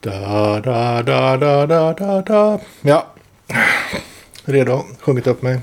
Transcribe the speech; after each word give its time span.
Da, 0.00 0.60
da, 0.60 1.02
da, 1.02 1.36
da, 1.36 1.66
da, 1.66 1.92
da, 1.92 2.20
da. 2.22 2.60
Ja. 2.82 3.06
Redo. 4.44 4.84
Sjungit 5.04 5.26
upp 5.26 5.42
mig. 5.42 5.60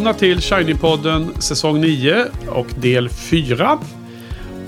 Välkomna 0.00 0.18
till 0.18 0.38
Shiny-podden 0.38 1.40
säsong 1.40 1.80
9 1.80 2.24
och 2.48 2.66
del 2.76 3.08
4. 3.08 3.78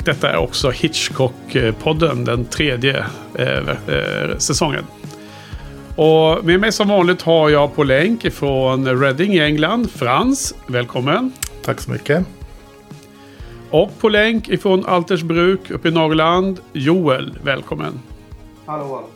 Detta 0.05 0.31
är 0.31 0.37
också 0.37 0.71
Hitchcock-podden, 0.71 2.25
den 2.25 2.45
tredje 2.45 3.07
eh, 3.39 3.69
eh, 3.69 4.39
säsongen. 4.39 4.85
Och 5.97 6.45
med 6.45 6.61
mig 6.61 6.73
som 6.73 6.89
vanligt 6.89 7.23
har 7.23 7.51
jag 7.51 7.75
på 7.75 7.85
länk 7.85 8.33
från 8.33 9.01
Reading 9.01 9.35
i 9.35 9.41
England, 9.41 9.91
Frans. 9.91 10.55
Välkommen. 10.67 11.33
Tack 11.65 11.81
så 11.81 11.91
mycket. 11.91 12.25
Och 13.71 13.99
på 13.99 14.09
länk 14.09 14.49
ifrån 14.49 14.87
Altersbruk 14.87 15.71
uppe 15.71 15.89
i 15.89 15.91
Norrland, 15.91 16.61
Joel. 16.73 17.39
Välkommen. 17.43 18.01
Hallå, 18.67 18.85
hallå. 18.85 19.09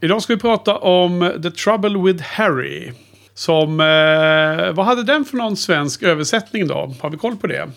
Idag 0.00 0.22
ska 0.22 0.34
vi 0.34 0.40
prata 0.40 0.76
om 0.76 1.32
The 1.42 1.50
Trouble 1.50 1.98
with 1.98 2.22
Harry. 2.22 2.92
Som, 3.34 3.80
eh, 3.80 4.72
vad 4.72 4.86
hade 4.86 5.02
den 5.02 5.24
för 5.24 5.36
någon 5.36 5.56
svensk 5.56 6.02
översättning 6.02 6.66
då? 6.66 6.94
Har 7.00 7.10
vi 7.10 7.16
koll 7.16 7.36
på 7.36 7.46
det? 7.46 7.70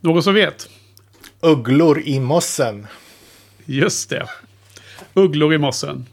Någon 0.00 0.22
som 0.22 0.34
vet? 0.34 0.68
Ugglor 1.40 2.00
i 2.00 2.20
mossen. 2.20 2.86
Just 3.64 4.10
det. 4.10 4.26
Ugglor 5.14 5.54
i 5.54 5.58
mossen. 5.58 6.06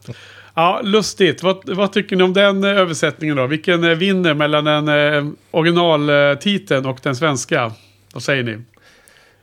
Ja, 0.54 0.82
lustigt. 0.84 1.44
Vad, 1.44 1.70
vad 1.70 1.94
tycker 1.94 2.16
ni 2.16 2.24
om 2.24 2.34
den 2.34 2.64
eh, 2.64 2.70
översättningen 2.70 3.36
då? 3.36 3.48
Vilken 3.48 3.84
eh, 3.84 3.90
vinner 3.90 4.34
mellan 4.34 4.66
den 4.66 4.88
eh, 4.88 5.34
originaltiteln 5.52 6.86
och 6.86 7.00
den 7.04 7.16
svenska? 7.16 7.72
Vad 8.14 8.24
säger 8.24 8.44
ni? 8.44 8.58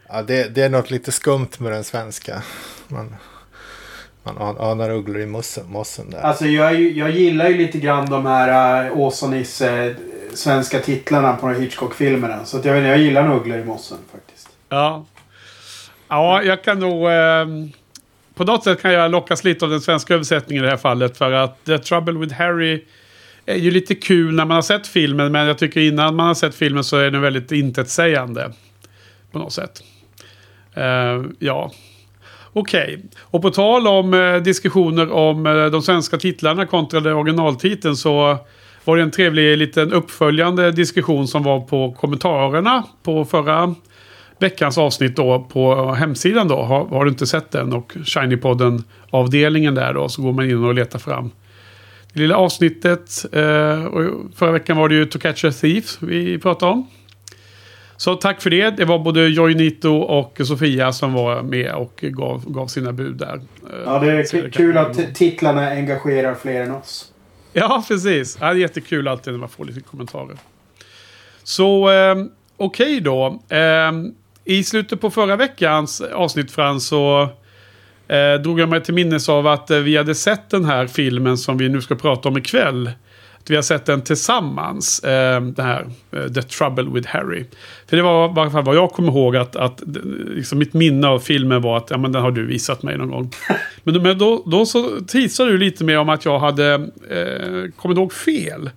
Ja, 0.08 0.22
det, 0.22 0.54
det 0.54 0.62
är 0.62 0.68
något 0.68 0.90
lite 0.90 1.12
skumt 1.12 1.48
med 1.58 1.72
den 1.72 1.84
svenska. 1.84 2.42
Man, 2.88 3.16
man 4.24 4.38
an- 4.38 4.58
anar 4.58 4.90
ugglor 4.90 5.20
i 5.20 5.26
mossen, 5.26 5.64
mossen 5.68 6.10
där. 6.10 6.20
Alltså 6.20 6.46
jag, 6.46 6.80
jag 6.80 7.10
gillar 7.10 7.48
ju 7.48 7.58
lite 7.58 7.78
grann 7.78 8.10
de 8.10 8.26
här 8.26 8.86
uh, 8.90 8.98
Åsa-Nisse 8.98 9.86
eh, 9.86 9.94
svenska 10.34 10.78
titlarna 10.78 11.36
på 11.36 11.48
Hitchcock-filmerna. 11.48 12.44
Så 12.44 12.58
att 12.58 12.64
jag, 12.64 12.72
vet, 12.72 12.80
inte, 12.80 12.88
jag 12.88 12.98
gillar 12.98 13.28
nog 13.28 13.36
Ugglor 13.40 13.58
i 13.58 13.64
mossen 13.64 13.98
faktiskt. 14.12 14.48
Ja. 14.68 15.04
Ja, 16.08 16.42
jag 16.42 16.64
kan 16.64 16.78
nog... 16.78 17.10
Eh, 17.10 17.46
på 18.34 18.44
något 18.44 18.64
sätt 18.64 18.82
kan 18.82 18.92
jag 18.92 19.10
lockas 19.10 19.44
lite 19.44 19.64
av 19.64 19.70
den 19.70 19.80
svenska 19.80 20.14
översättningen 20.14 20.64
i 20.64 20.66
det 20.66 20.70
här 20.70 20.76
fallet. 20.76 21.18
För 21.18 21.32
att 21.32 21.64
The 21.64 21.78
Trouble 21.78 22.18
with 22.18 22.34
Harry 22.34 22.84
är 23.46 23.56
ju 23.56 23.70
lite 23.70 23.94
kul 23.94 24.34
när 24.34 24.44
man 24.44 24.54
har 24.54 24.62
sett 24.62 24.86
filmen. 24.86 25.32
Men 25.32 25.46
jag 25.46 25.58
tycker 25.58 25.80
innan 25.80 26.16
man 26.16 26.26
har 26.26 26.34
sett 26.34 26.54
filmen 26.54 26.84
så 26.84 26.96
är 26.96 27.10
den 27.10 27.20
väldigt 27.20 27.52
intetsägande. 27.52 28.52
På 29.32 29.38
något 29.38 29.52
sätt. 29.52 29.82
Eh, 30.74 31.22
ja. 31.38 31.70
Okej. 32.56 33.04
Och 33.20 33.42
på 33.42 33.50
tal 33.50 33.86
om 33.86 34.14
eh, 34.14 34.36
diskussioner 34.36 35.12
om 35.12 35.46
eh, 35.46 35.66
de 35.66 35.82
svenska 35.82 36.18
titlarna 36.18 36.66
kontra 36.66 37.00
den 37.00 37.12
originaltiteln 37.12 37.96
så 37.96 38.38
var 38.84 38.96
det 38.96 39.02
en 39.02 39.10
trevlig 39.10 39.58
liten 39.58 39.92
uppföljande 39.92 40.72
diskussion 40.72 41.28
som 41.28 41.42
var 41.42 41.60
på 41.60 41.92
kommentarerna 41.92 42.84
på 43.02 43.24
förra 43.24 43.74
veckans 44.38 44.78
avsnitt 44.78 45.16
då 45.16 45.46
på 45.52 45.92
hemsidan 45.92 46.48
då. 46.48 46.62
Har, 46.62 46.86
har 46.86 47.04
du 47.04 47.10
inte 47.10 47.26
sett 47.26 47.50
den 47.50 47.72
och 47.72 47.96
Shinypodden 48.04 48.84
avdelningen 49.10 49.74
där 49.74 49.94
då 49.94 50.08
så 50.08 50.22
går 50.22 50.32
man 50.32 50.50
in 50.50 50.64
och 50.64 50.74
letar 50.74 50.98
fram 50.98 51.30
det 52.12 52.20
lilla 52.20 52.36
avsnittet. 52.36 53.24
Eh, 53.32 53.84
och 53.84 54.14
förra 54.34 54.52
veckan 54.52 54.76
var 54.76 54.88
det 54.88 54.94
ju 54.94 55.06
To 55.06 55.18
Catch 55.18 55.44
a 55.44 55.50
Thief 55.50 55.96
vi 56.00 56.38
pratade 56.38 56.72
om. 56.72 56.86
Så 57.96 58.14
tack 58.14 58.42
för 58.42 58.50
det. 58.50 58.70
Det 58.70 58.84
var 58.84 58.98
både 58.98 59.28
Joy 59.28 59.54
Nito 59.54 59.96
och 59.96 60.40
Sofia 60.44 60.92
som 60.92 61.12
var 61.12 61.42
med 61.42 61.74
och 61.74 61.98
gav, 62.02 62.52
gav 62.52 62.66
sina 62.66 62.92
bud 62.92 63.16
där. 63.16 63.34
Eh, 63.34 63.40
Ja, 63.84 63.98
det 63.98 64.12
är 64.12 64.40
kan 64.40 64.50
kul 64.50 64.78
att 64.78 65.14
titlarna 65.14 65.70
engagerar 65.70 66.34
fler 66.34 66.62
än 66.62 66.70
oss. 66.70 67.12
Ja, 67.52 67.84
precis. 67.88 68.38
Ja, 68.40 68.46
det 68.46 68.52
är 68.52 68.60
jättekul 68.60 69.08
alltid 69.08 69.32
när 69.32 69.40
man 69.40 69.48
får 69.48 69.64
lite 69.64 69.80
kommentarer. 69.80 70.36
Så 71.42 71.90
eh, 71.90 72.14
okej 72.56 73.00
då. 73.00 73.42
Eh, 73.48 73.92
I 74.44 74.64
slutet 74.64 75.00
på 75.00 75.10
förra 75.10 75.36
veckans 75.36 76.00
avsnitt 76.00 76.50
Frans 76.52 76.86
så 76.86 77.28
eh, 78.08 78.34
drog 78.42 78.60
jag 78.60 78.68
mig 78.68 78.82
till 78.82 78.94
minnes 78.94 79.28
av 79.28 79.46
att 79.46 79.70
eh, 79.70 79.78
vi 79.78 79.96
hade 79.96 80.14
sett 80.14 80.50
den 80.50 80.64
här 80.64 80.86
filmen 80.86 81.38
som 81.38 81.58
vi 81.58 81.68
nu 81.68 81.80
ska 81.80 81.94
prata 81.94 82.28
om 82.28 82.36
ikväll. 82.38 82.90
Vi 83.48 83.54
har 83.54 83.62
sett 83.62 83.86
den 83.86 84.02
tillsammans. 84.02 85.04
Eh, 85.04 85.42
den 85.42 85.66
här 85.66 85.86
eh, 86.12 86.32
The 86.32 86.42
Trouble 86.42 86.84
with 86.84 87.08
Harry. 87.08 87.44
För 87.88 87.96
det 87.96 88.02
var 88.02 88.28
i 88.28 88.40
alla 88.40 88.50
fall 88.50 88.64
vad 88.64 88.76
jag 88.76 88.90
kommer 88.90 89.08
ihåg 89.08 89.36
att, 89.36 89.56
att 89.56 89.82
eh, 89.82 89.86
liksom 90.26 90.58
mitt 90.58 90.74
minne 90.74 91.06
av 91.08 91.18
filmen 91.18 91.62
var 91.62 91.76
att 91.76 91.90
ja, 91.90 91.98
men 91.98 92.12
den 92.12 92.22
har 92.22 92.30
du 92.30 92.46
visat 92.46 92.82
mig 92.82 92.98
någon 92.98 93.10
gång. 93.10 93.30
Men, 93.86 94.02
men 94.02 94.18
då, 94.18 94.42
då 94.46 94.66
så 94.66 95.00
teasade 95.00 95.50
du 95.50 95.58
lite 95.58 95.84
mer 95.84 95.98
om 95.98 96.08
att 96.08 96.24
jag 96.24 96.38
hade 96.38 96.74
eh, 97.10 97.70
kommit 97.76 97.98
ihåg 97.98 98.12
fel. 98.12 98.70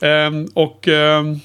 Ehm, 0.00 0.46
och 0.54 0.88
ehm, 0.88 1.40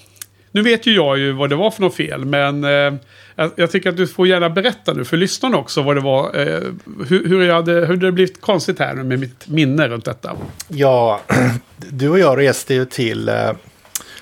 nu 0.52 0.62
vet 0.62 0.88
ju 0.88 0.96
jag 0.96 1.18
ju 1.18 1.32
vad 1.32 1.50
det 1.50 1.56
var 1.56 1.72
för 1.72 1.82
något 1.82 1.96
fel. 1.96 2.26
Men 2.26 2.64
eh, 2.64 2.94
jag, 3.42 3.52
jag 3.56 3.72
tycker 3.72 3.90
att 3.90 3.98
du 3.98 4.08
får 4.08 4.28
gärna 4.28 4.50
berätta 4.50 4.94
nu 4.94 5.06
för 5.06 5.18
lyssnarna 5.18 5.58
också 5.58 5.82
vad 5.82 5.96
det 5.96 6.02
var. 6.02 6.40
Eh, 6.40 6.62
hur, 7.08 7.28
hur, 7.28 7.44
jag 7.44 7.56
hade, 7.56 7.86
hur 7.86 7.98
det 7.98 8.12
blivit 8.12 8.42
konstigt 8.42 8.80
här 8.80 8.94
nu 8.94 9.04
med 9.04 9.20
mitt 9.20 9.48
minne 9.48 9.88
runt 9.88 10.06
detta. 10.06 10.36
Ja, 10.68 11.22
du 11.78 12.10
och 12.10 12.20
jag 12.20 12.38
reste 12.38 12.74
ju 12.74 12.86
till 12.86 13.30
eh, 13.30 13.52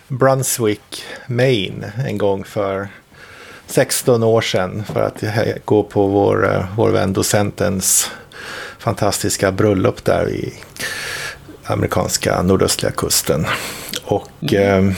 Brunswick, 0.07 1.03
Maine 1.27 1.85
en 2.07 2.17
gång 2.17 2.43
för 2.43 2.87
16 3.67 4.23
år 4.23 4.41
sedan 4.41 4.83
för 4.93 5.01
att 5.01 5.23
gå 5.65 5.83
på 5.83 6.07
vår, 6.07 6.55
eh, 6.55 6.65
vår 6.75 6.89
vän 6.89 7.13
docentens 7.13 8.11
fantastiska 8.79 9.51
bröllop 9.51 10.05
där 10.05 10.29
i 10.29 10.53
amerikanska 11.63 12.41
nordöstliga 12.41 12.91
kusten. 12.91 13.45
Och 14.03 14.53
eh, 14.53 14.91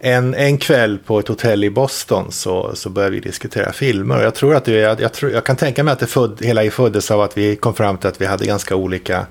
en, 0.00 0.34
en 0.34 0.58
kväll 0.58 0.98
på 0.98 1.18
ett 1.18 1.28
hotell 1.28 1.64
i 1.64 1.70
Boston 1.70 2.32
så, 2.32 2.70
så 2.74 2.90
började 2.90 3.14
vi 3.14 3.20
diskutera 3.20 3.72
filmer. 3.72 4.16
Och 4.16 4.24
jag 4.24 4.34
tror 4.34 4.54
att 4.54 4.64
det, 4.64 4.72
jag, 4.72 5.00
jag, 5.00 5.12
tror, 5.12 5.32
jag 5.32 5.44
kan 5.44 5.56
tänka 5.56 5.84
mig 5.84 5.92
att 5.92 5.98
det 5.98 6.06
föd, 6.06 6.38
hela 6.40 6.70
föddes 6.70 7.10
av 7.10 7.20
att 7.20 7.38
vi 7.38 7.56
kom 7.56 7.74
fram 7.74 7.98
till 7.98 8.08
att 8.08 8.20
vi 8.20 8.26
hade 8.26 8.46
ganska 8.46 8.76
olika 8.76 9.26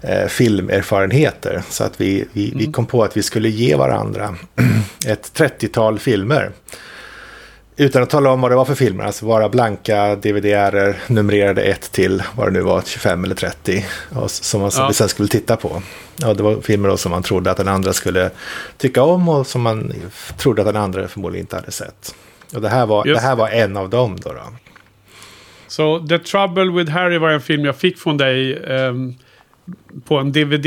eh, 0.00 0.26
filmerfarenheter. 0.26 1.62
Så 1.68 1.84
att 1.84 2.00
vi, 2.00 2.24
vi, 2.32 2.52
vi 2.56 2.72
kom 2.72 2.86
på 2.86 3.04
att 3.04 3.16
vi 3.16 3.22
skulle 3.22 3.48
ge 3.48 3.76
varandra 3.76 4.36
ett 5.06 5.32
30-tal 5.34 5.98
filmer. 5.98 6.50
Utan 7.76 8.02
att 8.02 8.10
tala 8.10 8.30
om 8.30 8.40
vad 8.40 8.50
det 8.50 8.54
var 8.54 8.64
för 8.64 8.74
filmer, 8.74 9.04
alltså 9.04 9.26
bara 9.26 9.48
blanka 9.48 10.16
DVD-er 10.16 10.96
numrerade 11.06 11.62
1 11.62 11.92
till 11.92 12.22
vad 12.36 12.46
det 12.46 12.50
nu 12.50 12.60
var, 12.60 12.82
25 12.86 13.24
eller 13.24 13.34
30. 13.34 13.86
Och 14.14 14.30
som 14.30 14.60
man 14.60 14.70
Ja. 14.76 14.88
vi 14.88 14.94
sen 14.94 15.08
skulle 15.08 15.28
titta 15.28 15.56
på. 15.56 15.82
Ja, 16.16 16.34
det 16.34 16.42
var 16.42 16.60
filmer 16.60 16.96
som 16.96 17.10
man 17.10 17.22
trodde 17.22 17.50
att 17.50 17.56
den 17.56 17.68
andra 17.68 17.92
skulle 17.92 18.30
tycka 18.78 19.02
om 19.02 19.28
och 19.28 19.46
som 19.46 19.62
man 19.62 19.92
trodde 20.38 20.62
att 20.62 20.66
den 20.68 20.76
andra 20.76 21.08
förmodligen 21.08 21.44
inte 21.44 21.56
hade 21.56 21.70
sett. 21.70 22.14
Och 22.54 22.60
det 22.60 22.68
här 22.68 22.86
var, 22.86 23.06
Just 23.06 23.20
det 23.20 23.26
här 23.26 23.36
var 23.36 23.48
en 23.48 23.76
av 23.76 23.90
dem 23.90 24.16
då. 24.20 24.32
då. 24.32 24.42
Så 25.68 26.06
The 26.06 26.18
Trouble 26.18 26.70
with 26.72 26.90
Harry 26.90 27.18
var 27.18 27.30
en 27.30 27.40
film 27.40 27.64
jag 27.64 27.76
fick 27.76 27.98
från 27.98 28.16
dig. 28.16 28.64
ehm, 28.64 29.14
på 30.04 30.16
en 30.18 30.32
DVD, 30.32 30.66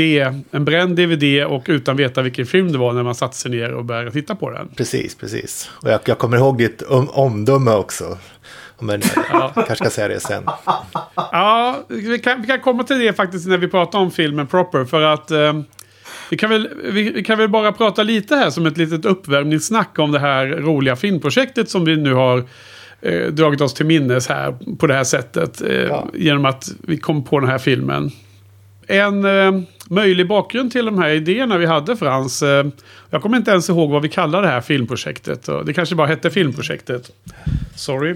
en 0.50 0.64
bränd 0.64 0.96
DVD 0.96 1.44
och 1.44 1.64
utan 1.66 1.96
veta 1.96 2.22
vilken 2.22 2.46
film 2.46 2.72
det 2.72 2.78
var 2.78 2.92
när 2.92 3.02
man 3.02 3.14
satte 3.14 3.36
sig 3.36 3.50
ner 3.50 3.72
och 3.72 3.84
började 3.84 4.10
titta 4.10 4.34
på 4.34 4.50
den. 4.50 4.68
Precis, 4.76 5.14
precis. 5.14 5.70
Och 5.72 5.90
jag, 5.90 6.00
jag 6.04 6.18
kommer 6.18 6.36
ihåg 6.36 6.58
ditt 6.58 6.82
om, 6.82 7.08
omdöme 7.10 7.70
också. 7.70 8.18
Men 8.78 9.02
jag 9.32 9.54
kanske 9.54 9.76
ska 9.76 9.90
säga 9.90 10.08
det 10.08 10.20
sen. 10.20 10.42
Ja, 11.14 11.78
vi 11.88 12.18
kan, 12.18 12.40
vi 12.40 12.46
kan 12.46 12.60
komma 12.60 12.82
till 12.84 12.98
det 12.98 13.12
faktiskt 13.12 13.46
när 13.46 13.58
vi 13.58 13.68
pratar 13.68 13.98
om 13.98 14.10
filmen 14.10 14.46
proper. 14.46 14.84
För 14.84 15.00
att 15.02 15.30
eh, 15.30 15.52
vi, 16.30 16.36
kan 16.36 16.50
väl, 16.50 16.68
vi, 16.84 17.10
vi 17.10 17.24
kan 17.24 17.38
väl 17.38 17.48
bara 17.48 17.72
prata 17.72 18.02
lite 18.02 18.36
här 18.36 18.50
som 18.50 18.66
ett 18.66 18.76
litet 18.76 19.04
uppvärmningssnack 19.04 19.98
om 19.98 20.12
det 20.12 20.18
här 20.18 20.46
roliga 20.46 20.96
filmprojektet 20.96 21.70
som 21.70 21.84
vi 21.84 21.96
nu 21.96 22.14
har 22.14 22.44
eh, 23.00 23.26
dragit 23.26 23.60
oss 23.60 23.74
till 23.74 23.86
minnes 23.86 24.28
här 24.28 24.54
på 24.78 24.86
det 24.86 24.94
här 24.94 25.04
sättet. 25.04 25.60
Eh, 25.62 25.74
Ja. 25.74 26.08
Genom 26.14 26.44
att 26.44 26.68
vi 26.82 26.96
kom 26.98 27.24
på 27.24 27.40
den 27.40 27.48
här 27.50 27.58
filmen 27.58 28.10
en 28.86 29.24
eh, 29.24 29.62
möjlig 29.88 30.28
bakgrund 30.28 30.72
till 30.72 30.84
de 30.84 30.98
här 30.98 31.08
idéerna 31.08 31.58
vi 31.58 31.66
hade 31.66 31.96
Frans. 31.96 32.42
Eh, 32.42 32.66
jag 33.10 33.22
kommer 33.22 33.36
inte 33.36 33.50
ens 33.50 33.68
ihåg 33.68 33.90
vad 33.90 34.02
vi 34.02 34.08
kallade 34.08 34.46
det 34.46 34.52
här 34.52 34.60
filmprojektet. 34.60 35.48
Det 35.66 35.72
kanske 35.72 35.94
bara 35.94 36.06
hette 36.06 36.30
filmprojektet. 36.30 37.10
Sorry. 37.76 38.10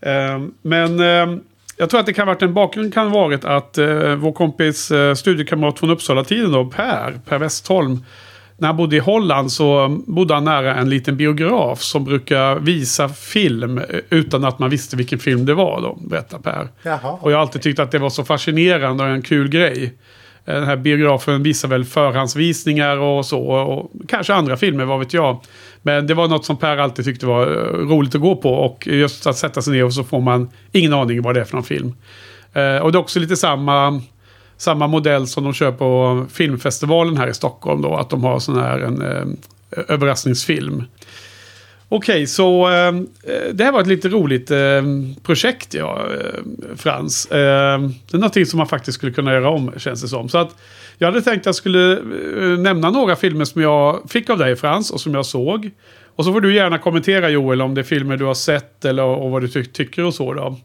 Eh, 0.00 0.40
men 0.62 1.00
eh, 1.00 1.40
jag 1.76 1.90
tror 1.90 2.00
att 2.00 2.06
det 2.06 2.12
kan 2.12 2.28
ha 2.28 2.34
varit 2.34 2.42
en 2.42 2.54
bakgrund 2.54 2.94
kan 2.94 3.08
ha 3.08 3.20
varit 3.20 3.44
att 3.44 3.78
eh, 3.78 4.14
vår 4.14 4.32
kompis 4.32 4.90
eh, 4.90 5.14
studiekamrat 5.14 5.78
från 5.78 5.90
Uppsala-tiden 5.90 6.52
då, 6.52 6.64
Per, 6.64 7.20
Per 7.28 7.38
Westholm. 7.38 8.04
När 8.60 8.68
han 8.68 8.76
bodde 8.76 8.96
i 8.96 8.98
Holland 8.98 9.52
så 9.52 9.98
bodde 10.06 10.34
han 10.34 10.44
nära 10.44 10.74
en 10.74 10.90
liten 10.90 11.16
biograf 11.16 11.80
som 11.82 12.04
brukar 12.04 12.56
visa 12.56 13.08
film 13.08 13.78
eh, 13.78 13.84
utan 14.10 14.44
att 14.44 14.58
man 14.58 14.70
visste 14.70 14.96
vilken 14.96 15.18
film 15.18 15.46
det 15.46 15.54
var 15.54 15.80
då, 15.80 15.98
berättar 16.08 16.38
Per. 16.38 16.68
Jaha. 16.82 17.18
Och 17.20 17.32
jag 17.32 17.36
har 17.36 17.42
alltid 17.42 17.62
tyckt 17.62 17.78
att 17.78 17.90
det 17.90 17.98
var 17.98 18.10
så 18.10 18.24
fascinerande 18.24 19.04
och 19.04 19.10
en 19.10 19.22
kul 19.22 19.48
grej. 19.48 19.94
Eh, 20.44 20.54
Den 20.54 20.64
här 20.64 20.76
biografen 20.76 21.42
visar 21.42 21.68
väl 21.68 21.84
förhandsvisningar 21.84 22.96
och 22.96 23.26
så. 23.26 23.40
Och 23.42 23.90
kanske 24.08 24.34
andra 24.34 24.56
filmer, 24.56 24.84
vad 24.84 24.98
vet 24.98 25.14
jag. 25.14 25.40
Men 25.82 26.06
det 26.06 26.14
var 26.14 26.28
något 26.28 26.44
som 26.44 26.56
Per 26.56 26.76
alltid 26.76 27.04
tyckte 27.04 27.26
var 27.26 27.42
eh, 27.42 27.86
roligt 27.88 28.14
att 28.14 28.20
gå 28.20 28.36
på. 28.36 28.54
Och 28.54 28.86
just 28.86 29.26
att 29.26 29.36
sätta 29.36 29.62
sig 29.62 29.72
ner 29.72 29.84
och 29.84 29.94
så 29.94 30.04
får 30.04 30.20
man 30.20 30.50
ingen 30.72 30.92
aning 30.92 31.22
vad 31.22 31.34
det 31.34 31.40
är 31.40 31.44
för 31.44 31.54
någon 31.56 31.64
film. 31.64 31.94
Och 32.82 32.92
det 32.92 32.96
är 32.96 32.96
också 32.96 33.20
lite 33.20 33.36
samma, 33.36 34.02
samma 34.60 34.86
modell 34.86 35.26
som 35.26 35.44
de 35.44 35.52
kör 35.52 35.72
på 35.72 36.24
filmfestivalen 36.32 37.16
här 37.16 37.28
i 37.28 37.34
Stockholm. 37.34 37.82
Då, 37.82 37.96
att 37.96 38.10
de 38.10 38.24
har 38.24 38.38
sån 38.38 38.58
här 38.58 38.78
en 38.78 39.02
eh, 39.02 39.26
överraskningsfilm. 39.88 40.84
Okej, 41.88 42.26
så 42.26 42.70
eh, 42.70 42.92
det 43.52 43.64
här 43.64 43.72
var 43.72 43.80
ett 43.80 43.86
lite 43.86 44.08
roligt 44.08 44.50
eh, 44.50 44.82
projekt, 45.22 45.74
ja, 45.74 46.06
eh, 46.20 46.76
Frans. 46.76 47.26
Eh, 47.26 47.80
det 47.80 48.16
är 48.16 48.18
någonting 48.18 48.46
som 48.46 48.58
man 48.58 48.66
faktiskt 48.66 48.98
skulle 48.98 49.12
kunna 49.12 49.32
göra 49.32 49.50
om, 49.50 49.72
känns 49.76 50.02
det 50.02 50.08
som. 50.08 50.28
Så 50.28 50.38
att 50.38 50.56
jag 50.98 51.08
hade 51.08 51.22
tänkt 51.22 51.40
att 51.40 51.46
jag 51.46 51.54
skulle 51.54 51.92
eh, 51.92 52.58
nämna 52.58 52.90
några 52.90 53.16
filmer 53.16 53.44
som 53.44 53.62
jag 53.62 54.00
fick 54.08 54.30
av 54.30 54.38
dig, 54.38 54.56
Frans, 54.56 54.90
och 54.90 55.00
som 55.00 55.14
jag 55.14 55.26
såg. 55.26 55.70
Och 56.20 56.26
så 56.26 56.32
får 56.32 56.40
du 56.40 56.54
gärna 56.54 56.78
kommentera, 56.78 57.30
Joel, 57.30 57.62
om 57.62 57.74
det 57.74 57.80
är 57.80 57.82
filmer 57.82 58.16
du 58.16 58.24
har 58.24 58.34
sett 58.34 58.84
eller 58.84 59.02
och 59.02 59.30
vad 59.30 59.42
du 59.42 59.48
ty 59.48 59.64
tycker 59.64 60.04
och 60.04 60.14
så. 60.14 60.34
Då. 60.34 60.56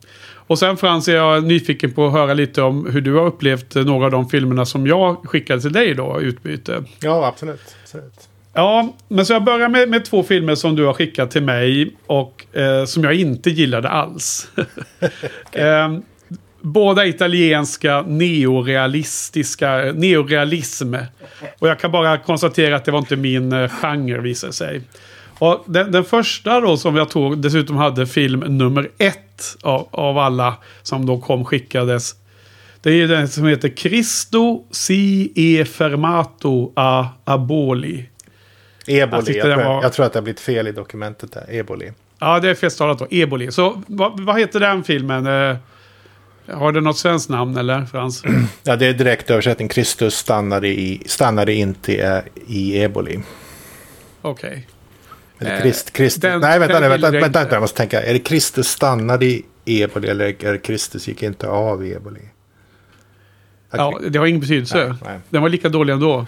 Och 0.47 0.59
sen, 0.59 0.77
Frans, 0.77 1.07
är 1.07 1.15
jag 1.15 1.43
nyfiken 1.43 1.91
på 1.91 2.07
att 2.07 2.13
höra 2.13 2.33
lite 2.33 2.61
om 2.61 2.85
hur 2.91 3.01
du 3.01 3.13
har 3.13 3.25
upplevt 3.25 3.75
några 3.75 4.05
av 4.05 4.11
de 4.11 4.29
filmerna 4.29 4.65
som 4.65 4.87
jag 4.87 5.17
skickade 5.29 5.61
till 5.61 5.73
dig 5.73 5.93
då, 5.93 6.21
utbyte. 6.21 6.83
Ja, 6.99 7.27
absolut. 7.27 7.75
absolut. 7.83 8.29
Ja, 8.53 8.93
men 9.07 9.25
så 9.25 9.33
jag 9.33 9.43
börjar 9.43 9.69
med, 9.69 9.89
med 9.89 10.05
två 10.05 10.23
filmer 10.23 10.55
som 10.55 10.75
du 10.75 10.85
har 10.85 10.93
skickat 10.93 11.31
till 11.31 11.43
mig 11.43 11.95
och 12.05 12.55
eh, 12.55 12.85
som 12.85 13.03
jag 13.03 13.13
inte 13.13 13.49
gillade 13.49 13.89
alls. 13.89 14.49
eh, 15.51 15.97
båda 16.61 17.05
italienska 17.05 18.01
neorealistiska, 18.01 19.77
neorealism. 19.77 20.95
Och 21.59 21.67
jag 21.67 21.79
kan 21.79 21.91
bara 21.91 22.17
konstatera 22.17 22.75
att 22.75 22.85
det 22.85 22.91
var 22.91 22.99
inte 22.99 23.15
min 23.15 23.51
eh, 23.51 23.69
genre 23.69 24.21
visar 24.21 24.51
sig. 24.51 24.81
Och 25.39 25.63
den, 25.67 25.91
den 25.91 26.03
första 26.03 26.59
då 26.61 26.77
som 26.77 26.95
jag 26.95 27.09
tog 27.09 27.37
dessutom 27.37 27.75
hade 27.75 28.07
film 28.07 28.39
nummer 28.39 28.89
ett 28.97 29.57
av, 29.61 29.87
av 29.91 30.17
alla 30.17 30.55
som 30.83 31.05
då 31.05 31.21
kom 31.21 31.45
skickades. 31.45 32.15
Det 32.81 32.89
är 33.01 33.07
den 33.07 33.27
som 33.27 33.45
heter 33.45 33.69
Cristo 33.69 34.63
si 34.71 35.31
e 35.35 35.65
fermato 35.65 36.71
a 36.75 37.07
aboli. 37.23 38.09
Eboli. 38.87 39.37
Jag 39.37 39.47
Jag, 39.49 39.57
tror, 39.57 39.65
var- 39.73 39.83
jag 39.83 39.93
tror 39.93 40.05
att 40.05 40.13
det 40.13 40.19
har 40.19 40.23
blivit 40.23 40.39
fel 40.39 40.67
i 40.67 40.71
dokumentet 40.71 41.31
där. 41.31 41.45
Eboli. 41.49 41.91
Ja, 42.19 42.39
det 42.39 42.49
är 42.49 42.55
feststavat 42.55 42.99
då. 42.99 43.07
Eboli. 43.11 43.51
Så 43.51 43.81
vad, 43.87 44.19
vad 44.19 44.39
heter 44.39 44.59
den 44.59 44.83
filmen? 44.83 45.27
Eh, 45.27 45.57
har 46.57 46.71
det 46.71 46.81
något 46.81 46.97
svenskt 46.97 47.29
namn 47.29 47.57
eller 47.57 47.85
Frans? 47.85 48.23
Ja, 48.63 48.75
det 48.75 48.85
är 48.85 48.93
direkt 48.93 49.29
översättning. 49.29 49.67
Kristus 49.67 50.15
stannade, 50.15 50.67
i, 50.67 51.01
stannade 51.05 51.53
inte 51.53 51.91
i, 51.93 52.21
i 52.47 52.83
Eboli. 52.83 53.19
Okej. 54.21 54.67
Eller 55.39 55.55
Eh, 55.55 55.61
Krist, 55.61 55.93
Kristus. 55.93 56.21
den- 56.21 56.41
nej, 56.41 56.59
vänta, 56.59 56.73
den 56.73 56.81
nej, 56.81 56.89
vänta, 56.89 57.11
vänta, 57.11 57.39
vänta, 57.39 57.55
jag 57.55 57.61
måste 57.61 57.77
tänka. 57.77 58.01
Är 58.03 58.13
det 58.13 58.19
Kristus 58.19 58.67
stannade 58.67 59.25
i 59.25 59.43
Eboli 59.65 60.09
eller 60.09 60.25
är 60.45 60.51
det 60.51 60.57
Kristus 60.57 61.07
gick 61.07 61.23
inte 61.23 61.47
av 61.47 61.85
i 61.85 61.93
Eboli? 61.93 62.21
Ja, 63.71 63.99
det 64.09 64.19
har 64.19 64.25
ingen 64.25 64.41
betydelse. 64.41 64.87
Nej, 64.87 64.97
nej. 65.05 65.19
Den 65.29 65.41
var 65.41 65.49
lika 65.49 65.69
dålig 65.69 65.93
ändå. 65.93 66.25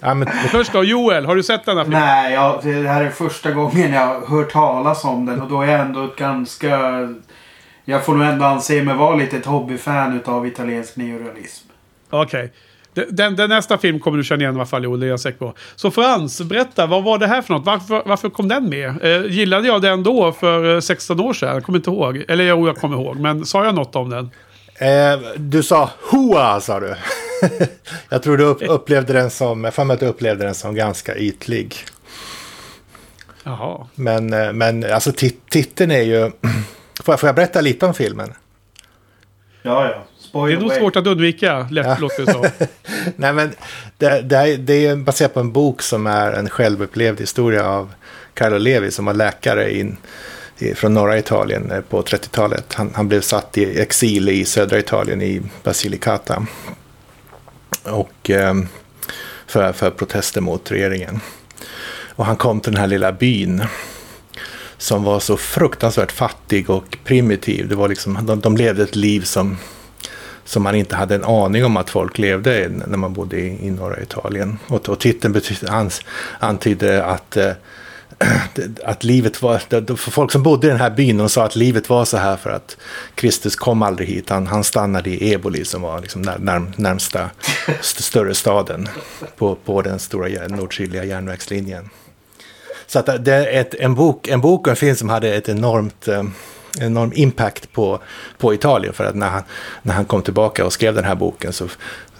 Ja, 0.00 0.14
men, 0.14 0.28
Först 0.50 0.72
då, 0.72 0.84
Joel, 0.84 1.26
har 1.26 1.36
du 1.36 1.42
sett 1.42 1.64
den 1.64 1.76
här 1.76 1.84
filmen? 1.84 2.00
Nej, 2.00 2.32
jag, 2.34 2.60
det 2.64 2.88
här 2.88 3.04
är 3.04 3.10
första 3.10 3.50
gången 3.52 3.92
jag 3.92 4.06
har 4.20 4.26
hört 4.26 4.50
talas 4.52 5.04
om 5.04 5.26
den 5.26 5.40
och 5.42 5.48
då 5.50 5.62
är 5.62 5.66
jag 5.72 5.80
ändå 5.80 6.04
ett 6.04 6.16
ganska... 6.16 6.78
Jag 7.84 8.04
får 8.04 8.14
nog 8.14 8.26
ändå 8.26 8.44
anse 8.44 8.82
mig 8.82 8.94
vara 8.96 9.16
lite 9.16 9.36
ett 9.36 9.46
hobbyfan 9.46 10.16
utav 10.16 10.46
italiensk 10.46 10.96
neorealism. 10.96 11.68
Okej. 12.10 12.40
Den, 12.42 12.50
den, 12.94 13.36
den 13.36 13.48
nästa 13.50 13.78
film 13.78 14.00
kommer 14.00 14.18
du 14.18 14.24
känna 14.24 14.42
igen 14.42 14.54
i 14.54 14.56
alla 14.58 14.66
fall, 14.66 14.84
Joel. 14.84 15.00
Det 15.00 15.06
är 15.06 15.10
jag 15.10 15.20
säker 15.20 15.38
på. 15.38 15.54
Så 15.76 15.90
Frans, 15.90 16.40
berätta. 16.42 16.86
Vad 16.86 17.04
var 17.04 17.18
det 17.18 17.26
här 17.26 17.42
för 17.42 17.54
något? 17.54 17.66
Varför, 17.66 18.02
varför 18.06 18.30
kom 18.30 18.48
den 18.48 18.68
med? 18.68 19.04
Eh, 19.04 19.30
gillade 19.30 19.66
jag 19.68 19.82
den 19.82 20.02
då 20.02 20.32
för 20.32 20.74
eh, 20.74 20.80
16 20.80 21.20
år 21.20 21.32
sedan? 21.32 21.54
Jag 21.54 21.64
kommer 21.64 21.78
inte 21.78 21.90
ihåg. 21.90 22.24
Eller 22.28 22.44
jo, 22.44 22.66
jag 22.66 22.76
kommer 22.76 22.96
ihåg. 22.96 23.16
Men 23.20 23.44
sa 23.46 23.64
jag 23.64 23.74
något 23.74 23.96
om 23.96 24.10
den? 24.10 24.30
eh, 24.78 25.20
du 25.36 25.62
sa 25.62 25.90
hoa, 26.10 26.60
sa 26.60 26.80
du. 26.80 26.94
jag 28.08 28.22
tror 28.22 28.36
du 28.36 28.44
upp, 28.44 28.62
upplevde 28.62 29.12
den 29.12 29.30
som, 29.30 29.64
jag 29.64 29.90
att 29.94 30.00
du 30.00 30.06
upplevde 30.06 30.44
den 30.44 30.54
som 30.54 30.74
ganska 30.74 31.16
ytlig. 31.16 31.74
Jaha. 33.44 33.86
Men, 33.94 34.32
eh, 34.32 34.52
men 34.52 34.92
alltså 34.92 35.10
tit- 35.12 35.50
titeln 35.50 35.90
är 35.90 36.02
ju... 36.02 36.30
Får 37.04 37.12
jag, 37.12 37.20
får 37.20 37.28
jag 37.28 37.36
berätta 37.36 37.60
lite 37.60 37.86
om 37.86 37.94
filmen? 37.94 38.32
Ja, 39.62 39.90
ja. 39.90 40.04
Det 40.34 40.38
Spoil 40.38 40.56
är 40.56 40.60
nog 40.60 40.70
away. 40.70 40.78
svårt 40.80 40.96
att 40.96 41.06
undvika, 41.06 41.66
lätt 41.70 41.86
Ja. 41.86 41.96
låter 42.00 42.26
det 42.26 42.32
som. 42.32 42.46
Nej, 43.16 43.32
men 43.32 43.52
det, 43.98 44.22
det, 44.22 44.36
är, 44.36 44.56
det 44.58 44.86
är 44.86 44.96
baserat 44.96 45.34
på 45.34 45.40
en 45.40 45.52
bok 45.52 45.82
som 45.82 46.06
är 46.06 46.32
en 46.32 46.48
självupplevd 46.48 47.20
historia 47.20 47.66
av 47.68 47.92
Carlo 48.34 48.58
Levi 48.58 48.90
som 48.90 49.04
var 49.04 49.14
läkare 49.14 49.78
in, 49.78 49.96
i, 50.58 50.74
från 50.74 50.94
norra 50.94 51.18
Italien 51.18 51.70
eh, 51.70 51.80
på 51.80 52.02
30-talet. 52.02 52.74
Han, 52.74 52.90
han 52.94 53.08
blev 53.08 53.20
satt 53.20 53.58
i 53.58 53.80
exil 53.80 54.28
i 54.28 54.44
södra 54.44 54.78
Italien 54.78 55.22
i 55.22 55.42
Basilicata. 55.62 56.46
Och 57.82 58.30
eh, 58.30 58.54
för, 59.46 59.72
för 59.72 59.90
protester 59.90 60.40
mot 60.40 60.70
regeringen. 60.72 61.20
Och 62.16 62.26
han 62.26 62.36
kom 62.36 62.60
till 62.60 62.72
den 62.72 62.80
här 62.80 62.88
lilla 62.88 63.12
byn 63.12 63.62
som 64.78 65.04
var 65.04 65.20
så 65.20 65.36
fruktansvärt 65.36 66.12
fattig 66.12 66.70
och 66.70 66.98
primitiv. 67.04 67.68
Det 67.68 67.74
var 67.74 67.88
liksom, 67.88 68.18
de, 68.26 68.40
de 68.40 68.56
levde 68.56 68.82
ett 68.82 68.96
liv 68.96 69.20
som 69.20 69.56
som 70.44 70.62
man 70.62 70.74
inte 70.74 70.96
hade 70.96 71.14
en 71.14 71.24
aning 71.24 71.64
om 71.64 71.76
att 71.76 71.90
folk 71.90 72.18
levde 72.18 72.64
i 72.64 72.68
när 72.68 72.98
man 72.98 73.12
bodde 73.12 73.40
i, 73.40 73.66
i 73.66 73.70
norra 73.70 74.02
Italien. 74.02 74.58
Och, 74.66 74.88
och 74.88 75.00
titeln 75.00 75.32
betyder, 75.32 75.72
ans, 75.72 76.00
antydde 76.38 77.04
att, 77.04 77.36
eh, 77.36 77.52
att 78.84 79.04
livet 79.04 79.42
var, 79.42 79.58
för 79.96 80.10
folk 80.10 80.32
som 80.32 80.42
bodde 80.42 80.66
i 80.66 80.70
den 80.70 80.80
här 80.80 80.90
byn, 80.90 81.16
de 81.16 81.28
sa 81.28 81.44
att 81.44 81.56
livet 81.56 81.88
var 81.88 82.04
så 82.04 82.16
här 82.16 82.36
för 82.36 82.50
att 82.50 82.76
Kristus 83.14 83.56
kom 83.56 83.82
aldrig 83.82 84.08
hit. 84.08 84.30
Han, 84.30 84.46
han 84.46 84.64
stannade 84.64 85.10
i 85.10 85.32
Eboli 85.32 85.64
som 85.64 85.82
var 85.82 86.00
liksom 86.00 86.22
när, 86.22 86.38
när, 86.38 86.72
närmsta 86.76 87.30
st 87.80 88.02
större 88.02 88.34
staden 88.34 88.88
på, 89.36 89.54
på 89.54 89.82
den 89.82 89.98
stora 89.98 90.48
nordsydliga 90.48 91.04
järnvägslinjen. 91.04 91.90
Så 92.86 92.98
att 92.98 93.24
det 93.24 93.34
är 93.34 93.60
ett, 93.60 93.74
en, 93.74 93.94
bok, 93.94 94.28
en 94.28 94.40
bok 94.40 94.60
och 94.60 94.70
en 94.70 94.76
film 94.76 94.96
som 94.96 95.08
hade 95.08 95.34
ett 95.34 95.48
enormt, 95.48 96.08
eh, 96.08 96.22
enorm 96.80 97.12
impact 97.14 97.72
på, 97.72 98.00
på 98.38 98.54
Italien. 98.54 98.94
För 98.94 99.04
att 99.04 99.14
när 99.14 99.28
han, 99.28 99.42
när 99.82 99.94
han 99.94 100.04
kom 100.04 100.22
tillbaka 100.22 100.64
och 100.64 100.72
skrev 100.72 100.94
den 100.94 101.04
här 101.04 101.14
boken 101.14 101.52
så 101.52 101.68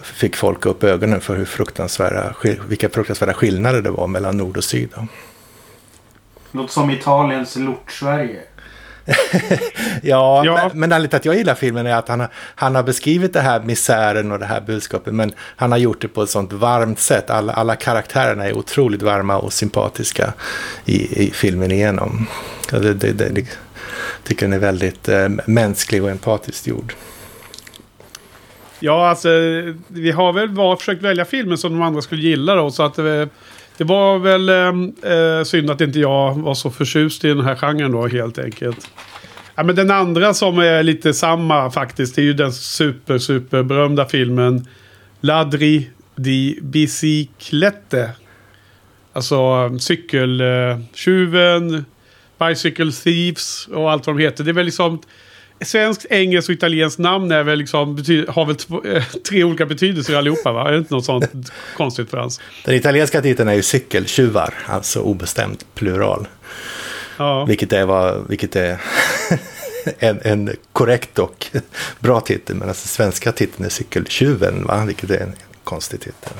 fick 0.03 0.37
folk 0.37 0.67
upp 0.67 0.85
ögonen 0.85 1.21
för 1.21 1.37
hur 1.37 1.45
fruktansvärda, 1.45 2.35
vilka 2.69 2.89
fruktansvärda 2.89 3.35
skillnader 3.35 3.83
det 3.83 3.91
var 3.91 4.07
mellan 4.07 4.37
nord 4.37 4.57
och 4.57 4.65
syd. 4.65 4.91
Låter 6.53 6.73
som 6.73 6.91
Italiens 6.91 7.57
Lort-Sverige. 7.57 8.41
Ja, 10.03 10.45
Ja. 10.45 10.55
Men, 10.55 10.81
men 10.81 10.93
anledningen 10.93 11.09
till 11.09 11.17
att 11.17 11.25
jag 11.25 11.37
gillar 11.37 11.55
filmen 11.55 11.87
är 11.87 11.95
att 11.95 12.09
han 12.09 12.21
har, 12.21 12.29
han 12.55 12.75
har 12.75 12.83
beskrivit 12.83 13.33
det 13.33 13.41
här 13.41 13.61
misären 13.61 14.33
och 14.33 14.39
det 14.39 14.47
här 14.47 14.61
budskapet. 14.61 15.15
Men 15.15 15.33
han 15.39 15.73
har 15.73 15.79
gjort 15.79 16.01
det 16.01 16.09
på 16.09 16.23
ett 16.23 16.31
sånt 16.31 16.53
varmt 16.53 16.99
sätt. 16.99 17.31
Alla, 17.31 17.53
alla 17.53 17.77
karaktärerna 17.77 18.45
är 18.45 18.57
otroligt 18.57 19.03
varma 19.03 19.39
och 19.39 19.53
sympatiska 19.53 20.33
i, 20.85 21.25
i 21.27 21.31
filmen 21.31 21.73
igenom. 21.73 22.27
Ja, 22.73 22.79
Det, 22.79 22.95
det, 22.95 23.13
det, 23.13 23.29
det, 23.29 23.59
tycker 24.25 24.47
den 24.47 24.53
är 24.53 24.59
väldigt 24.59 25.09
eh, 25.09 25.29
mänsklig 25.47 26.03
och 26.03 26.11
empatiskt 26.11 26.67
gjord. 26.67 26.95
Ja, 28.81 29.09
alltså 29.09 29.29
vi 29.89 30.11
har 30.11 30.33
väl 30.33 30.49
var, 30.49 30.77
försökt 30.77 31.03
välja 31.03 31.25
filmer 31.25 31.57
som 31.57 31.73
de 31.73 31.83
andra 31.83 32.03
skulle 32.03 32.23
gilla 32.23 32.55
då. 32.55 32.71
Så 32.71 32.83
att 32.83 32.99
eh, 32.99 33.25
det 33.77 33.85
var 33.85 34.19
väl 34.19 34.49
eh, 34.49 34.73
eh, 35.13 35.45
synd 35.45 35.71
att 35.71 35.81
inte 35.81 36.01
jag 36.01 36.35
var 36.35 36.55
så 36.55 36.71
förtjust 36.71 37.25
i 37.25 37.29
den 37.29 37.45
här 37.45 37.57
genren 37.57 37.93
då 37.93 38.07
helt 38.07 38.39
enkelt. 38.39 38.91
Ja, 39.55 39.63
men 39.63 39.77
den 39.77 39.91
andra 39.91 40.35
som 40.35 40.59
är 40.59 40.83
lite 40.83 41.15
samma 41.15 41.71
faktiskt. 41.71 42.17
Det 42.17 42.23
är 42.23 42.25
ju 42.25 42.33
den 42.33 42.53
super, 42.53 43.19
super 43.19 43.63
berömda 43.63 44.07
filmen 44.07 44.69
Ladri 45.21 45.91
di 46.17 46.59
Biciclette. 46.63 48.11
Alltså 49.13 49.71
cykeltjuven, 49.79 51.85
Bicycle 52.39 52.93
Thieves 52.93 53.67
och 53.67 53.91
allt 53.91 54.07
vad 54.07 54.17
de 54.17 54.23
heter. 54.23 54.45
Det 54.45 54.51
är 54.51 54.53
väl 54.53 54.67
liksom 54.67 55.03
Svenskt, 55.61 56.07
engelskt 56.11 56.49
och 56.49 56.55
italienskt 56.55 56.99
namn 56.99 57.33
är 57.33 57.43
väl 57.43 57.59
liksom, 57.59 57.97
har 58.29 58.47
väl 58.47 58.57
två, 58.57 58.85
eh, 58.85 59.05
tre 59.29 59.45
olika 59.45 59.67
betydelser 59.67 60.17
allihopa 60.17 60.53
va? 60.53 60.69
Är 60.69 60.73
det 60.73 60.79
inte 60.79 60.95
något 60.95 61.05
sånt 61.05 61.53
konstigt 61.77 62.11
Frans? 62.11 62.41
Den 62.65 62.75
italienska 62.75 63.23
titeln 63.23 63.49
är 63.49 63.55
ju 63.55 63.63
cykeltjuvar, 63.63 64.55
alltså 64.67 65.01
obestämt 65.01 65.67
plural. 65.75 66.29
Ja. 67.17 67.45
Vilket 67.45 67.73
är, 67.73 67.87
vad, 67.87 68.29
vilket 68.29 68.57
är 68.57 68.81
en, 69.99 70.21
en 70.23 70.57
korrekt 70.73 71.19
och 71.19 71.47
bra 71.99 72.21
titel. 72.21 72.57
Men 72.57 72.69
alltså 72.69 72.89
svenska 72.89 73.33
titeln 73.33 73.65
är 73.65 73.69
cykeltjuven, 73.69 74.65
va? 74.65 74.85
vilket 74.85 75.11
är 75.11 75.21
en 75.21 75.33
konstig 75.65 76.01
titel. 76.01 76.33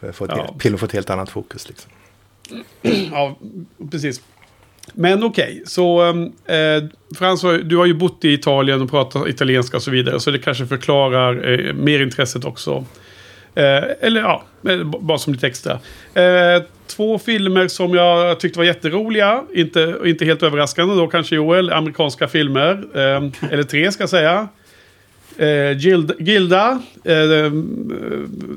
För 0.00 0.08
att 0.08 0.16
få 0.16 0.24
ett, 0.24 0.30
Ja. 0.36 0.54
Filmen 0.60 0.78
får 0.78 0.86
ett 0.86 0.92
helt 0.92 1.10
annat 1.10 1.30
fokus. 1.30 1.68
Liksom. 1.68 1.90
Ja, 3.12 3.38
precis. 3.90 4.20
Men 4.92 5.22
okej, 5.22 5.62
så 5.66 6.00
ehm, 6.00 6.32
eh, 6.46 6.84
Frans, 7.18 7.44
du 7.64 7.76
har 7.76 7.86
ju 7.86 7.94
bott 7.94 8.24
i 8.24 8.32
Italien 8.32 8.82
och 8.82 8.90
pratat 8.90 9.28
italienska 9.28 9.76
och 9.76 9.82
så 9.82 9.90
vidare. 9.90 10.20
Så 10.20 10.30
det 10.30 10.38
kanske 10.38 10.66
förklarar 10.66 11.52
eh, 11.52 11.72
mer 11.72 12.02
intresset 12.02 12.44
också. 12.44 12.84
Eh, 13.54 13.84
eller 14.00 14.20
ja, 14.20 14.44
eh, 14.68 14.84
bara 14.84 15.18
som 15.18 15.32
lite 15.32 15.46
extra. 15.46 15.72
Eh, 16.14 16.62
två 16.86 17.18
filmer 17.18 17.68
som 17.68 17.94
jag 17.94 18.40
tyckte 18.40 18.58
var 18.58 18.66
jätteroliga. 18.66 19.42
Inte, 19.54 19.96
inte 20.04 20.24
helt 20.24 20.42
överraskande 20.42 20.94
då 20.94 21.06
kanske 21.06 21.36
Joel. 21.36 21.72
Amerikanska 21.72 22.28
filmer. 22.28 22.84
Eh, 22.94 23.50
eller 23.50 23.62
tre 23.62 23.92
ska 23.92 24.02
jag 24.02 24.10
säga. 24.10 24.48
Eh, 25.38 25.78
Gilda, 25.78 26.14
Gilda 26.18 26.82
eh, 27.04 27.52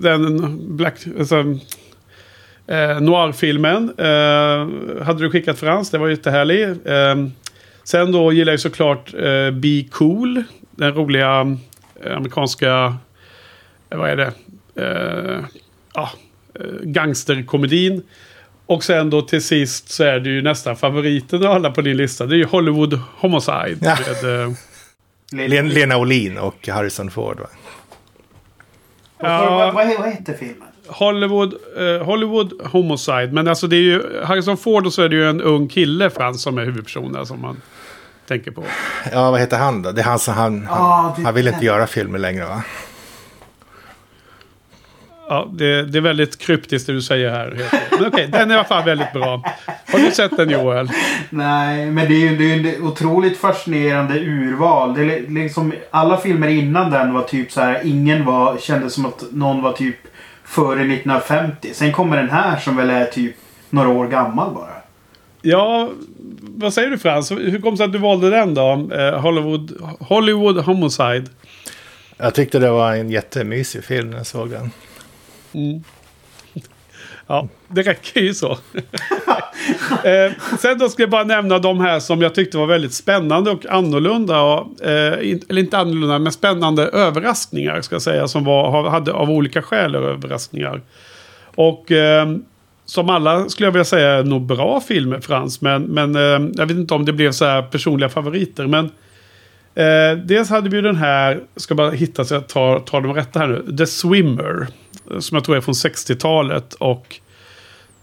den 0.01 0.57
Black... 0.77 0.96
Alltså, 1.19 1.43
Eh, 2.68 3.02
Noir-filmen 3.02 3.94
eh, 3.98 5.06
hade 5.06 5.20
du 5.20 5.30
skickat 5.32 5.60
Frans, 5.60 5.90
det 5.92 5.98
var 5.98 6.08
jättehärligt. 6.10 6.88
Eh, 6.88 7.16
sen 7.84 8.12
då 8.12 8.32
gillar 8.34 8.54
jag 8.54 8.60
såklart 8.60 9.14
eh, 9.14 9.52
Be 9.52 9.84
Cool, 9.92 10.44
den 10.72 10.94
roliga 10.94 11.58
eh, 12.04 12.18
amerikanska, 12.18 12.96
eh, 13.90 13.98
vad 13.98 14.10
är 14.10 14.16
det, 14.16 14.32
eh, 14.76 15.40
ja, 15.94 16.10
eh, 16.60 16.66
gangsterkomedin. 16.84 18.04
Och 18.66 18.84
sen 18.84 19.10
då 19.10 19.22
till 19.22 19.44
sist 19.44 19.90
så 19.90 20.04
är 20.04 20.20
det 20.20 20.30
ju 20.30 20.42
nästan 20.42 20.76
favoriten 20.76 21.46
av 21.46 21.52
alla 21.52 21.72
på 21.72 21.82
din 21.82 21.98
lista. 21.98 22.26
Det 22.26 22.36
är 22.36 22.38
ju 22.38 22.46
Hollywood 22.46 23.00
Homicide. 23.20 23.78
Ja. 23.82 23.98
Med, 24.22 24.44
eh, 24.44 25.50
Len, 25.50 25.70
Lena 25.70 25.98
Olin 25.98 26.38
och 26.38 26.68
Harrison 26.68 27.12
Ford. 27.12 27.40
Va? 27.40 27.48
Vad, 29.20 29.32
Ja. 29.32 29.50
vad, 29.50 29.74
vad, 29.74 29.98
vad 30.00 30.10
heter 30.10 30.34
filmen? 30.34 30.68
Hollywood, 30.89 31.53
eh, 31.77 32.06
Hollywood 32.06 32.53
Homicide. 32.72 33.29
Men 33.34 33.48
alltså 33.48 33.67
det 33.67 33.75
är 33.75 33.82
ju 33.82 34.03
Harrison 34.24 34.58
Ford 34.58 34.86
och 34.86 34.94
så 34.94 35.01
är 35.01 35.10
det 35.10 35.15
ju 35.15 35.29
en 35.29 35.41
ung 35.41 35.67
kille 35.67 36.10
Frans 36.10 36.41
som 36.41 36.58
är 36.58 36.65
huvudpersonen 36.65 37.25
som 37.25 37.41
man 37.41 37.62
tänker 38.27 38.51
på. 38.51 38.63
Ja, 39.12 39.32
vad 39.32 39.39
heter 39.39 39.58
han 39.58 39.82
då? 39.82 39.91
Det 39.91 40.01
är 40.01 40.06
han 40.06 40.20
som 40.20 40.34
han, 40.34 40.65
han, 40.70 40.82
Ah, 40.82 41.13
det- 41.17 41.24
han 41.24 41.34
vill 41.34 41.48
inte 41.48 41.65
göra 41.65 41.88
filmer 41.88 42.20
längre 42.20 42.46
va? 42.46 42.63
Ja, 45.29 45.48
det, 45.51 45.84
det 45.84 45.98
är 45.98 46.01
väldigt 46.01 46.38
kryptiskt 46.38 46.88
det 46.88 46.94
du 46.94 47.01
säger 47.01 47.29
här. 47.29 47.58
Men 47.91 48.08
okej, 48.08 48.27
den 48.32 48.51
är 48.51 48.56
i 48.56 48.58
alla 48.58 48.67
fall 48.67 48.84
väldigt 48.86 49.13
bra. 49.13 49.44
Har 49.91 50.00
du 50.00 50.12
sett 50.12 50.38
den 50.38 50.50
Joel? 50.50 50.89
Nej, 51.29 51.86
men 51.91 52.08
det 52.10 52.13
är 52.15 52.20
ju 52.32 52.38
det 52.38 52.70
är 52.70 52.74
ett 52.75 52.82
otroligt 52.82 53.38
fascinerande 53.38 54.20
urval. 54.20 54.94
Det 54.96 55.01
är 55.01 55.06
li- 55.06 55.25
liksom, 55.29 55.74
alla 55.91 56.17
filmer 56.17 56.48
innan 56.48 56.91
den 56.91 57.13
var 57.13 57.22
typ 57.24 57.51
så 57.51 57.62
här. 57.62 57.82
Ingen 57.84 58.25
var, 58.25 58.58
kändes 58.58 58.94
som 58.94 59.06
att 59.06 59.24
någon 59.32 59.62
var 59.62 59.72
typ 59.74 59.96
före 60.48 60.80
1950. 60.80 61.74
Sen 61.74 61.92
kommer 61.92 62.18
den 62.18 62.30
här 62.30 62.60
som 62.60 62.75
väl 62.75 62.89
är 62.89 63.06
typ 63.06 63.36
några 63.70 63.89
år 63.89 64.08
gammal 64.08 64.54
bara. 64.54 64.74
Ja, 65.42 65.89
vad 66.42 66.74
säger 66.74 66.89
du 66.89 66.98
Frans? 66.98 67.32
Hur 67.32 67.62
kom 67.62 67.72
det 67.72 67.77
sig 67.77 67.86
att 67.86 67.92
du 67.92 67.98
valde 67.98 68.30
den 68.30 68.54
då? 68.54 68.89
Eh, 68.96 69.20
Hollywood, 69.20 69.98
Hollywood 70.00 70.58
Homicide. 70.58 71.25
Jag 72.18 72.34
tyckte 72.34 72.60
det 72.60 72.72
var 72.72 72.94
en 72.96 73.10
jättemysig 73.10 73.84
film 73.84 74.10
när 74.10 74.18
jag 74.18 74.27
såg 74.27 74.50
den. 74.50 74.72
Ja, 77.27 77.48
det 77.67 77.81
räcker 77.81 78.22
ju 78.22 78.34
så. 78.34 78.51
eh, 80.03 80.31
sen 80.60 80.77
då 80.77 80.89
ska 80.89 81.03
jag 81.03 81.10
bara 81.10 81.24
nämna 81.24 81.60
de 81.60 81.79
här 81.79 82.00
som 82.00 82.22
jag 82.22 82.36
tyckte 82.36 82.57
var 82.57 82.67
väldigt 82.67 82.93
spännande 82.93 83.51
och 83.51 83.65
annorlunda. 83.65 84.41
Och, 84.41 84.81
eh, 84.81 85.29
in, 85.29 85.41
eller 85.50 85.62
inte 85.62 85.77
annorlunda, 85.77 86.19
men 86.19 86.31
spännande 86.31 86.84
överraskningar 86.84 87.81
ska 87.81 87.96
jag 87.96 88.01
säga. 88.01 88.27
Som 88.27 88.43
var, 88.43 88.89
hade 88.89 89.13
av 89.13 89.29
olika 89.29 89.62
skäl 89.62 89.96
överraskningar. 89.96 90.81
Och 91.55 91.91
eh, 91.91 92.27
som 92.86 93.10
alla 93.10 93.50
skulle 93.50 93.67
jag 93.67 93.72
vilja 93.72 93.86
säga 93.86 94.10
är 94.10 94.24
nog 94.24 94.41
bra 94.41 94.81
filmer 94.88 95.19
Frans. 95.19 95.62
Men, 95.62 95.84
men 95.84 96.15
eh, 96.15 96.50
jag 96.53 96.65
vet 96.65 96.77
inte 96.77 96.93
om 96.93 97.05
det 97.05 97.13
blev 97.13 97.31
så 97.31 97.46
här 97.46 97.62
personliga 97.62 98.10
favoriter. 98.10 98.67
Men 98.67 98.91
eh, 99.84 100.17
dels 100.17 100.50
hade 100.50 100.69
vi 100.69 100.75
ju 100.75 100.81
den 100.81 100.96
här, 100.96 101.41
ska 101.55 101.75
bara 101.75 101.91
hitta 101.91 102.25
så 102.25 102.34
jag 102.34 102.48
tar, 102.48 102.79
tar 102.79 103.01
de 103.01 103.13
rätta 103.13 103.39
här 103.39 103.48
nu. 103.48 103.77
The 103.77 103.86
Swimmer. 103.86 104.67
eh, 105.12 105.19
Som 105.19 105.36
jag 105.36 105.43
tror 105.43 105.57
är 105.57 105.62
från 105.62 105.74
60-talet. 105.75 106.74
Och 106.74 107.15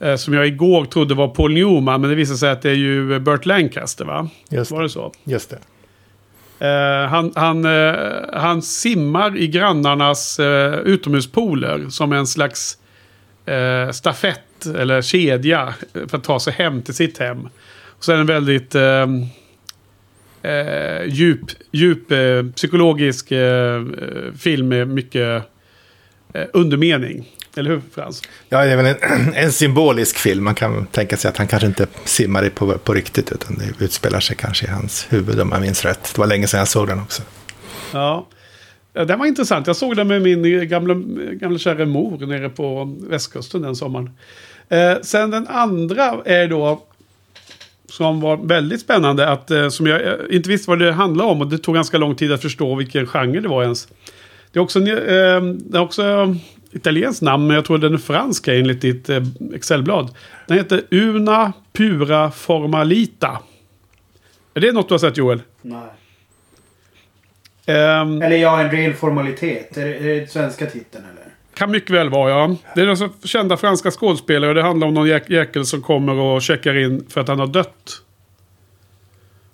eh, 0.01 0.17
som 0.17 0.35
jag 0.35 0.47
igår 0.47 0.85
trodde 0.85 1.15
var 1.15 1.29
Paul 1.29 1.53
Newman. 1.55 2.01
Men 2.01 2.11
det 2.11 2.17
visade 2.17 2.39
sig 2.39 2.51
att 2.51 2.63
det 2.63 2.71
är 2.71 2.75
ju 2.75 3.19
Burt 3.19 3.47
Lancaster 3.47 4.05
va? 4.05 4.29
Just, 4.51 4.71
Var 4.71 4.83
det 4.83 4.89
så? 4.89 5.13
just 5.25 5.51
det. 5.51 5.59
Eh, 6.59 7.09
han, 7.09 7.33
han, 7.37 7.65
eh, 7.65 7.95
han 8.33 8.63
simmar 8.63 9.37
i 9.37 9.49
grannarnas 9.49 10.39
eh, 10.41 10.75
utomhuspooler 10.75 11.87
som 11.89 12.13
en 12.13 12.27
slags 12.27 12.79
stafett 13.93 14.67
eller 14.79 15.03
kedja 15.03 15.75
för 16.09 16.17
att 16.19 16.25
ta 16.25 16.41
sig 16.41 16.53
hem 16.53 16.83
till 16.83 16.95
sitt 16.95 17.19
hem. 17.19 17.49
Och 17.89 18.05
det 18.07 18.13
en 18.15 18.27
väldigt 18.27 18.75
eh, 20.45 20.51
eh, 20.51 21.07
djup, 21.07 21.41
djup 21.71 22.13
eh, 22.13 22.43
psykologisk 22.55 23.33
eh, 23.33 23.77
eh, 23.77 24.33
film 24.39 24.69
med 24.69 24.89
mycket 24.89 25.43
eh, 26.35 26.45
undermening. 26.53 27.29
Eller 27.57 27.71
hur 27.71 27.81
Frans? 27.95 28.23
Ja, 28.49 28.65
det 28.65 28.71
är 28.73 28.77
väl 28.77 28.87
en, 28.87 29.35
en 29.35 29.53
symbolisk 29.53 30.19
film. 30.19 30.45
Man 30.45 30.55
kan 30.55 30.87
tänka 30.87 31.17
sig 31.17 31.29
att 31.29 31.37
han 31.37 31.47
kanske 31.47 31.67
inte 31.67 31.87
simmar 32.05 32.49
på, 32.49 32.79
på 32.79 32.95
riktigt. 32.95 33.33
Utan 33.33 33.59
det 33.59 33.85
utspelar 33.85 34.21
sig 34.21 34.37
kanske 34.37 34.67
i 34.67 34.69
hans 34.69 35.07
huvud 35.11 35.41
om 35.41 35.51
jag 35.53 35.61
minns 35.61 35.85
rätt. 35.85 36.11
Det 36.15 36.19
var 36.19 36.27
länge 36.27 36.47
sedan 36.47 36.59
jag 36.59 36.69
såg 36.69 36.89
den 36.89 37.01
också. 37.01 37.23
Ja. 37.93 38.29
Ja, 38.93 39.05
Den 39.05 39.19
var 39.19 39.27
intressant. 39.27 39.67
Jag 39.67 39.77
såg 39.77 39.97
den 39.97 40.09
med 40.09 40.23
min 40.23 40.69
gamla, 40.69 40.95
gamla 41.33 41.59
kära 41.59 41.87
mor 41.87 42.27
nere 42.27 42.49
på 42.49 42.97
västkusten 43.09 43.63
den 43.63 43.77
sommaren. 43.77 44.11
Eh, 44.69 44.95
sen 45.03 45.31
den 45.31 45.49
andra 45.49 46.23
är 46.25 46.49
då 46.49 46.83
som 47.97 48.21
var 48.21 48.37
väldigt 48.37 48.81
spännande. 48.81 49.29
Att, 49.29 49.51
eh, 49.51 49.69
som 49.69 49.87
jag 49.87 50.07
eh, 50.07 50.15
inte 50.31 50.49
visste 50.49 50.71
vad 50.71 50.79
det 50.79 50.93
handlade 50.93 51.31
om. 51.31 51.41
Och 51.41 51.47
det 51.47 51.59
tog 51.59 51.75
ganska 51.75 51.99
lång 51.99 52.15
tid 52.15 52.33
att 52.33 52.43
förstå 52.43 52.75
vilken 52.75 53.07
genre 53.07 53.41
det 53.41 53.49
var 53.49 53.63
ens. 53.63 53.89
Det 54.53 54.59
är 54.59 54.63
också, 54.63 54.79
eh, 54.79 55.43
det 55.43 55.79
är 55.79 55.81
också 55.81 56.37
italienskt 56.73 57.23
namn. 57.23 57.47
Men 57.47 57.57
jag 57.57 57.65
tror 57.65 57.79
den 57.79 57.95
är 57.95 57.99
fransk 57.99 58.49
enligt 58.49 58.81
ditt 58.81 59.09
eh, 59.09 59.23
Excelblad. 59.55 60.11
Den 60.47 60.57
heter 60.57 60.83
Una 60.91 61.53
Pura 61.73 62.31
Formalita. 62.31 63.39
Är 64.55 64.61
det 64.61 64.73
något 64.73 64.89
du 64.89 64.95
har 64.95 64.99
sett 64.99 65.17
Joel? 65.17 65.43
Nej. 65.63 65.81
Ehm, 67.67 68.23
Eller 68.23 68.37
ja, 68.37 68.61
en 68.61 68.71
ren 68.71 68.95
formalitet. 68.95 69.77
Är 69.77 69.85
det, 69.85 69.95
är 69.95 70.21
det 70.21 70.31
svenska 70.31 70.67
titeln 70.67 71.05
eller? 71.13 71.24
Kan 71.55 71.71
mycket 71.71 71.91
väl 71.91 72.11
vara 72.11 72.31
ja. 72.31 72.57
Det 72.75 72.81
är 72.81 72.87
alltså 72.89 73.09
kända 73.25 73.57
franska 73.57 73.91
skådespelare. 73.91 74.49
och 74.51 74.55
Det 74.55 74.63
handlar 74.63 74.87
om 74.87 74.95
någon 74.95 75.09
jäk 75.09 75.31
jäkel 75.31 75.67
som 75.67 75.83
kommer 75.83 76.13
och 76.15 76.43
checkar 76.43 76.77
in 76.77 77.07
för 77.09 77.21
att 77.21 77.29
han 77.29 77.39
har 77.39 77.47
dött. 77.47 78.01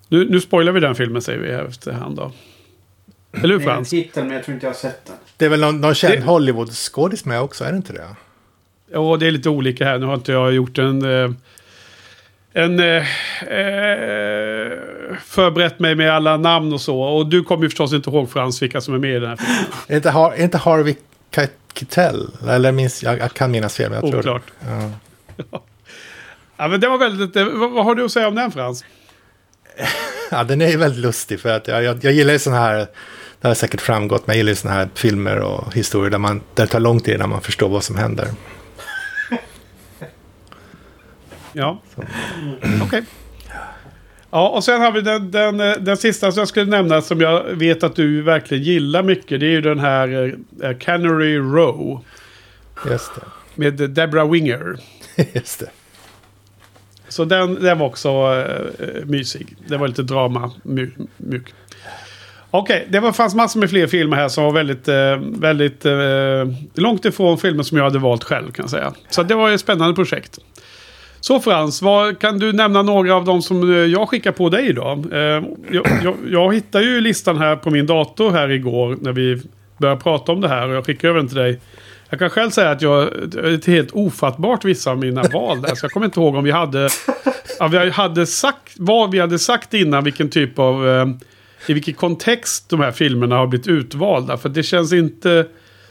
Nu, 0.09 0.31
nu 0.31 0.41
spoilar 0.41 0.73
vi 0.73 0.81
den 0.81 0.95
filmen 0.95 1.23
säger 1.23 1.39
vi 1.39 1.53
här 1.53 1.65
efterhand 1.65 2.17
då. 2.17 2.33
Eller 3.33 3.49
hur 3.49 3.59
Det 3.59 3.65
är 3.65 3.67
Frans? 3.67 3.91
titeln 3.91 4.27
men 4.27 4.37
jag 4.37 4.45
tror 4.45 4.55
inte 4.55 4.67
jag 4.67 4.73
har 4.73 4.79
sett 4.79 5.07
den. 5.07 5.17
Det 5.37 5.45
är 5.45 5.49
väl 5.49 5.61
någon, 5.61 5.81
någon 5.81 5.95
känd 5.95 6.15
Det- 6.15 6.21
Hollywood-skådis 6.23 7.25
med 7.25 7.41
också, 7.41 7.65
är 7.65 7.71
det 7.71 7.77
inte 7.77 7.93
det? 7.93 8.09
Ja, 8.93 9.17
det 9.21 9.27
är 9.27 9.31
lite 9.31 9.49
olika 9.49 9.85
här. 9.85 9.99
Nu 9.99 10.07
har 10.07 10.15
inte 10.15 10.33
jag 10.33 10.53
gjort 10.53 10.79
en... 10.79 11.03
Eh, 11.25 11.31
en 12.53 12.81
eh, 12.81 12.97
eh, 13.43 14.73
förberett 15.25 15.79
mig 15.79 15.95
med 15.95 16.11
alla 16.13 16.37
namn 16.37 16.73
och 16.73 16.81
så. 16.81 17.01
Och 17.01 17.27
du 17.27 17.43
kommer 17.45 17.63
ju 17.63 17.69
förstås 17.69 17.93
inte 17.93 18.11
ihåg 18.11 18.31
Frans 18.31 18.63
vilka 18.63 18.81
som 18.81 18.95
är 18.95 18.99
med 18.99 19.11
i 19.17 19.19
den 19.21 19.29
här 19.29 19.37
filmen. 19.37 19.65
Är 19.89 19.97
inte, 19.97 20.11
Har, 20.11 20.35
inte 20.43 20.59
Harvey 20.59 20.95
Keitel? 21.31 22.31
Eller 22.49 22.73
minns, 22.73 23.03
jag, 23.03 23.19
jag 23.19 23.33
kan 23.33 23.51
minnas 23.51 23.77
fel, 23.77 23.91
men 23.91 24.01
jag 24.03 24.11
tror 24.11 24.19
Oklart. 24.21 24.43
Ja. 24.61 24.91
Ja, 26.57 26.69
men 26.69 26.81
det 26.81 26.89
var 26.89 26.99
väldigt... 26.99 27.37
eh, 27.37 27.45
Vad, 27.45 27.71
vad 27.71 27.85
har 27.85 27.95
du 27.95 28.05
att 28.05 28.13
säga 28.13 28.29
om 28.29 28.35
den 28.35 28.53
Frans? 28.53 28.85
ja, 30.31 30.45
den 30.45 30.61
är 30.61 30.69
ju 30.69 30.77
väldigt 30.77 31.01
lustig 31.01 31.41
för 31.41 31.49
att 31.57 31.69
jag, 31.69 31.83
jag, 31.83 32.05
jag 32.05 32.13
gillar 32.13 32.33
ju 32.33 32.39
sådana 32.39 32.61
här, 32.63 32.87
det 33.41 33.49
har 33.49 33.55
säkert 33.55 33.81
framgått, 33.81 34.27
men 34.27 34.35
jag 34.35 34.37
gillar 34.39 34.51
ju 34.51 34.57
sådana 34.57 34.79
här 34.81 34.89
filmer 34.95 35.37
och 35.39 35.75
historier 35.75 36.11
där, 36.11 36.19
man, 36.19 36.41
där 36.55 36.67
det 36.67 36.73
tar 36.73 36.81
lång 36.81 37.01
tid 37.01 37.15
innan 37.15 37.29
man 37.29 37.41
förstår 37.41 37.69
vad 37.69 37.85
som 37.85 37.97
händer. 37.97 38.29
Ja. 41.53 41.81
Okej. 42.83 43.05
Ja, 44.31 44.49
och 44.49 44.65
sen 44.65 44.81
har 44.81 44.93
vi 44.93 45.01
den, 45.01 45.31
den, 45.31 45.61
eh, 45.61 45.73
den 45.81 45.97
sista 45.97 46.33
som 46.33 46.41
jag 46.41 46.49
skulle 46.49 46.71
nämna 46.71 47.03
som 47.03 47.21
jag 47.21 47.43
vet 47.45 47.83
att 47.83 47.97
du 47.97 48.23
verkligen 48.23 48.65
gillar 48.65 49.03
mycket. 49.03 49.41
Det 49.41 49.47
är 49.47 49.51
ju 49.51 49.61
den 49.61 49.79
här 49.79 50.37
eh, 50.63 50.77
Canary 50.79 51.39
Row. 51.39 52.05
Just 52.91 53.11
Med 53.55 53.75
Deborah 53.75 54.31
Winger. 54.31 54.77
det. 55.17 55.35
Just 55.35 55.61
det. 55.61 55.71
Så 57.09 57.25
den, 57.25 57.55
den 57.55 57.79
var 57.79 57.87
också 57.87 58.09
eh, 58.09 59.05
mysig. 59.05 59.57
Det 59.67 59.77
var 59.77 59.89
lite 59.89 60.03
drama. 60.03 60.51
My, 60.63 60.91
mjuk. 61.17 61.55
Okej, 62.51 62.87
det 62.91 63.01
var, 63.01 63.13
fanns 63.13 63.35
massor 63.35 63.61
med 63.61 63.71
fler 63.71 63.87
filmer 63.87 64.17
här 64.17 64.29
som 64.29 64.45
var 64.45 64.53
väldigt, 64.53 64.89
eh, 64.89 65.17
väldigt 65.41 65.87
eh, 65.87 65.93
långt 66.75 67.05
ifrån 67.05 67.39
filmer 67.39 67.63
som 67.63 67.79
jag 67.79 67.85
hade 67.85 67.99
valt 67.99 68.25
själv 68.25 68.53
kan 68.53 68.63
jag 68.63 68.71
säga. 68.71 68.93
Så 69.11 69.23
det 69.23 69.35
var 69.35 69.51
ett 69.51 69.61
spännande 69.61 69.95
projekt. 69.95 70.39
Så 71.21 71.41
Frans, 71.41 71.83
vad, 71.83 72.19
kan 72.19 72.39
du 72.39 72.53
nämna 72.53 72.83
några 72.83 73.15
av 73.15 73.25
de 73.25 73.43
som 73.43 73.73
eh, 73.73 73.79
jag 73.79 74.09
skickar 74.09 74.33
på 74.33 74.49
dig 74.49 74.67
idag? 74.69 75.07
Eh, 75.13 75.19
jag, 75.71 75.87
jag, 76.05 76.17
jag 76.31 76.55
hittade 76.55 76.85
ju 76.85 77.01
listan 77.01 77.39
här 77.39 77.57
på 77.57 77.71
min 77.71 77.87
dator 77.87 78.31
här 78.31 78.51
igår 78.51 78.97
när 79.01 79.13
vi 79.13 79.43
började 79.79 80.01
prata 80.01 80.33
om 80.33 80.41
det 80.41 80.49
här 80.49 80.69
och 80.69 80.75
jag 80.75 80.87
skickade 80.87 81.09
över 81.09 81.21
den 81.21 81.29
till 81.29 81.37
dig. 81.37 81.61
Jag 82.11 82.19
kan 82.19 82.31
själv 82.31 82.51
säga 82.51 82.71
att 82.71 82.83
jag 82.83 83.09
det 83.27 83.69
är 83.69 83.71
helt 83.71 83.91
ofattbart 83.93 84.65
vissa 84.65 84.91
av 84.91 84.99
mina 84.99 85.23
val 85.23 85.63
där. 85.63 85.75
Så 85.75 85.85
jag 85.85 85.91
kommer 85.91 86.07
inte 86.07 86.21
ihåg 86.21 86.35
om 86.35 86.45
vi 86.45 86.51
hade, 86.51 86.89
om 87.61 87.71
vi 87.71 87.91
hade 87.91 88.27
sagt, 88.27 88.75
vad 88.77 89.11
vi 89.11 89.19
hade 89.19 89.39
sagt 89.39 89.75
innan, 89.75 90.05
vilken 90.05 90.31
typ 90.31 90.59
av, 90.59 90.89
eh, 90.89 91.07
i 91.67 91.73
vilken 91.73 91.95
kontext 91.95 92.71
de 92.71 92.81
här 92.81 92.93
filmerna 92.93 93.37
har 93.37 93.47
blivit 93.47 93.67
utvalda. 93.67 94.37
För 94.37 94.49
det 94.49 94.63
känns 94.63 94.93
inte 94.93 95.47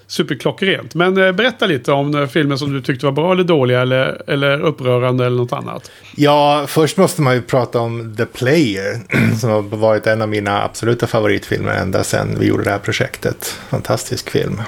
superklockrent. 0.10 0.96
Men 0.96 1.18
eh, 1.18 1.32
berätta 1.32 1.66
lite 1.66 1.92
om 1.92 2.16
eh, 2.16 2.28
filmer 2.28 2.56
som 2.56 2.74
du 2.74 2.82
tyckte 2.82 3.06
var 3.06 3.13
bra 3.13 3.32
eller 3.32 3.44
dåliga 3.44 3.82
eller, 3.82 4.22
eller 4.28 4.62
upprörande 4.62 5.25
eller 5.25 5.38
något 5.38 5.54
annat. 5.54 5.92
Ja, 6.16 6.66
först 6.68 6.98
måste 6.98 7.22
man 7.22 7.36
ju 7.36 7.42
prata 7.42 7.80
om 7.80 8.16
The 8.16 8.25
Player. 8.25 9.00
Som 9.39 9.50
har 9.50 9.62
varit 9.62 10.08
en 10.08 10.22
av 10.22 10.30
mina 10.30 10.63
absoluta 10.63 11.08
favoritfilmer 11.08 11.74
ända 11.74 12.04
sedan 12.04 12.36
vi 12.39 12.48
gjorde 12.48 12.63
det 12.63 12.70
här 12.70 12.80
projektet. 12.80 13.60
Fantastisk 13.70 14.30
film. 14.30 14.62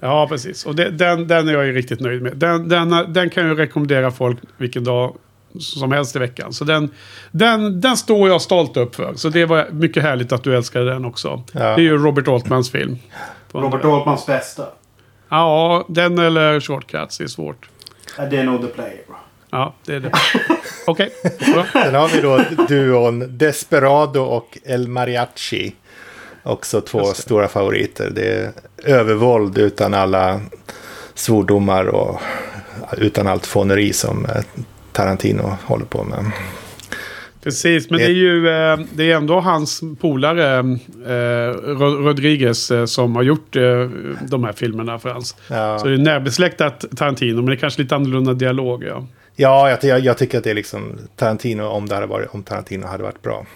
Ja, 0.00 0.26
precis. 0.28 0.66
Och 0.66 0.74
det, 0.74 0.90
den, 0.90 1.28
den 1.28 1.48
är 1.48 1.52
jag 1.52 1.66
ju 1.66 1.72
riktigt 1.72 2.00
nöjd 2.00 2.22
med. 2.22 2.36
Den, 2.36 2.68
den, 2.68 3.12
den 3.12 3.30
kan 3.30 3.46
jag 3.46 3.58
rekommendera 3.58 4.10
folk 4.10 4.38
vilken 4.56 4.84
dag 4.84 5.16
som 5.58 5.92
helst 5.92 6.16
i 6.16 6.18
veckan. 6.18 6.52
Så 6.52 6.64
den, 6.64 6.90
den, 7.30 7.80
den 7.80 7.96
står 7.96 8.28
jag 8.28 8.42
stolt 8.42 8.76
upp 8.76 8.94
för. 8.94 9.14
Så 9.14 9.28
det 9.28 9.44
var 9.44 9.68
mycket 9.72 10.02
härligt 10.02 10.32
att 10.32 10.44
du 10.44 10.56
älskade 10.56 10.84
den 10.84 11.04
också. 11.04 11.42
Ja. 11.52 11.60
Det 11.60 11.66
är 11.66 11.78
ju 11.80 11.98
Robert 11.98 12.28
Altmans 12.28 12.70
film. 12.70 12.98
Robert 13.52 13.84
Altmans 13.84 14.26
bästa. 14.26 14.66
Ja, 15.28 15.84
den 15.88 16.18
eller 16.18 16.60
Shortcuts 16.60 17.20
är 17.20 17.26
svårt. 17.26 17.68
Ja, 18.18 18.24
det 18.24 18.36
är 18.36 18.44
nog 18.44 18.60
The 18.60 18.66
Player. 18.66 19.04
Ja, 19.50 19.74
det 19.84 19.94
är 19.94 20.00
det. 20.00 20.12
Okej, 20.86 21.10
bra. 21.52 21.66
Sen 21.72 21.94
har 21.94 22.08
vi 22.08 22.20
då 22.20 22.64
duon 22.68 23.38
Desperado 23.38 24.20
och 24.20 24.58
El 24.64 24.88
Mariachi. 24.88 25.74
Också 26.42 26.80
två 26.80 27.04
stora 27.04 27.48
favoriter. 27.48 28.10
Det 28.10 28.32
är 28.32 28.52
övervåld 28.84 29.58
utan 29.58 29.94
alla 29.94 30.40
svordomar 31.14 31.84
och 31.84 32.20
utan 32.96 33.26
allt 33.26 33.46
fåneri 33.46 33.92
som 33.92 34.24
eh, 34.24 34.42
Tarantino 34.92 35.56
håller 35.64 35.84
på 35.84 36.04
med. 36.04 36.30
Precis, 37.42 37.90
men 37.90 37.98
det 37.98 38.04
är 38.04 38.08
ju 38.08 38.48
eh, 38.48 38.78
det 38.92 39.12
är 39.12 39.16
ändå 39.16 39.40
hans 39.40 39.80
polare 40.00 40.58
eh, 41.06 41.54
Ro- 41.54 42.02
Rodriguez 42.02 42.70
eh, 42.70 42.84
som 42.84 43.16
har 43.16 43.22
gjort 43.22 43.56
eh, 43.56 43.62
de 44.28 44.44
här 44.44 44.52
filmerna 44.52 44.98
för 44.98 45.08
hans. 45.08 45.36
Ja. 45.48 45.78
Så 45.78 45.86
det 45.86 45.94
är 45.94 45.98
närbesläktat 45.98 46.84
Tarantino, 46.96 47.36
men 47.36 47.46
det 47.46 47.52
är 47.52 47.56
kanske 47.56 47.82
lite 47.82 47.94
annorlunda 47.94 48.34
dialog. 48.34 48.84
Ja. 48.84 49.06
Ja, 49.36 49.78
jag, 49.82 50.00
jag, 50.00 50.18
tycker 50.18 50.38
att 50.38 50.44
det 50.44 50.50
är 50.50 50.54
liksom 50.54 50.98
Tarantino 51.16 51.62
om, 51.62 51.88
det 51.88 51.94
hade 51.94 52.06
varit, 52.06 52.28
om 52.30 52.42
Tarantino 52.42 52.86
hade 52.86 53.02
varit 53.02 53.22
bra. 53.22 53.46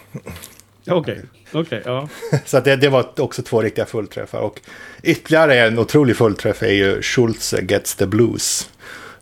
Okej, 0.86 1.20
okej, 1.52 1.82
ja. 1.84 2.08
Så 2.44 2.60
det, 2.60 2.76
det 2.76 2.88
var 2.88 3.20
också 3.20 3.42
två 3.42 3.62
riktiga 3.62 3.86
fullträffar. 3.86 4.38
Och 4.38 4.60
ytterligare 5.02 5.60
en 5.60 5.78
otrolig 5.78 6.16
fullträff 6.16 6.62
är 6.62 6.72
ju 6.72 7.02
Schulze 7.02 7.62
Gets 7.62 7.94
the 7.96 8.06
Blues. 8.06 8.70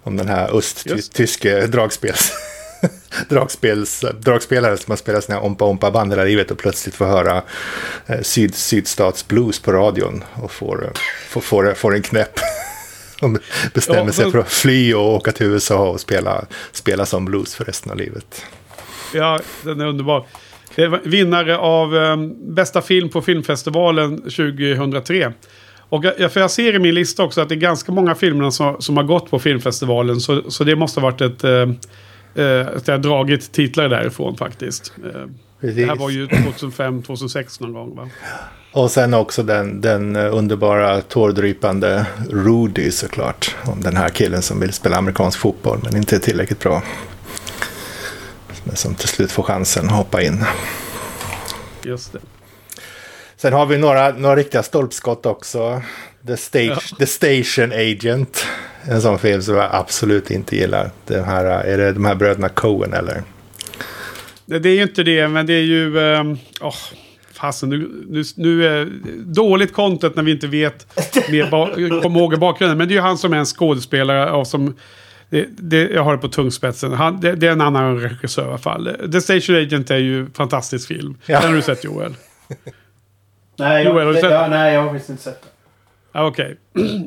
Om 0.03 0.17
den 0.17 0.29
här 0.29 0.57
östtyske 0.57 1.67
dragspels... 1.67 2.33
dragspels, 3.29 4.05
dragspelare 4.21 4.77
som 4.77 4.93
har 4.93 4.97
spelat 4.97 5.25
sina 5.25 5.41
ompa-ompa-band 5.41 6.13
hela 6.13 6.25
livet 6.25 6.51
och 6.51 6.59
plötsligt 6.59 6.95
får 6.95 7.07
höra 7.07 7.43
eh, 8.07 8.21
syd, 8.21 8.55
sydstatsblues 8.55 9.61
på 9.61 9.73
radion 9.73 10.25
och 10.35 10.53
får, 10.53 10.85
eh, 10.85 10.91
får, 11.29 11.41
får, 11.41 11.75
får 11.75 11.95
en 11.95 12.03
knäpp. 12.03 12.33
Och 13.23 13.39
bestämmer 13.75 14.07
Ja, 14.07 14.13
sig 14.13 14.31
för 14.31 14.39
att 14.39 14.53
fly 14.53 14.95
och 14.95 15.15
åka 15.15 15.33
till 15.33 15.47
USA 15.47 15.89
och 15.89 16.01
spela, 16.01 16.45
spela 16.73 17.07
som 17.07 17.25
blues 17.25 17.55
för 17.55 17.65
resten 17.65 17.93
av 17.93 17.99
livet. 17.99 18.45
Ja, 19.15 19.41
den 19.63 19.81
är 19.81 19.87
underbar. 19.87 20.27
Det 20.75 20.89
var 20.89 21.01
vinnare 21.05 21.59
av 21.59 21.97
eh, 21.97 22.17
bästa 22.41 22.83
film 22.83 23.09
på 23.09 23.23
filmfestivalen 23.23 24.17
2003. 24.23 25.33
Och 25.89 26.05
jag, 26.05 26.33
för 26.33 26.41
jag 26.41 26.51
ser 26.51 26.75
i 26.75 26.79
min 26.79 26.95
lista 26.95 27.23
också 27.23 27.41
att 27.41 27.49
det 27.49 27.55
är 27.55 27.57
ganska 27.57 27.93
många 27.93 28.15
filmer 28.15 28.51
som, 28.51 28.83
som 28.83 28.97
har 28.97 29.05
gått 29.05 29.31
på 29.31 29.39
filmfestivalen. 29.39 30.21
Så, 30.21 30.51
så 30.51 30.65
det 30.65 30.77
måste 30.77 31.01
ha 31.01 31.11
varit 31.11 31.21
ett... 31.21 31.45
Eh, 31.45 31.71
att 32.77 32.89
jag 32.89 32.95
har 32.95 32.99
dragit 32.99 33.53
titlar 33.53 33.89
därifrån 33.89 34.37
faktiskt. 34.37 34.93
Eh, 34.97 35.03
det 35.61 35.73
här 35.73 35.87
Precis. 35.87 36.01
var 36.01 36.11
ju 36.11 36.29
2005, 36.29 37.03
2006 37.03 37.61
någon 37.61 37.73
gång 37.73 37.97
va? 37.97 38.09
Och 38.73 38.91
sen 38.91 39.15
också 39.15 39.43
den, 39.43 39.81
den 39.81 40.17
eh, 40.17 40.37
underbara 40.37 41.01
tårdrypande 41.01 42.07
Rudy 42.31 42.91
såklart. 42.91 43.57
Om 43.65 43.81
den 43.81 43.97
här 43.97 44.09
killen 44.09 44.43
som 44.43 44.61
vill 44.61 44.73
spela 44.73 44.97
amerikansk 44.97 45.39
fotboll 45.39 45.79
men 45.85 45.97
inte 45.97 46.17
är 46.17 46.21
tillräckligt 46.21 46.59
bra. 46.59 46.83
Men 48.65 48.77
som 48.77 48.95
till 48.95 49.09
slut 49.09 49.33
får 49.33 49.43
chansen 49.43 49.87
att 49.87 49.93
hoppa 49.93 50.23
in. 50.23 50.45
Just 51.85 52.13
det. 52.13 52.19
Sen 53.37 53.53
har 53.53 53.67
vi 53.67 53.79
några, 53.79 54.11
några 54.13 54.37
riktiga 54.37 54.63
stolpskott 54.63 55.27
också. 55.27 55.83
The, 56.27 56.37
stage, 56.37 56.67
Ja. 56.91 56.97
The 56.99 57.07
Station 57.07 57.73
Agent. 57.73 58.47
En 58.85 59.03
sån 59.03 59.19
film 59.19 59.43
som 59.43 59.55
jag 59.55 59.69
absolut 59.73 60.31
inte 60.31 60.57
gillar. 60.57 60.91
Den 61.07 61.25
här, 61.25 61.45
är 61.45 61.79
det 61.79 61.93
de 61.93 62.05
här 62.05 62.15
bröderna 62.15 62.49
Coen 62.49 62.93
eller? 62.93 63.23
Nej, 64.45 64.61
Det 64.61 64.69
är 64.69 64.75
ju 64.75 64.83
inte 64.83 65.03
det, 65.03 65.29
men 65.29 65.47
det 65.47 65.53
är 65.53 65.63
ju... 65.63 65.97
åh, 66.61 66.75
fasen, 67.33 67.69
nu, 67.69 67.91
nu, 68.09 68.23
nu 68.37 68.67
är 68.67 68.89
dåligt 69.25 69.73
content 69.73 70.17
när 70.17 70.23
vi 70.23 70.31
inte 70.31 70.47
vet 70.47 70.87
kommer 72.03 72.19
ihåg 72.19 72.39
bakgrunden. 72.39 72.79
Men 72.79 72.89
det 72.89 72.95
är 72.95 72.97
ju 72.97 73.03
han 73.03 73.19
som 73.19 73.33
är 73.33 73.37
en 73.37 73.47
skådespelare 73.47 74.31
och 74.31 74.47
som... 74.47 74.77
Det, 75.31 75.47
det, 75.51 75.91
jag 75.91 76.03
har 76.03 76.13
det 76.13 76.19
på 76.19 76.29
tungspetsen. 76.29 76.93
Han, 76.93 77.21
det, 77.21 77.35
det 77.35 77.47
är 77.47 77.53
en 77.53 77.61
annan 77.61 78.01
regissör 78.01 78.43
i 78.45 78.49
alla 78.49 78.59
fall. 78.59 78.97
The 79.13 79.21
Station 79.21 79.57
Agent 79.57 79.91
är 79.91 79.97
ju 79.97 80.21
en 80.21 80.31
fantastisk 80.31 80.89
film. 80.89 81.17
Ja. 81.27 81.41
Den 81.41 81.49
har 81.49 81.57
du 81.57 81.63
sett 81.63 81.85
Joel? 81.85 82.15
Nej, 83.59 83.85
Joel, 83.85 83.95
har 83.95 84.05
jag, 84.05 84.15
du 84.15 84.21
sett 84.21 84.31
ja, 84.31 84.41
den? 84.41 84.51
nej, 84.51 84.75
jag 84.75 84.83
har 84.83 84.89
faktiskt 84.91 85.11
inte 85.11 85.23
sett 85.23 85.43
det. 85.43 85.49
Okej. 86.15 86.57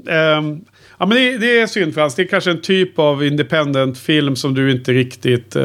Ehm, 0.07 0.65
ja, 0.97 1.05
men 1.05 1.09
det, 1.09 1.37
det 1.37 1.59
är 1.59 1.67
synd 1.67 1.93
Frans. 1.93 2.15
Det 2.15 2.21
är 2.21 2.27
kanske 2.27 2.51
en 2.51 2.61
typ 2.61 2.99
av 2.99 3.23
independent 3.23 3.97
film 3.97 4.35
som 4.35 4.53
du 4.53 4.71
inte 4.71 4.93
riktigt 4.93 5.55
eh, 5.55 5.63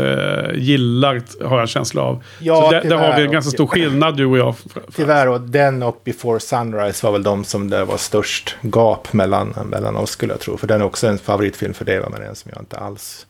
gillar, 0.55 1.22
har 1.44 1.57
jag 1.57 1.61
en 1.61 1.66
känsla 1.66 2.03
av. 2.03 2.24
Ja, 2.40 2.62
Så 2.62 2.70
där, 2.70 2.85
där 2.85 2.96
har 2.96 3.07
vi 3.07 3.12
tyvärr. 3.12 3.26
en 3.26 3.33
ganska 3.33 3.50
stor 3.50 3.66
skillnad 3.66 4.16
du 4.16 4.26
och 4.26 4.38
jag. 4.38 4.55
Tyvärr, 4.96 5.29
och 5.29 5.40
den 5.40 5.83
och 5.83 6.00
Before 6.05 6.40
Sunrise 6.40 7.07
var 7.07 7.12
väl 7.12 7.22
de 7.22 7.44
som 7.44 7.70
det 7.70 7.85
var 7.85 7.96
störst 7.96 8.57
gap 8.62 9.12
mellan, 9.12 9.55
mellan 9.70 9.96
oss 9.96 10.11
skulle 10.11 10.33
jag 10.33 10.40
tro. 10.40 10.57
För 10.57 10.66
den 10.66 10.81
är 10.81 10.85
också 10.85 11.07
en 11.07 11.18
favoritfilm 11.18 11.74
för 11.74 11.85
dig, 11.85 12.00
men 12.11 12.22
en 12.22 12.35
som 12.35 12.50
jag 12.55 12.62
inte 12.62 12.76
alls 12.76 13.26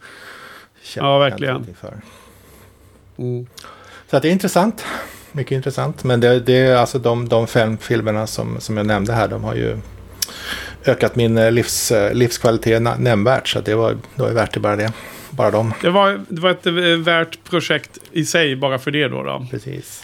känner 0.83 1.09
Ja, 1.09 1.19
verkligen. 1.19 1.67
För. 1.81 1.95
Mm. 3.19 3.47
Så 4.11 4.17
att 4.17 4.23
det 4.23 4.29
är 4.29 4.33
intressant. 4.33 4.85
Mycket 5.33 5.53
intressant. 5.53 6.05
Men 6.05 6.21
det, 6.21 6.41
det 6.41 6.59
är 6.59 6.77
alltså 6.77 6.99
de, 6.99 7.29
de 7.29 7.47
fem 7.47 7.79
filmerna 7.79 8.27
som, 8.27 8.61
som 8.61 8.77
jag 8.77 8.87
nämnde 8.87 9.13
här, 9.13 9.29
de 9.29 9.45
har 9.45 9.55
ju 9.55 9.77
ökat 10.85 11.17
min 11.17 11.39
eh, 11.39 11.53
livs, 11.53 11.93
eh, 11.93 12.15
livskvalitet 12.15 12.83
nämnvärt. 12.99 13.49
Så 13.49 13.61
det 13.61 13.75
var, 13.75 13.97
det 14.15 14.23
var 14.23 14.31
värt 14.31 14.55
det 14.55 14.61
bara 14.61 14.77
det. 14.77 14.93
Bara 15.31 15.51
dem. 15.51 15.75
Det 15.83 15.91
var, 15.91 16.21
det 16.29 16.41
var 16.41 16.51
ett 16.51 16.67
eh, 16.67 16.73
värt 16.99 17.45
projekt 17.45 17.99
i 18.13 18.25
sig 18.25 18.57
bara 18.57 18.79
för 18.79 18.91
det 18.91 19.09
då. 19.09 19.23
då. 19.23 19.47
Precis. 19.51 20.03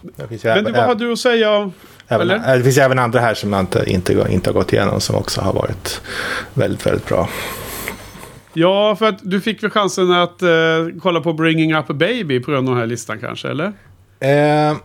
Det 0.00 0.44
Men 0.44 0.56
även, 0.56 0.72
vad 0.72 0.84
har 0.84 0.94
du 0.94 1.12
att 1.12 1.18
säga? 1.18 1.70
även, 2.08 2.30
eller? 2.30 2.56
det 2.56 2.64
finns 2.64 2.78
även 2.78 2.98
andra 2.98 3.20
här 3.20 3.34
som 3.34 3.52
jag 3.52 3.60
inte, 3.60 3.84
inte, 3.86 4.26
inte 4.30 4.50
har 4.50 4.54
gått 4.54 4.72
igenom 4.72 5.00
som 5.00 5.16
också 5.16 5.40
har 5.40 5.52
varit 5.52 6.00
väldigt, 6.54 6.86
väldigt 6.86 7.08
bra. 7.08 7.28
Ja, 8.52 8.96
för 8.96 9.06
att 9.06 9.18
du 9.22 9.40
fick 9.40 9.62
väl 9.62 9.70
chansen 9.70 10.12
att 10.12 10.42
eh, 10.42 10.48
kolla 11.02 11.20
på 11.20 11.32
Bringing 11.32 11.74
Up 11.74 11.90
a 11.90 11.94
Baby 11.94 12.40
på 12.40 12.50
den 12.50 12.76
här 12.76 12.86
listan 12.86 13.18
kanske, 13.18 13.48
eller? 13.48 13.72
Eh, 14.20 14.76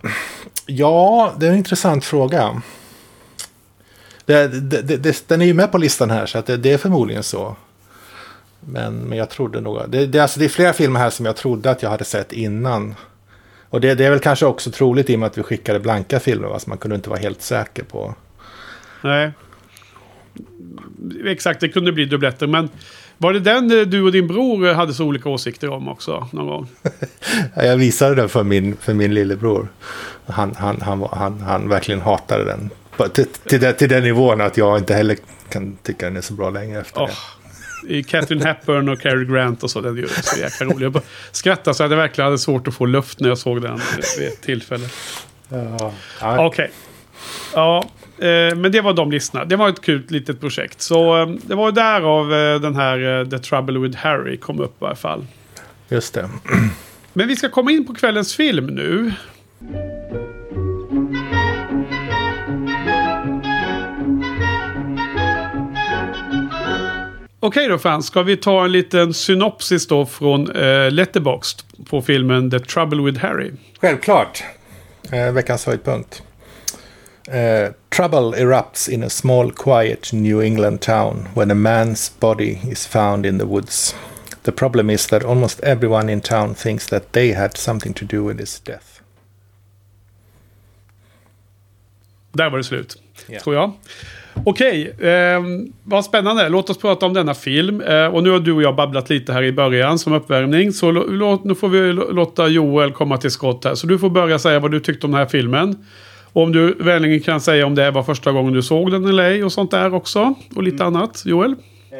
ja, 0.65 1.34
det 1.38 1.47
är 1.47 1.52
en 1.52 1.58
intressant 1.58 2.06
fråga. 2.06 2.62
Det, 4.30 4.48
det, 4.48 4.98
det, 4.98 5.28
den 5.28 5.42
är 5.42 5.46
ju 5.46 5.54
med 5.54 5.72
på 5.72 5.78
listan 5.78 6.10
här, 6.10 6.26
så 6.26 6.38
att 6.38 6.46
det, 6.46 6.65
är 6.65 6.78
förmodligen 6.78 7.24
så. 7.24 7.56
Men, 8.60 8.96
men 8.96 9.18
jag 9.18 9.30
trodde 9.30 9.62
nog... 9.62 9.82
Det, 9.88 10.06
det, 10.06 10.20
alltså, 10.20 10.39
det 10.39 10.46
är 10.46 10.50
flera 10.50 10.74
filmer 10.74 11.00
här 11.00 11.10
som 11.10 11.26
jag 11.26 11.36
trodde 11.36 11.72
att 11.72 11.84
jag 11.84 11.89
hade 11.89 12.04
sett 12.04 12.34
innan. 12.34 12.96
Och 13.70 13.82
det, 13.82 13.96
det 13.96 14.06
är 14.06 14.10
väl 14.10 14.20
kanske 14.20 14.46
också 14.46 14.72
troligt 14.72 15.10
i 15.10 15.15
och 15.15 15.20
med 15.20 15.28
att 15.28 15.38
vi 15.38 15.44
skickade 15.44 15.80
blanka 15.80 16.20
filmer, 16.20 16.48
va? 16.48 16.60
så 16.60 16.70
man 16.70 16.78
kunde 16.78 16.96
inte 16.96 17.10
vara 17.10 17.20
helt 17.20 17.42
säker 17.42 17.84
på... 17.84 18.15
Nej. 19.02 19.32
Exakt, 21.26 21.60
det 21.60 21.70
kunde 21.70 21.92
bli 21.92 22.06
dubbletter. 22.06 22.48
Men 22.48 22.70
var 23.18 23.34
det 23.34 23.39
den 23.39 23.80
eh, 23.80 23.86
du 23.86 24.02
och 24.02 24.12
din 24.12 24.28
bror 24.28 24.74
hade 24.74 24.94
så 24.94 25.06
olika 25.06 25.30
åsikter 25.30 25.70
om 25.70 25.88
också 25.88 26.28
någon 26.32 26.48
gång? 26.48 26.68
Ja, 27.56 27.63
Jag 27.63 27.78
visade 27.78 28.15
den 28.15 28.30
för 28.30 28.44
min, 28.44 28.78
för 28.78 28.94
min 28.94 29.13
lillebror. 29.13 29.68
Han, 30.26 30.56
han, 30.56 30.82
han, 30.82 31.08
han, 31.12 31.42
han 31.42 31.70
verkligen 31.70 32.02
hatade 32.02 32.46
den. 32.46 32.70
Till, 33.08 33.26
till, 33.26 33.60
den- 33.60 33.76
till 33.76 33.90
den 33.90 34.04
nivån 34.04 34.42
att 34.42 34.58
jag 34.58 34.78
inte 34.78 34.94
heller 34.94 35.18
kan 35.50 35.78
tycka 35.84 36.06
den 36.06 36.18
är 36.18 36.22
så 36.22 36.34
bra 36.34 36.50
längre 36.50 36.82
efter 36.82 37.02
Åh, 37.02 37.08
det. 37.08 37.94
I 37.94 38.04
Catherine 38.04 38.46
Hepburn 38.46 38.90
och 38.90 39.02
Cary 39.02 39.26
Grant 39.26 39.64
och 39.64 39.72
så. 39.72 39.82
Den 39.82 39.98
är 39.98 40.02
ju 40.02 40.08
så 40.08 40.40
jäkla 40.40 40.66
rolig. 40.66 40.86
Jag 40.86 41.02
skrattade 41.32 41.74
så 41.76 41.84
att 41.84 41.92
jag 41.92 41.98
verkligen 41.98 42.26
hade 42.26 42.38
svårt 42.38 42.68
att 42.68 42.74
få 42.74 42.86
luft 42.86 43.20
när 43.20 43.30
jag 43.30 43.38
såg 43.38 43.62
den 43.62 43.82
vid 44.18 44.28
ett 44.28 44.42
tillfälle. 44.42 44.88
Ja. 45.50 45.94
Okej. 46.22 46.46
Okay. 46.46 46.68
Ja, 47.54 47.84
eh, 48.18 48.56
men 48.56 48.72
det 48.72 48.82
var 48.82 48.94
de 48.94 49.12
listorna. 49.12 49.46
Det 49.46 49.56
var 49.56 49.70
ett 49.70 49.82
kul 49.82 50.06
litet 50.08 50.40
projekt. 50.40 50.82
Så 50.82 51.22
eh, 51.22 51.28
det 51.28 51.56
var 51.56 51.72
därav 51.72 52.34
eh, 52.34 52.62
den 52.62 52.76
här 52.76 53.26
The 53.30 53.40
Trouble 53.40 53.80
with 53.80 53.98
Harry 53.98 54.38
kom 54.38 54.60
upp 54.60 54.82
i 54.82 54.86
alla 54.86 54.96
fall. 54.96 55.26
Just 55.90 56.14
det. 56.14 56.30
Men 57.14 57.28
vi 57.28 57.36
ska 57.36 57.50
komma 57.50 57.72
in 57.72 57.88
på 57.88 57.94
kvällens 57.94 58.36
film 58.36 58.66
nu. 58.66 59.12
Okej 67.50 67.68
då 67.68 67.78
Frans, 67.78 68.06
ska 68.06 68.24
vi 68.24 68.38
ta 68.38 68.66
en 68.66 68.72
liten 68.72 69.14
synopsis 69.14 69.88
då 69.88 70.06
från 70.06 70.52
eh, 70.52 70.92
Letterboxd 70.92 71.62
på 71.86 72.02
filmen 72.02 72.52
The 72.52 72.60
Trouble 72.60 73.02
with 73.04 73.20
Harry? 73.20 73.52
Självklart. 73.82 74.44
Eh, 75.12 75.32
veckans 75.32 75.66
höjdpunkt. 75.66 76.24
Uh, 77.28 77.74
trouble 77.90 78.42
erupts 78.42 78.90
in 78.90 79.04
a 79.04 79.10
small, 79.10 79.52
quiet 79.52 80.14
New 80.14 80.44
England 80.44 80.82
town 80.82 81.28
when 81.36 81.52
a 81.52 81.56
man's 81.56 82.20
body 82.20 82.60
is 82.72 82.88
found 82.88 83.26
in 83.26 83.40
the 83.40 83.46
woods. 83.46 83.96
The 84.44 84.52
problem 84.52 84.90
is 84.90 85.08
that 85.08 85.24
almost 85.24 85.60
everyone 85.60 86.14
in 86.14 86.22
town 86.22 86.56
thinks 86.56 86.88
that 86.88 87.12
they 87.12 87.34
had 87.34 87.58
something 87.58 87.94
to 87.94 88.06
do 88.06 88.28
with 88.28 88.40
his 88.40 88.60
death. 88.60 89.02
Där 92.32 92.50
var 92.50 92.58
det 92.58 92.64
slut, 92.64 92.98
yeah. 93.30 93.44
tror 93.44 93.56
jag. 93.56 93.72
Okej, 94.46 94.94
eh, 95.00 95.42
vad 95.84 96.06
spännande. 96.06 96.50
Låt 96.50 96.70
oss 96.70 96.78
prata 96.78 97.06
om 97.06 97.14
denna 97.14 97.34
film. 97.34 97.82
Eh, 97.82 98.06
och 98.06 98.24
nu 98.24 98.30
har 98.30 98.40
du 98.40 98.52
och 98.52 98.62
jag 98.62 98.76
babblat 98.76 99.10
lite 99.10 99.34
här 99.34 99.44
i 99.44 99.52
början 99.52 100.00
som 100.00 100.14
uppvärmning. 100.14 100.72
Så 100.72 100.92
låt, 100.92 101.44
nu 101.44 101.56
får 101.56 101.70
vi 101.70 101.94
låta 101.94 102.48
Joel 102.48 102.92
komma 102.92 103.18
till 103.18 103.32
skott 103.32 103.66
här. 103.66 103.76
Så 103.76 103.88
du 103.88 104.00
får 104.00 104.10
börja 104.10 104.40
säga 104.40 104.60
vad 104.60 104.72
du 104.72 104.80
tyckte 104.80 105.08
om 105.08 105.12
den 105.12 105.20
här 105.20 105.28
filmen. 105.28 105.86
Och 106.34 106.44
om 106.44 106.52
du 106.52 106.74
vänligen 106.74 107.20
kan 107.20 107.42
säga 107.42 107.66
om 107.66 107.76
det 107.76 107.92
var 107.92 108.04
första 108.04 108.32
gången 108.32 108.54
du 108.54 108.62
såg 108.62 108.92
den 108.92 109.06
eller 109.06 109.24
ej 109.24 109.44
och 109.44 109.52
sånt 109.52 109.72
där 109.72 109.94
också. 109.94 110.34
Och 110.56 110.64
lite 110.64 110.84
mm. 110.84 110.96
annat. 110.96 111.24
Joel? 111.26 111.56
Eh, 111.92 112.00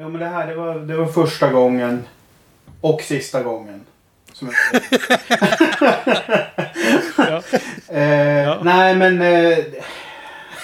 ja 0.00 0.08
men 0.08 0.18
det 0.18 0.26
här 0.26 0.46
det 0.46 0.54
var, 0.54 0.74
det 0.74 0.96
var 0.96 1.06
första 1.06 1.52
gången. 1.52 2.02
Och 2.80 3.00
sista 3.00 3.42
gången. 3.42 3.80
Som 4.34 4.48
jag 4.48 4.82
ja. 7.16 7.42
eh, 7.88 8.42
ja. 8.42 8.58
Nej 8.62 8.94
men... 8.94 9.22
Eh, 9.22 9.58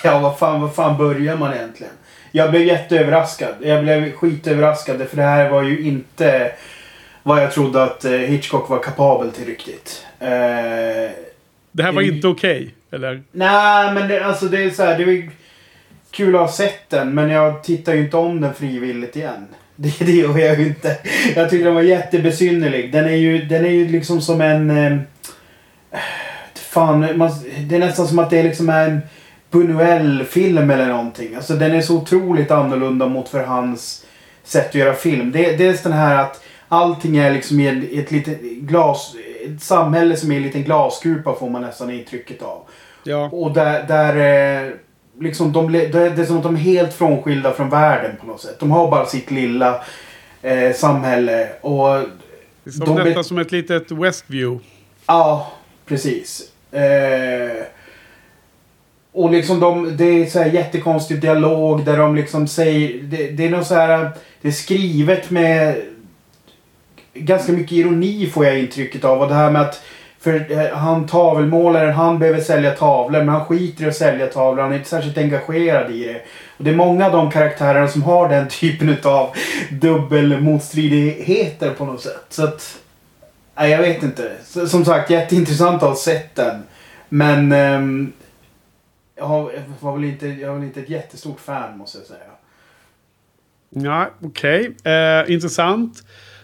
Ja, 0.04 0.18
vad 0.18 0.38
fan, 0.38 0.60
vad 0.60 0.74
fan 0.74 0.98
börjar 0.98 1.36
man 1.36 1.54
egentligen? 1.54 1.92
Jag 2.32 2.50
blev 2.50 2.62
jätteöverraskad. 2.62 3.54
Jag 3.60 3.82
blev 3.82 4.12
skitöverraskad 4.12 5.08
för 5.08 5.16
det 5.16 5.22
här 5.22 5.50
var 5.50 5.62
ju 5.62 5.80
inte 5.80 6.52
vad 7.22 7.42
jag 7.42 7.52
trodde 7.52 7.82
att 7.82 8.04
eh, 8.04 8.12
Hitchcock 8.12 8.68
var 8.68 8.82
kapabel 8.82 9.30
till 9.30 9.46
riktigt. 9.46 10.06
Eh, 10.18 10.28
det 11.72 11.82
här 11.82 11.92
var 11.92 12.02
inte 12.02 12.28
okej, 12.28 12.56
okay, 12.56 12.70
eller? 12.90 13.22
Nej, 13.32 13.94
men 13.94 14.08
det, 14.08 14.24
alltså 14.24 14.46
det 14.46 14.64
är 14.64 14.70
så 14.70 14.82
här, 14.82 14.98
det 14.98 15.04
är 15.04 15.30
kul 16.10 16.34
att 16.34 16.40
ha 16.40 16.48
sett 16.48 16.90
den, 16.90 17.14
men 17.14 17.30
jag 17.30 17.64
tittar 17.64 17.94
ju 17.94 18.00
inte 18.00 18.16
om 18.16 18.40
den 18.40 18.54
frivilligt 18.54 19.16
igen. 19.16 19.46
Det, 19.82 20.04
det 20.04 20.12
gör 20.12 20.38
jag 20.38 20.60
ju 20.60 20.66
inte. 20.66 20.96
Jag 21.36 21.50
tycker 21.50 21.64
den 21.64 21.74
var 21.74 21.82
jättebesynnerlig. 21.82 22.92
Den 22.92 23.04
är 23.04 23.16
ju, 23.16 23.44
den 23.44 23.64
är 23.64 23.70
ju 23.70 23.88
liksom 23.88 24.20
som 24.20 24.40
en... 24.40 24.70
Eh, 24.70 24.98
fan, 26.54 27.18
man, 27.18 27.30
det 27.68 27.76
är 27.76 27.78
nästan 27.78 28.08
som 28.08 28.18
att 28.18 28.30
det 28.30 28.38
är 28.38 28.42
liksom 28.42 28.68
en 28.68 29.00
Buñuel-film 29.50 30.72
eller 30.72 30.86
någonting. 30.86 31.34
Alltså 31.34 31.54
den 31.54 31.74
är 31.74 31.80
så 31.80 31.96
otroligt 31.96 32.50
annorlunda 32.50 33.06
mot 33.06 33.28
för 33.28 33.44
hans 33.44 34.06
sätt 34.44 34.68
att 34.68 34.74
göra 34.74 34.94
film. 34.94 35.32
Det, 35.32 35.54
är 35.54 35.82
den 35.82 35.92
här 35.92 36.16
att 36.16 36.42
allting 36.68 37.16
är 37.16 37.30
liksom 37.30 37.60
i 37.60 37.66
ett, 37.68 37.92
ett 37.92 38.10
litet 38.10 38.40
glas... 38.42 39.14
Ett 39.44 39.62
samhälle 39.62 40.16
som 40.16 40.32
är 40.32 40.36
en 40.36 40.42
liten 40.42 40.64
glaskupa 40.64 41.34
får 41.34 41.50
man 41.50 41.62
nästan 41.62 41.90
intrycket 41.90 42.42
av. 42.42 42.62
Ja. 43.04 43.28
Och 43.32 43.52
där... 43.52 43.84
där 43.88 44.16
eh, 44.66 44.72
liksom 45.20 45.52
de, 45.52 45.72
det 45.72 45.94
är 45.94 46.24
som 46.24 46.36
att 46.36 46.42
de 46.42 46.54
är 46.54 46.60
helt 46.60 46.94
frånskilda 46.94 47.52
från 47.52 47.70
världen 47.70 48.16
på 48.20 48.26
något 48.26 48.40
sätt. 48.40 48.60
De 48.60 48.70
har 48.70 48.90
bara 48.90 49.06
sitt 49.06 49.30
lilla 49.30 49.84
eh, 50.42 50.72
samhälle. 50.74 51.48
Och 51.60 51.88
det 52.64 52.70
är 52.70 52.70
som 52.70 52.96
de 52.96 53.04
nästan 53.04 53.24
som 53.24 53.38
ett 53.38 53.52
litet 53.52 53.90
Westview. 53.90 54.64
Ja, 55.06 55.52
precis. 55.86 56.50
Eh, 56.72 57.64
och 59.12 59.30
liksom 59.30 59.60
de, 59.60 59.96
det 59.96 60.04
är 60.04 60.26
så 60.26 60.38
här 60.38 60.50
jättekonstig 60.50 61.20
dialog 61.20 61.84
där 61.84 61.96
de 61.96 62.16
liksom 62.16 62.48
säger... 62.48 63.02
Det, 63.02 63.30
det 63.30 63.46
är 63.46 63.50
något 63.50 63.66
så 63.66 63.74
här... 63.74 64.10
Det 64.40 64.48
är 64.48 64.52
skrivet 64.52 65.30
med 65.30 65.82
ganska 67.14 67.52
mycket 67.52 67.72
ironi 67.72 68.30
får 68.34 68.46
jag 68.46 68.58
intrycket 68.58 69.04
av. 69.04 69.20
Och 69.20 69.28
det 69.28 69.34
här 69.34 69.50
med 69.50 69.62
att 69.62 69.82
för 70.20 70.52
eh, 70.52 70.76
han 70.76 71.06
tavelmålaren, 71.06 71.94
han 71.94 72.18
behöver 72.18 72.40
sälja 72.40 72.70
tavlor 72.70 73.18
men 73.18 73.28
han 73.28 73.44
skiter 73.44 73.84
i 73.84 73.88
att 73.88 73.96
sälja 73.96 74.26
tavlor. 74.26 74.62
Han 74.62 74.72
är 74.72 74.76
inte 74.76 74.88
särskilt 74.88 75.18
engagerad 75.18 75.90
i 75.90 76.04
det. 76.04 76.22
Och 76.56 76.64
det 76.64 76.70
är 76.70 76.76
många 76.76 77.06
av 77.06 77.12
de 77.12 77.30
karaktärerna 77.30 77.88
som 77.88 78.02
har 78.02 78.28
den 78.28 78.48
typen 78.48 78.96
av 79.04 79.30
dubbelmotstridigheter 79.70 81.70
på 81.70 81.84
något 81.84 82.02
sätt. 82.02 82.26
Så 82.28 82.44
att... 82.44 82.78
Nej, 83.54 83.70
jag 83.70 83.78
vet 83.78 84.02
inte. 84.02 84.32
Som 84.68 84.84
sagt, 84.84 85.10
jätteintressant 85.10 85.82
att 85.82 85.88
ha 85.88 85.96
sett 85.96 86.34
den. 86.34 86.62
Men... 87.08 87.52
Um, 87.52 88.12
jag 89.16 89.50
var 89.80 89.92
väl 89.92 90.04
inte, 90.04 90.28
jag 90.28 90.48
var 90.48 90.54
väl 90.54 90.64
inte 90.64 90.80
ett 90.80 90.88
jättestort 90.88 91.40
fan 91.40 91.78
måste 91.78 91.98
jag 91.98 92.06
säga. 92.06 92.18
Ja, 93.70 94.10
okej. 94.22 94.68
Okay. 94.68 94.92
Eh, 94.92 95.32
intressant. 95.32 96.02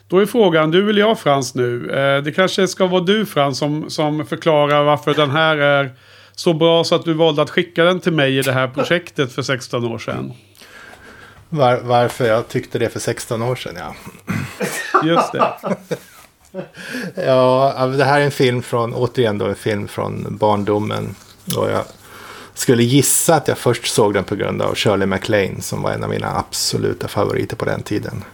Då 0.08 0.18
är 0.18 0.26
frågan, 0.26 0.70
du 0.70 0.90
eller 0.90 1.00
jag 1.00 1.18
Frans 1.18 1.54
nu? 1.54 1.90
Eh, 1.90 2.22
det 2.22 2.32
kanske 2.32 2.68
ska 2.68 2.86
vara 2.86 3.00
du 3.00 3.26
Frans 3.26 3.58
som, 3.58 3.90
som 3.90 4.26
förklarar 4.26 4.84
varför 4.84 5.14
den 5.14 5.30
här 5.30 5.56
är 5.56 5.94
så 6.34 6.54
bra 6.54 6.84
så 6.84 6.94
att 6.94 7.04
du 7.04 7.12
valde 7.12 7.42
att 7.42 7.50
skicka 7.50 7.84
den 7.84 8.00
till 8.00 8.12
mig 8.12 8.38
i 8.38 8.42
det 8.42 8.52
här 8.52 8.68
projektet 8.68 9.32
för 9.32 9.42
16 9.42 9.84
år 9.84 9.98
sedan. 9.98 10.32
Var, 11.48 11.80
varför 11.82 12.26
jag 12.26 12.48
tyckte 12.48 12.78
det 12.78 12.88
för 12.88 13.00
16 13.00 13.42
år 13.42 13.56
sedan, 13.56 13.74
ja. 13.76 13.94
Just 15.04 15.32
det. 15.32 15.52
ja, 17.26 17.86
det 17.98 18.04
här 18.04 18.20
är 18.20 18.24
en 18.24 18.30
film 18.30 18.62
från, 18.62 18.94
återigen 18.94 19.38
då 19.38 19.46
en 19.46 19.54
film 19.54 19.88
från 19.88 20.36
barndomen. 20.40 21.14
Och 21.56 21.70
jag 21.70 21.84
skulle 22.54 22.82
gissa 22.82 23.34
att 23.34 23.48
jag 23.48 23.58
först 23.58 23.86
såg 23.86 24.14
den 24.14 24.24
på 24.24 24.34
grund 24.34 24.62
av 24.62 24.74
Shirley 24.74 25.06
MacLaine 25.06 25.62
som 25.62 25.82
var 25.82 25.90
en 25.90 26.04
av 26.04 26.10
mina 26.10 26.38
absoluta 26.38 27.08
favoriter 27.08 27.56
på 27.56 27.64
den 27.64 27.82
tiden. 27.82 28.24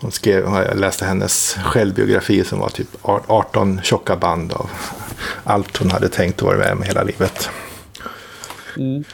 Hon 0.00 0.12
skrev, 0.12 0.44
jag 0.44 0.78
läste 0.78 1.04
hennes 1.04 1.56
självbiografi 1.64 2.44
som 2.44 2.58
var 2.58 2.68
typ 2.68 2.88
18 3.02 3.80
tjocka 3.82 4.16
band 4.16 4.52
av 4.52 4.70
allt 5.44 5.76
hon 5.76 5.90
hade 5.90 6.08
tänkt 6.08 6.42
vara 6.42 6.56
med 6.56 6.72
om 6.72 6.82
hela 6.82 7.02
livet. 7.02 7.50
Mm. 8.76 9.04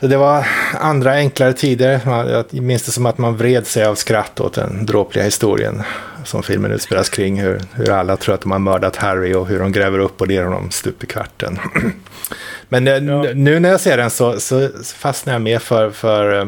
Så 0.00 0.06
det 0.06 0.16
var 0.16 0.46
andra 0.80 1.12
enklare 1.12 1.52
tider. 1.52 2.00
Jag 2.06 2.62
minns 2.62 2.82
det 2.82 2.92
som 2.92 3.06
att 3.06 3.18
man 3.18 3.36
vred 3.36 3.66
sig 3.66 3.84
av 3.84 3.94
skratt 3.94 4.40
åt 4.40 4.52
den 4.52 4.86
dråpliga 4.86 5.24
historien 5.24 5.82
som 6.24 6.42
filmen 6.42 6.72
utspelas 6.72 7.08
kring. 7.08 7.40
Hur, 7.40 7.60
hur 7.72 7.90
alla 7.90 8.16
tror 8.16 8.34
att 8.34 8.40
de 8.40 8.50
har 8.50 8.58
mördat 8.58 8.96
Harry 8.96 9.34
och 9.34 9.46
hur 9.46 9.58
de 9.58 9.72
gräver 9.72 9.98
upp 9.98 10.20
och 10.20 10.28
ner 10.28 10.44
honom 10.44 10.70
stup 10.70 11.04
i 11.04 11.06
kvarten. 11.06 11.58
Men 12.68 12.88
eh, 12.88 12.94
ja. 12.94 13.22
nu 13.34 13.60
när 13.60 13.68
jag 13.68 13.80
ser 13.80 13.96
den 13.96 14.10
så, 14.10 14.40
så 14.40 14.68
fastnar 14.96 15.32
jag 15.32 15.42
mer 15.42 15.58
för, 15.58 15.90
för 15.90 16.40
eh, 16.40 16.46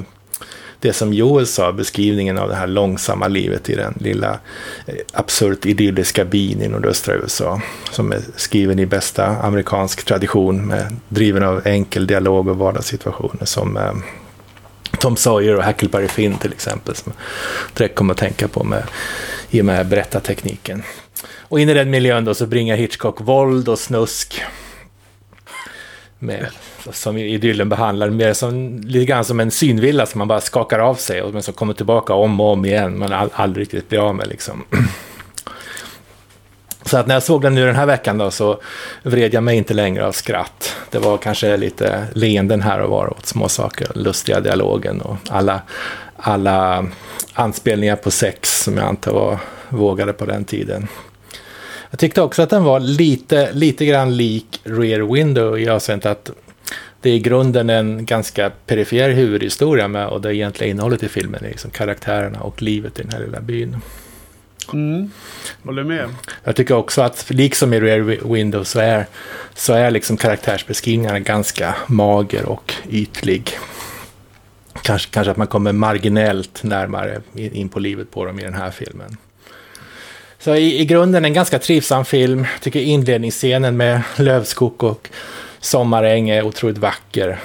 det 0.80 0.92
som 0.92 1.12
Joel 1.12 1.46
sa, 1.46 1.72
beskrivningen 1.72 2.38
av 2.38 2.48
det 2.48 2.54
här 2.54 2.66
långsamma 2.66 3.28
livet 3.28 3.70
i 3.70 3.74
den 3.74 3.94
lilla 4.00 4.38
eh, 4.86 4.94
absurt 5.12 5.66
idylliska 5.66 6.24
byn 6.24 6.62
i 6.62 6.68
nordöstra 6.68 7.14
USA. 7.14 7.60
Som 7.90 8.12
är 8.12 8.20
skriven 8.36 8.78
i 8.78 8.86
bästa 8.86 9.26
amerikansk 9.26 10.04
tradition, 10.04 10.66
med, 10.66 10.96
driven 11.08 11.42
av 11.42 11.66
enkel 11.66 12.06
dialog 12.06 12.48
och 12.48 12.58
vardagssituationer. 12.58 13.44
Som 13.44 13.76
eh, 13.76 13.92
Tom 14.98 15.16
Sawyer 15.16 15.56
och 15.56 15.64
Huckleberry 15.64 16.08
Finn 16.08 16.38
till 16.38 16.52
exempel, 16.52 16.94
som 16.94 17.12
direkt 17.74 17.94
kommer 17.94 18.14
att 18.14 18.20
tänka 18.20 18.48
på 18.48 18.64
med, 18.64 18.82
i 19.50 19.60
och 19.60 19.64
med 19.64 19.86
berättartekniken. 19.86 20.82
Och 21.48 21.60
in 21.60 21.68
i 21.68 21.74
den 21.74 21.90
miljön 21.90 22.24
då 22.24 22.34
så 22.34 22.46
bringar 22.46 22.76
Hitchcock 22.76 23.20
våld 23.20 23.68
och 23.68 23.78
snusk 23.78 24.42
med, 26.18 26.46
som 26.92 27.16
idyllen 27.16 27.68
behandlar, 27.68 28.10
mer 28.10 28.32
som, 28.32 28.80
lite 28.80 29.04
grann 29.04 29.24
som 29.24 29.40
en 29.40 29.50
synvilla 29.50 30.06
som 30.06 30.18
man 30.18 30.28
bara 30.28 30.40
skakar 30.40 30.78
av 30.78 30.94
sig 30.94 31.22
och 31.22 31.32
men 31.32 31.42
som 31.42 31.54
kommer 31.54 31.74
tillbaka 31.74 32.14
om 32.14 32.40
och 32.40 32.52
om 32.52 32.64
igen, 32.64 32.98
men 32.98 33.12
all, 33.12 33.30
aldrig 33.32 33.62
riktigt 33.62 33.88
blir 33.88 34.08
av 34.08 34.14
med 34.14 34.28
liksom. 34.28 34.64
Så 36.82 36.96
att 36.96 37.06
när 37.06 37.14
jag 37.14 37.22
såg 37.22 37.42
den 37.42 37.54
nu 37.54 37.66
den 37.66 37.76
här 37.76 37.86
veckan 37.86 38.18
då 38.18 38.30
så 38.30 38.60
vred 39.02 39.34
jag 39.34 39.42
mig 39.42 39.56
inte 39.56 39.74
längre 39.74 40.06
av 40.06 40.12
skratt. 40.12 40.76
Det 40.90 40.98
var 40.98 41.18
kanske 41.18 41.56
lite 41.56 42.06
leenden 42.14 42.62
här 42.62 42.80
och 42.80 42.90
var 42.90 43.10
åt 43.10 43.26
småsaker, 43.26 43.88
lustiga 43.94 44.40
dialogen 44.40 45.00
och 45.00 45.16
alla, 45.28 45.62
alla 46.16 46.86
anspelningar 47.32 47.96
på 47.96 48.10
sex 48.10 48.62
som 48.62 48.76
jag 48.76 48.86
antar 48.86 49.12
var 49.12 49.38
vågade 49.68 50.12
på 50.12 50.24
den 50.24 50.44
tiden. 50.44 50.88
Jag 51.90 51.98
tyckte 51.98 52.22
också 52.22 52.42
att 52.42 52.50
den 52.50 52.64
var 52.64 52.80
lite, 52.80 53.52
lite 53.52 53.86
grann 53.86 54.16
lik 54.16 54.60
Rear 54.64 55.12
Window 55.14 55.58
i 55.58 55.68
avseendet 55.68 56.06
att 56.06 56.30
det 57.00 57.10
är 57.10 57.14
i 57.14 57.18
grunden 57.18 57.70
en 57.70 58.04
ganska 58.04 58.50
perifer 58.66 59.10
huvudhistoria 59.10 59.88
med 59.88 60.06
och 60.06 60.20
det 60.20 60.34
egentliga 60.34 60.70
innehållet 60.70 61.02
i 61.02 61.08
filmen 61.08 61.44
är 61.44 61.48
liksom 61.48 61.70
karaktärerna 61.70 62.40
och 62.40 62.62
livet 62.62 62.98
i 62.98 63.02
den 63.02 63.12
här 63.12 63.20
lilla 63.20 63.40
byn. 63.40 63.76
Mm. 64.72 65.10
Håller 65.64 65.84
med. 65.84 66.08
Jag 66.44 66.56
tycker 66.56 66.74
också 66.74 67.02
att, 67.02 67.26
liksom 67.28 67.74
i 67.74 67.80
Rear 67.80 68.32
Window, 68.32 68.64
så 68.64 68.80
är, 68.80 69.06
så 69.54 69.72
är 69.72 69.90
liksom 69.90 70.16
karaktärsbeskrivningarna 70.16 71.20
ganska 71.20 71.74
mager 71.86 72.46
och 72.46 72.74
ytlig. 72.90 73.58
Kanske, 74.82 75.10
kanske 75.10 75.30
att 75.30 75.36
man 75.36 75.46
kommer 75.46 75.72
marginellt 75.72 76.62
närmare 76.62 77.20
in 77.34 77.68
på 77.68 77.78
livet 77.78 78.10
på 78.10 78.24
dem 78.24 78.40
i 78.40 78.42
den 78.42 78.54
här 78.54 78.70
filmen. 78.70 79.16
Så 80.46 80.54
i, 80.54 80.80
i 80.80 80.84
grunden 80.84 81.24
en 81.24 81.32
ganska 81.32 81.58
trivsam 81.58 82.04
film. 82.04 82.46
Jag 82.52 82.60
tycker 82.60 82.80
inledningsscenen 82.80 83.76
med 83.76 84.02
lövskog 84.16 84.84
och 84.84 85.08
sommaräng 85.60 86.30
är 86.30 86.42
otroligt 86.42 86.78
vacker, 86.78 87.38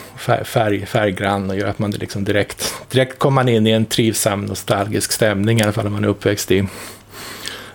färg, 0.43 0.85
färggrann 0.85 1.49
och 1.49 1.55
gör 1.55 1.67
att 1.67 1.79
man 1.79 1.91
liksom 1.91 2.23
direkt, 2.23 2.73
direkt 2.89 3.19
kommer 3.19 3.49
in 3.49 3.67
i 3.67 3.71
en 3.71 3.85
trivsam 3.85 4.45
nostalgisk 4.45 5.11
stämning, 5.11 5.59
i 5.59 5.63
alla 5.63 5.71
fall 5.71 5.87
om 5.87 5.93
man 5.93 6.03
är 6.03 6.07
uppväxt 6.07 6.51
i 6.51 6.67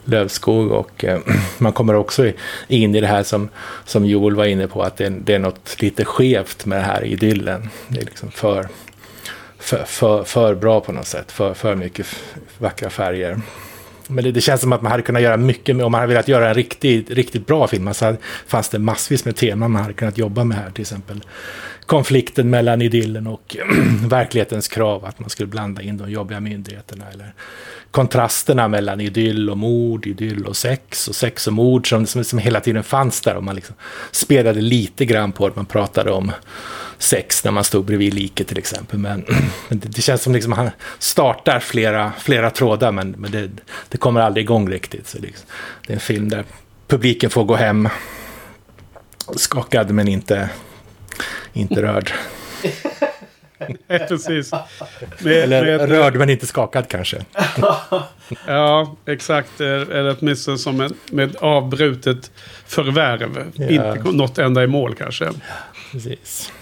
lövskog 0.05 0.71
och 0.71 1.05
eh, 1.05 1.19
man 1.59 1.73
kommer 1.73 1.95
också 1.95 2.33
in 2.69 2.95
i 2.95 3.01
det 3.01 3.07
här 3.07 3.23
som, 3.23 3.49
som 3.85 4.07
Joel 4.07 4.35
var 4.35 4.45
inne 4.45 4.67
på, 4.67 4.83
att 4.83 4.97
det, 4.97 5.09
det 5.09 5.35
är 5.35 5.39
något 5.39 5.83
lite 5.83 6.05
skevt 6.05 6.67
med 6.67 6.79
den 6.79 6.85
här 6.85 7.05
idyllen. 7.05 7.69
Det 7.89 8.01
är 8.01 8.05
liksom 8.05 8.31
för, 8.31 8.69
för, 9.59 9.85
för, 9.85 10.25
för 10.25 10.55
bra 10.55 10.81
på 10.81 10.93
något 10.93 11.07
sätt, 11.07 11.33
för, 11.33 11.55
för 11.55 11.75
mycket 11.75 12.07
vackra 12.59 12.91
färger. 12.91 13.41
Men 14.09 14.25
det, 14.25 14.33
det, 14.33 14.40
känns 14.40 14.61
som 14.61 14.73
att 14.73 14.83
man 14.83 14.90
hade 14.90 15.03
kunnat 15.03 15.23
göra 15.23 15.37
mycket, 15.37 15.83
om 15.83 15.92
man 15.92 16.01
hade 16.01 16.12
velat 16.12 16.29
göra 16.29 16.49
en 16.49 16.55
riktigt, 16.55 17.11
riktigt 17.11 17.47
bra 17.47 17.66
film, 17.66 17.95
så 17.95 18.07
alltså, 18.07 18.23
fanns 18.47 18.69
det 18.69 18.79
massvis 18.79 19.25
med 19.25 19.37
teman 19.37 19.71
man 19.71 19.83
hade 19.83 19.95
kunnat 19.95 20.19
jobba 20.19 20.45
med 20.45 20.59
här, 20.59 20.71
till 20.71 20.83
exempel 20.83 21.21
konflikten 21.87 22.51
mellan 22.51 22.83
idyllen 22.83 23.27
och 23.27 23.57
verklighetens 24.09 24.68
krav, 24.68 25.05
att 25.05 25.20
man 25.20 25.31
skulle 25.31 25.46
blanda 25.46 25.83
in 25.83 25.96
de 25.96 26.11
jobbiga 26.11 26.40
myndigheterna, 26.40 27.05
eller 27.12 27.35
kontrasterna 27.90 28.68
mellan 28.68 29.01
idyll 29.01 29.51
och 29.51 29.59
mord, 29.59 30.07
idyll 30.07 30.46
och 30.46 30.57
sex, 30.57 31.09
och 31.09 31.14
sex 31.14 31.46
och 31.46 31.53
mord 31.53 31.88
som, 31.88 32.07
som, 32.07 32.25
som 32.25 32.38
hela 32.38 32.61
tiden 32.61 32.83
fanns 32.83 33.20
där, 33.20 33.37
och 33.37 33.44
man 33.44 33.55
liksom 33.55 33.75
spelade 34.11 34.61
lite 34.61 35.05
grann 35.05 35.33
på 35.33 35.46
att 35.46 35.57
man 35.57 35.66
pratade 35.66 36.11
om 36.11 36.33
sex 36.99 37.44
när 37.44 37.53
man 37.53 37.64
stod 37.64 37.85
bredvid 37.85 38.14
liket 38.14 38.49
till 38.49 38.59
exempel. 38.59 38.99
Men, 38.99 39.25
men 39.68 39.79
det, 39.79 39.88
det, 39.88 40.03
känns 40.03 40.22
som 40.22 40.33
liksom 40.33 40.53
han 40.53 40.70
startar 40.99 41.61
flera, 41.61 42.12
flera 42.18 42.51
trådar 42.51 42.92
men, 42.92 43.11
men 43.11 43.31
det, 43.31 43.51
det 43.88 43.99
kommer 43.99 44.20
aldrig 44.20 44.44
igång 44.44 44.70
riktigt. 44.70 45.07
Så 45.07 45.18
liksom, 45.18 45.46
det 45.87 45.92
är 45.92 45.94
en 45.94 46.01
film 46.01 46.29
där 46.29 46.44
publiken 46.88 47.31
får 47.31 47.44
gå 47.44 47.55
hem 47.55 47.88
skakad 49.37 49.90
men 49.90 50.09
inte, 50.09 50.51
inte 51.52 51.83
rörd. 51.83 52.12
Precis. 53.88 54.52
Med, 55.18 55.33
Eller 55.33 55.79
med, 55.79 55.88
rörd 55.88 56.16
men 56.16 56.31
inte 56.31 56.46
skakad 56.46 56.88
kanske. 56.88 57.24
ja, 58.46 58.96
exakt. 59.07 59.61
Eller 59.61 60.16
åtminstone 60.20 60.59
som 60.59 60.76
med, 60.76 60.92
med 61.11 61.37
avbrutet 61.37 62.31
förvärv. 62.66 63.52
Ja. 63.55 63.68
Inte 63.68 64.12
något 64.12 64.38
enda 64.38 64.64
i 64.64 64.66
mål 64.66 64.94
kanske. 64.94 65.31
Precis. 65.92 66.52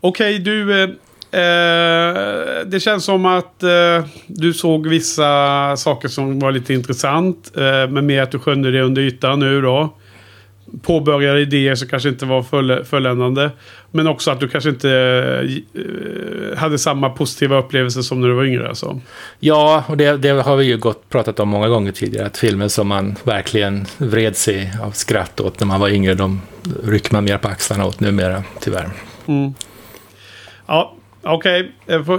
Okej, 0.00 0.40
okay, 0.40 0.44
du... 0.44 0.82
Eh, 0.82 0.90
eh, 1.40 2.66
det 2.66 2.80
känns 2.80 3.04
som 3.04 3.26
att 3.26 3.62
eh, 3.62 4.04
du 4.26 4.52
såg 4.52 4.86
vissa 4.86 5.76
saker 5.76 6.08
som 6.08 6.38
var 6.38 6.52
lite 6.52 6.74
intressant. 6.74 7.56
Eh, 7.56 7.62
men 7.88 8.06
mer 8.06 8.22
att 8.22 8.30
du 8.30 8.38
skönjde 8.38 8.70
det 8.70 8.82
under 8.82 9.02
ytan 9.02 9.40
nu 9.40 9.60
då. 9.60 9.94
Påbörjade 10.82 11.40
idéer 11.40 11.74
som 11.74 11.88
kanske 11.88 12.08
inte 12.08 12.26
var 12.26 12.42
full, 12.42 12.84
fulländande. 12.84 13.50
Men 13.90 14.06
också 14.06 14.30
att 14.30 14.40
du 14.40 14.48
kanske 14.48 14.70
inte 14.70 14.90
eh, 15.74 16.58
hade 16.58 16.78
samma 16.78 17.10
positiva 17.10 17.58
upplevelser 17.58 18.02
som 18.02 18.20
när 18.20 18.28
du 18.28 18.34
var 18.34 18.44
yngre. 18.44 18.68
Alltså. 18.68 19.00
Ja, 19.40 19.84
och 19.88 19.96
det, 19.96 20.16
det, 20.16 20.28
har 20.28 20.56
vi 20.56 20.64
ju 20.64 20.76
gått, 20.76 21.08
pratat 21.08 21.40
om 21.40 21.48
många 21.48 21.68
gånger 21.68 21.92
tidigare. 21.92 22.26
Att 22.26 22.36
filmer 22.36 22.68
som 22.68 22.88
man 22.88 23.16
verkligen 23.24 23.86
vred 23.98 24.36
sig 24.36 24.72
av 24.82 24.90
skratt 24.90 25.40
åt 25.40 25.60
när 25.60 25.66
man 25.66 25.80
var 25.80 25.88
yngre, 25.88 26.14
de 26.14 26.40
rycker 26.84 27.12
man 27.12 27.24
mer 27.24 27.38
på 27.38 27.48
axlarna 27.48 27.86
åt 27.86 28.00
numera, 28.00 28.42
tyvärr. 28.60 28.90
Mm. 29.26 29.54
Ja, 30.66 30.94
okej. 31.22 31.72
Okay. 31.86 32.18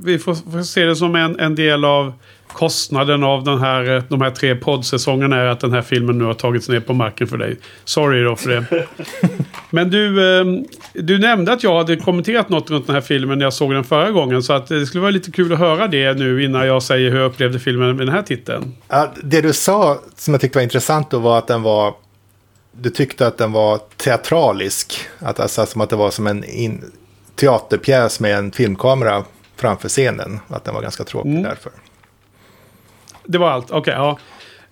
Vi 0.00 0.18
får, 0.18 0.34
får, 0.34 0.62
se 0.62 0.84
det 0.84 0.96
som 0.96 1.14
en, 1.14 1.40
en 1.40 1.54
del 1.54 1.84
av 1.84 2.12
kostnaden 2.52 3.24
av 3.24 3.44
den 3.44 3.58
här, 3.58 4.02
de 4.08 4.20
här 4.20 4.30
tre 4.30 4.54
poddsäsongerna 4.54 5.36
är 5.36 5.46
att 5.46 5.60
den 5.60 5.72
här 5.72 5.82
filmen 5.82 6.18
nu 6.18 6.24
har 6.24 6.34
tagits 6.34 6.68
ner 6.68 6.80
på 6.80 6.92
marken 6.92 7.26
för 7.26 7.36
dig. 7.36 7.56
Sorry 7.84 8.24
då 8.24 8.36
för 8.36 8.50
det. 8.50 8.64
Men 9.70 9.90
du, 9.90 10.38
ehm, 10.40 10.64
du 10.92 11.18
nämnde 11.18 11.52
att 11.52 11.62
jag 11.62 11.76
hade 11.76 11.96
kommenterat 11.96 12.48
något 12.48 12.70
runt 12.70 12.86
den 12.86 12.94
här 12.94 13.02
filmen 13.02 13.38
när 13.38 13.46
jag 13.46 13.52
såg 13.52 13.72
den 13.72 13.84
förra 13.84 14.10
gången. 14.10 14.42
Så 14.42 14.52
att 14.52 14.66
det 14.66 14.86
skulle 14.86 15.00
vara 15.00 15.10
lite 15.10 15.30
kul 15.30 15.52
att 15.52 15.58
höra 15.58 15.86
det 15.88 16.14
nu 16.14 16.44
innan 16.44 16.66
jag 16.66 16.82
säger 16.82 17.10
hur 17.10 17.18
jag 17.18 17.26
upplevde 17.26 17.58
filmen 17.58 17.96
med 17.96 18.06
den 18.06 18.14
här 18.14 18.22
titeln. 18.22 18.74
Det 19.22 19.40
du 19.40 19.52
sa 19.52 19.98
som 20.16 20.34
jag 20.34 20.40
tyckte 20.40 20.58
var 20.58 20.62
intressant 20.62 21.10
då 21.10 21.18
var 21.18 21.38
att 21.38 21.46
den 21.46 21.62
var 21.62 21.94
du 22.72 22.90
tyckte 22.90 23.26
att 23.26 23.38
den 23.38 23.52
var 23.52 23.80
teatralisk. 23.96 25.00
Att, 25.18 25.40
alltså, 25.40 25.66
som 25.66 25.80
att 25.80 25.90
det 25.90 25.96
var 25.96 26.10
som 26.10 26.26
en 26.26 26.44
in, 26.44 26.92
teaterpjäs 27.34 28.20
med 28.20 28.38
en 28.38 28.52
filmkamera 28.52 29.24
framför 29.56 29.88
scenen. 29.88 30.40
Att 30.48 30.64
den 30.64 30.74
var 30.74 30.82
ganska 30.82 31.04
tråkig 31.04 31.30
mm. 31.30 31.42
därför. 31.42 31.72
Det 33.26 33.38
var 33.38 33.50
allt, 33.50 33.70
okej. 33.70 33.78
Okay, 33.78 33.94
ja. 33.94 34.18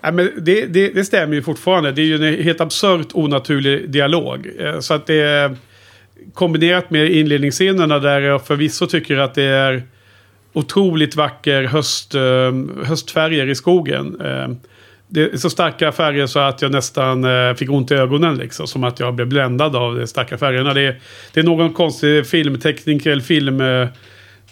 Nej, 0.00 0.12
men 0.12 0.30
det, 0.38 0.66
det, 0.66 0.88
det, 0.88 1.04
stämmer 1.04 1.34
ju 1.34 1.42
fortfarande. 1.42 1.92
Det 1.92 2.02
är 2.02 2.04
ju 2.04 2.28
en 2.28 2.44
helt 2.44 2.60
absurt 2.60 3.08
onaturlig 3.14 3.90
dialog. 3.90 4.48
Eh, 4.58 4.80
så 4.80 4.94
att 4.94 5.06
det 5.06 5.20
är 5.20 5.56
kombinerat 6.34 6.90
med 6.90 7.10
inledningsscenerna 7.10 7.98
där 7.98 8.20
jag 8.20 8.46
förvisso 8.46 8.86
tycker 8.86 9.16
att 9.16 9.34
det 9.34 9.42
är 9.42 9.82
otroligt 10.52 11.16
vacker 11.16 11.62
höst, 11.62 12.14
eh, 12.14 12.52
höstfärger 12.84 13.46
i 13.46 13.54
skogen. 13.54 14.20
Eh, 14.20 14.48
det 15.10 15.32
är 15.32 15.36
så 15.36 15.50
starka 15.50 15.92
färger 15.92 16.26
så 16.26 16.38
att 16.38 16.62
jag 16.62 16.72
nästan 16.72 17.26
fick 17.56 17.70
ont 17.70 17.90
i 17.90 17.94
ögonen. 17.94 18.36
Liksom, 18.36 18.66
som 18.66 18.84
att 18.84 19.00
jag 19.00 19.14
blev 19.14 19.28
bländad 19.28 19.76
av 19.76 19.98
de 19.98 20.06
starka 20.06 20.38
färgerna. 20.38 20.74
Det 20.74 20.80
är, 20.80 21.00
det 21.32 21.40
är 21.40 21.44
någon 21.44 21.72
konstig 21.72 22.26
filmteknik 22.26 23.06
eller 23.06 23.22
film 23.22 23.62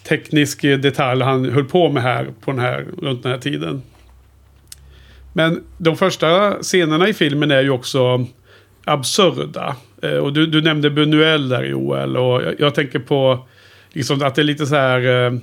teknisk 0.07 0.61
detalj 0.61 1.23
han 1.23 1.49
höll 1.49 1.65
på 1.65 1.89
med 1.89 2.03
här, 2.03 2.27
på 2.41 2.51
den 2.51 2.59
här 2.59 2.85
runt 3.01 3.23
den 3.23 3.31
här 3.31 3.39
tiden. 3.39 3.81
Men 5.33 5.63
de 5.77 5.97
första 5.97 6.53
scenerna 6.61 7.07
i 7.07 7.13
filmen 7.13 7.51
är 7.51 7.61
ju 7.61 7.69
också 7.69 8.25
absurda. 8.85 9.75
Eh, 10.01 10.17
och 10.17 10.33
du, 10.33 10.47
du 10.47 10.61
nämnde 10.61 10.89
Buñuel 10.89 11.49
där 11.49 11.63
Joel. 11.63 12.17
Och 12.17 12.43
jag, 12.43 12.55
jag 12.59 12.75
tänker 12.75 12.99
på 12.99 13.47
liksom 13.93 14.21
att 14.21 14.35
det 14.35 14.41
är 14.41 14.43
lite 14.43 14.65
så 14.65 14.75
här... 14.75 15.25
Eh, 15.25 15.39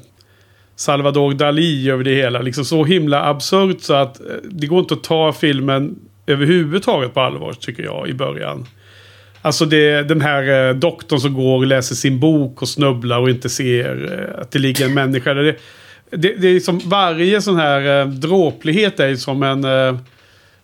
Salvador 0.77 1.33
Dalí 1.33 1.91
över 1.91 2.05
det 2.05 2.15
hela. 2.15 2.41
Liksom 2.41 2.65
så 2.65 2.85
himla 2.85 3.25
absurt 3.25 3.81
så 3.81 3.95
att 3.95 4.21
eh, 4.21 4.27
det 4.51 4.67
går 4.67 4.79
inte 4.79 4.95
att 4.95 5.05
ta 5.05 5.33
filmen 5.33 5.97
överhuvudtaget 6.27 7.15
på 7.15 7.21
allvar 7.21 7.53
tycker 7.53 7.83
jag 7.83 8.09
i 8.09 8.15
början. 8.15 8.67
Alltså 9.45 9.65
det, 9.65 10.03
den 10.03 10.21
här 10.21 10.69
eh, 10.69 10.75
doktorn 10.75 11.21
som 11.21 11.35
går 11.35 11.57
och 11.57 11.67
läser 11.67 11.95
sin 11.95 12.21
bok 12.21 12.63
och 12.63 12.69
snubblar 12.69 13.19
och 13.19 13.31
inte 13.31 13.49
ser 13.49 14.13
eh, 14.13 14.41
att 14.43 14.51
det 14.51 14.59
ligger 14.59 14.85
en 14.85 14.95
människa. 14.95 15.35
Det, 15.35 15.57
det, 16.11 16.35
det 16.39 16.49
är 16.49 16.61
som 16.61 16.79
varje 16.85 17.43
sån 17.43 17.57
här 17.57 18.01
eh, 18.01 18.07
dråplighet 18.07 19.01
är 19.01 19.17
som 19.17 19.43
en 19.43 19.65
eh, 19.65 19.99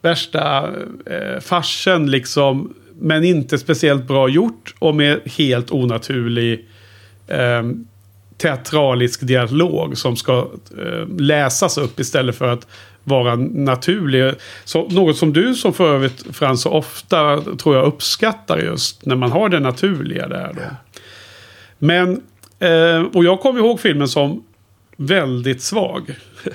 värsta 0.03 0.69
eh, 1.07 1.40
farsen 1.40 2.11
liksom. 2.11 2.75
Men 3.01 3.25
inte 3.25 3.59
speciellt 3.59 4.09
bra 4.09 4.29
gjort 4.29 4.75
och 4.79 4.95
med 4.95 5.21
helt 5.25 5.71
onaturlig 5.71 6.69
eh, 7.29 7.62
teatralisk 8.37 9.21
dialog 9.21 9.99
som 9.99 10.16
ska 10.16 10.49
eh, 10.79 11.09
läsas 11.19 11.79
upp 11.79 12.01
istället 12.01 12.37
för 12.37 12.53
att 12.53 12.66
vara 13.05 13.37
naturlig. 13.37 14.35
Så 14.65 14.89
något 14.89 15.17
som 15.17 15.33
du 15.33 15.55
som 15.55 15.73
för 15.73 15.95
övrigt 15.95 16.37
Frans 16.37 16.63
så 16.63 16.71
ofta 16.71 17.41
tror 17.41 17.77
jag 17.77 17.87
uppskattar 17.87 18.59
just 18.59 19.07
när 19.07 19.17
man 19.17 19.31
har 19.31 19.49
det 19.49 19.61
naturliga 19.61 20.29
där. 20.29 20.53
Då. 20.55 20.63
Men, 21.79 22.23
eh, 22.59 23.03
och 23.03 23.25
jag 23.25 23.41
kommer 23.41 23.61
ihåg 23.61 23.81
filmen 23.81 24.09
som 24.09 24.45
väldigt 24.97 25.63
svag. 25.63 26.15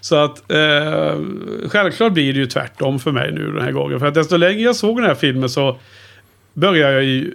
Så 0.00 0.16
att 0.16 0.50
eh, 0.52 1.20
självklart 1.68 2.12
blir 2.12 2.32
det 2.32 2.38
ju 2.38 2.46
tvärtom 2.46 2.98
för 2.98 3.12
mig 3.12 3.32
nu 3.32 3.52
den 3.52 3.62
här 3.62 3.72
gången. 3.72 4.00
För 4.00 4.06
att 4.06 4.14
desto 4.14 4.36
längre 4.36 4.60
jag 4.60 4.76
såg 4.76 4.96
den 4.96 5.04
här 5.04 5.14
filmen 5.14 5.48
så 5.48 5.78
började 6.54 6.94
jag 6.94 7.04
ju, 7.04 7.34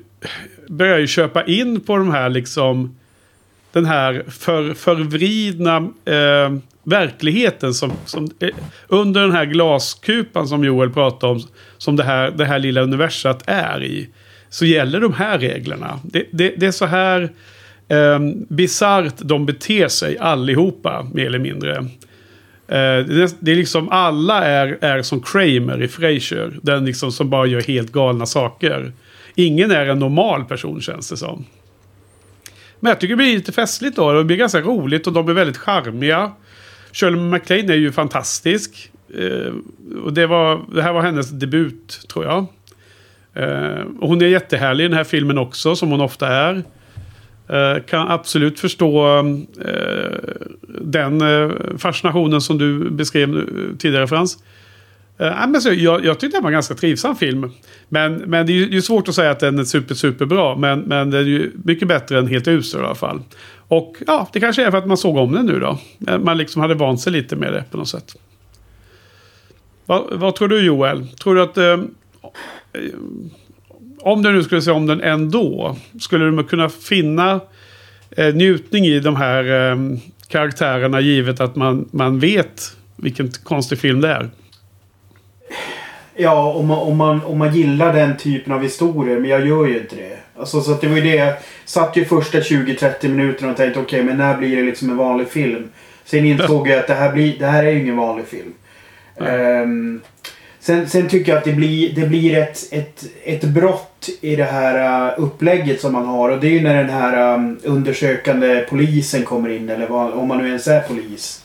började 0.68 0.96
jag 0.96 1.02
ju 1.02 1.08
köpa 1.08 1.46
in 1.46 1.80
på 1.80 1.98
de 1.98 2.12
här 2.12 2.30
liksom 2.30 2.96
den 3.72 3.86
här 3.86 4.24
för, 4.28 4.74
förvridna 4.74 5.78
eh, 6.06 6.58
verkligheten 6.84 7.74
som, 7.74 7.92
som 8.06 8.30
eh, 8.40 8.50
under 8.88 9.22
den 9.22 9.32
här 9.32 9.46
glaskupan 9.46 10.48
som 10.48 10.64
Joel 10.64 10.90
pratade 10.90 11.34
om, 11.34 11.42
som 11.78 11.96
det 11.96 12.04
här, 12.04 12.32
det 12.32 12.46
här 12.46 12.60
lilla 12.60 12.82
universat 12.82 13.44
är 13.46 13.84
i, 13.84 14.10
så 14.50 14.66
gäller 14.66 15.00
de 15.00 15.14
här 15.14 15.40
reglerna. 15.40 16.00
Det, 16.04 16.26
det, 16.32 16.54
det 16.58 16.66
är 16.66 16.72
så 16.72 16.86
här 16.86 17.30
eh, 17.88 18.20
bisarrt 18.50 19.16
de 19.18 19.46
beter 19.46 19.88
sig 19.88 20.18
allihopa, 20.18 21.08
mer 21.14 21.26
eller 21.26 21.40
mindre. 21.40 21.78
Eh, 22.68 23.06
det, 23.06 23.36
det, 23.40 23.52
är 23.52 23.56
liksom 23.56 23.90
alla 23.90 24.44
är, 24.44 24.78
är 24.82 25.02
som 25.02 25.22
Kramer 25.22 25.84
i 25.84 25.88
Frasier, 25.88 26.60
den 26.62 26.86
liksom 26.86 27.12
som 27.12 27.30
bara 27.30 27.46
gör 27.46 27.62
helt 27.62 27.92
galna 27.92 28.26
saker. 28.26 28.92
Ingen 29.36 29.72
är 29.72 29.86
en 29.86 30.00
normal 30.00 30.46
person 30.46 30.82
känns 30.82 31.10
det 31.10 31.18
som. 31.18 31.46
Men 32.80 32.90
jag 32.90 33.00
tycker 33.00 33.14
det 33.14 33.18
blir 33.18 33.36
lite 33.36 33.52
festligt 33.52 33.96
då. 33.96 34.12
Det 34.14 34.24
blir 34.24 34.38
ganska 34.38 34.62
roligt 34.62 35.08
och 35.08 35.14
de 35.14 35.30
är 35.30 35.34
väldigt 35.34 35.58
charmiga. 35.58 36.32
Shirley 36.92 37.20
MacLaine 37.20 37.70
är 37.70 37.76
ju 37.76 37.92
fantastisk. 37.92 38.92
Eh, 39.16 39.54
och 40.04 40.14
det, 40.14 40.28
var, 40.28 40.62
det 40.74 40.82
här 40.82 40.94
var 40.94 41.02
hennes 41.02 41.30
debut, 41.30 42.06
tror 42.14 42.26
jag. 42.26 42.46
Eh, 43.34 43.86
och 44.00 44.08
hon 44.08 44.22
är 44.22 44.26
jättehärlig 44.26 44.86
i 44.86 44.88
den 44.88 44.98
här 44.98 45.04
filmen 45.04 45.38
också, 45.38 45.76
som 45.76 45.92
hon 45.92 46.02
ofta 46.02 46.28
är. 46.28 46.64
Eh, 47.48 47.84
kan 47.84 48.08
absolut 48.08 48.60
förstå 48.60 49.18
eh, 49.66 50.16
den 50.82 51.22
eh, 51.22 51.52
fascinationen 51.78 52.42
som 52.42 52.58
du 52.58 52.90
beskrev 52.90 53.38
eh, 53.38 53.44
tidigare 53.78 54.08
Frans. 54.08 54.38
Uh, 55.22 55.48
men 55.48 55.62
så, 55.62 55.74
jag, 55.74 56.06
jag 56.06 56.20
tyckte 56.20 56.38
det 56.38 56.42
var 56.42 56.50
en 56.50 56.54
ganska 56.54 56.76
trivsam 56.76 57.16
film. 57.16 57.52
Men, 57.90 58.14
men 58.16 58.46
det 58.46 58.54
är 58.54 58.56
ju 58.56 58.82
svårt 58.82 59.08
att 59.08 59.16
säga 59.16 59.32
att 59.32 59.40
den 59.40 59.60
är 59.60 59.64
super, 59.64 59.96
superbra. 59.96 60.56
Men, 60.56 60.80
men 60.80 61.10
den 61.10 61.22
är 61.22 61.26
ju 61.26 61.52
mycket 61.64 61.88
bättre 61.88 62.20
än 62.20 62.28
helt 62.28 62.48
usel 62.48 62.82
i 62.82 62.84
alla 62.84 62.96
fall. 62.96 63.22
Och 63.68 63.96
ja, 64.08 64.30
det 64.34 64.40
kanske 64.40 64.66
är 64.66 64.72
för 64.72 64.78
att 64.78 64.88
man 64.88 64.98
såg 64.98 65.18
om 65.18 65.32
den 65.32 65.46
nu 65.46 65.60
då. 65.60 65.78
Eh, 66.08 66.20
man 66.20 66.38
liksom 66.38 66.62
hade 66.62 66.76
vant 66.76 67.02
sig 67.02 67.14
lite 67.14 67.36
med 67.36 67.54
det 67.54 67.64
på 67.72 67.78
något 67.78 67.90
sätt. 67.90 68.16
Vad, 69.86 70.04
vad 70.12 70.36
tror 70.36 70.48
du 70.48 70.62
Joel? 70.62 71.08
Tror 71.08 71.36
du 71.36 71.42
att... 71.42 71.58
Eh, 71.58 71.64
eh, 71.64 71.80
om 74.00 74.24
du 74.24 74.32
nu 74.32 74.44
skulle 74.44 74.62
se 74.62 74.72
om 74.72 74.88
den 74.88 75.02
ändå. 75.02 75.76
Skulle 76.00 76.26
du 76.26 76.44
kunna 76.44 76.70
finna 76.70 77.40
eh, 78.12 78.36
njutning 78.36 78.86
i 78.86 79.00
de 79.00 79.16
här 79.16 79.72
eh, 79.72 79.78
karaktärerna 80.28 81.02
givet 81.02 81.40
att 81.40 81.56
man, 81.56 81.90
man 81.92 82.20
vet 82.20 82.78
vilken 82.96 83.32
konstig 83.44 83.80
film 83.80 84.02
det 84.02 84.08
är? 84.08 84.30
Ja, 86.22 86.54
om 86.54 86.68
man, 86.68 86.78
om, 86.78 86.98
man, 86.98 87.24
om 87.26 87.38
man 87.38 87.56
gillar 87.56 87.94
den 87.94 88.18
typen 88.18 88.54
av 88.54 88.64
historier. 88.64 89.20
Men 89.20 89.30
jag 89.30 89.48
gör 89.48 89.66
ju 89.66 89.78
inte 89.78 89.96
det. 89.96 90.18
Alltså, 90.40 90.62
så 90.62 90.74
det 90.74 90.88
var 90.88 90.96
ju 90.96 91.02
det. 91.02 91.16
Jag 91.16 91.34
satt 91.66 91.98
ju 91.98 92.06
första 92.06 92.38
20-30 92.40 93.08
minuterna 93.08 93.52
och 93.52 93.58
tänkte 93.58 93.80
okej, 93.80 94.04
men 94.04 94.18
när 94.18 94.38
blir 94.38 94.56
det 94.56 94.64
liksom 94.64 94.90
en 94.90 94.98
vanlig 94.98 95.28
film? 95.28 95.70
Sen 96.06 96.26
insåg 96.26 96.68
jag 96.68 96.80
att 96.80 96.88
det 96.88 96.94
här, 96.94 97.12
blir, 97.12 97.40
det 97.40 97.46
här 97.46 97.64
är 97.64 97.72
ju 97.72 97.80
ingen 97.80 97.98
vanlig 97.98 98.26
film. 98.28 98.54
Ehm, 99.28 100.02
sen, 100.60 100.90
sen 100.90 101.08
tycker 101.08 101.32
jag 101.32 101.40
att 101.40 101.46
det 101.46 101.54
blir, 101.54 101.96
det 101.96 102.08
blir 102.08 102.38
ett, 102.38 102.68
ett, 102.72 103.04
ett 103.24 103.44
brott 103.44 104.10
i 104.22 104.36
det 104.36 104.44
här 104.44 105.08
uh, 105.10 105.24
upplägget 105.24 105.82
som 105.82 105.94
man 105.94 106.06
har. 106.06 106.30
Och 106.30 106.40
det 106.40 106.48
är 106.48 106.52
ju 106.52 106.62
när 106.62 106.76
den 106.76 106.90
här 106.90 107.36
um, 107.36 107.60
undersökande 107.64 108.66
polisen 108.70 109.24
kommer 109.24 109.50
in. 109.50 109.70
Eller 109.70 109.88
vad, 109.88 110.14
om 110.14 110.28
man 110.28 110.38
nu 110.38 110.48
ens 110.48 110.68
är 110.68 110.82
polis. 110.82 111.41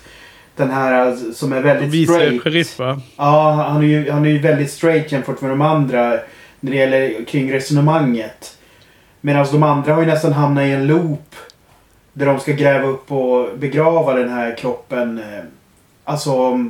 Den 0.57 0.71
här 0.71 1.09
uh, 1.11 1.33
som 1.33 1.53
är 1.53 1.61
väldigt 1.63 2.09
straight. 2.09 2.43
sheriff 2.43 2.79
va? 2.79 3.01
Ja, 3.17 3.53
han 3.69 3.83
är, 3.83 3.87
ju, 3.87 4.11
han 4.11 4.25
är 4.27 4.31
ju 4.31 4.39
väldigt 4.39 4.71
straight 4.71 5.13
jämfört 5.13 5.41
med 5.41 5.51
de 5.51 5.61
andra 5.63 6.19
när 6.61 6.71
det 6.73 6.77
gäller 6.77 7.25
kring 7.25 7.53
resonemanget. 7.53 8.59
Medan 9.21 9.47
de 9.53 9.63
andra 9.63 9.95
har 9.95 10.01
ju 10.03 10.07
nästan 10.07 10.33
hamnat 10.33 10.65
i 10.65 10.71
en 10.71 10.87
loop. 10.87 11.35
Där 12.13 12.27
de 12.27 12.41
ska 12.41 12.53
gräva 12.53 12.89
upp 12.89 13.13
och 13.13 13.59
begrava 13.59 14.15
den 14.15 14.29
här 14.29 14.57
kroppen. 14.57 15.19
eh, 15.19 15.45
Alltså, 16.05 16.65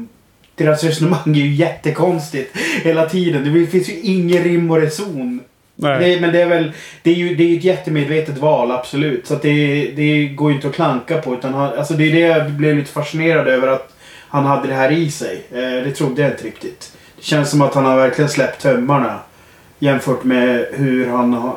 deras 0.54 0.84
resonemang 0.84 1.36
är 1.36 1.40
ju 1.40 1.54
jättekonstigt 1.54 2.56
hela 2.82 3.08
tiden. 3.08 3.54
Det 3.54 3.66
finns 3.66 3.88
ju 3.88 4.00
ingen 4.00 4.44
rim 4.44 4.70
och 4.70 4.80
reson. 4.80 5.40
Nej. 5.76 6.14
Det, 6.14 6.20
men 6.20 6.32
det 6.32 6.42
är 6.42 6.48
väl 6.48 6.72
det 7.02 7.10
är 7.10 7.14
ju 7.14 7.34
det 7.34 7.44
är 7.44 7.56
ett 7.56 7.64
jättemedvetet 7.64 8.38
val, 8.38 8.70
absolut. 8.70 9.26
Så 9.26 9.34
det, 9.34 9.90
det 9.96 10.26
går 10.26 10.50
ju 10.50 10.56
inte 10.56 10.68
att 10.68 10.74
klanka 10.74 11.18
på. 11.18 11.34
Utan 11.34 11.54
han, 11.54 11.78
alltså 11.78 11.94
det 11.94 12.04
är 12.04 12.12
det 12.12 12.20
jag 12.20 12.50
blev 12.50 12.76
lite 12.76 12.90
fascinerad 12.90 13.48
över 13.48 13.68
att 13.68 13.92
han 14.28 14.44
hade 14.44 14.68
det 14.68 14.74
här 14.74 14.92
i 14.92 15.10
sig. 15.10 15.42
Eh, 15.50 15.84
det 15.84 15.90
trodde 15.90 16.22
jag 16.22 16.30
inte 16.30 16.44
riktigt. 16.44 16.92
Det 17.16 17.24
känns 17.24 17.50
som 17.50 17.62
att 17.62 17.74
han 17.74 17.84
har 17.84 17.96
verkligen 17.96 18.30
släppt 18.30 18.62
tömmarna. 18.62 19.18
Jämfört 19.78 20.24
med 20.24 20.66
hur 20.72 21.08
han 21.08 21.32
har 21.32 21.56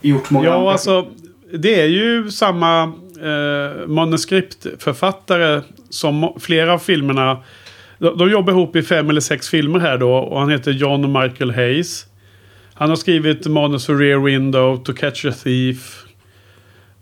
gjort 0.00 0.30
många 0.30 0.50
andra. 0.50 0.64
Ja, 0.64 0.72
alltså 0.72 1.06
det 1.52 1.80
är 1.80 1.86
ju 1.86 2.30
samma 2.30 2.82
eh, 3.22 3.86
manuskriptförfattare 3.86 5.62
som 5.90 6.34
flera 6.40 6.72
av 6.72 6.78
filmerna. 6.78 7.38
De, 7.98 8.18
de 8.18 8.30
jobbar 8.30 8.52
ihop 8.52 8.76
i 8.76 8.82
fem 8.82 9.10
eller 9.10 9.20
sex 9.20 9.48
filmer 9.48 9.78
här 9.78 9.98
då 9.98 10.12
och 10.12 10.40
han 10.40 10.50
heter 10.50 10.70
John 10.70 11.12
Michael 11.12 11.50
Hayes. 11.50 12.06
Han 12.80 12.88
har 12.88 12.96
skrivit 12.96 13.46
manus 13.46 13.86
för 13.86 13.94
Rear 13.94 14.18
Window, 14.18 14.76
To 14.76 14.92
Catch 14.92 15.24
a 15.24 15.32
Thief, 15.44 16.04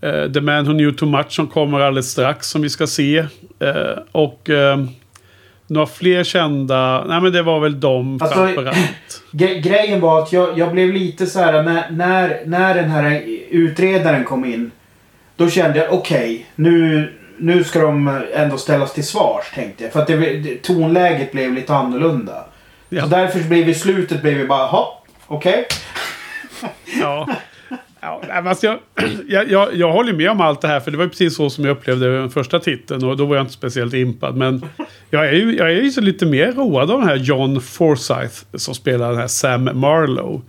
eh, 0.00 0.32
The 0.32 0.40
Man 0.40 0.64
Who 0.64 0.72
Knew 0.72 0.92
Too 0.96 1.08
Much 1.08 1.30
som 1.32 1.46
kommer 1.46 1.80
alldeles 1.80 2.10
strax 2.10 2.46
som 2.46 2.62
vi 2.62 2.70
ska 2.70 2.86
se. 2.86 3.18
Eh, 3.60 3.98
och 4.12 4.50
eh, 4.50 4.78
några 5.66 5.86
fler 5.86 6.24
kända, 6.24 7.04
nej 7.08 7.20
men 7.20 7.32
det 7.32 7.42
var 7.42 7.60
väl 7.60 7.80
de 7.80 8.18
Alltså, 8.22 8.38
framförallt. 8.38 8.76
Gre- 9.32 9.60
grejen 9.60 10.00
var 10.00 10.22
att 10.22 10.32
jag, 10.32 10.58
jag 10.58 10.72
blev 10.72 10.92
lite 10.92 11.26
så 11.26 11.38
här 11.38 11.62
när, 11.62 11.90
när, 11.90 12.40
när 12.46 12.74
den 12.74 12.90
här 12.90 13.22
utredaren 13.50 14.24
kom 14.24 14.44
in. 14.44 14.70
Då 15.36 15.50
kände 15.50 15.78
jag 15.78 15.92
okej, 15.92 16.46
nu, 16.54 17.08
nu 17.38 17.64
ska 17.64 17.80
de 17.82 18.20
ändå 18.34 18.56
ställas 18.56 18.92
till 18.94 19.06
svars 19.06 19.44
tänkte 19.54 19.84
jag. 19.84 19.92
För 19.92 20.00
att 20.00 20.06
det, 20.06 20.62
tonläget 20.62 21.32
blev 21.32 21.52
lite 21.54 21.74
annorlunda. 21.74 22.44
Ja. 22.88 23.02
Så 23.02 23.08
därför 23.08 23.40
blev 23.48 23.64
vi 23.66 23.74
slutet 23.74 24.22
blev 24.22 24.34
vi 24.34 24.46
bara 24.46 24.66
hopp, 24.66 25.07
okej. 25.28 25.66
Ja. 27.00 27.28
Ja, 28.00 28.20
men 28.28 28.46
alltså 28.46 28.66
jag, 28.66 28.78
jag, 29.28 29.50
jag, 29.50 29.74
jag 29.74 29.92
håller 29.92 30.12
med 30.12 30.30
om 30.30 30.40
allt 30.40 30.60
det 30.60 30.68
här 30.68 30.80
för 30.80 30.90
det 30.90 30.96
var 30.96 31.06
precis 31.06 31.36
så 31.36 31.50
som 31.50 31.64
jag 31.64 31.72
upplevde 31.76 32.18
den 32.18 32.30
första 32.30 32.58
titeln 32.58 33.04
och 33.04 33.16
då 33.16 33.26
var 33.26 33.36
jag 33.36 33.42
inte 33.42 33.52
speciellt 33.52 33.94
impad. 33.94 34.36
Men 34.36 34.64
jag 35.10 35.28
är 35.28 35.32
ju, 35.32 35.56
jag 35.56 35.70
är 35.70 35.82
ju 35.82 35.90
så 35.90 36.00
lite 36.00 36.26
mer 36.26 36.52
road 36.52 36.90
av 36.90 37.00
den 37.00 37.08
här 37.08 37.16
John 37.16 37.60
Forsyth 37.60 38.44
som 38.54 38.74
spelar 38.74 39.10
den 39.10 39.18
här 39.20 39.26
Sam 39.26 39.64
Marlowe. 39.74 40.40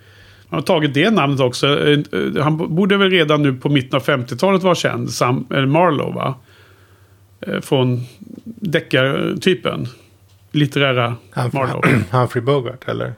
Han 0.49 0.57
har 0.59 0.61
tagit 0.61 0.93
det 0.93 1.09
namnet 1.09 1.39
också. 1.39 1.67
Eh, 1.87 1.99
eh, 2.13 2.43
Han 2.43 2.75
borde 2.75 2.97
väl 2.97 3.09
redan 3.09 3.43
nu 3.43 3.53
på 3.53 3.69
mitten 3.69 3.97
av 3.97 4.03
50-talet 4.05 4.63
vara 4.63 4.75
känd, 4.75 5.09
Sam 5.09 5.45
eller 5.49 5.67
Marlowe 5.67 6.13
va? 6.15 6.35
Eh, 7.47 7.59
Från 7.61 8.03
deckartypen. 8.43 9.87
Litterära 10.51 11.15
Han, 11.31 11.49
Marlowe. 11.53 12.03
Humphrey 12.11 12.43
Bogart 12.43 12.87
eller? 12.87 13.13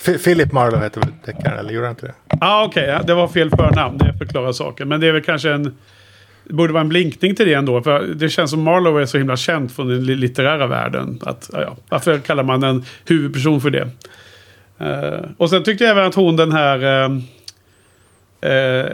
F- 0.00 0.24
Philip 0.24 0.52
Marlowe 0.52 0.84
heter 0.84 1.00
väl 1.00 1.10
deckaren, 1.24 1.58
eller 1.58 1.72
gjorde 1.72 1.86
han 1.86 1.92
inte 1.92 2.06
det? 2.06 2.14
Ja, 2.28 2.36
ah, 2.40 2.64
okej. 2.64 2.88
ja, 2.88 3.02
det 3.02 3.14
var 3.14 3.28
fel 3.28 3.50
förnamn. 3.50 3.98
Det 3.98 4.14
förklarar 4.18 4.52
saken. 4.52 4.88
Men 4.88 5.00
det 5.00 5.06
är 5.08 5.12
väl 5.12 5.22
kanske 5.22 5.50
en... 5.50 5.76
Det 6.44 6.52
borde 6.52 6.72
vara 6.72 6.80
en 6.80 6.88
blinkning 6.88 7.34
till 7.34 7.46
det 7.46 7.54
ändå. 7.54 7.82
För 7.82 8.02
det 8.02 8.28
känns 8.28 8.50
som 8.50 8.62
Marlowe 8.62 9.02
är 9.02 9.06
så 9.06 9.18
himla 9.18 9.36
känd 9.36 9.72
från 9.72 9.88
den 9.88 10.04
litterära 10.04 10.66
världen. 10.66 11.18
Att, 11.22 11.50
ja, 11.52 11.76
varför 11.88 12.18
kallar 12.18 12.42
man 12.42 12.62
en 12.62 12.84
huvudperson 13.04 13.60
för 13.60 13.70
det? 13.70 13.88
Uh, 14.80 15.30
och 15.36 15.50
sen 15.50 15.62
tyckte 15.62 15.84
jag 15.84 15.90
även 15.90 16.04
att 16.04 16.14
hon 16.14 16.36
den 16.36 16.52
här... 16.52 17.08
Uh, 17.08 17.16
uh, 18.46 18.86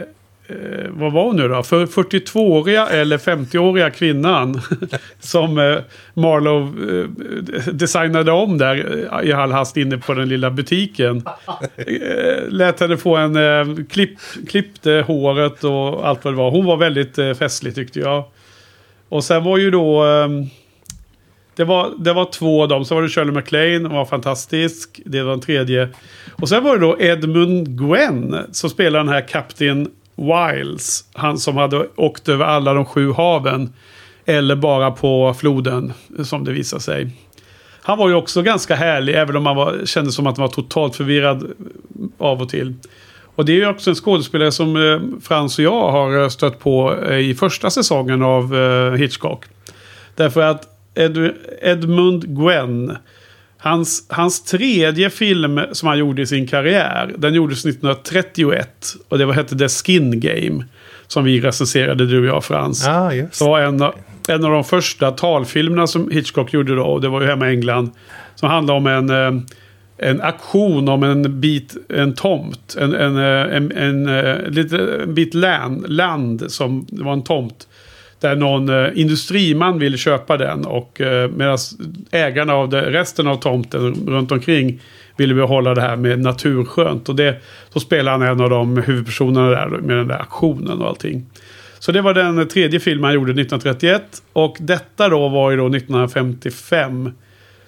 eh, 0.47 0.89
vad 0.89 1.11
var 1.11 1.23
hon 1.23 1.35
nu 1.35 1.47
då? 1.47 1.63
För 1.63 1.85
42-åriga 1.85 2.87
eller 2.87 3.17
50-åriga 3.17 3.89
kvinnan 3.89 4.61
som 5.19 5.57
eh, 5.57 5.77
Marlowe 6.13 6.99
eh, 6.99 7.73
designade 7.73 8.31
om 8.31 8.57
där 8.57 9.07
eh, 9.11 9.29
i 9.29 9.33
all 9.33 9.51
hast 9.51 9.77
inne 9.77 9.97
på 9.97 10.13
den 10.13 10.29
lilla 10.29 10.51
butiken. 10.51 11.23
Eh, 11.77 12.47
lät 12.49 12.79
henne 12.79 12.97
få 12.97 13.15
en 13.15 13.35
eh, 13.35 13.85
klipp, 13.89 14.17
klippte 14.47 15.03
håret 15.07 15.63
och 15.63 16.07
allt 16.07 16.25
vad 16.25 16.33
det 16.33 16.37
var. 16.37 16.51
Hon 16.51 16.65
var 16.65 16.77
väldigt 16.77 17.17
eh, 17.17 17.33
festlig 17.33 17.75
tyckte 17.75 17.99
jag. 17.99 18.23
Och 19.09 19.23
sen 19.23 19.43
var 19.43 19.57
ju 19.57 19.71
då... 19.71 20.05
Eh, 20.05 20.27
det 21.55 21.63
var, 21.63 21.93
det 21.97 22.13
var 22.13 22.25
två 22.25 22.63
av 22.63 22.67
dem. 22.67 22.85
Så 22.85 22.95
var 22.95 23.01
det 23.01 23.09
Shirley 23.09 23.33
MacLaine, 23.33 23.85
hon 23.85 23.95
var 23.95 24.05
fantastisk. 24.05 25.01
Det 25.05 25.23
var 25.23 25.31
den 25.31 25.41
tredje. 25.41 25.89
Och 26.31 26.49
sen 26.49 26.63
var 26.63 26.77
det 26.77 26.81
då 26.81 26.97
Edmund 26.99 27.79
Gwen 27.79 28.37
som 28.51 28.69
spelar 28.69 28.99
den 28.99 29.09
här 29.09 29.27
Captain 29.27 29.87
Wiles. 30.15 31.05
Han 31.13 31.37
som 31.37 31.57
hade 31.57 31.87
åkt 31.95 32.29
över 32.29 32.45
alla 32.45 32.73
de 32.73 32.85
sju 32.85 33.11
haven. 33.11 33.73
Eller 34.25 34.55
bara 34.55 34.91
på 34.91 35.33
floden, 35.33 35.93
som 36.23 36.43
det 36.43 36.51
visar 36.51 36.79
sig. 36.79 37.11
Han 37.81 37.97
var 37.97 38.09
ju 38.09 38.15
också 38.15 38.41
ganska 38.41 38.75
härlig, 38.75 39.15
även 39.15 39.35
om 39.35 39.45
han 39.45 39.55
var, 39.55 39.85
kände 39.85 40.11
som 40.11 40.27
att 40.27 40.37
han 40.37 40.47
var 40.47 40.53
totalt 40.53 40.95
förvirrad 40.95 41.43
eh, 41.43 41.49
av 42.17 42.41
och 42.41 42.49
till. 42.49 42.73
Och 43.35 43.45
det 43.45 43.51
är 43.51 43.55
ju 43.55 43.67
också 43.67 43.89
en 43.89 43.95
skådespelare 43.95 44.51
som 44.51 44.75
eh, 44.75 45.21
Frans 45.21 45.59
och 45.59 45.65
jag 45.65 45.91
har 45.91 46.21
eh, 46.21 46.29
stött 46.29 46.59
på 46.59 46.95
eh, 47.09 47.17
i 47.17 47.35
första 47.35 47.69
säsongen 47.69 48.21
av 48.21 48.55
eh, 48.55 48.91
Hitchcock. 48.93 49.45
Därför 50.15 50.41
att 50.41 50.67
Ed, 50.95 51.33
Edmund 51.61 52.37
Gwen, 52.37 52.97
hans, 53.63 54.05
hans 54.09 54.43
tredje 54.43 55.09
film 55.09 55.59
som 55.71 55.87
han 55.87 55.97
gjorde 55.97 56.21
i 56.21 56.25
sin 56.25 56.47
karriär, 56.47 57.13
den 57.17 57.33
gjordes 57.33 57.65
1931. 57.65 58.67
Och 59.09 59.17
det 59.17 59.25
var, 59.25 59.33
hette 59.33 59.57
The 59.57 59.67
Skin 59.69 60.19
Game. 60.19 60.65
Som 61.07 61.23
vi 61.23 61.41
recenserade, 61.41 62.05
du 62.05 62.19
och 62.19 62.25
jag 62.25 62.43
Frans. 62.43 62.85
Ja, 62.85 63.13
just 63.13 63.39
Det 63.39 63.45
var 63.45 63.59
en, 63.59 63.81
av- 63.81 63.95
en 64.27 64.45
av 64.45 64.51
de 64.51 64.63
första 64.63 65.11
talfilmerna 65.11 65.87
som 65.87 66.11
Hitchcock 66.11 66.53
gjorde 66.53 66.75
då. 66.75 66.83
Och 66.83 67.01
det 67.01 67.07
var 67.09 67.21
ju 67.21 67.27
hemma 67.27 67.49
i 67.49 67.53
England. 67.53 67.91
Som 68.35 68.49
handlade 68.49 68.77
om 68.77 68.87
en, 68.87 69.09
eh, 69.09 69.41
en 70.09 70.21
aktion 70.21 70.89
om 70.89 71.03
en 71.03 71.41
bit, 71.41 71.75
en 71.89 72.13
tomt. 72.13 72.75
En, 72.79 72.93
en, 72.93 73.17
eh, 73.17 73.55
en, 73.55 73.71
en, 73.71 74.07
eh, 74.07 74.49
lite, 74.49 74.77
en 75.03 75.13
bit 75.13 75.33
land, 75.33 75.89
land 75.89 76.51
som 76.51 76.85
det 76.89 77.03
var 77.03 77.13
en 77.13 77.23
tomt. 77.23 77.67
Där 78.23 78.35
någon 78.35 78.69
eh, 78.69 78.89
industriman 78.95 79.79
vill 79.79 79.97
köpa 79.97 80.37
den. 80.37 80.65
Och 80.65 81.01
eh, 81.01 81.29
medan 81.29 81.57
ägarna 82.11 82.53
av 82.53 82.69
det, 82.69 82.91
resten 82.91 83.27
av 83.27 83.35
tomten 83.35 83.95
runt 84.07 84.31
omkring 84.31 84.81
ville 85.17 85.33
behålla 85.33 85.73
det 85.73 85.81
här 85.81 85.95
med 85.95 86.19
naturskönt. 86.19 87.09
Och 87.09 87.15
det, 87.15 87.35
då 87.73 87.79
spelar 87.79 88.11
han 88.11 88.21
en 88.21 88.41
av 88.41 88.49
de 88.49 88.77
huvudpersonerna 88.77 89.49
där 89.49 89.67
med 89.67 89.97
den 89.97 90.07
där 90.07 90.21
aktionen 90.21 90.81
och 90.81 90.87
allting. 90.87 91.25
Så 91.79 91.91
det 91.91 92.01
var 92.01 92.13
den 92.13 92.47
tredje 92.47 92.79
filmen 92.79 93.03
han 93.03 93.13
gjorde 93.13 93.31
1931. 93.31 94.03
Och 94.33 94.57
detta 94.59 95.09
då 95.09 95.29
var 95.29 95.51
ju 95.51 95.57
då 95.57 95.67
1955. 95.67 97.11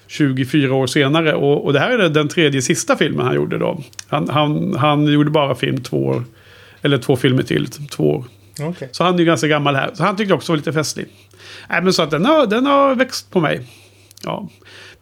24 0.06 0.74
år 0.74 0.86
senare. 0.86 1.34
Och, 1.34 1.64
och 1.64 1.72
det 1.72 1.78
här 1.78 1.98
är 1.98 2.08
den 2.08 2.28
tredje 2.28 2.62
sista 2.62 2.96
filmen 2.96 3.26
han 3.26 3.34
gjorde 3.34 3.58
då. 3.58 3.80
Han, 4.08 4.28
han, 4.28 4.74
han 4.74 5.06
gjorde 5.06 5.30
bara 5.30 5.54
film 5.54 5.82
två 5.82 6.06
år. 6.06 6.24
Eller 6.82 6.98
två 6.98 7.16
filmer 7.16 7.42
till, 7.42 7.66
två 7.66 8.10
år. 8.10 8.24
Okay. 8.60 8.88
Så 8.92 9.04
han 9.04 9.14
är 9.14 9.18
ju 9.18 9.24
ganska 9.24 9.46
gammal 9.46 9.74
här. 9.74 9.90
Så 9.94 10.02
han 10.04 10.16
tyckte 10.16 10.34
också 10.34 10.52
var 10.52 10.56
lite 10.56 10.72
festlig. 10.72 11.06
Nej, 11.70 11.82
men 11.82 11.92
så 11.92 12.02
att 12.02 12.10
den 12.10 12.24
har, 12.24 12.46
den 12.46 12.66
har 12.66 12.94
växt 12.94 13.30
på 13.30 13.40
mig. 13.40 13.66
Ja. 14.22 14.48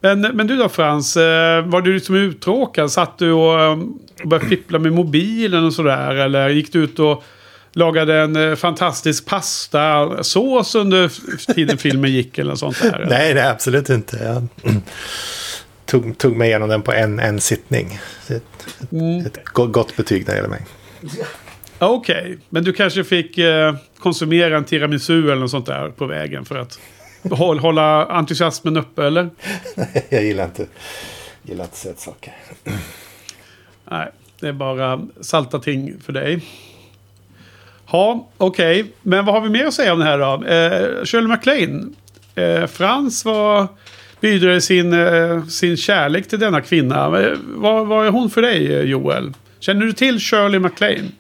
Men, 0.00 0.20
men 0.20 0.46
du 0.46 0.57
då 0.57 0.68
Frans, 0.68 1.16
eh, 1.16 1.66
var 1.66 1.80
du 1.80 1.94
liksom 1.94 2.14
uttråkad? 2.14 2.92
Satt 2.92 3.18
du 3.18 3.32
och 3.32 3.61
eh, 3.61 3.78
började 4.24 4.48
fippla 4.48 4.78
med 4.78 4.92
mobilen 4.92 5.64
och 5.64 5.74
sådär? 5.74 6.14
Eller 6.14 6.48
gick 6.48 6.72
du 6.72 6.84
ut 6.84 6.98
och 6.98 7.24
lagade 7.72 8.20
en 8.20 8.36
eh, 8.36 8.55
fantastisk 8.55 9.26
pastasås 9.26 10.74
under 10.74 11.11
tiden 11.55 11.78
filmen 11.78 12.12
gick 12.12 12.38
eller 12.38 12.50
något 12.50 12.59
sånt 12.59 12.82
där? 12.82 13.07
Nej, 13.09 13.34
nej, 13.34 13.48
absolut 13.48 13.90
inte. 13.90 14.16
Jag 14.16 14.72
tog, 15.86 16.18
tog 16.18 16.36
mig 16.36 16.48
igenom 16.48 16.68
den 16.68 16.82
på 16.82 16.92
en, 16.92 17.18
en 17.18 17.40
sittning. 17.40 17.98
Ett, 18.28 18.92
mm. 18.92 19.26
ett 19.26 19.44
gott 19.52 19.96
betyg 19.96 20.26
när 20.26 20.34
det 20.34 20.36
gäller 20.36 20.48
mig. 20.48 20.62
Okej, 21.89 22.20
okay. 22.20 22.37
men 22.49 22.64
du 22.64 22.72
kanske 22.72 23.05
fick 23.05 23.39
eh, 23.39 23.74
konsumera 23.99 24.57
en 24.57 24.64
tiramisu 24.64 25.24
eller 25.24 25.41
något 25.41 25.51
sånt 25.51 25.66
där 25.66 25.89
på 25.89 26.07
vägen 26.07 26.45
för 26.45 26.59
att 26.59 26.78
hålla 27.61 28.07
entusiasmen 28.07 28.76
uppe, 28.76 29.07
eller? 29.07 29.30
Nej, 29.74 30.07
jag 30.11 30.24
gillar 30.24 30.45
inte, 30.45 30.66
gillar 31.43 31.64
inte 31.64 31.76
sötsaker. 31.76 32.32
Nej, 33.91 34.11
det 34.41 34.49
är 34.49 34.53
bara 34.53 35.07
salta 35.20 35.59
ting 35.59 36.01
för 36.01 36.12
dig. 36.12 36.41
Ja, 37.93 38.28
okej. 38.37 38.80
Okay. 38.80 38.93
Men 39.03 39.24
vad 39.24 39.35
har 39.35 39.43
vi 39.43 39.49
mer 39.49 39.66
att 39.66 39.74
säga 39.74 39.93
om 39.93 39.99
det 39.99 40.05
här 40.05 40.18
då? 40.18 40.47
Eh, 40.47 41.05
Shirley 41.05 41.28
MacLaine. 41.28 41.95
Eh, 42.35 42.66
Frans 42.66 43.24
var 43.24 43.66
bidrar 44.20 44.61
sin, 44.61 44.93
eh, 44.93 45.45
sin 45.45 45.76
kärlek 45.76 46.28
till 46.28 46.39
denna 46.39 46.61
kvinna. 46.61 47.20
Eh, 47.20 47.32
vad, 47.45 47.87
vad 47.87 48.07
är 48.07 48.11
hon 48.11 48.30
för 48.30 48.43
dig, 48.43 48.85
Joel? 48.85 49.32
Känner 49.61 49.87
du 49.87 49.93
till 49.93 50.20
Shirley 50.20 50.61
MacLaine? 50.61 51.12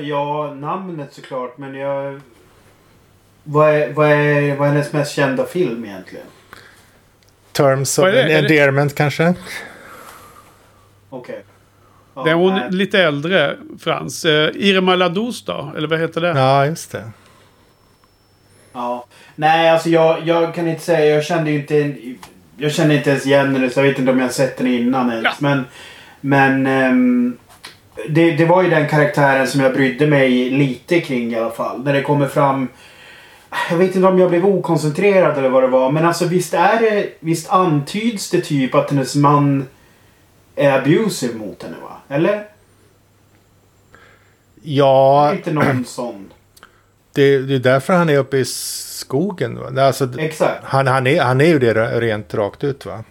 Ja, 0.00 0.54
namnet 0.54 1.12
såklart. 1.12 1.58
Men 1.58 1.74
jag... 1.74 2.20
Vad 3.44 3.74
är, 3.74 3.92
vad, 3.92 4.08
är, 4.08 4.56
vad 4.56 4.68
är 4.68 4.72
hennes 4.72 4.92
mest 4.92 5.12
kända 5.12 5.46
film 5.46 5.84
egentligen? 5.84 6.26
Terms 7.52 7.98
of 7.98 8.06
Endearment 8.06 8.94
kanske? 8.94 9.34
Okej. 11.10 11.32
Okay. 11.32 11.42
Ja, 12.14 12.22
det 12.24 12.30
är 12.30 12.34
hon 12.34 12.54
nej. 12.54 12.70
lite 12.70 13.02
äldre, 13.02 13.56
Frans. 13.78 14.24
Eh, 14.24 14.50
Irma 14.54 14.96
Ladous 14.96 15.44
då? 15.44 15.72
Eller 15.76 15.88
vad 15.88 16.00
heter 16.00 16.20
det? 16.20 16.28
Ja, 16.28 16.66
just 16.66 16.92
det. 16.92 17.10
Ja. 18.72 19.06
Nej, 19.34 19.70
alltså 19.70 19.88
jag, 19.88 20.26
jag 20.26 20.54
kan 20.54 20.68
inte 20.68 20.82
säga. 20.82 21.14
Jag 21.14 21.24
kände 21.24 21.50
ju 21.50 21.58
inte... 21.58 21.94
Jag 22.56 22.72
kände 22.72 22.94
inte 22.94 23.10
ens 23.10 23.26
igen 23.26 23.54
henne. 23.54 23.70
Så 23.70 23.78
jag 23.78 23.84
vet 23.84 23.98
inte 23.98 24.12
om 24.12 24.20
jag 24.20 24.32
sett 24.32 24.56
den 24.56 24.66
innan 24.66 25.10
ens. 25.10 25.24
Ja. 25.24 25.32
Men... 25.38 25.64
Men... 26.20 26.66
Um, 26.66 27.38
det, 28.08 28.30
det 28.30 28.44
var 28.44 28.62
ju 28.62 28.70
den 28.70 28.88
karaktären 28.88 29.46
som 29.46 29.60
jag 29.60 29.72
brydde 29.72 30.06
mig 30.06 30.50
lite 30.50 31.00
kring 31.00 31.32
i 31.32 31.36
alla 31.36 31.50
fall. 31.50 31.84
När 31.84 31.92
det 31.92 32.02
kommer 32.02 32.26
fram... 32.26 32.68
Jag 33.70 33.76
vet 33.76 33.94
inte 33.94 34.08
om 34.08 34.18
jag 34.18 34.30
blev 34.30 34.46
okoncentrerad 34.46 35.38
eller 35.38 35.48
vad 35.48 35.62
det 35.62 35.68
var. 35.68 35.90
Men 35.90 36.06
alltså 36.06 36.24
visst 36.24 36.54
är 36.54 36.80
det... 36.80 37.08
Visst 37.20 37.50
antyds 37.50 38.30
det 38.30 38.40
typ 38.40 38.74
att 38.74 38.90
hennes 38.90 39.16
man 39.16 39.66
är 40.56 40.78
abusive 40.78 41.34
mot 41.34 41.62
henne 41.62 41.76
va? 41.82 41.96
Eller? 42.08 42.46
Ja... 44.62 45.32
Inte 45.34 45.52
någon 45.52 45.84
sån. 45.84 46.32
Det, 47.12 47.38
det 47.38 47.54
är 47.54 47.58
därför 47.58 47.92
han 47.92 48.08
är 48.08 48.18
uppe 48.18 48.36
i 48.36 48.44
skogen. 48.44 49.58
Va? 49.58 49.82
Alltså, 49.82 50.08
Exakt. 50.18 50.64
Han, 50.64 50.86
han, 50.86 51.06
är, 51.06 51.22
han 51.22 51.40
är 51.40 51.46
ju 51.46 51.58
det 51.58 51.74
rent 51.74 52.34
rakt 52.34 52.64
ut 52.64 52.86
va? 52.86 53.04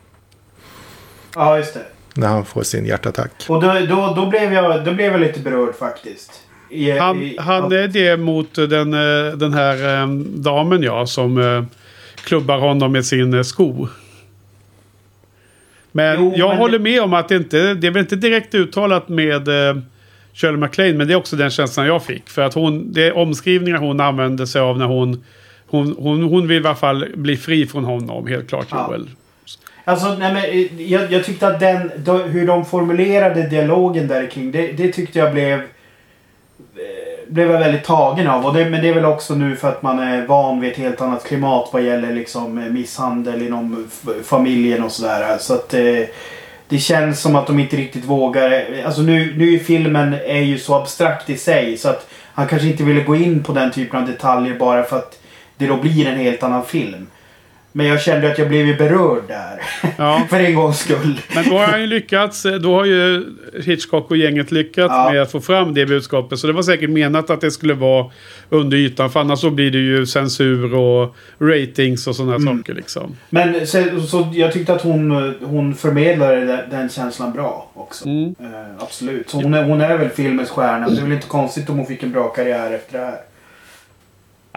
Ja, 1.36 1.58
just 1.58 1.74
det. 1.74 1.86
När 2.20 2.28
han 2.28 2.46
får 2.46 2.64
sin 2.64 2.86
hjärtattack. 2.86 3.32
Och 3.48 3.62
då, 3.62 3.74
då, 3.90 4.14
då, 4.16 4.26
blev, 4.26 4.54
jag, 4.54 4.86
då 4.86 4.92
blev 4.94 5.12
jag 5.12 5.22
lite 5.22 5.40
berörd 5.40 5.76
faktiskt. 5.76 6.32
I, 6.70 6.92
han, 6.92 7.22
i, 7.22 7.36
han 7.40 7.72
är 7.72 7.88
det 7.88 8.18
mot 8.18 8.56
den, 8.56 8.94
eh, 8.94 9.38
den 9.38 9.54
här 9.54 10.04
um, 10.04 10.42
damen 10.42 10.84
ja, 10.84 11.06
som 11.06 11.38
uh, 11.38 11.64
klubbar 12.16 12.58
honom 12.58 12.92
med 12.92 13.06
sin 13.06 13.44
sko. 13.44 13.88
Men 15.92 16.16
jo, 16.20 16.34
jag 16.36 16.50
men 16.50 16.58
håller 16.58 16.80
med 16.80 17.02
om 17.02 17.14
att 17.14 17.30
det 17.30 17.36
inte 17.36 17.74
det 17.74 17.88
är 17.88 17.92
väl 17.92 18.02
inte 18.02 18.16
direkt 18.16 18.56
uttalat 18.56 19.10
med 19.10 19.48
Shirley 20.34 20.58
MacLaine. 20.58 20.98
Men 20.98 21.08
det 21.08 21.14
är 21.14 21.18
också 21.18 21.36
den 21.36 21.50
känslan 21.50 21.86
jag 21.86 22.04
fick. 22.04 22.30
För 22.30 22.42
att 22.42 22.54
hon, 22.54 22.94
det 22.94 23.08
är 23.08 23.18
omskrivningar 23.18 23.78
hon 23.78 24.00
använder 24.00 24.46
sig 24.46 24.62
av 24.62 24.78
när 24.78 24.86
hon... 24.86 25.24
Hon, 25.72 25.96
hon, 25.98 26.24
hon 26.24 26.48
vill 26.48 26.64
i 26.64 26.68
alla 26.68 26.76
fall 26.76 27.06
bli 27.16 27.38
fri 27.38 27.68
från 27.68 27.86
honom, 27.86 28.28
helt 28.28 28.50
klart 28.50 28.68
Joel. 28.72 29.08
Ja. 29.10 29.16
Alltså, 29.90 30.16
nej, 30.20 30.34
men, 30.34 30.44
eh, 30.44 30.92
jag, 30.92 31.12
jag 31.12 31.26
tyckte 31.26 31.48
att 31.48 31.60
den, 31.60 31.92
då, 31.98 32.18
hur 32.18 32.48
de 32.48 32.66
formulerade 32.66 33.48
dialogen 33.48 34.08
där 34.08 34.28
kring 34.28 34.52
det, 34.52 34.72
det 34.72 34.92
tyckte 34.92 35.20
jag 35.20 35.34
blev... 35.34 35.54
Eh, 35.60 35.66
blev 37.28 37.52
jag 37.52 37.60
väldigt 37.60 37.84
tagen 37.84 38.28
av. 38.28 38.46
Och 38.46 38.54
det, 38.54 38.70
men 38.70 38.82
det 38.82 38.90
är 38.90 38.94
väl 38.94 39.06
också 39.06 39.36
nu 39.36 39.56
för 39.56 39.70
att 39.70 39.82
man 39.82 40.00
är 40.00 40.28
van 40.28 40.60
vid 40.60 40.72
ett 40.72 40.78
helt 40.78 41.02
annat 41.02 41.24
klimat 41.24 41.70
vad 41.74 41.82
gäller 41.82 42.14
liksom 42.14 42.58
eh, 42.58 42.66
misshandel 42.66 43.42
inom 43.42 43.88
familjen 44.24 44.84
och 44.84 44.92
sådär. 44.92 45.38
Så 45.38 45.54
att 45.54 45.74
eh, 45.74 46.04
det 46.68 46.78
känns 46.78 47.22
som 47.22 47.36
att 47.36 47.48
de 47.48 47.60
inte 47.60 47.78
riktigt 47.78 48.06
vågar. 48.06 48.66
Alltså 48.86 49.02
nu, 49.02 49.34
nu 49.38 49.54
är 49.54 49.60
filmen 49.60 50.14
är 50.14 50.42
ju 50.42 50.58
så 50.58 50.76
abstrakt 50.76 51.30
i 51.30 51.38
sig 51.38 51.78
så 51.78 51.90
att 51.90 52.10
han 52.34 52.48
kanske 52.48 52.68
inte 52.68 52.84
ville 52.84 53.04
gå 53.04 53.16
in 53.16 53.44
på 53.44 53.54
den 53.54 53.72
typen 53.72 54.00
av 54.02 54.08
detaljer 54.08 54.60
bara 54.60 54.84
för 54.84 54.98
att 54.98 55.20
det 55.58 55.68
då 55.68 55.78
blir 55.78 56.08
en 56.08 56.18
helt 56.18 56.44
annan 56.44 56.66
film. 56.66 57.08
Men 57.72 57.86
jag 57.86 58.02
kände 58.02 58.32
att 58.32 58.38
jag 58.38 58.50
blev 58.50 58.78
berörd 58.78 59.24
där. 59.28 59.62
Ja. 59.98 60.26
För 60.30 60.40
en 60.40 60.56
gångs 60.56 60.80
skull. 60.80 61.22
Men 61.36 61.50
då 61.50 61.58
har 61.58 61.66
han 61.66 61.82
ju 61.82 61.88
lyckats. 61.88 62.46
Då 62.62 62.76
har 62.76 62.86
ju 62.86 63.26
Hitchcock 63.64 64.12
och 64.12 64.18
gänget 64.18 64.52
lyckats 64.52 64.94
ja. 64.94 65.12
med 65.12 65.22
att 65.22 65.32
få 65.32 65.42
fram 65.42 65.74
det 65.74 65.86
budskapet. 65.86 66.40
Så 66.40 66.48
det 66.48 66.54
var 66.54 66.64
säkert 66.64 66.90
menat 66.90 67.30
att 67.30 67.42
det 67.42 67.52
skulle 67.52 67.74
vara 67.74 68.12
under 68.50 68.78
ytan. 68.78 69.10
För 69.10 69.20
annars 69.20 69.40
så 69.40 69.50
blir 69.50 69.72
det 69.72 69.78
ju 69.78 70.06
censur 70.06 70.76
och 70.76 71.16
ratings 71.40 72.08
och 72.08 72.16
sådana 72.16 72.36
mm. 72.36 72.58
saker 72.58 72.74
liksom. 72.74 73.16
Men 73.30 73.68
så, 73.68 74.02
så, 74.08 74.28
jag 74.34 74.54
tyckte 74.54 74.74
att 74.74 74.82
hon, 74.82 75.36
hon 75.42 75.76
förmedlade 75.76 76.46
den, 76.46 76.70
den 76.70 76.90
känslan 76.90 77.34
bra 77.34 77.72
också. 77.74 78.06
Mm. 78.06 78.36
Uh, 78.42 78.50
absolut. 78.80 79.30
Så 79.30 79.38
hon 79.42 79.54
är, 79.54 79.64
hon 79.64 79.82
är 79.82 79.98
väl 79.98 80.10
filmens 80.10 80.50
stjärna. 80.50 80.90
Det 80.90 80.98
är 80.98 81.02
väl 81.02 81.12
inte 81.12 81.28
konstigt 81.28 81.70
om 81.70 81.78
hon 81.78 81.86
fick 81.86 82.04
en 82.04 82.12
bra 82.12 82.28
karriär 82.28 82.72
efter 82.72 83.00
det 83.00 83.06
här. 83.06 83.18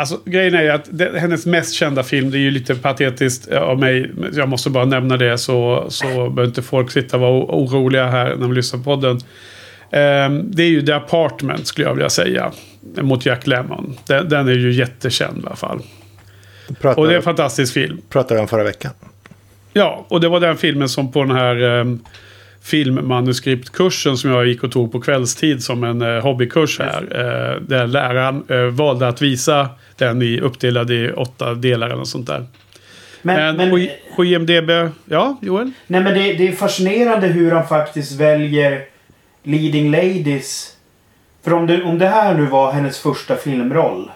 Alltså 0.02 0.20
grejen 0.24 0.54
är 0.54 0.62
ju 0.62 0.68
att 0.68 0.88
det, 0.90 1.20
hennes 1.20 1.46
mest 1.46 1.74
kända 1.74 2.02
film, 2.02 2.30
det 2.30 2.38
är 2.38 2.40
ju 2.40 2.50
lite 2.50 2.74
patetiskt 2.74 3.52
av 3.52 3.78
mig. 3.78 4.10
Jag 4.32 4.48
måste 4.48 4.70
bara 4.70 4.84
nämna 4.84 5.16
det 5.16 5.38
så, 5.38 5.86
så 5.88 6.06
behöver 6.06 6.44
inte 6.44 6.62
folk 6.62 6.90
sitta 6.90 7.16
och 7.16 7.20
vara 7.20 7.32
oroliga 7.32 8.06
här 8.06 8.28
när 8.28 8.36
de 8.36 8.52
lyssnar 8.52 8.78
på 8.78 8.84
podden. 8.84 9.12
Um, 9.12 10.50
det 10.50 10.62
är 10.62 10.68
ju 10.68 10.82
The 10.82 10.92
Apartment 10.92 11.66
skulle 11.66 11.86
jag 11.86 11.94
vilja 11.94 12.10
säga. 12.10 12.52
Mot 13.00 13.26
Jack 13.26 13.46
Lemmon. 13.46 13.96
Den, 14.06 14.28
den 14.28 14.48
är 14.48 14.52
ju 14.52 14.72
jättekänd 14.72 15.44
i 15.44 15.46
alla 15.46 15.56
fall. 15.56 15.82
Pratar, 16.80 17.02
och 17.02 17.06
det 17.06 17.12
är 17.12 17.16
en 17.16 17.22
fantastisk 17.22 17.74
film. 17.74 18.00
Pratade 18.08 18.40
om 18.40 18.48
förra 18.48 18.64
veckan. 18.64 18.92
Ja, 19.72 20.06
och 20.08 20.20
det 20.20 20.28
var 20.28 20.40
den 20.40 20.56
filmen 20.56 20.88
som 20.88 21.12
på 21.12 21.24
den 21.24 21.36
här 21.36 21.62
um, 21.62 22.04
filmmanuskriptkursen 22.62 24.16
som 24.16 24.30
jag 24.30 24.46
gick 24.46 24.64
och 24.64 24.72
tog 24.72 24.92
på 24.92 25.00
kvällstid 25.00 25.62
som 25.62 25.84
en 25.84 26.02
uh, 26.02 26.22
hobbykurs 26.22 26.78
här. 26.78 27.02
Uh, 27.02 27.62
där 27.62 27.86
läraren 27.86 28.44
uh, 28.50 28.66
valde 28.66 29.08
att 29.08 29.22
visa 29.22 29.68
den 29.98 30.22
i 30.22 30.40
uppdelad 30.40 30.90
i 30.90 31.12
åtta 31.12 31.54
delar 31.54 31.86
eller 31.86 31.96
något 31.96 32.08
sånt 32.08 32.26
där. 32.26 32.46
Men, 33.22 33.56
men, 33.56 33.70
men 33.70 33.88
på 34.16 34.24
IMDB, 34.24 34.70
ja 35.04 35.36
Joel? 35.42 35.70
Nej 35.86 36.00
men 36.00 36.14
det, 36.14 36.32
det 36.32 36.48
är 36.48 36.52
fascinerande 36.52 37.26
hur 37.26 37.50
han 37.50 37.68
faktiskt 37.68 38.12
väljer 38.12 38.84
leading 39.42 39.90
ladies. 39.90 40.76
För 41.44 41.52
om 41.52 41.66
det, 41.66 41.82
om 41.82 41.98
det 41.98 42.08
här 42.08 42.34
nu 42.34 42.46
var 42.46 42.72
hennes 42.72 42.98
första 42.98 43.36
filmroll. 43.36 44.10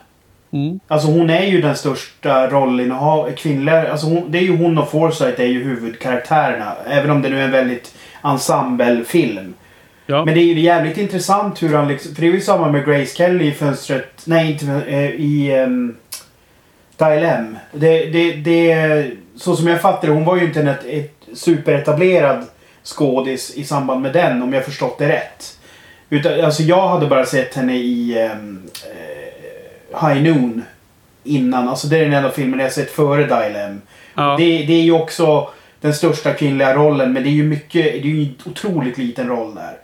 Mm. 0.52 0.80
Alltså 0.88 1.08
hon 1.08 1.30
är 1.30 1.46
ju 1.46 1.60
den 1.60 1.76
största 1.76 2.50
rollinnehav... 2.50 3.32
Kvinnliga... 3.32 3.90
Alltså 3.90 4.06
hon, 4.06 4.32
det 4.32 4.38
är 4.38 4.42
ju 4.42 4.56
hon 4.56 4.78
och 4.78 4.90
Forsyth 4.90 5.40
är 5.40 5.46
ju 5.46 5.64
huvudkaraktärerna. 5.64 6.76
Även 6.86 7.10
om 7.10 7.22
det 7.22 7.28
nu 7.28 7.38
är 7.38 7.44
en 7.44 7.50
väldigt 7.50 7.94
ensemblefilm. 8.22 9.54
Ja. 10.06 10.24
Men 10.24 10.34
det 10.34 10.40
är 10.40 10.44
ju 10.44 10.60
jävligt 10.60 10.98
intressant 10.98 11.62
hur 11.62 11.74
han 11.74 11.88
liksom... 11.88 12.14
För 12.14 12.22
det 12.22 12.28
är 12.28 12.32
ju 12.32 12.40
samma 12.40 12.70
med 12.70 12.84
Grace 12.84 13.16
Kelly 13.16 13.46
i 13.46 13.52
fönstret... 13.52 14.22
Nej, 14.24 14.52
inte 14.52 14.66
äh, 14.86 15.10
i... 15.10 15.62
Um, 15.64 15.96
Dial 16.96 17.24
M. 17.24 17.58
Det, 17.72 18.06
det, 18.06 18.32
det, 18.32 19.10
så 19.36 19.56
som 19.56 19.66
jag 19.66 19.80
fattar 19.80 20.08
hon 20.08 20.24
var 20.24 20.36
ju 20.36 20.44
inte 20.44 20.60
en 20.60 20.68
ett, 20.68 20.84
ett 20.84 21.28
superetablerad 21.34 22.44
skådis 22.84 23.54
i 23.54 23.64
samband 23.64 24.02
med 24.02 24.12
den 24.12 24.42
om 24.42 24.52
jag 24.52 24.64
förstått 24.64 24.98
det 24.98 25.08
rätt. 25.08 25.58
Utan, 26.10 26.44
alltså 26.44 26.62
jag 26.62 26.88
hade 26.88 27.06
bara 27.06 27.26
sett 27.26 27.54
henne 27.54 27.76
i 27.76 28.28
um, 28.32 28.62
High 30.00 30.22
Noon 30.22 30.62
innan. 31.24 31.68
Alltså 31.68 31.86
det 31.86 31.98
är 31.98 32.04
den 32.04 32.14
enda 32.14 32.30
filmen 32.30 32.60
jag 32.60 32.72
sett 32.72 32.90
före 32.90 33.24
Dial 33.24 33.56
M. 33.56 33.80
Ja. 34.14 34.36
Det, 34.38 34.44
det 34.44 34.72
är 34.72 34.82
ju 34.82 34.92
också 34.92 35.50
den 35.80 35.94
största 35.94 36.32
kvinnliga 36.32 36.74
rollen 36.74 37.12
men 37.12 37.22
det 37.22 37.28
är 37.28 37.32
ju 37.32 37.44
mycket, 37.44 37.84
det 37.84 37.98
är 37.98 38.02
ju 38.02 38.22
en 38.22 38.34
otroligt 38.44 38.98
liten 38.98 39.28
roll 39.28 39.54
där. 39.54 39.76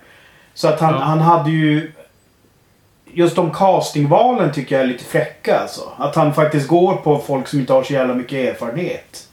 Så 0.55 0.69
att 0.69 0.81
han, 0.81 0.95
ja. 0.95 1.01
han 1.01 1.21
hade 1.21 1.51
ju... 1.51 1.93
Just 3.15 3.37
de 3.37 3.51
castingvalen 3.51 4.53
tycker 4.53 4.75
jag 4.75 4.85
är 4.85 4.89
lite 4.89 5.05
fräcka 5.05 5.59
alltså. 5.59 5.81
Att 5.97 6.15
han 6.15 6.35
faktiskt 6.35 6.69
går 6.69 6.97
på 6.97 7.19
folk 7.19 7.49
som 7.49 7.59
inte 7.61 7.73
har 7.73 7.83
så 7.83 7.93
jävla 7.93 8.15
mycket 8.15 8.55
erfarenhet. 8.55 9.29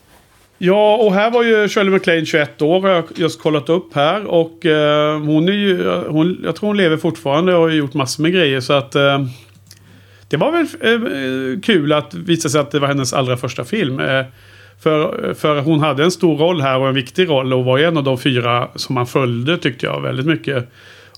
Ja, 0.58 0.96
och 0.96 1.14
här 1.14 1.32
var 1.32 1.44
ju 1.44 1.70
Shirley 1.70 1.92
MacLaine 1.92 2.26
21 2.26 2.62
år 2.62 2.82
har 2.82 2.90
jag 2.90 3.04
just 3.16 3.42
kollat 3.42 3.70
upp 3.70 3.96
här. 3.96 4.26
Och 4.26 4.66
eh, 4.66 5.20
hon 5.20 5.50
är 5.50 5.54
ju, 5.54 5.88
hon, 6.08 6.42
jag 6.44 6.56
tror 6.56 6.68
hon 6.68 6.78
lever 6.78 6.98
fortfarande 6.98 7.56
och 7.56 7.62
har 7.62 7.70
gjort 7.70 7.94
massor 7.94 8.24
med 8.24 8.34
grejer. 8.34 8.60
Så 8.60 8.74
att 8.74 8.96
eh, 8.96 9.26
det 10.30 10.38
var 10.38 10.52
väl 10.52 10.66
eh, 10.66 11.62
kul 11.62 11.94
att 11.94 12.14
visa 12.14 12.50
sig 12.50 12.62
att 12.62 12.72
det 12.72 12.80
var 12.80 12.88
hennes 12.88 13.14
allra 13.14 13.38
första 13.38 13.66
film. 13.66 14.00
Eh, 14.00 14.26
för, 14.84 15.34
för 15.34 15.62
hon 15.62 15.80
hade 15.80 16.04
en 16.04 16.12
stor 16.12 16.38
roll 16.38 16.62
här 16.62 16.80
och 16.80 16.88
en 16.88 16.96
viktig 16.96 17.30
roll 17.30 17.54
och 17.54 17.66
var 17.66 17.80
en 17.80 17.98
av 17.98 18.04
de 18.04 18.18
fyra 18.18 18.70
som 18.76 18.96
man 18.96 19.08
följde 19.08 19.58
tyckte 19.58 19.86
jag 19.86 20.02
väldigt 20.02 20.26
mycket. 20.26 20.70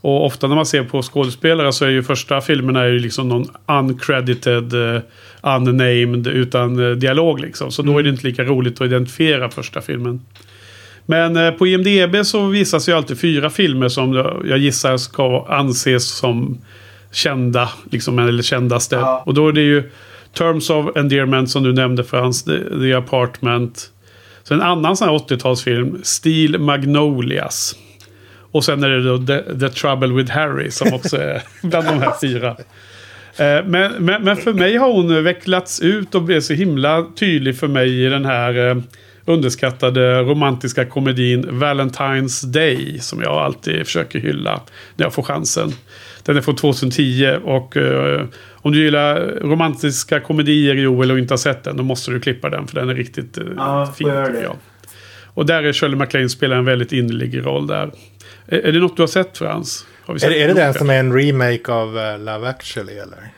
Och 0.01 0.25
ofta 0.25 0.47
när 0.47 0.55
man 0.55 0.65
ser 0.65 0.83
på 0.83 1.01
skådespelare 1.01 1.73
så 1.73 1.85
är 1.85 1.89
ju 1.89 2.03
första 2.03 2.41
filmerna 2.41 2.81
är 2.81 2.87
ju 2.87 2.99
liksom 2.99 3.29
någon 3.29 3.45
uncredited, 3.67 4.73
uh, 4.73 4.99
unnamed, 5.41 6.27
utan 6.27 6.79
uh, 6.79 6.95
dialog 6.95 7.39
liksom. 7.39 7.71
Så 7.71 7.81
mm. 7.81 7.93
då 7.93 7.99
är 7.99 8.03
det 8.03 8.09
inte 8.09 8.27
lika 8.27 8.43
roligt 8.43 8.81
att 8.81 8.87
identifiera 8.87 9.49
första 9.49 9.81
filmen. 9.81 10.21
Men 11.05 11.37
uh, 11.37 11.51
på 11.51 11.67
IMDB 11.67 12.25
så 12.25 12.47
visas 12.47 12.89
ju 12.89 12.93
alltid 12.93 13.19
fyra 13.19 13.49
filmer 13.49 13.89
som 13.89 14.13
jag 14.45 14.57
gissar 14.57 14.97
ska 14.97 15.45
anses 15.49 16.07
som 16.07 16.57
kända, 17.11 17.69
liksom, 17.91 18.19
eller 18.19 18.43
kändaste. 18.43 18.95
Ja. 18.95 19.23
Och 19.25 19.33
då 19.33 19.47
är 19.47 19.53
det 19.53 19.61
ju 19.61 19.91
Terms 20.33 20.69
of 20.69 20.97
Endearment 20.97 21.49
som 21.49 21.63
du 21.63 21.73
nämnde 21.73 22.03
Frans, 22.03 22.43
The, 22.43 22.59
The 22.79 22.93
Apartment. 22.93 23.91
Så 24.43 24.53
en 24.53 24.61
annan 24.61 24.97
sån 24.97 25.09
här 25.09 25.15
80-talsfilm, 25.15 25.99
Steel 26.03 26.59
Magnolias. 26.59 27.75
Och 28.51 28.65
sen 28.65 28.83
är 28.83 28.89
det 28.89 29.03
då 29.03 29.17
The, 29.17 29.59
The 29.59 29.69
Trouble 29.69 30.07
with 30.07 30.31
Harry 30.31 30.71
som 30.71 30.93
också 30.93 31.17
är 31.17 31.41
bland 31.61 31.87
de 31.87 31.99
här 31.99 32.13
fyra. 32.21 32.49
Eh, 33.37 33.65
men, 33.65 33.91
men, 34.05 34.23
men, 34.23 34.37
för 34.37 34.53
mig 34.53 34.77
har 34.77 34.93
hon 34.93 35.23
vecklats 35.23 35.79
ut 35.79 36.15
och 36.15 36.21
blivit 36.21 36.43
så 36.43 36.53
himla 36.53 37.05
tydlig 37.15 37.57
för 37.57 37.67
mig 37.67 38.05
i 38.05 38.09
den 38.09 38.25
här 38.25 38.69
eh, 38.69 38.77
underskattade 39.25 40.21
romantiska 40.21 40.85
komedin 40.85 41.45
Valentine's 41.45 42.45
Day. 42.45 42.99
Som 42.99 43.21
jag 43.21 43.33
alltid 43.33 43.85
försöker 43.85 44.19
hylla 44.19 44.61
när 44.95 45.05
jag 45.05 45.13
får 45.13 45.23
chansen. 45.23 45.71
Den 46.23 46.37
är 46.37 46.41
från 46.41 46.55
2010 46.55 47.37
och 47.43 47.75
uh, 47.75 48.21
om 48.53 48.71
du 48.71 48.83
gillar 48.83 49.15
romantiska 49.41 50.19
komedier 50.19 50.75
Joel 50.75 51.11
och 51.11 51.19
inte 51.19 51.33
har 51.33 51.37
sett 51.37 51.63
den 51.63 51.77
då 51.77 51.83
måste 51.83 52.11
du 52.11 52.19
klippa 52.19 52.49
den 52.49 52.67
för 52.67 52.75
den 52.75 52.89
är 52.89 52.95
riktigt 52.95 53.37
uh, 53.37 53.45
ja, 53.57 53.93
fin. 53.97 54.07
Och 55.33 55.45
där 55.45 55.63
är 55.63 55.73
Shirley 55.73 55.97
MacLaine 55.97 56.29
spelar 56.29 56.57
en 56.57 56.65
väldigt 56.65 56.91
innerlig 56.91 57.45
roll 57.45 57.67
där. 57.67 57.91
Är, 58.47 58.59
är 58.59 58.71
det 58.71 58.79
något 58.79 58.95
du 58.95 59.01
har 59.01 59.07
sett 59.07 59.37
Frans? 59.37 59.85
Har 60.05 60.17
sett 60.17 60.29
är, 60.29 60.35
är 60.35 60.47
det 60.47 60.53
den 60.53 60.73
som 60.73 60.89
är 60.89 60.99
en 60.99 61.13
remake 61.13 61.71
av 61.71 61.97
uh, 61.97 62.19
Love 62.19 62.49
actually 62.49 62.93
eller? 62.93 63.31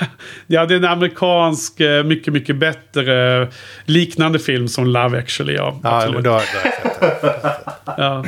ja, 0.46 0.66
det 0.66 0.74
är 0.74 0.78
en 0.78 0.84
amerikansk, 0.84 1.80
mycket, 2.04 2.32
mycket 2.32 2.56
bättre 2.56 3.48
liknande 3.84 4.38
film 4.38 4.68
som 4.68 4.86
Love 4.86 5.18
actually. 5.18 5.54
Ja, 5.54 5.80
ja 5.82 5.96
absolut. 5.96 6.24
då, 6.24 6.30
då 6.30 6.42
den. 7.00 7.10
ja. 7.96 8.24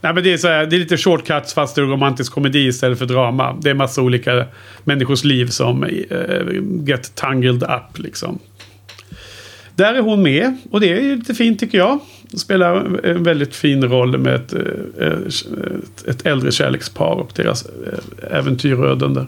Nej, 0.00 0.14
men 0.14 0.24
det, 0.24 0.32
är 0.32 0.36
så 0.36 0.48
här, 0.48 0.66
det 0.66 0.76
är 0.76 0.78
lite 0.78 0.96
shortcuts 0.96 1.54
fast 1.54 1.74
det 1.74 1.80
är 1.82 1.86
romantisk 1.86 2.32
komedi 2.32 2.66
istället 2.66 2.98
för 2.98 3.06
drama. 3.06 3.56
Det 3.60 3.70
är 3.70 3.74
massa 3.74 4.02
olika 4.02 4.46
människors 4.84 5.24
liv 5.24 5.46
som 5.46 5.84
uh, 5.84 6.88
get 6.88 7.14
tangled 7.14 7.62
up 7.62 7.98
liksom. 7.98 8.38
Där 9.76 9.94
är 9.94 10.00
hon 10.00 10.22
med 10.22 10.56
och 10.70 10.80
det 10.80 10.92
är 10.92 11.16
lite 11.16 11.34
fint 11.34 11.60
tycker 11.60 11.78
jag. 11.78 12.00
Spelar 12.32 13.06
en 13.06 13.22
väldigt 13.22 13.56
fin 13.56 13.84
roll 13.84 14.18
med 14.18 14.34
ett, 14.34 14.52
ett, 14.52 16.08
ett 16.08 16.26
äldre 16.26 16.52
kärlekspar 16.52 17.14
och 17.14 17.30
deras 17.34 17.66
eh, 17.66 18.38
äventyrödande. 18.38 19.24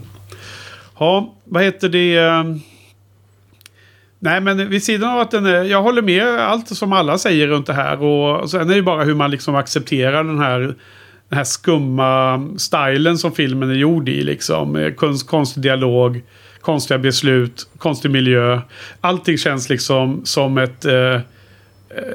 Ja, 0.98 1.34
vad 1.44 1.62
heter 1.62 1.88
det? 1.88 2.16
Ehm, 2.16 2.60
nej, 4.18 4.40
men 4.40 4.68
vid 4.68 4.82
sidan 4.82 5.10
av 5.10 5.20
att 5.20 5.30
den 5.30 5.46
är, 5.46 5.64
jag 5.64 5.82
håller 5.82 6.02
med 6.02 6.26
allt 6.26 6.68
som 6.68 6.92
alla 6.92 7.18
säger 7.18 7.46
runt 7.46 7.66
det 7.66 7.72
här. 7.72 8.02
Och 8.02 8.50
sen 8.50 8.70
är 8.70 8.74
det 8.74 8.82
bara 8.82 9.04
hur 9.04 9.14
man 9.14 9.30
liksom 9.30 9.54
accepterar 9.54 10.24
den 10.24 10.38
här, 10.38 10.60
den 11.28 11.36
här 11.38 11.44
skumma 11.44 12.48
stilen 12.56 13.18
som 13.18 13.32
filmen 13.32 13.70
är 13.70 13.74
gjord 13.74 14.08
i. 14.08 14.22
Liksom. 14.22 14.76
Eh, 14.76 14.92
konst, 14.92 15.26
konstig 15.28 15.62
dialog, 15.62 16.22
konstiga 16.60 16.98
beslut, 16.98 17.68
konstig 17.78 18.10
miljö. 18.10 18.60
Allting 19.00 19.38
känns 19.38 19.68
liksom 19.68 20.20
som 20.24 20.58
ett 20.58 20.84
eh, 20.84 21.20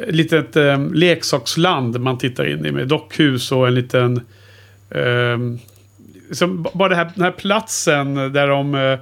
litet 0.08 0.56
eh, 0.56 0.90
leksaksland 0.94 2.00
man 2.00 2.18
tittar 2.18 2.48
in 2.48 2.66
i 2.66 2.72
med 2.72 2.88
dockhus 2.88 3.52
och 3.52 3.68
en 3.68 3.76
liten... 3.76 4.22
Eh, 4.90 5.38
som, 6.32 6.68
bara 6.74 6.96
här, 6.96 7.12
den 7.16 7.24
här 7.24 7.32
platsen 7.32 8.16
där 8.16 8.48
de 8.48 8.76
eh, 8.76 9.00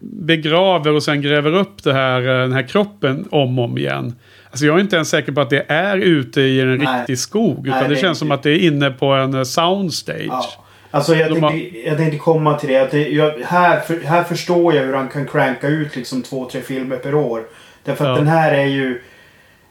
begraver 0.00 0.92
och 0.92 1.02
sen 1.02 1.22
gräver 1.22 1.54
upp 1.54 1.82
det 1.82 1.92
här, 1.92 2.20
eh, 2.20 2.40
den 2.40 2.52
här 2.52 2.68
kroppen 2.68 3.28
om 3.30 3.58
och 3.58 3.64
om 3.64 3.78
igen. 3.78 4.14
Alltså 4.50 4.66
jag 4.66 4.76
är 4.76 4.80
inte 4.80 4.96
ens 4.96 5.08
säker 5.08 5.32
på 5.32 5.40
att 5.40 5.50
det 5.50 5.64
är 5.68 5.96
ute 5.96 6.40
i 6.40 6.60
en 6.60 6.76
Nej. 6.76 6.98
riktig 6.98 7.18
skog. 7.18 7.66
Utan 7.66 7.78
Nej, 7.78 7.88
det, 7.88 7.94
det 7.94 8.00
känns 8.00 8.18
som 8.18 8.30
att 8.30 8.42
det 8.42 8.50
är 8.50 8.58
inne 8.58 8.90
på 8.90 9.06
en 9.06 9.34
eh, 9.34 9.42
soundstage. 9.42 10.26
Ja. 10.28 10.64
Alltså 10.90 11.14
jag 11.14 11.28
tänkte, 11.28 11.46
har... 11.46 11.86
jag 11.86 11.96
tänkte 11.96 12.18
komma 12.18 12.58
till 12.58 12.68
det. 12.68 12.82
Att 12.82 12.90
det, 12.90 13.08
jag, 13.08 13.32
här, 13.44 13.80
för, 13.80 14.00
här 14.00 14.24
förstår 14.24 14.74
jag 14.74 14.82
hur 14.82 14.94
han 14.94 15.08
kan 15.08 15.26
cranka 15.26 15.68
ut 15.68 15.96
liksom 15.96 16.22
två, 16.22 16.48
tre 16.52 16.60
filmer 16.60 16.96
per 16.96 17.14
år. 17.14 17.42
Därför 17.84 18.04
att 18.04 18.10
ja. 18.10 18.16
den 18.16 18.26
här 18.26 18.52
är 18.52 18.66
ju... 18.66 19.02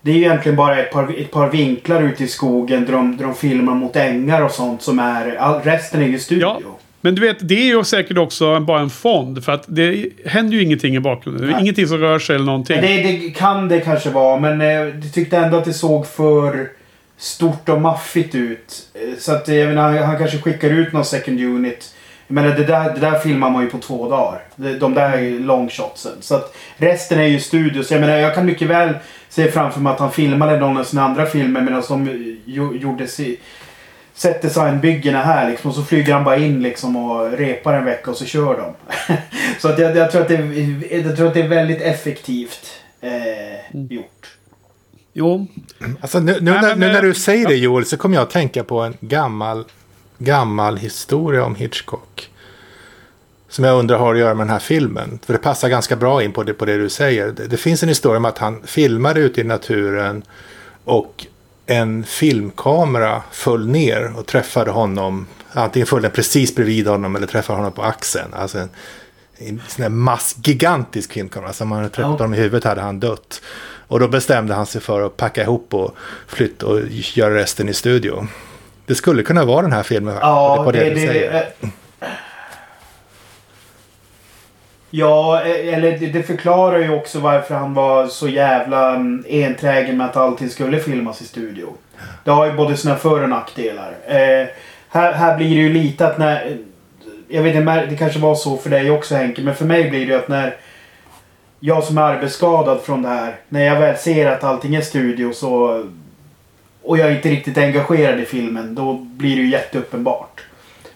Det 0.05 0.11
är 0.11 0.15
ju 0.15 0.21
egentligen 0.21 0.55
bara 0.55 0.79
ett 0.79 0.91
par, 0.91 1.19
ett 1.19 1.31
par 1.31 1.49
vinklar 1.49 2.01
ute 2.01 2.23
i 2.23 2.27
skogen 2.27 2.85
där 2.85 2.93
de, 2.93 3.17
där 3.17 3.25
de 3.25 3.35
filmar 3.35 3.75
mot 3.75 3.95
ängar 3.95 4.41
och 4.41 4.51
sånt 4.51 4.81
som 4.81 4.99
är... 4.99 5.35
All, 5.35 5.61
resten 5.61 6.01
är 6.01 6.07
ju 6.07 6.19
studio. 6.19 6.47
Ja. 6.63 6.77
Men 7.01 7.15
du 7.15 7.21
vet, 7.21 7.37
det 7.41 7.55
är 7.55 7.65
ju 7.65 7.83
säkert 7.83 8.17
också 8.17 8.59
bara 8.59 8.79
en 8.79 8.89
fond. 8.89 9.43
För 9.43 9.51
att 9.51 9.63
det 9.67 10.05
händer 10.25 10.53
ju 10.57 10.63
ingenting 10.63 10.95
i 10.95 10.99
bakgrunden. 10.99 11.49
Är 11.49 11.59
ingenting 11.59 11.87
som 11.87 11.97
rör 11.97 12.19
sig 12.19 12.35
eller 12.35 12.45
någonting. 12.45 12.81
Det, 12.81 13.01
det 13.01 13.29
kan 13.29 13.67
det 13.67 13.79
kanske 13.79 14.09
vara, 14.09 14.39
men 14.39 14.61
eh, 14.61 14.67
jag 14.67 15.13
tyckte 15.13 15.37
ändå 15.37 15.57
att 15.57 15.65
det 15.65 15.73
såg 15.73 16.07
för 16.07 16.69
stort 17.17 17.69
och 17.69 17.81
maffigt 17.81 18.35
ut. 18.35 18.87
Eh, 18.93 19.19
så 19.19 19.31
att 19.31 19.47
jag 19.47 19.67
menar, 19.67 19.97
han 19.97 20.17
kanske 20.17 20.37
skickar 20.37 20.69
ut 20.69 20.93
någon 20.93 21.05
second 21.05 21.39
unit. 21.39 21.94
Jag 22.27 22.35
menar, 22.35 22.49
det 22.49 22.63
där, 22.63 22.93
det 22.93 22.99
där 22.99 23.19
filmar 23.19 23.49
man 23.49 23.63
ju 23.63 23.69
på 23.69 23.77
två 23.77 24.09
dagar. 24.09 24.41
De 24.79 24.93
där 24.93 25.39
longshotsen. 25.39 26.17
Så 26.19 26.35
att 26.35 26.55
resten 26.77 27.19
är 27.19 27.27
ju 27.27 27.39
studio. 27.39 27.83
Så 27.83 27.93
jag 27.93 28.01
menar, 28.01 28.17
jag 28.17 28.35
kan 28.35 28.45
mycket 28.45 28.67
väl 28.67 28.93
se 29.29 29.51
framför 29.51 29.79
mig 29.79 29.93
att 29.93 29.99
han 29.99 30.11
filmade 30.11 30.59
någon 30.59 30.77
av 30.77 30.83
sina 30.83 31.03
andra 31.03 31.25
filmer 31.25 31.61
medan 31.61 31.83
de 31.89 32.37
gjorde 32.79 33.07
set 34.13 34.41
design-byggena 34.41 35.23
här 35.23 35.49
liksom. 35.49 35.69
Och 35.69 35.75
så 35.75 35.83
flyger 35.83 36.13
han 36.13 36.23
bara 36.23 36.37
in 36.37 36.61
liksom 36.61 36.95
och 36.95 37.31
repar 37.31 37.73
en 37.73 37.85
vecka 37.85 38.11
och 38.11 38.17
så 38.17 38.25
kör 38.25 38.57
de. 38.57 38.73
så 39.59 39.67
att 39.67 39.79
jag, 39.79 39.95
jag, 39.95 40.11
tror 40.11 40.21
att 40.21 40.27
det, 40.27 40.35
jag 40.91 41.17
tror 41.17 41.27
att 41.27 41.33
det 41.33 41.41
är 41.41 41.47
väldigt 41.47 41.81
effektivt 41.81 42.81
eh, 43.01 43.75
mm. 43.75 43.87
gjort. 43.89 44.37
Jo. 45.13 45.47
Alltså 46.01 46.19
nu, 46.19 46.37
nu, 46.41 46.51
Nej, 46.51 46.61
när, 46.61 46.75
nu 46.75 46.87
när 46.87 47.01
du 47.01 47.13
säger 47.13 47.47
det 47.47 47.55
Joel 47.55 47.85
så 47.85 47.97
kommer 47.97 48.15
jag 48.15 48.23
att 48.23 48.29
tänka 48.29 48.63
på 48.63 48.79
en 48.79 48.97
gammal, 48.99 49.65
gammal 50.17 50.77
historia 50.77 51.45
om 51.45 51.55
Hitchcock. 51.55 52.29
Som 53.49 53.65
jag 53.65 53.79
undrar 53.79 53.97
har 53.97 54.13
att 54.13 54.19
göra 54.19 54.33
med 54.33 54.47
den 54.47 54.53
här 54.53 54.59
filmen. 54.59 55.19
För 55.25 55.33
det 55.33 55.39
passar 55.39 55.69
ganska 55.69 55.95
bra 55.95 56.23
in 56.23 56.31
på 56.31 56.43
det, 56.43 56.53
på 56.53 56.65
det 56.65 56.77
du 56.77 56.89
säger. 56.89 57.31
Det, 57.31 57.47
det 57.47 57.57
finns 57.57 57.83
en 57.83 57.89
historia 57.89 58.17
om 58.17 58.25
att 58.25 58.37
han 58.37 58.61
filmade 58.63 59.19
ute 59.19 59.41
i 59.41 59.43
naturen. 59.43 60.23
Och 60.83 61.25
en 61.65 62.03
filmkamera 62.03 63.23
föll 63.31 63.67
ner 63.67 64.13
och 64.17 64.25
träffade 64.25 64.71
honom. 64.71 65.27
Antingen 65.51 65.87
föll 65.87 66.01
den 66.01 66.11
precis 66.11 66.55
bredvid 66.55 66.87
honom 66.87 67.15
eller 67.15 67.27
träffade 67.27 67.57
honom 67.57 67.71
på 67.71 67.83
axeln. 67.83 68.33
Alltså 68.33 68.57
en, 68.57 68.69
en 69.37 69.61
sån 69.67 69.83
här 69.83 69.89
mass, 69.89 70.35
gigantisk 70.43 71.11
filmkamera. 71.11 71.53
Så 71.53 71.63
om 71.63 71.69
man 71.69 71.77
hade 71.77 71.89
träffat 71.89 72.09
ja. 72.09 72.17
honom 72.17 72.33
i 72.33 72.37
huvudet 72.37 72.63
hade 72.63 72.81
han 72.81 72.99
dött. 72.99 73.41
Och 73.87 73.99
då 73.99 74.07
bestämde 74.07 74.53
han 74.53 74.65
sig 74.65 74.81
för 74.81 75.01
att 75.01 75.17
packa 75.17 75.43
ihop 75.43 75.73
och 75.73 75.95
flytta 76.27 76.65
och 76.65 76.79
göra 76.89 77.35
resten 77.35 77.69
i 77.69 77.73
studio. 77.73 78.27
Det 78.85 78.95
skulle 78.95 79.23
kunna 79.23 79.45
vara 79.45 79.61
den 79.61 79.71
här 79.71 79.83
filmen. 79.83 80.17
Ja, 80.21 80.61
på 80.65 80.71
det, 80.71 80.79
det, 80.79 80.93
det, 80.93 81.29
det 81.29 81.69
Ja, 84.97 85.41
e- 85.45 85.69
eller 85.73 85.97
det 85.97 86.23
förklarar 86.23 86.79
ju 86.79 86.89
också 86.89 87.19
varför 87.19 87.55
han 87.55 87.73
var 87.73 88.07
så 88.07 88.27
jävla 88.27 88.95
mm, 88.95 89.25
enträgen 89.29 89.97
med 89.97 90.05
att 90.05 90.17
allting 90.17 90.49
skulle 90.49 90.79
filmas 90.79 91.21
i 91.21 91.25
studio. 91.25 91.73
Det 92.23 92.31
har 92.31 92.45
ju 92.45 92.53
både 92.53 92.77
sina 92.77 92.95
för 92.95 93.23
och 93.23 93.29
nackdelar. 93.29 93.95
Eh, 94.07 94.47
här, 94.89 95.13
här 95.13 95.37
blir 95.37 95.49
det 95.49 95.61
ju 95.61 95.73
lite 95.73 96.07
att 96.07 96.17
när... 96.17 96.57
Jag 97.27 97.43
vet 97.43 97.55
inte, 97.55 97.85
det 97.85 97.97
kanske 97.97 98.19
var 98.19 98.35
så 98.35 98.57
för 98.57 98.69
dig 98.69 98.91
också 98.91 99.15
Henke, 99.15 99.41
men 99.41 99.55
för 99.55 99.65
mig 99.65 99.89
blir 99.89 99.99
det 99.99 100.05
ju 100.05 100.15
att 100.15 100.27
när 100.27 100.55
jag 101.59 101.83
som 101.83 101.97
är 101.97 102.01
arbetsskadad 102.01 102.81
från 102.81 103.01
det 103.01 103.09
här, 103.09 103.35
när 103.49 103.65
jag 103.65 103.79
väl 103.79 103.97
ser 103.97 104.31
att 104.31 104.43
allting 104.43 104.75
är 104.75 104.81
studio 104.81 105.33
så 105.33 105.83
och 106.85 106.97
jag 106.97 107.07
är 107.07 107.15
inte 107.15 107.29
riktigt 107.29 107.57
engagerad 107.57 108.19
i 108.19 108.25
filmen, 108.25 108.75
då 108.75 108.93
blir 108.93 109.35
det 109.35 109.41
ju 109.41 109.49
jätteuppenbart. 109.49 110.41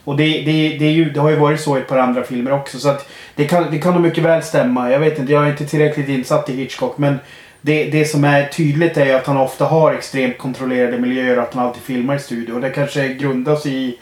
Och 0.03 0.17
det, 0.17 0.23
det, 0.23 0.77
det, 0.77 0.91
ju, 0.91 1.09
det 1.09 1.19
har 1.19 1.29
ju 1.29 1.35
varit 1.35 1.61
så 1.61 1.77
i 1.77 1.79
ett 1.79 1.87
par 1.87 1.97
andra 1.97 2.23
filmer 2.23 2.51
också. 2.51 2.79
Så 2.79 2.89
att 2.89 3.09
det, 3.35 3.45
kan, 3.45 3.71
det 3.71 3.79
kan 3.79 3.93
nog 3.93 4.01
mycket 4.01 4.23
väl 4.23 4.43
stämma. 4.43 4.91
Jag 4.91 4.99
vet 4.99 5.19
inte, 5.19 5.33
jag 5.33 5.45
är 5.45 5.51
inte 5.51 5.65
tillräckligt 5.65 6.09
insatt 6.09 6.49
i 6.49 6.53
Hitchcock. 6.53 6.97
Men 6.97 7.19
det, 7.61 7.83
det 7.83 8.05
som 8.05 8.23
är 8.23 8.47
tydligt 8.47 8.97
är 8.97 9.15
att 9.15 9.27
han 9.27 9.37
ofta 9.37 9.65
har 9.65 9.93
extremt 9.93 10.37
kontrollerade 10.37 10.97
miljöer 10.97 11.37
och 11.37 11.43
att 11.43 11.53
han 11.53 11.65
alltid 11.65 11.83
filmar 11.83 12.15
i 12.15 12.19
studio. 12.19 12.53
Och 12.53 12.61
det 12.61 12.69
kanske 12.69 13.07
grundas 13.07 13.65
i, 13.65 13.97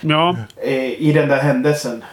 ja. 0.00 0.36
eh, 0.62 1.02
i 1.02 1.12
den 1.14 1.28
där 1.28 1.42
händelsen. 1.42 2.04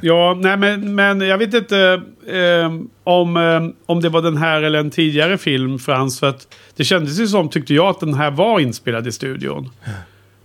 Ja, 0.00 0.38
nej 0.40 0.56
men, 0.56 0.94
men 0.94 1.20
jag 1.20 1.38
vet 1.38 1.54
inte 1.54 2.02
eh, 2.26 2.72
om, 3.04 3.36
eh, 3.36 3.60
om 3.86 4.00
det 4.00 4.08
var 4.08 4.22
den 4.22 4.36
här 4.36 4.62
eller 4.62 4.78
en 4.78 4.90
tidigare 4.90 5.38
film, 5.38 5.78
Frans. 5.78 6.20
För 6.20 6.28
att 6.28 6.54
det 6.76 6.84
kändes 6.84 7.20
ju 7.20 7.26
som, 7.26 7.48
tyckte 7.48 7.74
jag, 7.74 7.86
att 7.86 8.00
den 8.00 8.14
här 8.14 8.30
var 8.30 8.60
inspelad 8.60 9.06
i 9.06 9.12
studion. 9.12 9.70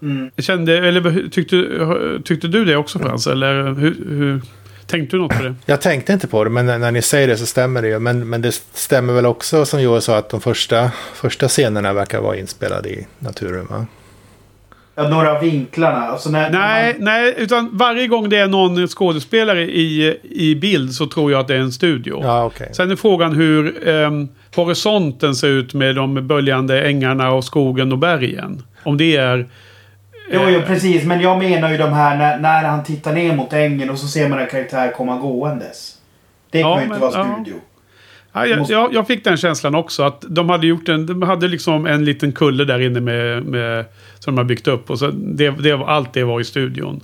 Mm. 0.01 0.31
Kände, 0.37 0.87
eller 0.87 1.29
tyckte, 1.29 1.67
tyckte 2.23 2.47
du 2.47 2.65
det 2.65 2.75
också 2.75 2.99
Frans? 2.99 3.27
Eller 3.27 3.63
hur, 3.73 3.95
hur, 4.09 4.41
tänkte 4.85 5.17
du 5.17 5.21
något 5.21 5.37
på 5.37 5.43
det? 5.43 5.55
Jag 5.65 5.81
tänkte 5.81 6.13
inte 6.13 6.27
på 6.27 6.43
det, 6.43 6.49
men 6.49 6.65
när, 6.65 6.77
när 6.77 6.91
ni 6.91 7.01
säger 7.01 7.27
det 7.27 7.37
så 7.37 7.45
stämmer 7.45 7.81
det 7.81 7.87
ju. 7.87 7.99
Men, 7.99 8.29
men 8.29 8.41
det 8.41 8.51
stämmer 8.73 9.13
väl 9.13 9.25
också 9.25 9.65
som 9.65 9.81
Joel 9.81 10.01
sa 10.01 10.17
att 10.17 10.29
de 10.29 10.41
första, 10.41 10.91
första 11.13 11.47
scenerna 11.47 11.93
verkar 11.93 12.21
vara 12.21 12.37
inspelade 12.37 12.89
i 12.89 13.07
naturen 13.19 13.65
va? 13.69 13.85
Några 14.97 15.31
av 15.31 15.41
vinklarna. 15.41 15.97
Alltså 16.07 16.29
när, 16.29 16.49
Nej, 16.49 16.93
man, 16.93 17.03
nej, 17.05 17.33
utan 17.37 17.69
varje 17.73 18.07
gång 18.07 18.29
det 18.29 18.37
är 18.37 18.47
någon 18.47 18.87
skådespelare 18.87 19.61
i, 19.63 20.17
i 20.23 20.55
bild 20.55 20.93
så 20.93 21.05
tror 21.07 21.31
jag 21.31 21.41
att 21.41 21.47
det 21.47 21.55
är 21.55 21.59
en 21.59 21.71
studio. 21.71 22.19
Ja, 22.23 22.45
okej. 22.45 22.69
Sen 22.71 22.91
är 22.91 22.95
frågan 22.95 23.33
hur 23.35 23.87
ehm, 23.89 24.27
horisonten 24.55 25.35
ser 25.35 25.47
ut 25.47 25.73
med 25.73 25.95
de 25.95 26.27
böljande 26.27 26.81
ängarna 26.87 27.31
och 27.31 27.43
skogen 27.43 27.91
och 27.91 27.97
bergen. 27.97 28.63
Om 28.83 28.97
det 28.97 29.15
är... 29.15 29.37
Jo, 30.31 30.39
jo, 30.49 30.59
eh, 30.59 30.65
precis. 30.65 31.03
Men 31.05 31.21
jag 31.21 31.37
menar 31.39 31.71
ju 31.71 31.77
de 31.77 31.93
här 31.93 32.17
när, 32.17 32.39
när 32.39 32.63
han 32.63 32.83
tittar 32.83 33.13
ner 33.13 33.35
mot 33.35 33.53
ängen 33.53 33.89
och 33.89 33.97
så 33.99 34.07
ser 34.07 34.29
man 34.29 34.39
en 34.39 34.47
karaktär 34.47 34.91
komma 34.91 35.17
gåendes. 35.17 35.95
Det 36.49 36.61
kan 36.61 36.71
Ja, 36.71 36.77
ju 36.77 36.83
inte 36.83 36.99
men- 36.99 37.01
vara 37.11 37.11
studio. 37.35 37.53
Ja, 37.55 37.74
jag, 38.35 38.59
Måste- 38.59 38.73
jag, 38.73 38.93
jag 38.93 39.07
fick 39.07 39.23
den 39.23 39.37
känslan 39.37 39.75
också. 39.75 40.03
Att 40.03 40.25
de 40.27 40.49
hade 40.49 40.67
gjort 40.67 40.89
en, 40.89 41.05
de 41.05 41.21
hade 41.21 41.47
liksom 41.47 41.85
en 41.85 42.05
liten 42.05 42.31
kulle 42.31 42.65
där 42.65 42.79
inne 42.81 42.99
med, 42.99 43.43
med, 43.45 43.85
som 44.19 44.35
de 44.35 44.37
har 44.37 44.45
byggt 44.45 44.67
upp. 44.67 44.89
Och 44.89 44.99
så 44.99 45.07
det, 45.13 45.49
det, 45.49 45.73
allt 45.73 46.13
det 46.13 46.23
var 46.23 46.39
i 46.41 46.43
studion. 46.43 47.01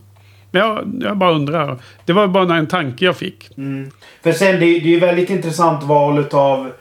Men 0.51 0.61
jag, 0.61 0.91
jag 1.01 1.17
bara 1.17 1.31
undrar. 1.31 1.77
Det 2.05 2.13
var 2.13 2.27
bara 2.27 2.55
en 2.57 2.67
tanke 2.67 3.05
jag 3.05 3.17
fick. 3.17 3.57
Mm. 3.57 3.91
För 4.23 4.31
sen, 4.31 4.59
det, 4.59 4.65
är- 4.65 4.79
ju 4.79 4.99
väldigt 4.99 5.29
intressant 5.29 5.83
val 5.83 6.19
utav 6.19 6.71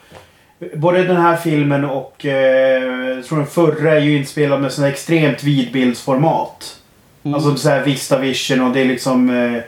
Både 0.75 1.03
den 1.03 1.17
här 1.17 1.37
filmen 1.37 1.85
och 1.85 2.27
eh, 2.27 2.85
jag 3.15 3.25
tror 3.25 3.39
den 3.39 3.47
förra 3.47 3.93
är 3.95 4.01
ju 4.01 4.17
inspelad 4.17 4.61
med 4.61 4.73
här 4.85 4.91
extremt 4.91 5.43
vidbildsformat. 5.45 6.77
Mm. 7.23 7.35
Alltså 7.35 7.57
så 7.57 7.69
här 7.69 7.85
Vistavision 7.85 8.61
och 8.61 8.75
det 8.75 8.81
är 8.81 8.85
liksom... 8.85 9.31
Eh, 9.31 9.63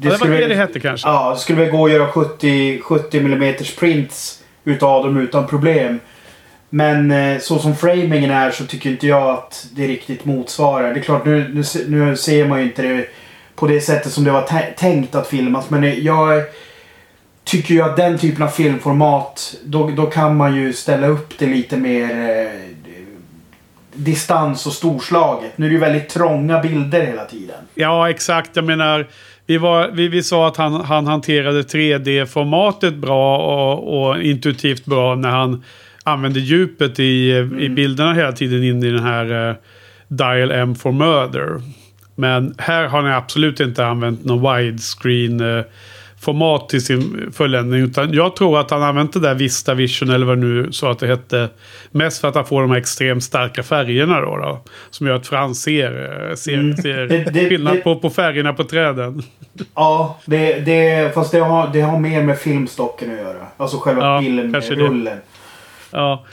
det, 0.00 0.08
ja, 0.08 0.16
det 0.22 0.28
var 0.28 0.36
det 0.36 0.46
det 0.46 0.54
hette 0.54 0.80
kanske. 0.80 1.08
Ja, 1.08 1.30
det 1.30 1.38
skulle 1.38 1.60
väl 1.62 1.70
gå 1.70 1.86
att 1.86 1.92
göra 1.92 2.06
70, 2.08 2.80
70 2.80 3.18
mm 3.18 3.54
prints 3.78 4.42
utav 4.64 5.04
dem 5.04 5.16
utan 5.16 5.46
problem. 5.46 6.00
Men 6.70 7.10
eh, 7.10 7.38
så 7.38 7.58
som 7.58 7.76
framingen 7.76 8.30
är 8.30 8.50
så 8.50 8.66
tycker 8.66 8.90
inte 8.90 9.06
jag 9.06 9.30
att 9.30 9.66
det 9.72 9.86
riktigt 9.86 10.24
motsvarar. 10.24 10.94
Det 10.94 11.00
är 11.00 11.02
klart, 11.04 11.24
nu, 11.24 11.48
nu, 11.54 11.62
nu 11.88 12.16
ser 12.16 12.48
man 12.48 12.58
ju 12.58 12.64
inte 12.64 12.82
det 12.82 13.06
på 13.54 13.66
det 13.66 13.80
sättet 13.80 14.12
som 14.12 14.24
det 14.24 14.30
var 14.30 14.42
tä- 14.42 14.74
tänkt 14.76 15.14
att 15.14 15.26
filmas. 15.26 15.70
Men 15.70 15.84
eh, 15.84 15.98
jag 15.98 16.42
tycker 17.44 17.74
ju 17.74 17.82
att 17.82 17.96
den 17.96 18.18
typen 18.18 18.42
av 18.42 18.48
filmformat, 18.48 19.54
då, 19.64 19.90
då 19.90 20.06
kan 20.06 20.36
man 20.36 20.54
ju 20.56 20.72
ställa 20.72 21.06
upp 21.06 21.38
det 21.38 21.46
lite 21.46 21.76
mer 21.76 22.10
eh, 22.44 22.68
distans 23.92 24.66
och 24.66 24.72
storslaget. 24.72 25.58
Nu 25.58 25.66
är 25.66 25.70
det 25.70 25.74
ju 25.74 25.80
väldigt 25.80 26.08
trånga 26.08 26.60
bilder 26.60 27.06
hela 27.06 27.24
tiden. 27.24 27.56
Ja, 27.74 28.10
exakt. 28.10 28.56
Jag 28.56 28.64
menar, 28.64 29.06
vi, 29.48 29.58
var, 29.58 29.90
vi, 29.92 30.08
vi 30.08 30.22
sa 30.22 30.48
att 30.48 30.56
han, 30.56 30.72
han 30.80 31.06
hanterade 31.06 31.62
3D-formatet 31.62 32.94
bra 32.94 33.38
och, 33.38 34.08
och 34.08 34.22
intuitivt 34.22 34.84
bra 34.84 35.14
när 35.14 35.28
han 35.28 35.64
använde 36.04 36.40
djupet 36.40 37.00
i, 37.00 37.30
i 37.58 37.68
bilderna 37.68 38.14
hela 38.14 38.32
tiden 38.32 38.64
in 38.64 38.82
i 38.82 38.90
den 38.90 39.02
här 39.02 39.48
eh, 39.48 39.56
Dial 40.08 40.50
M 40.50 40.74
for 40.74 40.92
Murder. 40.92 41.62
Men 42.14 42.54
här 42.58 42.86
har 42.86 43.02
han 43.02 43.12
absolut 43.12 43.60
inte 43.60 43.86
använt 43.86 44.24
någon 44.24 44.56
widescreen 44.56 45.40
eh, 45.40 45.64
format 46.20 46.68
till 46.68 46.84
sin 46.84 47.30
fulländning. 47.32 47.80
Utan 47.80 48.12
jag 48.12 48.36
tror 48.36 48.60
att 48.60 48.70
han 48.70 48.82
använt 48.82 49.12
det 49.12 49.20
där 49.20 49.34
Vista 49.34 49.74
Vision 49.74 50.10
eller 50.10 50.26
vad 50.26 50.38
nu 50.38 50.72
så 50.72 50.90
att 50.90 50.98
det 50.98 51.06
hette. 51.06 51.48
Mest 51.90 52.20
för 52.20 52.28
att 52.28 52.34
han 52.34 52.44
får 52.46 52.60
de 52.62 52.70
här 52.70 52.78
extremt 52.78 53.24
starka 53.24 53.62
färgerna 53.62 54.20
då. 54.20 54.36
då 54.36 54.60
som 54.90 55.06
gör 55.06 55.14
att 55.14 55.26
Frans 55.26 55.62
ser, 55.62 56.28
eh, 56.30 56.34
ser, 56.34 56.54
Mm. 56.54 56.76
ser 56.76 56.96
Det- 56.96 57.24
det- 57.24 57.48
skillnad 57.48 57.74
det- 57.74 57.80
på, 57.80 57.96
på 57.96 58.10
färgerna 58.10 58.52
på 58.52 58.64
träden. 58.64 59.22
Ja, 59.74 60.18
det, 60.26 60.58
det, 60.60 61.14
fast 61.14 61.32
det 61.32 61.38
har, 61.40 61.70
det 61.72 61.80
har 61.80 61.98
mer 61.98 62.22
med 62.22 62.38
filmstocken 62.38 63.10
att 63.10 63.18
göra. 63.18 63.46
Alltså 63.56 63.76
själva 63.78 64.02
Ja, 64.04 64.20
filmrullen. 64.20 65.18
Ja, 65.90 66.24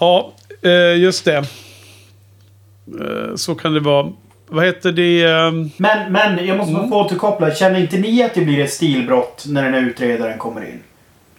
ja 0.00 0.32
eh, 0.62 0.96
just 0.96 1.24
det. 1.24 1.36
Eh, 3.00 3.34
Så 3.36 3.54
kan 3.54 3.74
det 3.74 3.80
vara. 3.80 4.12
Vad 4.48 4.64
heter 4.66 4.92
det? 4.92 5.22
ehm, 5.24 5.70
Men, 5.76 6.12
men 6.12 6.46
jag 6.46 6.56
måste 6.56 6.74
Mm. 6.74 6.88
få 6.88 7.00
återkoppla. 7.00 7.54
Känner 7.54 7.80
inte 7.80 7.96
ni 7.98 8.22
att 8.22 8.34
det 8.34 8.40
blir 8.40 8.60
ett 8.64 8.70
stilbrott 8.72 9.44
när 9.48 9.62
den 9.64 9.74
här 9.74 9.80
utredaren 9.80 10.38
kommer 10.38 10.60
in? 10.60 10.80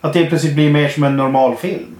Att 0.01 0.13
det 0.13 0.25
plötsligt 0.25 0.55
blir 0.55 0.69
mer 0.69 0.87
som 0.89 1.03
en 1.03 1.17
normal 1.17 1.55
film? 1.55 1.95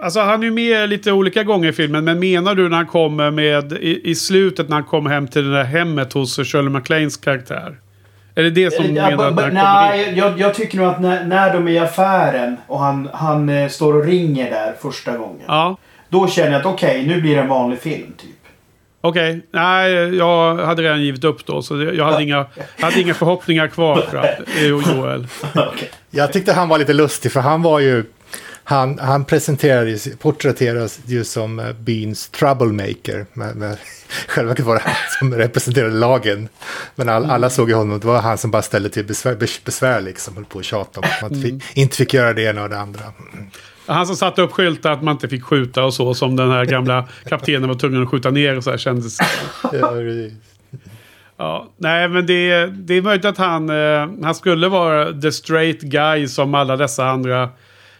Alltså 0.00 0.20
han 0.20 0.40
är 0.40 0.44
ju 0.44 0.50
med 0.52 0.88
lite 0.88 1.12
olika 1.12 1.42
gånger 1.44 1.68
i 1.68 1.72
filmen. 1.72 2.04
Men 2.04 2.18
menar 2.18 2.54
du 2.54 2.68
när 2.68 2.76
han 2.76 2.86
kommer 2.86 3.30
med 3.30 3.72
i, 3.72 4.10
i 4.10 4.14
slutet 4.14 4.68
när 4.68 4.74
han 4.76 4.84
kommer 4.84 5.10
hem 5.10 5.28
till 5.28 5.44
det 5.50 5.56
där 5.56 5.64
hemmet 5.64 6.12
hos 6.12 6.36
Shirley 6.36 6.70
MacLaines 6.70 7.16
karaktär? 7.16 7.76
Är 8.34 8.42
det 8.42 8.50
det 8.50 8.70
som 8.70 8.84
du 8.86 8.92
Ja, 8.94 9.10
menar 9.10 9.28
kommer 9.28 9.48
in? 9.48 9.54
nej, 9.54 10.12
jag, 10.16 10.40
jag 10.40 10.54
tycker 10.54 10.78
nog 10.78 10.86
att 10.86 11.00
när, 11.00 11.24
när 11.24 11.54
de 11.54 11.68
är 11.68 11.72
i 11.72 11.78
affären 11.78 12.56
och 12.66 12.78
han, 12.80 13.08
han 13.12 13.48
eh, 13.48 13.68
står 13.68 13.96
och 13.96 14.04
ringer 14.04 14.50
där 14.50 14.74
första 14.82 15.16
gången. 15.16 15.42
Ja, 15.46 15.76
Då 16.08 16.28
känner 16.28 16.50
jag 16.52 16.58
att 16.60 16.66
okej, 16.66 17.06
nu 17.06 17.20
blir 17.20 17.34
det 17.36 17.42
en 17.42 17.48
vanlig 17.48 17.78
film 17.78 18.12
typ. 18.16 18.30
Okej. 19.00 19.40
Nej, 19.50 19.92
jag 20.16 20.56
hade 20.56 20.82
redan 20.82 21.02
givit 21.02 21.24
upp 21.24 21.46
då. 21.46 21.62
Så 21.62 21.82
jag 21.82 22.04
hade, 22.04 22.22
inga, 22.22 22.46
jag 22.76 22.84
hade 22.84 23.00
inga 23.00 23.14
förhoppningar 23.14 23.68
kvar. 23.68 24.02
För 24.10 24.16
att, 24.18 24.38
eh, 24.56 24.66
Joel. 24.66 25.26
Okej. 25.54 25.90
Jag 26.10 26.32
tyckte 26.32 26.52
han 26.52 26.68
var 26.68 26.78
lite 26.78 26.92
lustig 26.92 27.32
för 27.32 27.40
han 27.40 27.62
var 27.62 27.80
ju... 27.80 28.04
Han, 28.64 28.98
han 28.98 29.24
presenterades, 29.24 30.08
porträtterades 30.18 31.00
ju 31.06 31.24
som 31.24 31.58
eh, 31.58 31.72
byns 31.72 32.28
troublemaker. 32.28 33.26
Men, 33.32 33.58
men 33.58 33.76
själva 34.28 34.54
var 34.58 34.74
det 34.74 34.80
han 34.84 34.94
som 35.18 35.34
representerade 35.34 35.94
lagen. 35.94 36.48
Men 36.94 37.08
all, 37.08 37.30
alla 37.30 37.50
såg 37.50 37.68
ju 37.68 37.74
honom, 37.74 38.00
det 38.00 38.06
var 38.06 38.20
han 38.20 38.38
som 38.38 38.50
bara 38.50 38.62
ställde 38.62 38.88
till 38.88 39.04
besvär, 39.04 39.34
bes- 39.34 39.60
besvär 39.64 40.00
liksom. 40.00 40.34
Höll 40.36 40.44
på 40.44 40.58
att 40.58 40.64
tjata 40.64 41.00
om 41.00 41.06
att 41.06 41.22
man 41.22 41.32
inte 41.34 41.48
fick, 41.48 41.76
inte 41.76 41.96
fick 41.96 42.14
göra 42.14 42.32
det 42.32 42.42
ena 42.42 42.62
och 42.62 42.68
det 42.68 42.78
andra. 42.78 43.00
Han 43.88 44.06
som 44.06 44.16
satte 44.16 44.42
upp 44.42 44.52
skyltar 44.52 44.92
att 44.92 45.02
man 45.02 45.12
inte 45.12 45.28
fick 45.28 45.42
skjuta 45.42 45.84
och 45.84 45.94
så. 45.94 46.14
Som 46.14 46.36
den 46.36 46.50
här 46.50 46.64
gamla 46.64 47.08
kaptenen 47.28 47.68
var 47.68 47.74
tvungen 47.74 48.02
att 48.02 48.08
skjuta 48.08 48.30
ner 48.30 48.56
och 48.56 48.64
så 48.64 48.70
här 48.70 48.78
kändes. 48.78 49.18
Ja, 51.36 51.68
nej, 51.76 52.08
men 52.08 52.26
det, 52.26 52.66
det 52.66 52.94
är 52.94 53.02
möjligt 53.02 53.24
att 53.24 53.38
han, 53.38 53.70
eh, 53.70 54.08
han 54.22 54.34
skulle 54.34 54.68
vara 54.68 55.12
the 55.12 55.32
straight 55.32 55.80
guy 55.80 56.28
som 56.28 56.54
alla 56.54 56.76
dessa 56.76 57.06
andra 57.06 57.48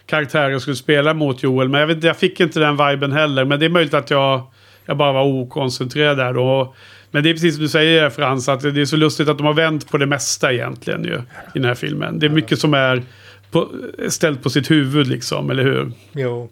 karaktärer 0.07 0.59
skulle 0.59 0.77
spela 0.77 1.15
mot 1.15 1.43
Joel. 1.43 1.69
Men 1.69 1.81
jag, 1.81 1.87
vet, 1.87 2.05
jag 2.05 2.17
fick 2.17 2.41
inte 2.41 2.61
den 2.61 2.77
viben 2.77 3.13
heller. 3.13 3.45
Men 3.45 3.61
det 3.61 3.67
är 3.67 3.71
möjligt 3.71 3.95
att 3.95 4.11
jag, 4.11 4.43
jag 4.87 4.97
bara 4.97 5.13
var 5.13 5.23
okoncentrerad 5.25 6.17
där 6.17 6.33
då. 6.33 6.75
Men 7.11 7.23
det 7.23 7.31
är 7.31 7.35
precis 7.35 7.55
som 7.55 7.63
du 7.63 7.69
säger 7.69 8.11
Frans, 8.11 8.49
att 8.49 8.61
det 8.61 8.81
är 8.81 8.85
så 8.85 8.97
lustigt 8.97 9.29
att 9.29 9.39
de 9.39 9.47
har 9.47 9.55
vänt 9.55 9.91
på 9.91 9.99
det 9.99 10.07
mesta 10.07 10.53
egentligen 10.53 11.05
ju. 11.05 11.15
I 11.55 11.59
den 11.59 11.65
här 11.65 11.75
filmen. 11.75 12.19
Det 12.19 12.27
är 12.27 12.31
mycket 12.31 12.59
som 12.59 12.75
är 12.75 13.03
på, 13.51 13.69
ställt 14.09 14.43
på 14.43 14.51
sitt 14.51 14.71
huvud 14.71 15.07
liksom, 15.07 15.51
eller 15.51 15.63
hur? 15.63 15.93
Jo. 16.13 16.51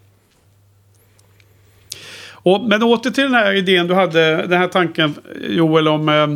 Och, 2.31 2.65
men 2.69 2.83
åter 2.83 3.11
till 3.11 3.25
den 3.25 3.35
här 3.35 3.53
idén 3.53 3.87
du 3.87 3.95
hade, 3.95 4.47
den 4.47 4.59
här 4.59 4.69
tanken 4.69 5.15
Joel 5.49 5.89
om 5.89 6.09
eh, 6.09 6.27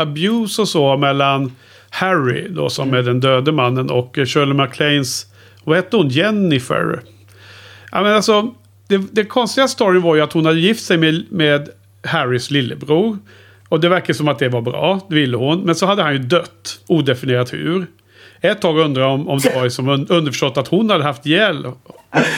abuse 0.00 0.62
och 0.62 0.68
så 0.68 0.96
mellan 0.96 1.52
Harry 1.90 2.48
då 2.48 2.70
som 2.70 2.94
är 2.94 3.02
den 3.02 3.20
döde 3.20 3.52
mannen 3.52 3.90
och 3.90 4.14
Shirley 4.14 4.54
MacLaines, 4.54 5.26
vad 5.64 5.76
hette 5.76 5.96
hon, 5.96 6.08
Jennifer? 6.08 7.00
Ja 7.92 8.02
men 8.02 8.12
alltså, 8.12 8.54
det, 8.88 8.98
det 9.12 9.24
konstiga 9.24 9.68
storyn 9.68 10.02
var 10.02 10.14
ju 10.14 10.20
att 10.20 10.32
hon 10.32 10.46
hade 10.46 10.60
gift 10.60 10.84
sig 10.84 10.96
med, 10.96 11.24
med 11.30 11.68
Harrys 12.04 12.50
lillebror. 12.50 13.18
Och 13.68 13.80
det 13.80 13.88
verkar 13.88 14.14
som 14.14 14.28
att 14.28 14.38
det 14.38 14.48
var 14.48 14.60
bra, 14.60 15.00
det 15.08 15.14
ville 15.14 15.36
hon. 15.36 15.60
Men 15.60 15.74
så 15.74 15.86
hade 15.86 16.02
han 16.02 16.12
ju 16.12 16.18
dött, 16.18 16.80
odefinierat 16.86 17.52
hur. 17.52 17.86
Ett 18.40 18.60
tag 18.60 18.78
undrade 18.78 19.06
jag 19.08 19.14
om, 19.14 19.28
om 19.28 19.38
det 19.38 19.54
var 19.54 19.68
som 19.68 19.88
un- 19.90 20.06
underförstått 20.08 20.56
att 20.56 20.68
hon 20.68 20.90
hade 20.90 21.04
haft 21.04 21.26
ihjäl 21.26 21.66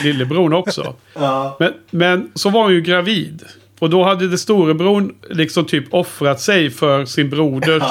lillebror 0.03 0.53
också. 0.53 0.93
Ja. 1.13 1.55
Men, 1.59 1.73
men 1.91 2.31
så 2.35 2.49
var 2.49 2.63
hon 2.63 2.73
ju 2.73 2.81
gravid. 2.81 3.43
Och 3.79 3.89
då 3.89 4.03
hade 4.03 4.27
det 4.27 4.37
storebror 4.37 5.13
liksom 5.29 5.65
typ 5.65 5.93
offrat 5.93 6.41
sig 6.41 6.69
för 6.69 7.05
sin 7.05 7.29
broders 7.29 7.83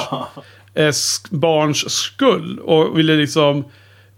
eh, 0.75 0.89
sk- 0.89 1.27
barns 1.31 1.91
skull. 1.91 2.59
Och 2.59 2.99
ville 2.99 3.17
liksom 3.17 3.65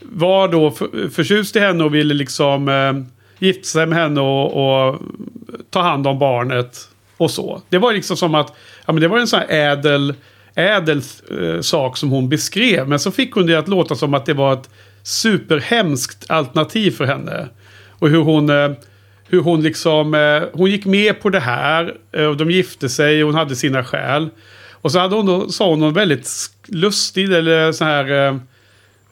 var 0.01 0.49
då 0.49 0.71
för, 0.71 1.09
förtjust 1.11 1.57
i 1.57 1.61
henne 1.61 1.85
och 1.85 1.95
ville 1.95 2.15
liksom 2.15 2.69
eh, 2.69 2.93
gifta 3.47 3.65
sig 3.65 3.87
med 3.87 3.99
henne 3.99 4.21
och, 4.21 4.87
och 4.91 5.01
ta 5.71 5.81
hand 5.83 6.07
om 6.07 6.19
barnet. 6.19 6.89
Och 7.17 7.31
så. 7.31 7.63
Det 7.69 7.79
var 7.79 7.93
liksom 7.93 8.17
som 8.17 8.35
att 8.35 8.57
ja, 8.87 8.93
men 8.93 9.03
det 9.03 9.09
var 9.09 9.19
en 9.19 9.27
sån 9.27 9.41
här 9.41 9.49
ädel, 9.51 10.15
ädel 10.55 11.03
eh, 11.41 11.61
sak 11.61 11.97
som 11.97 12.11
hon 12.11 12.29
beskrev. 12.29 12.89
Men 12.89 12.99
så 12.99 13.11
fick 13.11 13.33
hon 13.35 13.47
det 13.47 13.55
att 13.55 13.69
låta 13.69 13.95
som 13.95 14.15
att 14.15 14.27
det 14.27 14.35
var 14.35 14.53
ett 14.53 14.71
superhemskt 15.03 16.31
alternativ 16.31 16.91
för 16.91 17.05
henne. 17.05 17.49
Och 17.89 18.09
hur 18.09 18.19
hon, 18.23 18.51
eh, 18.51 18.71
hur 19.29 19.41
hon 19.41 19.63
liksom, 19.63 20.15
eh, 20.15 20.43
hon 20.53 20.71
gick 20.71 20.85
med 20.87 21.21
på 21.21 21.31
det 21.31 21.41
här. 21.41 21.95
eh, 22.13 22.25
Och 22.25 22.37
de 22.37 22.51
gifte 22.51 22.89
sig 22.89 23.23
och 23.23 23.29
hon 23.29 23.39
hade 23.39 23.57
sina 23.57 23.85
skäl. 23.85 24.29
Och 24.83 24.93
så 24.93 24.99
hade 24.99 25.17
hon 25.17 25.27
då, 25.27 25.49
sa 25.49 25.69
hon 25.69 25.81
någon 25.81 25.93
väldigt 25.95 26.29
lustig 26.67 27.33
eller 27.33 27.73
så 27.73 27.85
här 27.85 28.27
eh, 28.27 28.37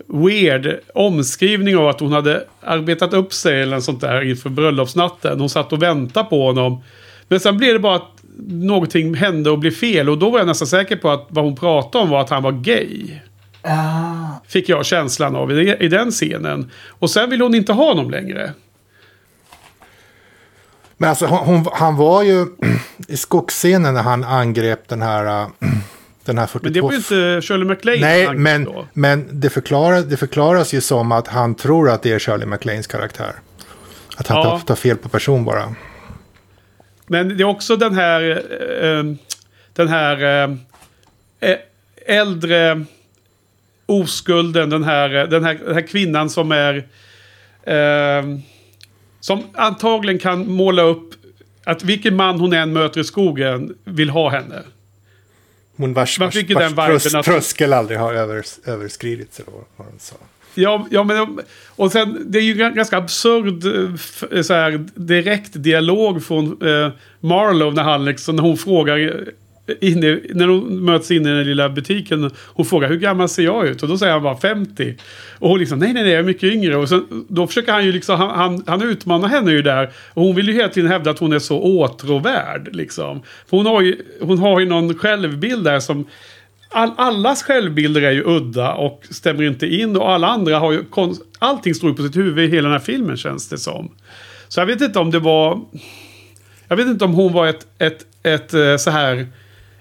weird 0.07 0.80
omskrivning 0.95 1.76
av 1.76 1.89
att 1.89 2.01
hon 2.01 2.12
hade 2.12 2.45
arbetat 2.61 3.14
upp 3.14 3.32
sig 3.32 3.62
eller 3.62 3.76
något 3.76 3.84
sånt 3.84 4.01
där 4.01 4.22
inför 4.22 4.51
bröllopsnatten. 4.51 5.41
Hon 5.41 5.49
satt 5.49 5.72
och 5.72 5.82
väntade 5.82 6.28
på 6.28 6.47
honom. 6.47 6.82
Men 7.28 7.41
sen 7.41 7.59
blev 7.59 7.72
det 7.72 7.78
bara 7.78 7.97
att 7.97 8.17
någonting 8.47 9.14
hände 9.14 9.51
och 9.51 9.59
blev 9.59 9.70
fel. 9.70 10.09
Och 10.09 10.18
då 10.18 10.30
var 10.30 10.39
jag 10.39 10.47
nästan 10.49 10.68
säker 10.68 10.97
på 10.97 11.11
att 11.11 11.26
vad 11.28 11.45
hon 11.45 11.57
pratade 11.57 12.05
om 12.05 12.11
var 12.11 12.20
att 12.20 12.30
han 12.30 12.43
var 12.43 12.53
gay. 12.53 13.18
Ah. 13.62 14.41
Fick 14.49 14.68
jag 14.68 14.86
känslan 14.86 15.36
av 15.36 15.53
i, 15.53 15.76
i 15.80 15.89
den 15.89 16.11
scenen. 16.11 16.70
Och 16.89 17.11
sen 17.11 17.30
ville 17.30 17.45
hon 17.45 17.55
inte 17.55 17.72
ha 17.72 17.89
honom 17.89 18.11
längre. 18.11 18.53
Men 20.97 21.11
alltså 21.11 21.26
hon, 21.26 21.39
hon, 21.39 21.66
han 21.72 21.97
var 21.97 22.22
ju 22.22 22.47
i 23.09 23.16
skogsscenen 23.16 23.95
när 23.95 24.03
han 24.03 24.24
angrep 24.24 24.89
den 24.89 25.03
här, 25.03 25.43
äh, 25.43 25.49
den 26.24 26.39
här 26.39 26.47
42... 26.47 26.61
Men 26.64 26.72
det 26.72 26.80
var 26.80 26.91
ju 26.91 26.97
inte 26.97 27.47
Shirley 27.47 27.68
MacLaine 27.68 28.01
Nej, 28.01 28.34
men, 28.34 28.64
då. 28.64 28.86
men 28.93 29.28
det, 29.32 29.51
förklaras, 29.51 30.05
det 30.05 30.16
förklaras 30.16 30.72
ju 30.74 30.80
som 30.80 31.12
att 31.12 31.28
han 31.28 31.55
tror 31.55 31.91
att 31.91 32.03
det 32.03 32.12
är 32.12 32.18
Shirley 32.18 32.47
MacLaines 32.47 32.86
karaktär. 32.86 33.32
Att 34.16 34.26
han 34.26 34.36
Ja. 34.39 34.45
tar, 34.51 34.59
tar 34.59 34.74
fel 34.74 34.97
på 34.97 35.09
person 35.09 35.45
bara. 35.45 35.74
Men 37.09 37.28
det 37.36 37.42
är 37.42 37.44
också 37.44 37.76
den 37.76 37.94
här... 37.94 38.42
Eh, 38.84 39.04
den 39.72 39.88
här 39.88 40.22
eh, 40.22 40.56
eh, 41.50 41.59
äldre 42.06 42.84
oskulden. 43.86 44.70
Den 44.70 44.84
här, 44.84 45.09
den 45.09 45.44
här, 45.44 45.54
den 45.54 45.74
här 45.74 45.86
kvinnan 45.86 46.30
som 46.30 46.52
är... 46.52 46.76
Eh, 47.62 48.38
som 49.20 49.42
antagligen 49.54 50.18
kan 50.18 50.50
måla 50.50 50.82
upp 50.82 51.14
att 51.64 51.84
vilken 51.84 52.16
man 52.16 52.40
hon 52.40 52.52
än 52.52 52.72
möter 52.72 53.00
i 53.00 53.04
skogen 53.04 53.74
vill 53.84 54.11
ha 54.11 54.30
henne. 54.30 54.62
Hon 55.76 55.94
vars, 55.94 56.18
vars, 56.18 56.34
vars 56.34 56.46
den 56.46 56.68
viben 56.68 56.74
trös, 56.86 57.14
att- 57.14 57.24
tröskel 57.24 57.72
aldrig 57.72 57.98
har 57.98 58.14
övers, 58.14 58.59
överskridits. 58.64 59.40
Eller 59.40 59.52
vad 59.52 59.86
hon 59.86 59.98
sa. 59.98 60.16
Ja, 60.55 60.86
ja 60.90 61.05
men 61.05 61.40
och 61.78 61.92
sen 61.92 62.24
det 62.26 62.38
är 62.38 62.42
ju 62.42 62.55
ganska 62.55 62.96
absurd 62.96 63.64
eh, 63.64 64.38
eh, 64.38 64.42
så 64.42 64.55
här, 64.55 64.84
direkt 64.94 65.62
dialog 65.62 66.24
från 66.24 66.46
eh, 66.46 66.90
Marlowe 67.20 67.74
när 67.74 67.82
han 67.82 68.05
liksom, 68.05 68.36
när 68.36 68.42
hon 68.42 68.57
frågar 68.57 68.99
eh, 68.99 69.74
inne, 69.80 70.20
när 70.34 70.46
de 70.46 70.84
möts 70.84 71.11
inne 71.11 71.30
i 71.30 71.32
den 71.32 71.46
lilla 71.46 71.68
butiken. 71.68 72.30
Hon 72.36 72.66
frågar 72.66 72.88
hur 72.88 72.99
gammal 72.99 73.28
ser 73.28 73.42
jag 73.42 73.66
ut? 73.66 73.82
Och 73.82 73.88
då 73.88 73.99
säger 73.99 74.12
han 74.12 74.22
bara 74.22 74.36
50. 74.36 74.94
Och 75.38 75.49
hon 75.49 75.59
liksom 75.59 75.78
nej 75.78 75.92
nej 75.92 76.03
nej 76.03 76.12
jag 76.12 76.18
är 76.20 76.24
mycket 76.24 76.53
yngre. 76.53 76.76
Och 76.76 76.88
sen, 76.88 77.26
då 77.28 77.46
försöker 77.46 77.72
han 77.72 77.84
ju 77.84 77.92
liksom, 77.92 78.16
han, 78.16 78.30
han, 78.30 78.62
han 78.66 78.82
utmanar 78.82 79.28
henne 79.28 79.53
ju 79.53 79.62
där. 79.62 79.90
Och 80.14 80.22
hon 80.22 80.34
vill 80.34 80.49
ju 80.49 80.55
hela 80.55 80.68
tiden 80.68 80.90
hävda 80.90 81.11
att 81.11 81.18
hon 81.18 81.32
är 81.32 81.38
så 81.38 81.59
åtråvärd 81.59 82.68
liksom. 82.72 83.22
För 83.51 83.57
hon 83.57 83.66
har 83.66 83.80
ju, 83.80 83.96
hon 84.20 84.38
har 84.38 84.61
ju 84.61 84.66
någon 84.66 84.94
självbild 84.94 85.64
där 85.64 85.80
som 85.80 86.07
All, 86.70 86.92
allas 86.96 87.42
självbilder 87.42 88.02
är 88.02 88.10
ju 88.10 88.22
udda 88.26 88.74
och 88.74 89.02
stämmer 89.10 89.42
inte 89.42 89.66
in. 89.66 89.96
Och 89.96 90.10
alla 90.10 90.26
andra 90.26 90.58
har 90.58 90.72
ju... 90.72 90.84
Allting 91.38 91.74
står 91.74 91.90
ju 91.90 91.96
på 91.96 92.02
sitt 92.02 92.16
huvud 92.16 92.44
i 92.44 92.56
hela 92.56 92.68
den 92.68 92.72
här 92.72 92.84
filmen 92.84 93.16
känns 93.16 93.48
det 93.48 93.58
som. 93.58 93.90
Så 94.48 94.60
jag 94.60 94.66
vet 94.66 94.80
inte 94.80 94.98
om 94.98 95.10
det 95.10 95.18
var... 95.18 95.60
Jag 96.68 96.76
vet 96.76 96.86
inte 96.86 97.04
om 97.04 97.14
hon 97.14 97.32
var 97.32 97.46
ett, 97.46 97.66
ett, 97.78 98.06
ett, 98.22 98.54
eh, 98.54 98.76
så 98.76 98.90
här 98.90 99.26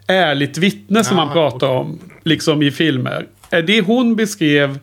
ärligt 0.08 0.58
vittne 0.58 1.04
som 1.04 1.18
man 1.18 1.34
pratar 1.34 1.68
om. 1.68 2.00
Liksom 2.24 2.62
i 2.62 2.72
filmer. 2.72 3.28
Är 3.50 3.62
det 3.62 3.82
hon 3.82 4.16
beskrev 4.16 4.80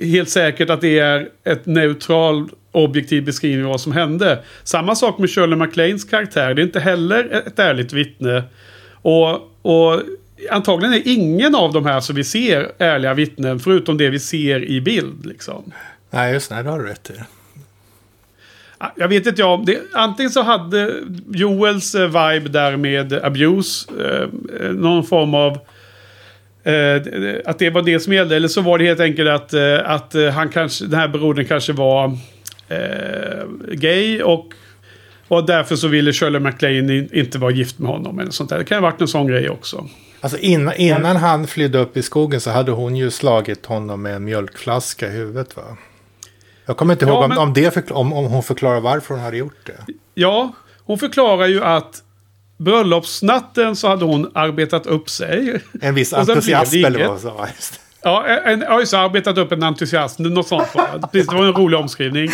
helt 0.00 0.28
säkert 0.28 0.70
att 0.70 0.80
det 0.80 0.98
är 0.98 1.28
ett 1.44 1.66
neutral 1.66 2.48
objektiv 2.72 3.24
beskrivning 3.24 3.64
av 3.64 3.70
vad 3.70 3.80
som 3.80 3.92
hände. 3.92 4.42
Samma 4.64 4.94
sak 4.94 5.18
med 5.18 5.30
Shirley 5.30 5.56
MacLaines 5.56 6.04
karaktär. 6.04 6.54
Det 6.54 6.62
är 6.62 6.66
inte 6.66 6.80
heller 6.80 7.42
ett 7.46 7.58
ärligt 7.58 7.92
vittne. 7.92 8.42
Och, 8.92 9.30
och 9.62 10.02
antagligen 10.50 10.94
är 10.94 11.02
ingen 11.04 11.54
av 11.54 11.72
de 11.72 11.86
här 11.86 12.00
som 12.00 12.16
vi 12.16 12.24
ser 12.24 12.72
ärliga 12.78 13.14
vittnen 13.14 13.58
förutom 13.60 13.98
det 13.98 14.10
vi 14.10 14.18
ser 14.18 14.64
i 14.64 14.80
bild. 14.80 15.26
Liksom. 15.26 15.72
Nej, 16.10 16.32
just 16.32 16.50
det. 16.50 16.62
Det 16.62 16.70
har 16.70 16.78
du 16.78 16.86
rätt 16.86 17.10
i. 17.10 17.12
Ah, 18.78 18.88
Jag 18.96 19.08
vet 19.08 19.26
inte 19.26 19.44
om 19.44 19.64
det. 19.64 19.78
Antingen 19.94 20.30
så 20.30 20.42
hade 20.42 20.94
Joels 21.30 21.94
eh, 21.94 22.06
vibe 22.06 22.48
där 22.48 22.76
med 22.76 23.12
abuse. 23.12 23.88
Eh, 24.04 24.28
någon 24.70 25.04
form 25.04 25.34
av... 25.34 25.52
Eh, 26.64 27.02
att 27.44 27.58
det 27.58 27.70
var 27.70 27.82
det 27.82 28.00
som 28.00 28.12
gällde. 28.12 28.36
Eller 28.36 28.48
så 28.48 28.60
var 28.60 28.78
det 28.78 28.84
helt 28.84 29.00
enkelt 29.00 29.28
att, 29.30 29.52
eh, 29.54 29.90
att 29.90 30.14
eh, 30.14 30.28
han 30.28 30.48
kanske, 30.48 30.84
den 30.86 31.00
här 31.00 31.08
brodern 31.08 31.44
kanske 31.44 31.72
var 31.72 32.18
eh, 32.68 33.44
gay. 33.72 34.22
Och, 34.22 34.46
och 35.28 35.46
därför 35.46 35.76
så 35.76 35.88
ville 35.88 36.12
Shirley 36.12 36.40
MacLaine 36.40 36.90
in- 36.90 37.08
inte 37.12 37.38
vara 37.38 37.50
gift 37.50 37.78
med 37.78 37.90
honom. 37.90 38.18
Eller 38.18 38.30
sånt 38.30 38.50
där. 38.50 38.58
Det 38.58 38.64
kan 38.64 38.82
ha 38.82 38.90
varit 38.90 39.00
en 39.00 39.08
sån 39.08 39.26
grej 39.26 39.50
också. 39.50 39.88
Alltså 40.26 40.38
innan, 40.38 40.74
innan 40.76 41.16
han 41.16 41.46
flydde 41.46 41.78
upp 41.78 41.96
i 41.96 42.02
skogen 42.02 42.40
så 42.40 42.50
hade 42.50 42.72
hon 42.72 42.96
ju 42.96 43.10
slagit 43.10 43.66
honom 43.66 44.02
med 44.02 44.16
en 44.16 44.24
mjölkflaska 44.24 45.06
i 45.06 45.10
huvudet 45.10 45.56
va? 45.56 45.62
Jag 46.66 46.76
kommer 46.76 46.94
inte 46.94 47.04
Ja, 47.04 47.10
ihåg 47.12 47.22
om, 47.22 47.28
men- 47.28 47.38
om, 47.38 47.52
det 47.52 47.70
förkla- 47.74 47.94
om, 47.96 48.12
om 48.12 48.24
hon 48.24 48.42
förklarar 48.42 48.80
varför 48.80 49.14
hon 49.14 49.22
hade 49.24 49.36
gjort 49.36 49.66
det. 49.66 49.92
Ja, 50.14 50.52
hon 50.84 50.98
förklarar 50.98 51.46
ju 51.46 51.64
att 51.64 52.02
bröllopsnatten 52.58 53.76
så 53.76 53.88
hade 53.88 54.04
hon 54.04 54.30
arbetat 54.34 54.86
upp 54.86 55.10
sig. 55.10 55.62
En 55.80 55.94
viss 55.94 56.12
entusiasm 56.12 56.84
eller 56.84 57.08
vad 57.08 57.20
var. 57.20 57.48
Just. 57.56 57.80
Ja, 58.02 58.26
en, 58.26 58.60
ja 58.60 58.80
just 58.80 58.94
arbetat 58.94 59.38
upp 59.38 59.52
en 59.52 59.62
entusiasm. 59.62 60.22
Något 60.22 60.48
sånt 60.48 60.68
var 60.74 60.88
det. 61.00 61.06
Precis, 61.12 61.28
det 61.28 61.36
var 61.36 61.44
en 61.44 61.52
rolig 61.52 61.78
omskrivning. 61.78 62.28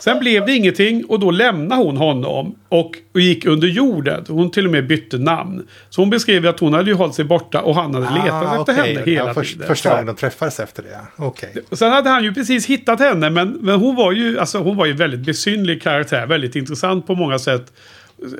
Sen 0.00 0.18
blev 0.18 0.46
det 0.46 0.52
ingenting 0.52 1.04
och 1.04 1.20
då 1.20 1.30
lämnade 1.30 1.82
hon 1.82 1.96
honom 1.96 2.54
och, 2.68 2.92
och 3.14 3.20
gick 3.20 3.46
under 3.46 3.68
jorden. 3.68 4.24
Hon 4.28 4.50
till 4.50 4.64
och 4.66 4.72
med 4.72 4.86
bytte 4.86 5.18
namn. 5.18 5.66
Så 5.90 6.00
hon 6.02 6.10
beskrev 6.10 6.46
att 6.46 6.60
hon 6.60 6.72
hade 6.74 6.90
ju 6.90 6.96
hållit 6.96 7.14
sig 7.14 7.24
borta 7.24 7.60
och 7.60 7.74
han 7.74 7.94
hade 7.94 8.06
letat 8.14 8.42
efter 8.42 8.56
Ah, 8.58 8.60
okej. 8.60 8.74
henne 8.94 9.10
hela 9.10 9.26
ja, 9.26 9.34
först, 9.34 9.52
tiden. 9.52 9.66
Första 9.68 9.90
gången 9.90 10.06
de 10.06 10.16
träffades 10.16 10.60
efter 10.60 10.82
det. 10.82 11.00
Okej. 11.24 11.54
Och 11.70 11.78
Sen 11.78 11.92
hade 11.92 12.10
han 12.10 12.24
ju 12.24 12.34
precis 12.34 12.66
hittat 12.66 13.00
henne 13.00 13.30
men, 13.30 13.48
men 13.48 13.80
hon 13.80 13.96
var 13.96 14.12
ju 14.12 14.38
alltså, 14.38 14.58
hon 14.58 14.76
var 14.76 14.86
ju 14.86 14.92
väldigt 14.92 15.20
besynlig 15.20 15.82
karaktär. 15.82 16.26
Väldigt 16.26 16.56
intressant 16.56 17.06
på 17.06 17.14
många 17.14 17.38
sätt. 17.38 17.72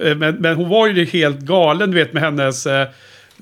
Eh, 0.03 0.15
Men, 0.17 0.35
men 0.35 0.57
hon 0.57 0.69
var 0.69 0.87
ju 0.87 1.05
helt 1.05 1.39
galen 1.41 1.91
du 1.91 1.97
vet 1.97 2.13
med 2.13 2.23
hennes 2.23 2.67
eh, 2.67 2.89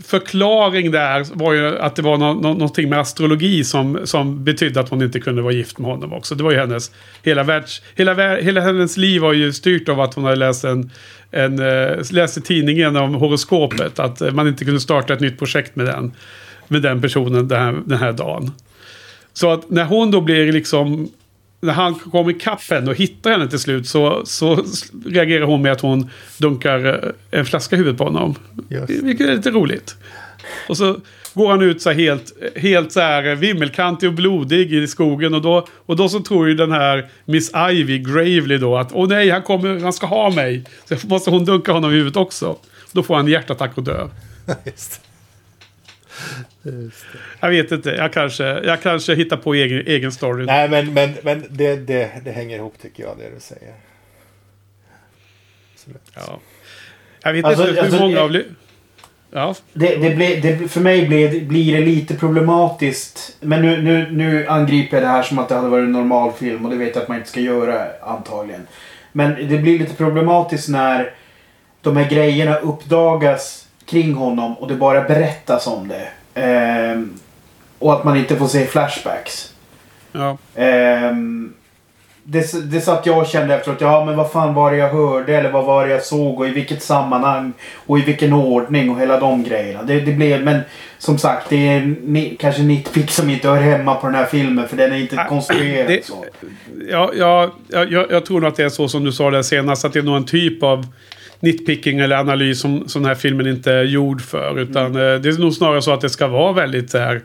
förklaring 0.04 0.90
där. 0.90 1.26
Var 1.32 1.52
ju 1.52 1.78
att 1.78 1.96
det 1.96 2.02
var 2.02 2.18
no 2.18 2.24
no 2.24 2.40
någonting 2.42 2.88
med 2.88 2.98
astrologi 2.98 3.64
som, 3.64 4.00
som 4.04 4.44
betydde 4.44 4.80
att 4.80 4.88
hon 4.88 5.02
inte 5.02 5.20
kunde 5.20 5.42
vara 5.42 5.52
gift 5.52 5.78
med 5.78 5.90
honom 5.90 6.12
också. 6.12 6.34
Det 6.34 6.44
var 6.44 6.50
ju 6.50 6.58
hennes, 6.58 6.90
hela, 7.22 7.42
världs, 7.42 7.82
hela, 7.94 8.36
hela 8.36 8.60
hennes 8.60 8.96
liv 8.96 9.22
var 9.22 9.32
ju 9.32 9.52
styrt 9.52 9.88
av 9.88 10.00
att 10.00 10.14
hon 10.14 10.24
hade 10.24 10.36
läst 10.36 10.64
en, 10.64 10.90
en 11.30 11.58
eh, 11.58 11.96
läst 12.10 12.38
i 12.38 12.40
tidningen 12.40 12.96
om 12.96 13.14
horoskopet. 13.14 13.98
Att 13.98 14.20
eh, 14.20 14.32
man 14.32 14.48
inte 14.48 14.64
kunde 14.64 14.80
starta 14.80 15.14
ett 15.14 15.20
nytt 15.20 15.38
projekt 15.38 15.76
med 15.76 15.86
den, 15.86 16.12
med 16.68 16.82
den 16.82 17.02
personen 17.02 17.48
den 17.48 17.60
här, 17.60 17.76
den 17.84 17.98
här 17.98 18.12
dagen. 18.12 18.50
Så 19.32 19.50
att 19.50 19.70
när 19.70 19.84
hon 19.84 20.10
då 20.10 20.20
blir 20.20 20.52
liksom... 20.52 21.08
När 21.60 21.72
han 21.72 21.94
kommer 21.94 22.30
ikapp 22.30 22.70
henne 22.70 22.90
och 22.90 22.96
hittar 22.96 23.30
henne 23.30 23.48
till 23.48 23.58
slut 23.58 23.88
så, 23.88 24.22
så 24.24 24.64
reagerar 25.06 25.44
hon 25.44 25.62
med 25.62 25.72
att 25.72 25.80
hon 25.80 26.10
dunkar 26.38 26.86
eh, 27.30 27.38
en 27.38 27.44
flaska 27.46 27.76
i 27.76 27.78
huvudet 27.78 27.98
på 27.98 28.04
honom. 28.04 28.34
Just. 28.68 28.90
Vilket 28.90 29.28
är 29.28 29.34
lite 29.34 29.50
roligt. 29.50 29.96
Och 30.68 30.76
så 30.76 30.96
går 31.34 31.50
han 31.50 31.62
ut 31.62 31.82
så 31.82 31.90
här 31.90 31.96
helt, 31.96 32.32
helt 32.56 32.92
så 32.92 33.00
här 33.00 33.34
vimmelkantig 33.34 34.08
och 34.08 34.14
blodig 34.14 34.72
i 34.72 34.86
skogen. 34.86 35.34
Och 35.34 35.42
då, 35.42 35.66
och 35.86 35.96
då 35.96 36.08
så 36.08 36.20
tror 36.20 36.48
ju 36.48 36.54
den 36.54 36.72
här 36.72 37.08
Miss 37.24 37.52
Ivy 37.70 37.98
Gravely 37.98 38.58
då 38.58 38.76
att 38.76 38.92
åh 38.92 39.08
nej, 39.08 39.30
han, 39.30 39.42
kommer, 39.42 39.80
han 39.80 39.92
ska 39.92 40.06
ha 40.06 40.30
mig. 40.30 40.64
Så 40.84 41.06
måste 41.06 41.30
hon 41.30 41.44
dunka 41.44 41.72
honom 41.72 41.90
i 41.90 41.94
huvudet 41.94 42.16
också. 42.16 42.56
Då 42.92 43.02
får 43.02 43.16
han 43.16 43.28
hjärtattack 43.28 43.78
och 43.78 43.82
dör. 43.82 44.10
Just. 44.64 45.00
Jag 47.40 47.50
vet 47.50 47.72
inte, 47.72 47.90
jag 47.90 48.12
kanske, 48.12 48.44
jag 48.44 48.82
kanske 48.82 49.14
hittar 49.14 49.36
på 49.36 49.54
egen, 49.54 49.86
egen 49.86 50.12
story. 50.12 50.46
Nej, 50.46 50.68
men, 50.68 50.94
men, 50.94 51.14
men 51.22 51.44
det, 51.50 51.76
det, 51.76 52.10
det 52.24 52.30
hänger 52.30 52.56
ihop 52.56 52.74
tycker 52.82 53.02
jag, 53.02 53.18
det 53.18 53.34
du 53.34 53.40
säger. 53.40 53.74
Absolut. 55.74 56.02
Ja. 56.14 56.40
Jag 57.22 57.32
vet 57.32 57.44
Alltså, 57.44 57.68
inte 57.68 57.80
hur 57.80 57.86
alltså, 57.86 58.00
många 58.00 58.20
av... 58.20 58.42
Ja, 59.30 59.54
Det, 59.72 59.96
det 59.96 60.14
blir, 60.16 60.42
det, 60.42 60.68
för 60.68 60.80
mig 60.80 61.06
blir, 61.06 61.44
blir 61.44 61.72
det 61.78 61.84
lite 61.84 62.14
problematiskt. 62.14 63.36
Men 63.40 63.62
nu, 63.62 63.82
nu, 63.82 64.10
nu 64.10 64.46
angriper 64.46 64.96
jag 64.96 65.04
det 65.04 65.08
här 65.08 65.22
som 65.22 65.38
att 65.38 65.48
det 65.48 65.54
hade 65.54 65.68
varit 65.68 65.84
en 65.84 65.92
normal 65.92 66.32
film 66.32 66.64
och 66.64 66.70
det 66.70 66.76
vet 66.76 66.94
jag 66.94 67.02
att 67.02 67.08
man 67.08 67.16
inte 67.16 67.28
ska 67.28 67.40
göra 67.40 67.86
antagligen. 68.02 68.66
Men 69.12 69.48
det 69.48 69.58
blir 69.58 69.78
lite 69.78 69.94
problematiskt 69.94 70.68
när 70.68 71.14
de 71.82 71.96
här 71.96 72.10
grejerna 72.10 72.56
uppdagas 72.56 73.65
kring 73.86 74.14
honom 74.14 74.54
och 74.54 74.68
det 74.68 74.74
bara 74.74 75.02
berättas 75.02 75.66
om 75.66 75.88
det. 75.88 76.08
Ehm, 76.40 77.10
och 77.78 77.92
att 77.92 78.04
man 78.04 78.16
inte 78.16 78.36
får 78.36 78.46
se 78.46 78.66
flashbacks. 78.66 79.52
ja. 80.12 80.36
Ehm, 80.54 81.52
det, 82.28 82.70
det 82.72 82.80
satt 82.80 83.06
jag 83.06 83.18
och 83.18 83.26
kände 83.26 83.54
efteråt. 83.54 83.80
Ja 83.80 84.04
men 84.04 84.16
vad 84.16 84.30
fan 84.30 84.54
var 84.54 84.70
det 84.70 84.76
jag 84.76 84.88
hörde 84.88 85.36
eller 85.36 85.50
vad 85.52 85.64
var 85.64 85.86
det 85.86 85.92
jag 85.92 86.02
såg 86.04 86.40
och 86.40 86.48
i 86.48 86.50
vilket 86.50 86.82
sammanhang 86.82 87.52
och 87.86 87.98
i 87.98 88.02
vilken 88.02 88.32
ordning 88.32 88.90
och 88.90 89.00
hela 89.00 89.20
de 89.20 89.44
grejerna. 89.44 89.82
Det, 89.82 90.00
det 90.00 90.12
blev, 90.12 90.44
men 90.44 90.60
som 90.98 91.18
sagt 91.18 91.48
det 91.48 91.68
är 91.68 91.94
ni, 92.04 92.36
kanske 92.40 92.62
nitpick 92.62 93.10
som 93.10 93.30
inte 93.30 93.48
hör 93.48 93.56
hemma 93.60 93.94
på 93.94 94.06
den 94.06 94.14
här 94.16 94.24
filmen 94.24 94.68
för 94.68 94.76
den 94.76 94.92
är 94.92 94.96
inte 94.96 95.20
Ah, 95.20 95.24
konstruerad 95.28 95.88
det- 95.88 96.06
så. 96.06 96.24
Ja, 96.90 97.10
ja, 97.16 97.50
ja, 97.68 97.84
jag, 97.84 98.10
jag 98.10 98.26
tror 98.26 98.40
nog 98.40 98.48
att 98.48 98.56
det 98.56 98.64
är 98.64 98.68
så 98.68 98.88
som 98.88 99.04
du 99.04 99.12
sa 99.12 99.30
där 99.30 99.42
senast. 99.42 99.84
Att 99.84 99.92
det 99.92 99.98
är 99.98 100.02
nog 100.02 100.16
en 100.16 100.26
typ 100.26 100.62
av 100.62 100.86
nitpicking 101.40 101.98
eller 101.98 102.16
analys 102.16 102.60
som, 102.60 102.88
som 102.88 103.02
den 103.02 103.08
här 103.08 103.14
filmen 103.14 103.46
inte 103.46 103.72
är 103.72 103.84
gjord 103.84 104.22
för. 104.22 104.58
Utan 104.58 104.86
Mm. 104.86 105.14
eh, 105.14 105.20
det 105.20 105.28
är 105.28 105.38
nog 105.40 105.52
snarare 105.54 105.82
så 105.82 105.92
att 105.92 106.00
det 106.00 106.10
ska 106.10 106.26
vara 106.26 106.52
väldigt 106.52 106.90
så 106.90 106.98
här 106.98 107.22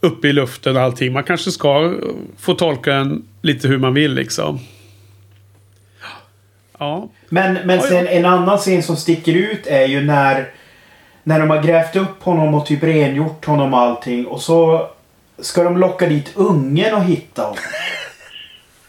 uppe 0.00 0.28
i 0.28 0.32
luften 0.32 0.76
allting. 0.76 1.12
Man 1.12 1.24
kanske 1.24 1.50
ska 1.50 1.94
få 2.38 2.54
tolka 2.54 2.90
den 2.92 3.24
lite 3.42 3.68
hur 3.68 3.78
man 3.78 3.94
vill 3.94 4.14
liksom. 4.14 4.58
Ja. 6.78 7.08
Men, 7.28 7.54
men 7.64 7.80
Oj. 7.80 7.88
sen 7.88 8.06
en 8.08 8.24
annan 8.24 8.58
scen 8.58 8.82
som 8.82 8.96
sticker 8.96 9.32
ut 9.34 9.66
är 9.66 9.86
ju 9.86 10.00
när 10.04 10.48
när 11.24 11.40
de 11.40 11.50
har 11.50 11.62
grävt 11.62 11.96
upp 11.96 12.22
honom 12.22 12.54
och 12.54 12.66
typ 12.66 12.82
rengjort 12.82 13.44
honom 13.44 13.74
och 13.74 13.80
allting 13.80 14.26
och 14.26 14.40
så 14.42 14.88
ska 15.38 15.62
de 15.64 15.78
locka 15.78 16.06
dit 16.08 16.32
ungen 16.34 16.94
och 16.94 17.04
hitta 17.04 17.42
honom. 17.42 17.56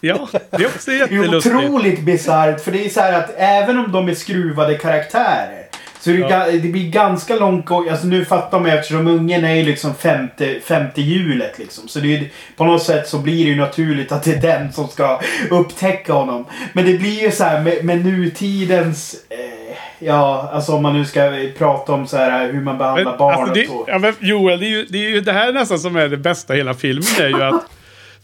Ja, 0.07 0.27
det 0.49 0.63
är 0.63 0.67
också 0.67 0.91
Det 0.91 0.97
är 0.97 0.99
jättelustigt. 0.99 1.55
otroligt 1.55 1.99
bisarrt 1.99 2.61
för 2.63 2.71
det 2.71 2.85
är 2.85 2.89
så 2.89 2.99
här 3.01 3.13
att 3.13 3.33
även 3.37 3.77
om 3.79 3.91
de 3.91 4.09
är 4.09 4.13
skruvade 4.13 4.75
karaktärer 4.75 5.63
så 5.99 6.09
det, 6.09 6.17
Ja. 6.17 6.45
det 6.51 6.59
blir 6.71 6.89
ganska 6.89 7.35
långt 7.35 7.71
Alltså 7.71 8.07
nu 8.07 8.25
fattar 8.25 8.59
man 8.59 8.69
ju 8.71 8.77
eftersom 8.77 9.07
ungen 9.07 9.45
är 9.45 9.55
ju 9.55 9.63
liksom 9.63 9.95
femte, 9.95 10.59
femte 10.65 11.01
hjulet 11.01 11.59
liksom. 11.59 11.87
Så 11.87 11.99
det 11.99 12.15
är, 12.17 12.29
på 12.57 12.65
något 12.65 12.83
sätt 12.83 13.07
så 13.07 13.17
blir 13.17 13.43
det 13.45 13.49
ju 13.51 13.55
naturligt 13.55 14.11
att 14.11 14.23
det 14.23 14.31
är 14.33 14.41
den 14.41 14.73
som 14.73 14.87
ska 14.87 15.21
upptäcka 15.49 16.13
honom. 16.13 16.45
Men 16.73 16.85
det 16.85 16.93
blir 16.93 17.21
ju 17.23 17.31
så 17.31 17.43
här 17.43 17.61
med, 17.61 17.85
med 17.85 18.05
nutidens... 18.05 19.15
Eh, 19.29 19.75
ja, 19.99 20.49
alltså 20.53 20.71
om 20.71 20.83
man 20.83 20.93
nu 20.93 21.05
ska 21.05 21.31
prata 21.57 21.93
om 21.93 22.07
så 22.07 22.17
här 22.17 22.51
hur 22.53 22.61
man 22.61 22.77
behandlar 22.77 23.05
Men, 23.11 23.17
barn 23.17 23.33
alltså, 23.33 23.49
och 23.51 23.57
det, 23.57 23.67
så. 23.67 23.85
ja, 23.87 23.97
men 23.99 24.13
Joel, 24.19 24.59
det 24.59 24.65
är, 24.65 24.69
ju, 24.69 24.85
det 24.85 24.97
är 25.05 25.09
ju 25.09 25.21
det 25.21 25.33
här 25.33 25.51
nästan 25.53 25.79
som 25.79 25.95
är 25.95 26.07
det 26.07 26.17
bästa 26.17 26.53
i 26.53 26.57
hela 26.57 26.73
filmen. 26.73 27.03
är 27.19 27.27
ju 27.27 27.43
att 27.43 27.65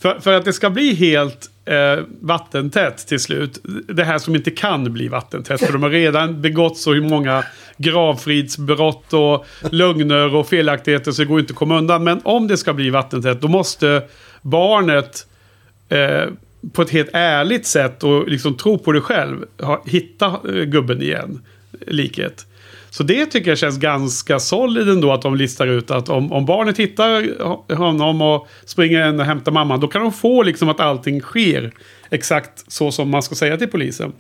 för, 0.01 0.19
för 0.19 0.33
att 0.33 0.45
det 0.45 0.53
ska 0.53 0.69
bli 0.69 0.93
helt 0.93 1.49
eh, 1.65 2.03
vattentätt 2.21 3.07
till 3.07 3.19
slut. 3.19 3.61
Det 3.87 4.03
här 4.03 4.17
som 4.17 4.35
inte 4.35 4.51
kan 4.51 4.93
bli 4.93 5.07
vattentätt. 5.07 5.65
För 5.65 5.73
de 5.73 5.83
har 5.83 5.89
redan 5.89 6.41
begått 6.41 6.77
så 6.77 6.95
många 6.95 7.43
gravfridsbrott 7.77 9.13
och 9.13 9.45
lögner 9.71 10.35
och 10.35 10.47
felaktigheter 10.47 11.11
så 11.11 11.21
det 11.21 11.25
går 11.25 11.39
inte 11.39 11.51
att 11.51 11.57
komma 11.57 11.77
undan. 11.77 12.03
Men 12.03 12.21
om 12.23 12.47
det 12.47 12.57
ska 12.57 12.73
bli 12.73 12.89
vattentätt 12.89 13.41
då 13.41 13.47
måste 13.47 14.03
barnet 14.41 15.27
eh, 15.89 16.25
på 16.73 16.81
ett 16.81 16.89
helt 16.89 17.09
ärligt 17.13 17.65
sätt 17.65 18.03
och 18.03 18.27
liksom 18.27 18.57
tro 18.57 18.77
på 18.77 18.91
det 18.91 19.01
själv 19.01 19.45
ha, 19.61 19.83
hitta 19.85 20.25
eh, 20.25 20.63
gubben 20.63 21.01
igen. 21.01 21.41
Liket. 21.87 22.45
Så 22.89 23.03
det 23.03 23.25
tycker 23.25 23.51
jag 23.51 23.57
känns 23.57 23.77
ganska 23.77 24.39
solid 24.39 24.89
ändå 24.89 25.11
att 25.13 25.21
de 25.21 25.35
listar 25.35 25.67
ut 25.67 25.91
att 25.91 26.09
om, 26.09 26.31
om 26.31 26.45
barnet 26.45 26.77
hittar 26.79 27.43
honom 27.75 28.21
och 28.21 28.47
springer 28.65 29.09
in 29.09 29.19
och 29.19 29.25
hämtar 29.25 29.51
mamman 29.51 29.79
då 29.79 29.87
kan 29.87 30.01
de 30.01 30.11
få 30.11 30.43
liksom 30.43 30.69
att 30.69 30.79
allting 30.79 31.21
sker 31.21 31.71
exakt 32.09 32.71
så 32.71 32.91
som 32.91 33.09
man 33.09 33.23
ska 33.23 33.35
säga 33.35 33.57
till 33.57 33.67
polisen. 33.67 34.13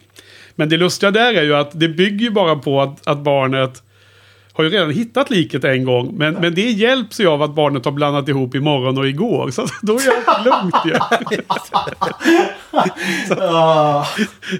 Men 0.55 0.69
det 0.69 0.77
lustiga 0.77 1.11
där 1.11 1.33
är 1.33 1.43
ju 1.43 1.55
att 1.55 1.79
det 1.79 1.89
bygger 1.89 2.25
ju 2.25 2.31
bara 2.31 2.55
på 2.55 2.81
att, 2.81 3.07
att 3.07 3.19
barnet 3.19 3.83
har 4.59 4.69
ju 4.69 4.69
redan 4.69 4.91
hittat 4.91 5.29
liket 5.29 5.63
en 5.63 5.83
gång. 5.85 6.17
Men, 6.17 6.33
men 6.33 6.55
det 6.55 6.61
hjälps 6.71 7.19
ju 7.19 7.27
av 7.27 7.41
att 7.43 7.55
barnet 7.55 7.85
har 7.85 7.91
blandat 7.91 8.27
ihop 8.27 8.55
imorgon 8.55 8.97
och 8.97 9.07
igår. 9.07 9.49
Så 9.51 9.65
då 9.81 9.93
är 9.95 10.01
allt 10.25 10.45
lugnt 10.45 10.75
ju. 10.85 10.93
Ah, 13.39 14.05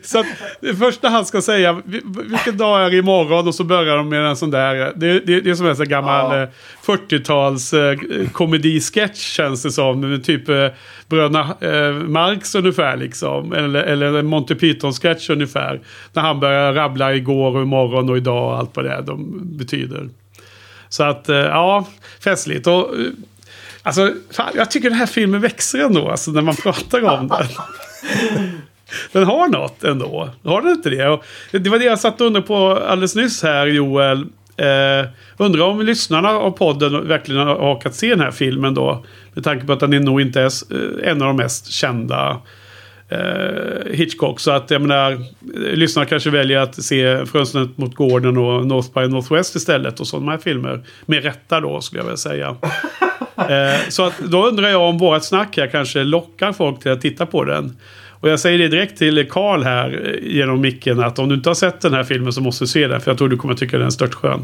Så 0.04 0.20
att 0.20 0.26
det 0.62 0.76
första 0.76 1.10
han 1.10 1.26
ska 1.26 1.42
säga, 1.42 1.82
vi- 1.86 2.02
vilken 2.26 2.58
dag 2.58 2.86
är 2.86 2.90
det 2.92 2.98
imorgon? 2.98 3.48
Och 3.48 3.56
så 3.56 3.64
börjar 3.64 3.98
de 3.98 4.10
med 4.10 4.26
en 4.26 4.36
sån 4.36 4.52
där, 4.52 4.94
det, 4.96 5.20
det, 5.20 5.42
det 5.42 5.50
är 5.50 5.56
som 5.56 5.68
en 5.68 5.76
sån 5.76 5.88
gammal 5.90 6.42
eh, 6.42 6.48
40-tals 6.90 7.74
eh, 7.74 7.98
komedisketch 8.32 9.18
känns 9.18 9.64
det 9.64 9.72
som. 9.72 10.22
Typ 10.24 10.50
eh, 10.50 10.68
Bröderna 11.08 11.56
eh, 11.60 11.94
Marx 11.94 12.56
ungefär 12.56 12.98
liksom. 12.98 13.54
Eller, 13.54 13.84
eller 13.84 14.22
Monty 14.22 14.56
Python-sketch 14.56 15.30
ungefär. 15.30 15.82
När 16.14 16.22
han 16.22 16.40
börjar 16.40 16.74
rabbla 16.74 17.16
igår 17.16 17.56
och 17.56 17.62
imorgon 17.62 18.10
och 18.10 18.18
idag 18.18 18.52
och 18.52 18.58
allt 18.58 18.76
vad 18.76 18.86
det 18.86 18.92
är 18.92 19.02
de 19.02 19.40
betyder. 19.58 20.10
Så 20.90 21.04
att, 21.04 21.30
eh, 21.30 21.36
ja, 21.36 21.88
festligt. 22.24 22.68
Och, 22.68 22.74
eh, 22.74 23.06
alltså, 23.84 24.14
fan, 24.32 24.52
jag 24.56 24.72
tycker 24.72 24.90
den 24.90 25.00
här 25.00 25.06
filmen 25.06 25.42
växer 25.42 25.80
ändå, 25.80 26.10
alltså, 26.10 26.32
när 26.32 26.42
man 26.42 26.56
pratar 26.56 27.04
om 27.04 27.28
den. 27.28 27.48
Den 29.12 29.24
har 29.24 29.48
något 29.48 29.84
ändå. 29.84 30.30
Har 30.44 30.62
den 30.62 30.72
inte 30.72 30.90
det? 30.90 31.08
Och 31.08 31.24
det 31.52 31.70
var 31.70 31.80
det 31.80 31.86
jag 31.86 32.00
satt 32.00 32.22
undrade 32.22 32.48
på 32.48 32.78
alldeles 32.78 33.16
nyss 33.16 33.44
här, 33.44 33.68
Joel. 33.68 34.26
Eh, 34.60 35.06
undrar 35.38 35.64
om 35.64 35.82
lyssnarna 35.82 36.30
av 36.30 36.52
podden 36.52 37.08
verkligen 37.08 37.42
har 37.42 37.60
hakat 37.60 37.96
se 37.96 38.10
den 38.10 38.20
här 38.20 38.32
filmen 38.32 38.74
då. 38.74 39.06
Med 39.34 39.44
tanke 39.44 39.66
på 39.66 39.74
att 39.74 39.80
den 39.80 39.94
är 39.94 40.00
nog 40.00 40.22
inte 40.22 40.42
är 40.42 40.46
eh, 40.46 41.12
en 41.12 41.22
av 41.22 41.28
de 41.28 41.38
mest 41.38 41.72
kända 41.72 42.42
eh, 43.10 43.92
Hitchcock. 43.92 44.40
Så 44.40 44.52
att 44.52 44.72
jag 44.72 44.82
menar, 44.82 45.18
lyssnarna 45.76 46.06
kanske 46.06 46.30
väljer 46.30 46.60
att 46.60 46.84
se 46.84 47.26
Fönstret 47.26 47.78
mot 47.78 47.96
gården 47.96 48.38
och 48.38 48.68
North 48.68 48.94
by 48.94 49.08
Northwest 49.08 49.56
istället. 49.56 50.00
Och 50.00 50.08
sådana 50.08 50.32
här 50.32 50.40
filmer. 50.40 50.82
Med 51.06 51.24
rätta 51.24 51.60
då, 51.60 51.82
skulle 51.82 52.00
jag 52.00 52.06
vilja 52.06 52.18
säga. 52.18 52.56
Eh, 53.40 53.90
så 53.90 54.06
att, 54.06 54.20
då 54.20 54.48
undrar 54.48 54.70
jag 54.70 54.82
om 54.82 54.98
vårt 54.98 55.24
snack 55.24 55.58
här 55.58 55.68
kanske 55.68 56.04
lockar 56.04 56.54
folk 56.54 56.80
till 56.80 56.92
att 56.92 57.02
titta 57.02 57.26
på 57.26 57.44
den. 57.44 57.78
Och 58.20 58.30
jag 58.30 58.40
säger 58.40 58.58
det 58.58 58.68
direkt 58.68 58.98
till 58.98 59.30
Karl 59.30 59.64
här 59.64 60.02
eh, 60.06 60.36
genom 60.36 60.62
micken 60.62 61.00
att 61.00 61.20
om 61.20 61.30
du 61.30 61.36
inte 61.36 61.50
har 61.50 61.56
sett 61.56 61.82
den 61.82 61.94
här 61.94 62.04
filmen 62.04 62.34
så 62.34 62.42
måste 62.42 62.64
du 62.64 62.68
se 62.68 62.88
den. 62.88 63.02
För 63.02 63.12
jag 63.12 63.18
tror 63.18 63.30
du 63.30 63.38
kommer 63.38 63.54
tycka 63.54 63.78
den 63.78 63.88
är 63.88 63.92
störtskön. 63.92 64.42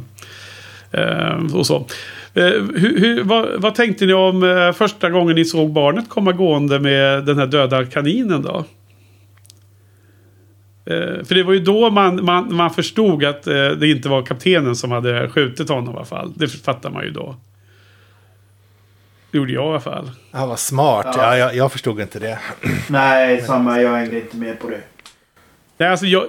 Eh, 0.92 1.56
och 1.56 1.66
så. 1.66 1.88
Eh, 2.34 2.44
hur, 2.76 3.00
hur, 3.00 3.24
vad, 3.24 3.62
vad 3.62 3.76
tänkte 3.76 4.06
ni 4.06 4.14
om 4.14 4.44
eh, 4.44 4.72
första 4.72 5.10
gången 5.10 5.36
ni 5.36 5.46
såg 5.46 5.72
barnet 5.72 6.10
komma 6.10 6.32
gående 6.32 6.80
med 6.80 7.26
den 7.26 7.38
här 7.38 7.48
döda 7.48 7.86
kaninen 7.86 8.42
då? 8.42 8.66
Eh, 10.86 11.24
för 11.26 11.36
det 11.36 11.44
var 11.44 11.54
ju 11.54 11.60
då 11.60 11.90
man, 11.90 12.26
man, 12.26 12.56
man 12.56 12.70
förstod 12.70 13.24
att 13.24 13.48
eh, 13.48 13.70
det 13.70 13.88
inte 13.88 14.10
var 14.10 14.22
kaptenen 14.22 14.76
som 14.76 14.92
hade 14.92 15.30
skjutit 15.30 15.70
honom 15.70 15.94
i 15.94 15.98
alla 15.98 16.06
fall. 16.06 16.34
Det 16.36 16.48
fattar 16.48 16.90
man 16.90 17.04
ju 17.04 17.12
då. 17.12 17.36
Det 19.36 19.40
gjorde 19.40 19.54
jag 19.54 19.66
i 19.66 19.70
alla 19.70 19.80
fall. 19.80 20.12
Han 20.32 20.50
var 20.50 20.56
smart. 20.56 21.06
Ja. 21.10 21.14
Ja, 21.18 21.38
jag, 21.38 21.56
jag 21.56 21.72
förstod 21.72 22.02
inte 22.02 22.20
det. 22.20 22.40
nej, 22.90 23.42
samma. 23.42 23.82
Jag 23.82 23.96
hängde 23.96 24.16
inte 24.20 24.38
med 24.38 24.60
på 24.60 24.70
det. 24.70 24.82
Nej, 25.78 25.90
alltså 25.90 26.06
jag, 26.06 26.26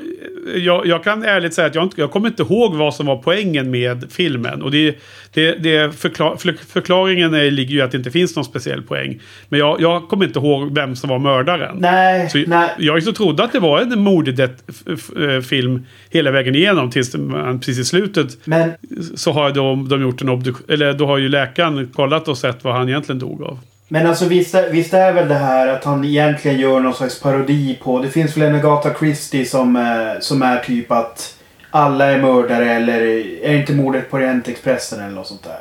jag, 0.56 0.86
jag 0.86 1.04
kan 1.04 1.24
ärligt 1.24 1.54
säga 1.54 1.66
att 1.66 1.74
jag, 1.74 1.84
inte, 1.84 2.00
jag 2.00 2.10
kommer 2.10 2.28
inte 2.28 2.42
ihåg 2.42 2.74
vad 2.74 2.94
som 2.94 3.06
var 3.06 3.16
poängen 3.16 3.70
med 3.70 4.04
filmen. 4.10 4.62
Och 4.62 4.70
det, 4.70 4.98
det, 5.32 5.52
det 5.54 5.96
förklar, 5.96 6.36
för, 6.36 6.52
förklaringen 6.68 7.34
är, 7.34 7.50
ligger 7.50 7.74
ju 7.74 7.80
att 7.80 7.90
det 7.90 7.98
inte 7.98 8.10
finns 8.10 8.36
någon 8.36 8.44
speciell 8.44 8.82
poäng. 8.82 9.20
Men 9.48 9.60
jag, 9.60 9.80
jag 9.80 10.08
kommer 10.08 10.24
inte 10.24 10.38
ihåg 10.38 10.74
vem 10.74 10.96
som 10.96 11.10
var 11.10 11.18
mördaren. 11.18 11.76
Nej, 11.78 12.30
Så 12.30 12.38
nej. 12.46 12.70
Jag 12.78 13.02
så 13.02 13.12
trodde 13.12 13.44
att 13.44 13.52
det 13.52 13.60
var 13.60 13.80
en 13.80 14.00
mordfilm 14.00 15.86
hela 16.10 16.30
vägen 16.30 16.54
igenom 16.54 16.90
tills 16.90 17.16
man 17.16 17.60
precis 17.60 17.78
i 17.78 17.84
slutet 17.84 18.38
Men 18.44 18.70
så 19.14 19.32
har 19.32 19.50
de, 19.50 19.88
de 19.88 20.02
gjort 20.02 20.22
en 20.22 20.28
obduktion. 20.28 20.66
Eller 20.68 20.92
då 20.92 21.06
har 21.06 21.18
ju 21.18 21.28
läkaren 21.28 21.90
kollat 21.94 22.28
och 22.28 22.38
sett 22.38 22.64
vad 22.64 22.74
han 22.74 22.88
egentligen 22.88 23.18
dog 23.18 23.42
av. 23.42 23.58
Men 23.88 24.06
alltså 24.06 24.24
visst 24.24 24.54
är, 24.54 24.70
visst 24.70 24.94
är 24.94 25.12
väl 25.12 25.28
det 25.28 25.34
här 25.34 25.68
att 25.68 25.84
han 25.84 26.04
egentligen 26.04 26.58
gör 26.60 26.80
någon 26.80 26.94
slags 26.94 27.20
parodi 27.20 27.78
på... 27.82 27.98
Det 27.98 28.08
finns 28.10 28.36
väl 28.36 28.42
en 28.42 28.54
Agatha 28.54 28.94
Christie 28.98 29.46
som, 29.46 29.76
eh, 29.76 30.20
som 30.20 30.42
är 30.42 30.58
typ 30.58 30.92
att 30.92 31.36
alla 31.70 32.04
är 32.04 32.18
mördare 32.18 32.74
eller 32.74 33.00
är 33.44 33.56
inte 33.56 33.72
mordet 33.72 34.10
på 34.10 34.16
Orientexpressen 34.16 35.00
eller 35.00 35.14
något 35.14 35.26
sånt 35.26 35.42
där? 35.42 35.60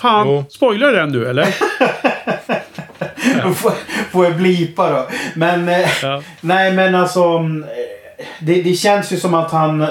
Fan, 0.00 0.28
Jo. 0.28 0.44
spoilar 0.50 0.92
den 0.92 1.12
nu 1.12 1.26
eller? 1.28 1.44
får, 3.54 3.72
får 4.10 4.24
jag 4.24 4.36
blipa 4.36 4.90
då. 4.90 5.06
Men... 5.34 5.68
Eh, 5.68 5.88
Ja. 6.02 6.22
Nej 6.40 6.72
men 6.72 6.94
alltså... 6.94 7.24
mm, 7.24 7.62
eh, 7.62 7.68
Det, 8.40 8.62
det 8.62 8.74
känns 8.74 9.12
ju 9.12 9.16
som 9.16 9.34
att 9.34 9.50
han... 9.50 9.86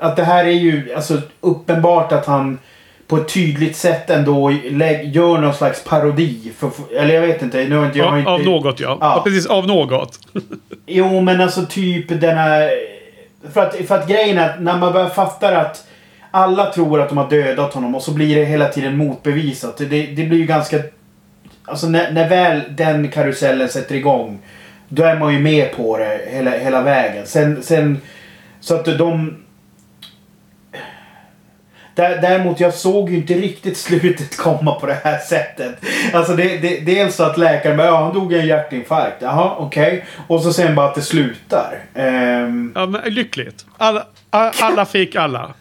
Att 0.00 0.16
det 0.16 0.24
här 0.24 0.44
är 0.44 0.50
ju 0.50 0.94
alltså 0.94 1.20
uppenbart 1.40 2.12
att 2.12 2.26
han 2.26 2.58
på 3.08 3.16
ett 3.16 3.28
tydligt 3.28 3.76
sätt 3.76 4.10
ändå 4.10 4.50
gör 5.02 5.38
någon 5.38 5.54
slags 5.54 5.84
parodi. 5.84 6.52
För, 6.58 6.70
eller 6.96 7.14
jag 7.14 7.22
vet 7.22 7.42
inte. 7.42 7.64
Nu 7.64 7.76
har 7.76 7.86
inte, 7.86 7.98
jag 7.98 8.06
har 8.06 8.12
Av, 8.12 8.18
inte, 8.18 8.30
av 8.30 8.40
något 8.40 8.80
ja. 8.80 8.98
Ja. 9.00 9.14
ja. 9.16 9.22
Precis, 9.24 9.46
av 9.46 9.66
något. 9.66 10.18
Jo, 10.86 11.20
men 11.20 11.40
alltså 11.40 11.66
typ 11.66 12.08
den 12.08 12.38
här... 12.38 12.70
För 13.52 13.66
att, 13.66 13.74
för 13.74 13.94
att 13.94 14.08
grejen 14.08 14.38
är 14.38 14.48
att 14.50 14.60
när 14.60 14.76
man 14.78 14.92
börjar 14.92 15.08
fatta 15.08 15.58
att 15.58 15.84
alla 16.30 16.72
tror 16.72 17.00
att 17.00 17.08
de 17.08 17.18
har 17.18 17.30
dödat 17.30 17.74
honom 17.74 17.94
och 17.94 18.02
så 18.02 18.12
blir 18.12 18.36
det 18.36 18.44
hela 18.44 18.68
tiden 18.68 18.96
motbevisat. 18.96 19.76
Det, 19.76 19.86
det 19.86 20.24
blir 20.24 20.38
ju 20.38 20.46
ganska... 20.46 20.78
Alltså 21.64 21.88
när, 21.88 22.12
när 22.12 22.28
väl 22.28 22.62
den 22.70 23.08
karusellen 23.08 23.68
sätter 23.68 23.94
igång 23.94 24.38
då 24.88 25.02
är 25.02 25.18
man 25.18 25.34
ju 25.34 25.40
med 25.40 25.76
på 25.76 25.98
det 25.98 26.20
hela, 26.26 26.50
hela 26.50 26.82
vägen. 26.82 27.26
Sen, 27.26 27.62
sen... 27.62 28.00
Så 28.60 28.74
att 28.74 28.84
de... 28.84 29.36
Dä- 31.98 32.20
Däremot, 32.22 32.60
jag 32.60 32.74
såg 32.74 33.10
ju 33.10 33.16
inte 33.16 33.34
riktigt 33.34 33.76
slutet 33.86 34.36
komma 34.36 34.74
på 34.74 34.86
det 34.86 35.00
här 35.04 35.18
sättet. 35.18 35.84
Alltså 36.12 36.36
det, 36.36 36.58
det, 36.58 36.80
dels 36.80 37.14
så 37.16 37.22
att 37.24 37.38
läkaren 37.38 37.76
bara, 37.76 37.86
ja 37.86 38.04
han 38.04 38.14
dog 38.14 38.32
i 38.32 38.38
en 38.38 38.46
hjärtinfarkt. 38.46 39.16
Jaha, 39.22 39.54
okej. 39.58 40.04
Och 40.26 40.42
så 40.42 40.52
sen 40.52 40.74
bara 40.74 40.86
att 40.88 40.94
det 40.94 41.02
slutar. 41.02 41.78
Ehm, 41.94 42.72
Ja, 42.74 42.86
men 42.86 43.14
lyckligt. 43.14 43.66
Alla, 43.76 44.04
alla 44.60 44.86
fick 44.86 45.16
alla. 45.16 45.54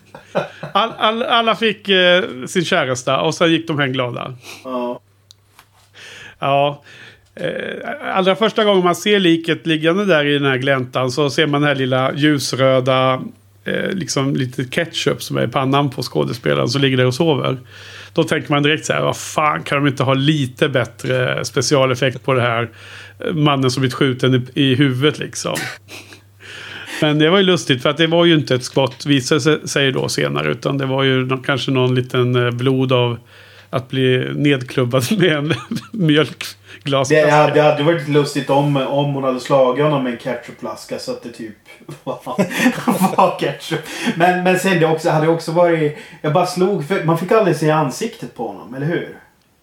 All, 0.74 0.92
all, 0.98 1.24
alla 1.24 1.56
fick 1.56 1.90
eh, 1.90 2.24
sin 2.48 2.66
käresta 2.66 3.20
och 3.22 3.36
sen 3.36 3.52
gick 3.52 3.68
de 3.68 3.80
hem 3.80 3.92
glada. 3.94 4.34
ja. 4.64 5.00
Ja. 6.40 6.84
Eh, 7.36 7.90
allra 8.18 8.36
första 8.36 8.64
gången 8.64 8.84
man 8.84 8.96
ser 8.96 9.20
liket 9.20 9.68
liggande 9.68 10.06
där 10.06 10.26
i 10.26 10.34
den 10.34 10.46
här 10.52 10.58
gläntan 10.58 11.12
så 11.12 11.30
ser 11.30 11.48
man 11.48 11.62
den 11.62 11.68
här 11.68 11.76
lilla 11.76 12.14
ljusröda 12.16 13.22
eh, 13.68 13.92
liksom 13.92 14.36
lite 14.36 14.64
ketchup 14.64 15.24
som 15.24 15.38
är 15.38 15.44
i 15.44 15.48
pannan 15.48 15.90
på 15.90 16.04
skådespelaren 16.04 16.70
som 16.70 16.82
ligger 16.82 16.98
där 16.98 17.06
och 17.06 17.14
sover. 17.14 17.58
Då 18.14 18.24
tänker 18.24 18.52
man 18.52 18.64
direkt 18.64 18.86
så 18.86 18.94
här, 18.94 19.02
vad 19.02 19.18
fan 19.18 19.64
kan 19.64 19.84
de 19.84 19.88
inte 19.88 20.04
ha 20.04 20.14
lite 20.14 20.70
bättre 20.70 21.46
specialeffekt 21.46 22.24
på 22.26 22.34
det 22.34 22.42
här 22.42 22.70
eh, 23.20 23.34
mannen 23.34 23.72
som 23.72 23.82
blivit 23.82 23.94
skjuten 23.94 24.36
i, 24.54 24.62
i 24.64 24.76
huvudet 24.76 25.20
liksom. 25.20 25.56
Men 27.02 27.20
det 27.20 27.30
var 27.30 27.38
ju 27.38 27.44
lustigt 27.44 27.82
för 27.82 27.90
att 27.90 27.98
det 27.98 28.08
var 28.08 28.26
ju 28.26 28.36
inte 28.36 28.56
ett 28.56 28.64
skott 28.64 29.06
visade 29.06 29.68
sig 29.68 29.92
då 29.92 30.10
senare 30.10 30.52
utan 30.52 30.78
det 30.78 30.86
var 30.86 31.04
ju 31.04 31.30
kanske 31.46 31.72
någon 31.72 31.96
liten 31.96 32.36
eh, 32.36 32.52
blod 32.52 32.92
av 32.92 33.18
att 33.70 33.90
bli 33.90 34.32
nedklubbad 34.36 35.04
med 35.18 35.32
en 35.32 35.54
mjölkglas. 35.92 37.10
Det 37.10 37.30
hade, 37.30 37.54
det 37.54 37.62
hade 37.62 37.84
varit 37.84 38.08
lustigt 38.08 38.50
om, 38.50 38.78
om 38.78 39.14
hon 39.14 39.24
hade 39.24 39.40
slagit 39.40 39.84
honom 39.84 40.04
med 40.04 40.14
en 40.14 40.20
ketchupflaska 40.20 41.00
så 41.00 41.12
att 41.12 41.24
det 41.24 41.30
typ 41.30 41.56
var, 42.04 42.20
var 43.18 43.40
ketchup. 43.40 43.80
Men, 44.16 44.44
men 44.44 44.60
sen 44.60 44.80
det 44.80 44.88
också, 44.88 45.10
hade 45.10 45.28
också 45.28 45.52
varit... 45.52 45.98
Jag 46.22 46.34
bara 46.34 46.46
slog 46.46 46.88
för 46.88 47.04
man 47.04 47.18
fick 47.18 47.32
aldrig 47.32 47.56
se 47.56 47.72
ansiktet 47.72 48.36
på 48.36 48.48
honom, 48.48 48.74
eller 48.74 48.86
hur? 48.86 49.18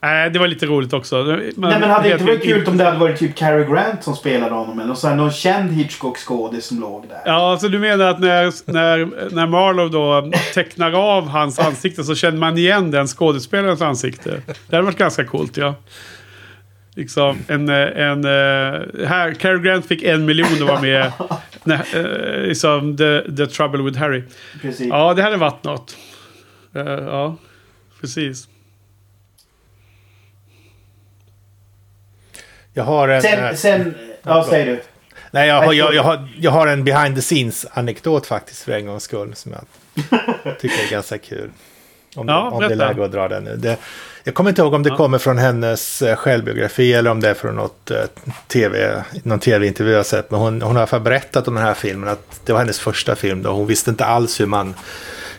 Nej, 0.05 0.31
det 0.31 0.39
var 0.39 0.47
lite 0.47 0.67
roligt 0.67 0.93
också. 0.93 1.17
Men, 1.17 1.53
Nej 1.57 1.81
men 1.81 1.91
hade 1.91 2.09
det 2.09 2.13
inte 2.13 2.25
varit 2.25 2.43
kul 2.43 2.69
om 2.69 2.77
det 2.77 2.85
hade 2.85 2.99
varit 2.99 3.19
typ 3.19 3.35
Cary 3.35 3.65
Grant 3.65 4.05
som 4.05 4.17
spelade 4.17 4.55
honom 4.55 4.81
eller 4.81 4.95
så 4.95 5.15
någon 5.15 5.31
känd 5.31 5.71
Hitchcock-skådis 5.73 6.61
som 6.61 6.81
låg 6.81 7.09
där? 7.09 7.21
Ja, 7.25 7.59
så 7.61 7.69
du 7.69 7.79
menar 7.79 8.07
att 8.07 8.21
när, 8.21 8.73
när, 8.73 9.31
när 9.35 9.47
Marlowe 9.47 9.89
då 9.89 10.31
tecknar 10.55 10.93
av 10.93 11.29
hans 11.29 11.59
ansikte 11.59 12.05
så 12.05 12.15
känner 12.15 12.39
man 12.39 12.59
igen 12.59 12.91
den 12.91 13.07
skådespelarens 13.07 13.83
ansikte. 13.83 14.43
Det 14.47 14.77
hade 14.77 14.87
varit 14.87 14.99
ganska 14.99 15.25
coolt, 15.25 15.57
ja. 15.57 15.75
Liksom 16.95 17.37
en... 17.49 17.69
eh, 17.69 17.77
en 17.77 18.25
eh, 18.25 19.09
här, 19.09 19.35
Cary 19.35 19.59
Grant 19.59 19.87
fick 19.87 20.03
en 20.03 20.25
miljon 20.25 20.53
att 20.53 20.61
vara 20.61 20.81
med. 20.81 21.13
när, 21.65 21.81
eh, 21.95 22.49
liksom 22.49 22.97
the, 22.97 23.37
the 23.37 23.47
Trouble 23.47 23.83
with 23.83 23.99
Harry. 23.99 24.23
Precis. 24.63 24.87
Ja, 24.87 25.15
det 25.15 25.23
hade 25.23 25.37
varit 25.37 25.65
något. 25.65 25.97
Ja, 26.73 27.37
precis. 28.01 28.49
Jag 32.75 32.85
har 32.85 33.09
en... 33.09 33.17
eh, 33.17 33.23
Sen, 33.23 33.57
sen... 33.57 33.95
Ja, 34.23 34.47
säg 34.51 34.65
du. 34.65 34.83
Nej, 35.31 35.49
jag 35.49 35.63
har, 35.63 35.73
jag, 35.73 35.95
jag, 35.95 36.03
har, 36.03 36.29
jag 36.39 36.51
har 36.51 36.67
en 36.67 36.85
behind 36.85 37.17
the 37.17 37.23
scenes-anekdot 37.23 38.27
faktiskt 38.27 38.63
för 38.63 38.73
en 38.73 38.87
gångs 38.87 39.03
skull. 39.03 39.35
Som 39.35 39.53
jag 39.53 39.63
tycker 40.61 40.87
är 40.87 40.91
ganska 40.91 41.19
kul. 41.19 41.51
Om, 42.17 42.29
Ja, 42.29 42.51
om 42.51 42.61
det 42.61 42.67
är 42.67 42.77
läge 42.77 43.05
att 43.05 43.13
dra 43.13 43.29
den 43.29 43.45
nu. 43.45 43.57
Det, 43.57 43.77
jag 44.25 44.35
kommer 44.35 44.51
inte 44.51 44.63
ihåg 44.63 44.75
om 44.75 44.83
det 44.83 44.89
Ja. 44.89 44.97
kommer 44.97 45.19
från 45.19 45.39
hennes 45.39 46.03
eh, 46.03 46.17
självbiografi 46.17 46.93
eller 46.93 47.11
om 47.11 47.21
det 47.21 47.29
är 47.29 47.35
från 47.35 47.57
något, 47.57 47.91
eh, 47.91 47.99
TV, 48.49 49.03
någon 49.23 49.39
tv-intervju 49.39 49.93
jag 49.93 49.99
har 49.99 50.05
sett. 50.05 50.31
Men 50.31 50.41
hon, 50.41 50.63
hon 50.63 50.63
har 50.63 50.75
i 50.75 50.79
alla 50.79 50.87
fall 50.87 51.01
berättat 51.01 51.49
om 51.49 51.55
den 51.55 51.65
här 51.65 51.75
filmen. 51.75 52.09
Att 52.09 52.41
det 52.45 52.53
var 52.53 52.61
hennes 52.61 52.81
första 52.81 53.15
film. 53.17 53.43
Då. 53.43 53.51
Hon 53.51 53.67
visste 53.67 53.91
inte 53.91 54.05
alls 54.05 54.41
hur 54.41 54.47
man, 54.47 54.75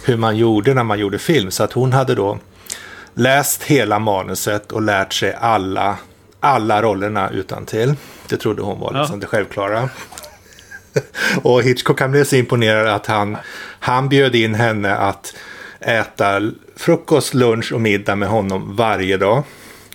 hur 0.06 0.18
man 0.18 0.38
gjorde 0.38 0.74
när 0.74 0.84
man 0.84 1.00
gjorde 1.00 1.20
film. 1.20 1.52
Så 1.52 1.64
att 1.64 1.74
hon 1.74 1.94
hade 1.94 2.16
då 2.16 2.38
läst 3.14 3.64
hela 3.64 4.00
manuset 4.00 4.72
och 4.72 4.82
lärt 4.82 5.14
sig 5.14 5.34
alla, 5.40 5.98
alla 6.46 6.82
rollerna 6.82 7.30
utan 7.30 7.66
till. 7.66 7.94
Det 8.30 8.38
trodde 8.38 8.62
hon 8.62 8.80
var 8.80 8.94
Ja. 8.94 9.00
liksom 9.00 9.20
det 9.20 9.28
självklara. 9.28 9.90
och 11.42 11.64
Hitchcock 11.64 12.00
han 12.00 12.12
blev 12.12 12.24
så 12.24 12.36
imponerad 12.36 12.88
att 12.88 13.06
han, 13.06 13.38
han 13.80 14.10
bjöd 14.10 14.36
in 14.36 14.56
henne 14.56 14.96
att 14.96 15.34
äta 15.80 16.52
frukost, 16.76 17.34
lunch 17.34 17.74
och 17.74 17.82
middag 17.82 18.16
med 18.16 18.30
honom 18.30 18.76
varje 18.76 19.18
dag. 19.18 19.44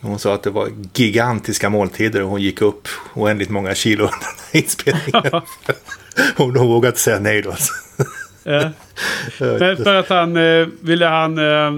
Hon 0.00 0.18
sa 0.18 0.34
att 0.34 0.42
det 0.42 0.50
var 0.50 0.68
gigantiska 0.94 1.68
måltider 1.70 2.22
och 2.22 2.28
hon 2.28 2.42
gick 2.42 2.62
upp 2.62 2.88
oändligt 3.14 3.50
många 3.50 3.74
kilo 3.74 4.04
under 4.04 4.62
inspelningen. 4.62 5.42
hon, 6.36 6.54
vågade 6.54 6.88
inte 6.88 7.00
säga 7.00 7.18
nej 7.18 7.42
då. 7.42 7.50
Eh, 7.50 8.68
Men 9.40 9.76
för 9.76 9.94
att 9.94 10.08
han 10.08 10.36
eh, 10.36 10.66
ville 10.80 11.06
han... 11.06 11.38
Eh, 11.38 11.72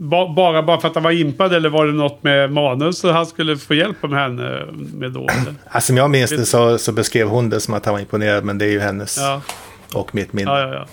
ba, 0.00 0.34
bara, 0.34 0.62
bara 0.62 0.80
för 0.80 0.88
att 0.88 0.94
han 0.94 1.04
var 1.04 1.10
impad 1.10 1.54
eller 1.54 1.68
var 1.68 1.86
det 1.86 1.92
något 1.92 2.22
med 2.22 2.52
manus 2.52 2.98
så 2.98 3.12
han 3.12 3.26
skulle 3.26 3.56
få 3.56 3.74
hjälp 3.74 4.02
med 4.02 4.20
henne 4.20 4.62
med 4.94 5.12
då? 5.12 5.20
eller? 5.20 5.54
Alltså, 5.70 5.86
som 5.86 5.96
jag 5.96 6.10
minns 6.10 6.30
det 6.30 6.46
så, 6.46 6.78
så 6.78 6.92
beskrev 6.92 7.28
hon 7.28 7.50
det 7.50 7.60
som 7.60 7.74
att 7.74 7.84
han 7.84 7.94
var 7.94 8.00
imponerad 8.00 8.44
men 8.44 8.58
det 8.58 8.64
är 8.64 8.70
ju 8.70 8.80
hennes 8.80 9.18
Ja, 9.18 9.42
och 9.94 10.14
mitt 10.14 10.32
minne. 10.32 10.50
ja, 10.50 10.60
ja. 10.60 10.74
ja. 10.74 10.86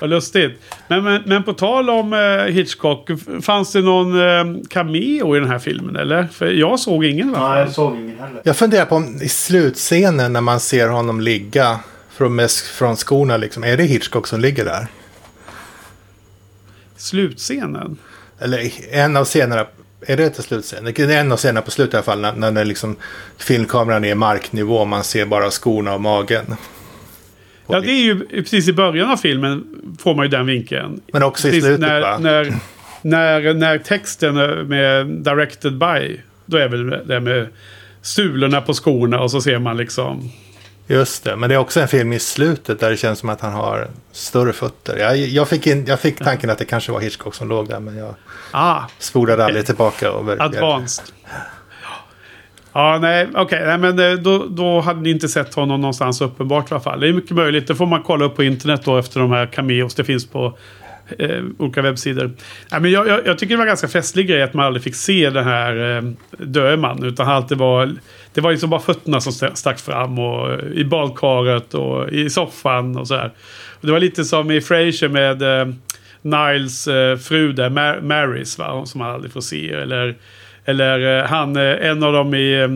Vad 0.00 0.10
lustigt. 0.10 0.62
Men, 0.88 1.04
men, 1.04 1.22
men 1.26 1.42
på 1.42 1.52
tal 1.52 1.90
om 1.90 2.12
eh, 2.12 2.52
Hitchcock. 2.52 3.10
Fanns 3.42 3.72
det 3.72 3.80
någon 3.80 4.20
eh, 4.20 4.62
cameo 4.68 5.36
i 5.36 5.40
den 5.40 5.48
här 5.48 5.58
filmen 5.58 5.96
eller? 5.96 6.26
För 6.32 6.46
jag 6.46 6.80
såg 6.80 7.04
ingen 7.04 7.34
alla 7.34 7.54
Nej, 7.54 7.62
jag 7.62 7.72
såg 7.72 7.96
ingen 7.96 8.18
heller. 8.18 8.40
Jag 8.44 8.56
funderar 8.56 8.84
på 8.84 8.94
om 8.96 9.18
i 9.22 9.28
slutscenen 9.28 10.32
när 10.32 10.40
man 10.40 10.60
ser 10.60 10.88
honom 10.88 11.20
ligga 11.20 11.80
från, 12.10 12.34
med, 12.34 12.50
från 12.50 12.96
skorna, 12.96 13.36
liksom, 13.36 13.64
är 13.64 13.76
det 13.76 13.82
Hitchcock 13.82 14.26
som 14.26 14.40
ligger 14.40 14.64
där? 14.64 14.86
Slutscenen? 16.96 17.96
Eller 18.42 18.58
i- 18.58 18.88
en 18.90 19.16
av 19.16 19.24
scenerna, 19.24 19.66
är 20.06 20.16
det 20.16 20.24
inte 20.24 20.42
slutscenen? 20.42 20.92
Det 20.96 21.02
är 21.02 21.10
en 21.20 21.32
av 21.32 21.36
scenerna 21.36 21.62
på 21.62 21.70
slutet 21.70 21.94
i 21.94 21.96
alla 21.96 22.04
fall, 22.04 22.20
när, 22.20 22.32
när 22.32 22.52
det 22.52 22.64
liksom, 22.64 22.96
filmkameran 23.38 24.04
är 24.04 24.08
i 24.08 24.14
marknivå 24.14 24.76
och 24.76 24.88
man 24.88 25.04
ser 25.04 25.26
bara 25.26 25.50
skorna 25.50 25.94
och 25.94 26.00
magen. 26.00 26.44
Ja, 27.68 27.80
det 27.80 27.90
är 27.90 28.02
ju 28.02 28.26
precis 28.42 28.68
i 28.68 28.72
början 28.72 29.10
av 29.10 29.16
filmen 29.16 29.64
får 30.00 30.14
man 30.14 30.24
ju 30.24 30.30
den 30.30 30.46
vinkeln. 30.46 31.00
Men 31.12 31.22
också 31.22 31.48
i 31.48 31.50
Precis 31.50 31.64
slutet 31.64 31.80
när, 31.80 32.00
va? 32.00 32.18
när, 32.18 32.54
när, 33.02 33.54
när 33.54 33.78
texten 33.78 34.34
med 34.68 35.06
directed 35.06 35.78
by. 35.78 36.20
Då 36.46 36.56
är 36.56 36.68
väl 36.68 36.90
det 37.08 37.20
med 37.20 37.46
sulorna 38.02 38.60
på 38.60 38.74
skorna 38.74 39.20
och 39.20 39.30
så 39.30 39.40
ser 39.40 39.58
man 39.58 39.76
liksom. 39.76 40.30
Just 40.86 41.24
det, 41.24 41.36
men 41.36 41.48
det 41.48 41.54
är 41.54 41.58
också 41.58 41.80
en 41.80 41.88
film 41.88 42.12
i 42.12 42.18
slutet 42.18 42.80
där 42.80 42.90
det 42.90 42.96
känns 42.96 43.18
som 43.18 43.28
att 43.28 43.40
han 43.40 43.52
har 43.52 43.88
större 44.12 44.52
fötter. 44.52 44.96
Jag, 44.98 45.16
jag, 45.16 45.48
fick, 45.48 45.66
in, 45.66 45.84
jag 45.86 46.00
fick 46.00 46.18
tanken 46.18 46.50
att 46.50 46.58
det 46.58 46.64
kanske 46.64 46.92
var 46.92 47.00
Hitchcock 47.00 47.34
som 47.34 47.48
låg 47.48 47.68
där, 47.68 47.80
men 47.80 47.96
jag 47.96 48.14
Ah, 48.50 48.80
spolade 48.98 49.44
aldrig 49.44 49.66
tillbaka. 49.66 50.12
Och 50.12 50.40
advanced. 50.40 51.04
Ja, 52.72 52.98
nej, 52.98 53.28
okej. 53.34 53.62
nej, 53.66 53.78
men 53.78 53.98
eh, 53.98 54.12
då, 54.18 54.46
då 54.46 54.80
hade 54.80 55.00
ni 55.00 55.10
inte 55.10 55.28
sett 55.28 55.54
honom 55.54 55.80
någonstans 55.80 56.20
uppenbart 56.20 56.70
i 56.70 56.74
alla 56.74 56.82
fall. 56.82 57.00
Det 57.00 57.08
är 57.08 57.12
mycket 57.12 57.36
möjligt. 57.36 57.66
Det 57.66 57.74
får 57.74 57.86
man 57.86 58.02
kolla 58.02 58.24
upp 58.24 58.36
på 58.36 58.42
internet 58.42 58.80
då 58.84 58.98
efter 58.98 59.20
de 59.20 59.30
här 59.30 59.46
cameos. 59.46 59.94
Det 59.94 60.04
finns 60.04 60.26
på 60.26 60.58
eh, 61.18 61.42
olika 61.58 61.82
webbsidor. 61.82 62.30
Nej, 62.70 62.80
men 62.80 62.90
jag, 62.90 63.08
jag, 63.08 63.26
jag 63.26 63.38
tycker 63.38 63.54
det 63.54 63.56
var 63.56 63.64
en 63.64 63.68
ganska 63.68 63.88
festlig 63.88 64.28
grej 64.28 64.42
att 64.42 64.54
man 64.54 64.66
aldrig 64.66 64.82
fick 64.82 64.94
se 64.94 65.30
den 65.30 65.44
här 65.44 65.96
eh, 65.96 66.02
döde 66.38 66.76
man. 66.76 67.04
Utan 67.04 67.26
han 67.26 67.36
alltid 67.36 67.58
var, 67.58 67.94
det 68.34 68.40
var 68.40 68.50
liksom 68.50 68.70
bara 68.70 68.80
fötterna 68.80 69.20
som 69.20 69.30
st- 69.30 69.56
stack 69.56 69.78
fram. 69.78 70.18
Och 70.18 70.52
eh, 70.52 70.58
I 70.74 70.84
badkaret 70.84 71.74
och 71.74 72.08
i 72.12 72.30
soffan 72.30 72.96
och 72.96 73.08
så 73.08 73.14
här. 73.16 73.32
Och 73.80 73.86
det 73.86 73.92
var 73.92 74.00
lite 74.00 74.24
som 74.24 74.50
i 74.50 74.60
Frasier 74.60 75.08
med 75.08 75.42
eh, 75.60 75.74
Niles 76.22 76.88
eh, 76.88 77.16
fru 77.16 77.52
där, 77.52 77.70
Mar- 77.70 78.02
Marys, 78.02 78.58
va? 78.58 78.86
som 78.86 78.98
man 78.98 79.10
aldrig 79.10 79.32
får 79.32 79.40
se. 79.40 79.70
Eller, 79.72 80.14
eller 80.64 81.18
eh, 81.18 81.26
han, 81.26 81.56
eh, 81.56 81.86
en 81.86 82.02
av 82.02 82.12
dem 82.12 82.34
i 82.34 82.60
eh, 82.62 82.68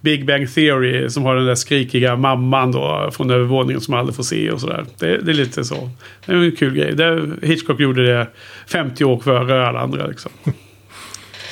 Big 0.00 0.26
Bang 0.26 0.54
Theory 0.54 1.08
som 1.10 1.22
har 1.22 1.36
den 1.36 1.46
där 1.46 1.54
skrikiga 1.54 2.16
mamman 2.16 2.72
då 2.72 3.10
från 3.12 3.30
övervåningen 3.30 3.80
som 3.80 3.92
man 3.92 4.00
aldrig 4.00 4.16
får 4.16 4.22
se 4.22 4.50
och 4.50 4.60
sådär. 4.60 4.84
Det, 4.98 5.16
det 5.18 5.32
är 5.32 5.34
lite 5.34 5.64
så. 5.64 5.90
Det 6.26 6.32
är 6.32 6.36
en 6.36 6.56
kul 6.56 6.74
grej. 6.74 6.94
Det, 6.94 7.22
Hitchcock 7.42 7.80
gjorde 7.80 8.06
det 8.06 8.26
50 8.66 9.04
år 9.04 9.18
före 9.20 9.66
alla 9.66 9.80
andra 9.80 10.06
liksom. 10.06 10.32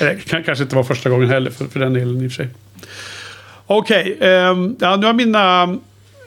Eller 0.01 0.19
kan, 0.19 0.43
kanske 0.43 0.65
inte 0.65 0.77
var 0.77 0.83
första 0.85 1.11
gången 1.11 1.29
heller 1.29 1.51
för, 1.51 1.65
för 1.65 1.81
den 1.81 1.93
delen 1.93 2.23
i 2.25 2.29
och 2.29 2.33
för 2.33 2.37
sig. 2.45 2.49
Okej, 3.67 4.19
ehm, 4.21 4.77
ja, 4.81 4.97
nu 4.97 5.07
har 5.07 5.13
mina, 5.13 5.63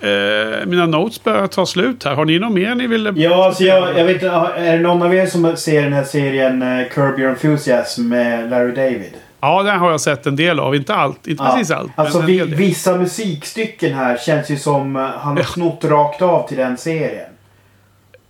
eh, 0.02 0.66
mina 0.66 0.86
notes 0.86 1.24
börjat 1.24 1.52
ta 1.52 1.66
slut 1.66 2.04
här. 2.04 2.16
Har 2.16 2.26
ni 2.26 2.40
något 2.40 2.52
mer 2.52 2.76
ni 2.76 2.88
vill... 2.88 3.14
Ja, 3.16 3.46
alltså 3.46 3.64
jag, 3.64 4.00
jag 4.00 4.06
vet 4.06 4.14
inte. 4.14 4.28
Är 4.58 4.72
det 4.72 4.80
någon 4.80 5.02
av 5.02 5.16
er 5.16 5.26
som 5.26 5.58
ser 5.58 5.84
den 5.84 5.94
här 5.94 6.04
serien 6.04 6.64
uh, 6.64 6.88
Curb 6.90 7.20
Your 7.20 7.30
Enthusiasm 7.30 8.08
med 8.08 8.50
Larry 8.50 8.72
David? 8.72 9.14
Ja, 9.42 9.64
den 9.64 9.80
har 9.80 9.92
jag 9.92 10.02
sett 10.02 10.26
en 10.26 10.36
del 10.36 10.60
av. 10.60 10.76
Inte 10.76 10.96
allt. 10.96 11.28
Inte 11.28 11.44
precis 11.44 11.72
allt. 11.72 11.92
Alltså 11.96 12.22
vi, 12.22 12.42
vissa 12.42 12.98
musikstycken 12.98 13.94
här 13.94 14.18
känns 14.18 14.50
ju 14.50 14.58
som 14.58 14.96
uh, 14.96 15.02
han 15.02 15.38
har 15.38 15.44
snott 15.44 15.84
rakt 15.84 16.22
av 16.22 16.48
till 16.48 16.58
den 16.58 16.78
serien. 16.78 17.30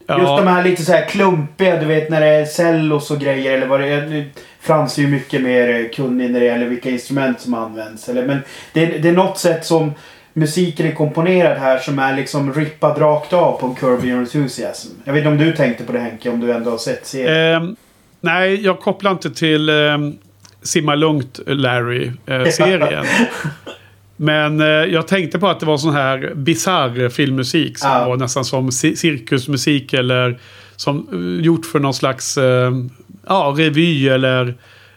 Ja. 0.07 0.19
Just 0.19 0.37
de 0.37 0.47
här 0.47 0.63
lite 0.63 0.85
så 0.85 0.91
här 0.91 1.05
klumpiga, 1.05 1.79
du 1.79 1.85
vet 1.85 2.09
när 2.09 2.21
det 2.21 2.27
är 2.27 2.45
cellos 2.45 3.11
och 3.11 3.19
grejer 3.19 3.51
eller 3.51 3.67
vad 3.67 3.79
det 3.79 3.87
är. 3.87 4.29
Frans 4.65 4.97
är 4.97 5.01
ju 5.01 5.07
mycket 5.07 5.41
mer 5.41 5.69
eh, 5.79 5.89
kunnig 5.95 6.31
när 6.31 6.39
det 6.39 6.45
gäller 6.45 6.65
vilka 6.65 6.89
instrument 6.89 7.41
som 7.41 7.53
används. 7.53 8.09
Eller, 8.09 8.25
men 8.27 8.37
det, 8.73 8.83
är- 8.95 8.99
det 8.99 9.09
är 9.09 9.13
något 9.13 9.37
sätt 9.37 9.65
som 9.65 9.91
musiken 10.33 10.85
är 10.87 10.91
komponerad 10.91 11.57
här 11.57 11.77
som 11.77 11.99
är 11.99 12.15
liksom 12.15 12.53
rippad 12.53 13.01
rakt 13.01 13.33
av 13.33 13.59
på 13.59 13.65
en 13.67 13.75
Curb 13.75 14.05
Your 14.05 14.19
Enthusiasm. 14.19 14.89
Jag 15.03 15.13
vet 15.13 15.19
inte 15.19 15.29
om 15.29 15.37
du 15.37 15.53
tänkte 15.55 15.83
på 15.83 15.91
det 15.91 15.99
Henke, 15.99 16.29
om 16.29 16.39
du 16.39 16.51
ändå 16.53 16.71
har 16.71 16.77
sett 16.77 17.05
serien. 17.07 17.63
Ehm, 17.63 17.75
nej, 18.21 18.65
jag 18.65 18.79
kopplar 18.79 19.11
inte 19.11 19.31
till 19.31 19.69
ehm, 19.69 20.13
Simma 20.61 20.95
Lugnt 20.95 21.39
Larry-serien. 21.47 23.05
Men 24.17 24.61
eh, 24.61 24.67
jag 24.67 25.07
tänkte 25.07 25.39
på 25.39 25.47
att 25.47 25.59
det 25.59 25.65
var 25.65 25.77
sån 25.77 25.93
här 25.93 26.31
bizarr 26.35 27.09
filmmusik 27.09 27.77
som 27.77 27.89
Ja. 27.89 28.07
var 28.09 28.17
nästan 28.17 28.45
som 28.45 28.69
ci- 28.69 28.95
cirkusmusik 28.95 29.93
eller 29.93 30.39
som 30.75 31.07
eh, 31.39 31.45
gjort 31.45 31.65
för 31.65 31.79
någon 31.79 31.93
slags 31.93 32.37
eh, 32.37 32.71
ja, 33.27 33.53
revy 33.57 34.09
eller 34.09 34.55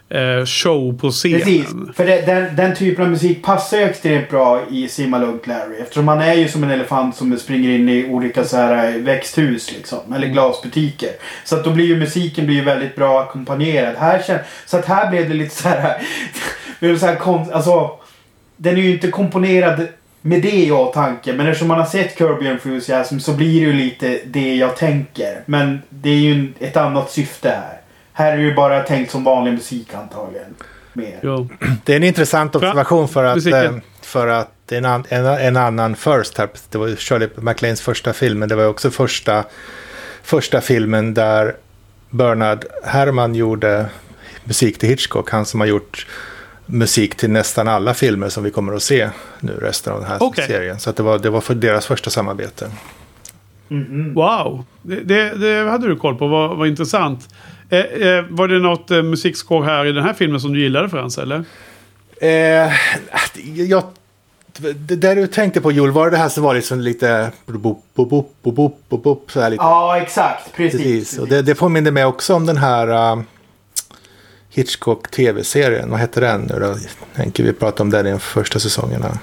eh, 0.09 0.45
show 0.45 0.97
på 0.97 1.11
scenen. 1.11 1.41
Precis. 1.41 1.67
För 1.95 2.05
det, 2.05 2.21
den, 2.25 2.55
den 2.55 2.75
typen 2.75 3.05
av 3.05 3.11
musik 3.11 3.43
passar 3.43 3.77
ju 3.77 3.83
extremt 3.83 4.29
bra 4.29 4.61
i 4.71 4.87
Simma 4.87 5.17
Lugnt 5.17 5.47
Larry. 5.47 5.75
Eftersom 5.81 6.07
han 6.07 6.21
är 6.21 6.33
ju 6.33 6.47
som 6.47 6.63
en 6.63 6.71
elefant 6.71 7.15
som 7.15 7.37
springer 7.37 7.69
in 7.69 7.89
i 7.89 8.09
olika 8.09 8.43
så 8.43 8.57
här 8.57 8.87
eh, 8.87 9.01
växthus 9.01 9.71
liksom. 9.71 10.13
Eller 10.13 10.27
glasbutiker. 10.27 11.11
Så 11.43 11.55
att 11.55 11.63
då 11.63 11.71
blir 11.71 11.85
ju 11.85 11.97
musiken 11.97 12.45
blir 12.45 12.55
ju 12.55 12.63
väldigt 12.63 12.95
bra 12.95 13.21
ackompanjerad. 13.21 13.95
Här 13.95 14.43
så 14.65 14.77
att 14.77 14.85
här 14.85 15.09
blev 15.09 15.29
det 15.29 15.35
lite 15.35 15.55
så 15.55 15.69
här... 15.69 16.01
så 16.97 17.05
här 17.05 17.15
konst, 17.15 17.51
alltså, 17.51 17.91
den 18.57 18.77
är 18.77 18.81
ju 18.81 18.91
inte 18.91 19.07
komponerad 19.07 19.87
med 20.21 20.41
det 20.41 20.65
i 20.65 20.71
åtanke. 20.71 21.33
Men 21.33 21.47
eftersom 21.47 21.67
man 21.67 21.79
har 21.79 21.85
sett 21.85 22.17
Kirby 22.17 22.47
Enthusiasm 22.47 23.19
så 23.19 23.33
blir 23.33 23.61
det 23.61 23.67
ju 23.67 23.73
lite 23.73 24.19
det 24.25 24.55
jag 24.55 24.75
tänker. 24.75 25.41
Men 25.45 25.81
det 25.89 26.09
är 26.09 26.19
ju 26.19 26.53
ett 26.59 26.77
annat 26.77 27.11
syfte 27.11 27.49
här. 27.49 27.78
Här 28.19 28.33
är 28.33 28.37
det 28.37 28.43
ju 28.43 28.53
bara 28.53 28.83
tänkt 28.83 29.11
som 29.11 29.23
vanlig 29.23 29.53
musik 29.53 29.93
antagligen. 29.93 30.55
Mer. 30.93 31.19
Jo. 31.23 31.49
Det 31.85 31.93
är 31.93 31.97
en 31.97 32.03
intressant 32.03 32.55
observation 32.55 33.07
för 33.07 33.23
att, 33.23 33.35
Musiken. 33.35 33.75
eh, 33.75 33.81
för 34.01 34.27
att 34.27 34.71
en, 34.71 34.85
an, 34.85 35.03
en, 35.09 35.25
en 35.25 35.57
annan 35.57 35.95
First 35.95 36.37
här. 36.37 36.49
Det 36.69 36.77
var 36.77 36.95
Shirley 36.95 37.29
MacLaines 37.35 37.81
första 37.81 38.13
film, 38.13 38.39
men 38.39 38.49
det 38.49 38.55
var 38.55 38.65
också 38.67 38.91
första, 38.91 39.43
första 40.23 40.61
filmen 40.61 41.13
där 41.13 41.55
Bernard 42.09 42.65
Herrmann 42.83 43.35
gjorde 43.35 43.85
musik 44.43 44.77
till 44.79 44.89
Hitchcock. 44.89 45.29
Han 45.31 45.45
som 45.45 45.59
har 45.59 45.67
gjort 45.67 46.07
musik 46.65 47.15
till 47.15 47.29
nästan 47.31 47.67
alla 47.67 47.93
filmer 47.93 48.29
som 48.29 48.43
vi 48.43 48.51
kommer 48.51 48.73
att 48.73 48.83
se 48.83 49.09
nu 49.39 49.53
resten 49.61 49.93
av 49.93 49.99
den 49.99 50.09
här 50.09 50.17
Okej. 50.23 50.47
serien. 50.47 50.79
Så 50.79 50.89
att 50.89 50.95
det, 50.95 51.03
var, 51.03 51.19
det 51.19 51.29
var 51.29 51.41
för 51.41 51.55
deras 51.55 51.85
första 51.85 52.09
samarbete. 52.09 52.71
Mhm. 53.67 54.13
Wow, 54.13 54.65
det, 54.81 54.95
det, 54.95 55.29
det 55.37 55.69
hade 55.69 55.87
du 55.87 55.95
koll 55.95 56.15
på. 56.15 56.27
Vad, 56.27 56.57
vad 56.57 56.67
intressant. 56.67 57.27
Eh, 57.69 57.79
eh, 57.79 58.25
var 58.29 58.47
det 58.47 58.59
något 58.59 58.91
eh, 58.91 59.03
musikskår 59.03 59.63
här 59.63 59.85
i 59.85 59.91
den 59.91 60.03
här 60.03 60.13
filmen 60.13 60.39
som 60.39 60.53
du 60.53 60.61
gillade 60.61 60.89
Frans, 60.89 61.17
eller? 61.17 61.43
Eh, 62.21 62.71
jag, 63.55 63.83
det 64.75 64.95
där 64.95 65.15
du 65.15 65.27
tänkte 65.27 65.61
på 65.61 65.71
Joel, 65.71 65.91
var 65.91 66.11
det 66.11 66.17
här 66.17 66.29
som 66.29 66.43
var 66.43 66.53
liksom 66.53 66.79
lite... 66.79 67.31
Bop, 67.45 67.83
bop, 67.93 68.11
bop, 68.11 68.33
bop, 68.43 68.55
bop, 68.55 68.89
bop, 68.89 69.03
bop, 69.03 69.31
så 69.31 69.41
här 69.41 69.49
lite 69.49 69.63
Ja, 69.63 69.97
exakt. 69.97 70.53
Precis. 70.55 70.81
Precis, 70.81 71.19
och 71.19 71.27
det, 71.27 71.41
det 71.41 71.55
påminner 71.55 71.91
mig 71.91 72.05
också 72.05 72.33
om 72.33 72.45
den 72.45 72.57
här 72.57 73.13
uh, 73.15 73.23
Hitchcock 74.49 75.11
tv-serien. 75.11 75.89
Vad 75.89 75.99
hette 75.99 76.19
den 76.19 76.41
nu 76.41 76.59
då? 76.59 76.75
Tänker 77.15 77.43
vi 77.43 77.53
prata 77.53 77.83
om 77.83 77.89
den 77.89 78.07
i 78.07 78.11
de 78.11 78.19
första 78.19 78.59
säsongerna. 78.59 79.19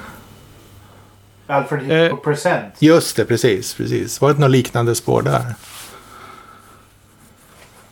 Alfred 1.46 1.90
Eh. 1.90 2.02
Hitchcock 2.02 2.24
Present. 2.24 2.74
Just 2.78 3.16
det, 3.16 3.24
precis, 3.24 3.74
precis. 3.74 4.20
Var 4.20 4.32
det 4.32 4.40
något 4.40 4.50
liknande 4.50 4.94
spår 4.94 5.22
där? 5.22 5.54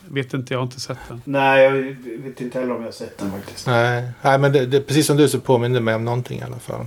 Vet 0.09 0.35
inte, 0.35 0.55
jag 0.55 0.59
har 0.59 0.65
inte 0.65 0.81
sett 0.81 0.99
den. 1.09 1.23
Nej, 1.25 1.65
jag 1.65 1.71
vet 2.19 2.41
inte 2.41 2.59
heller 2.59 2.73
om 2.75 2.81
jag 2.81 2.87
har 2.87 2.93
sett 2.93 3.19
den 3.19 3.33
faktiskt. 3.33 3.67
Nej, 3.67 4.09
Nej 4.23 4.39
men 4.39 4.53
det, 4.53 4.67
det, 4.67 4.81
precis 4.81 5.07
som 5.07 5.17
du 5.17 5.29
så 5.29 5.41
påminner 5.41 5.75
det 5.75 5.85
mig 5.85 5.95
om 5.95 6.05
någonting 6.05 6.39
i 6.39 6.43
alla 6.43 6.59
fall. 6.59 6.87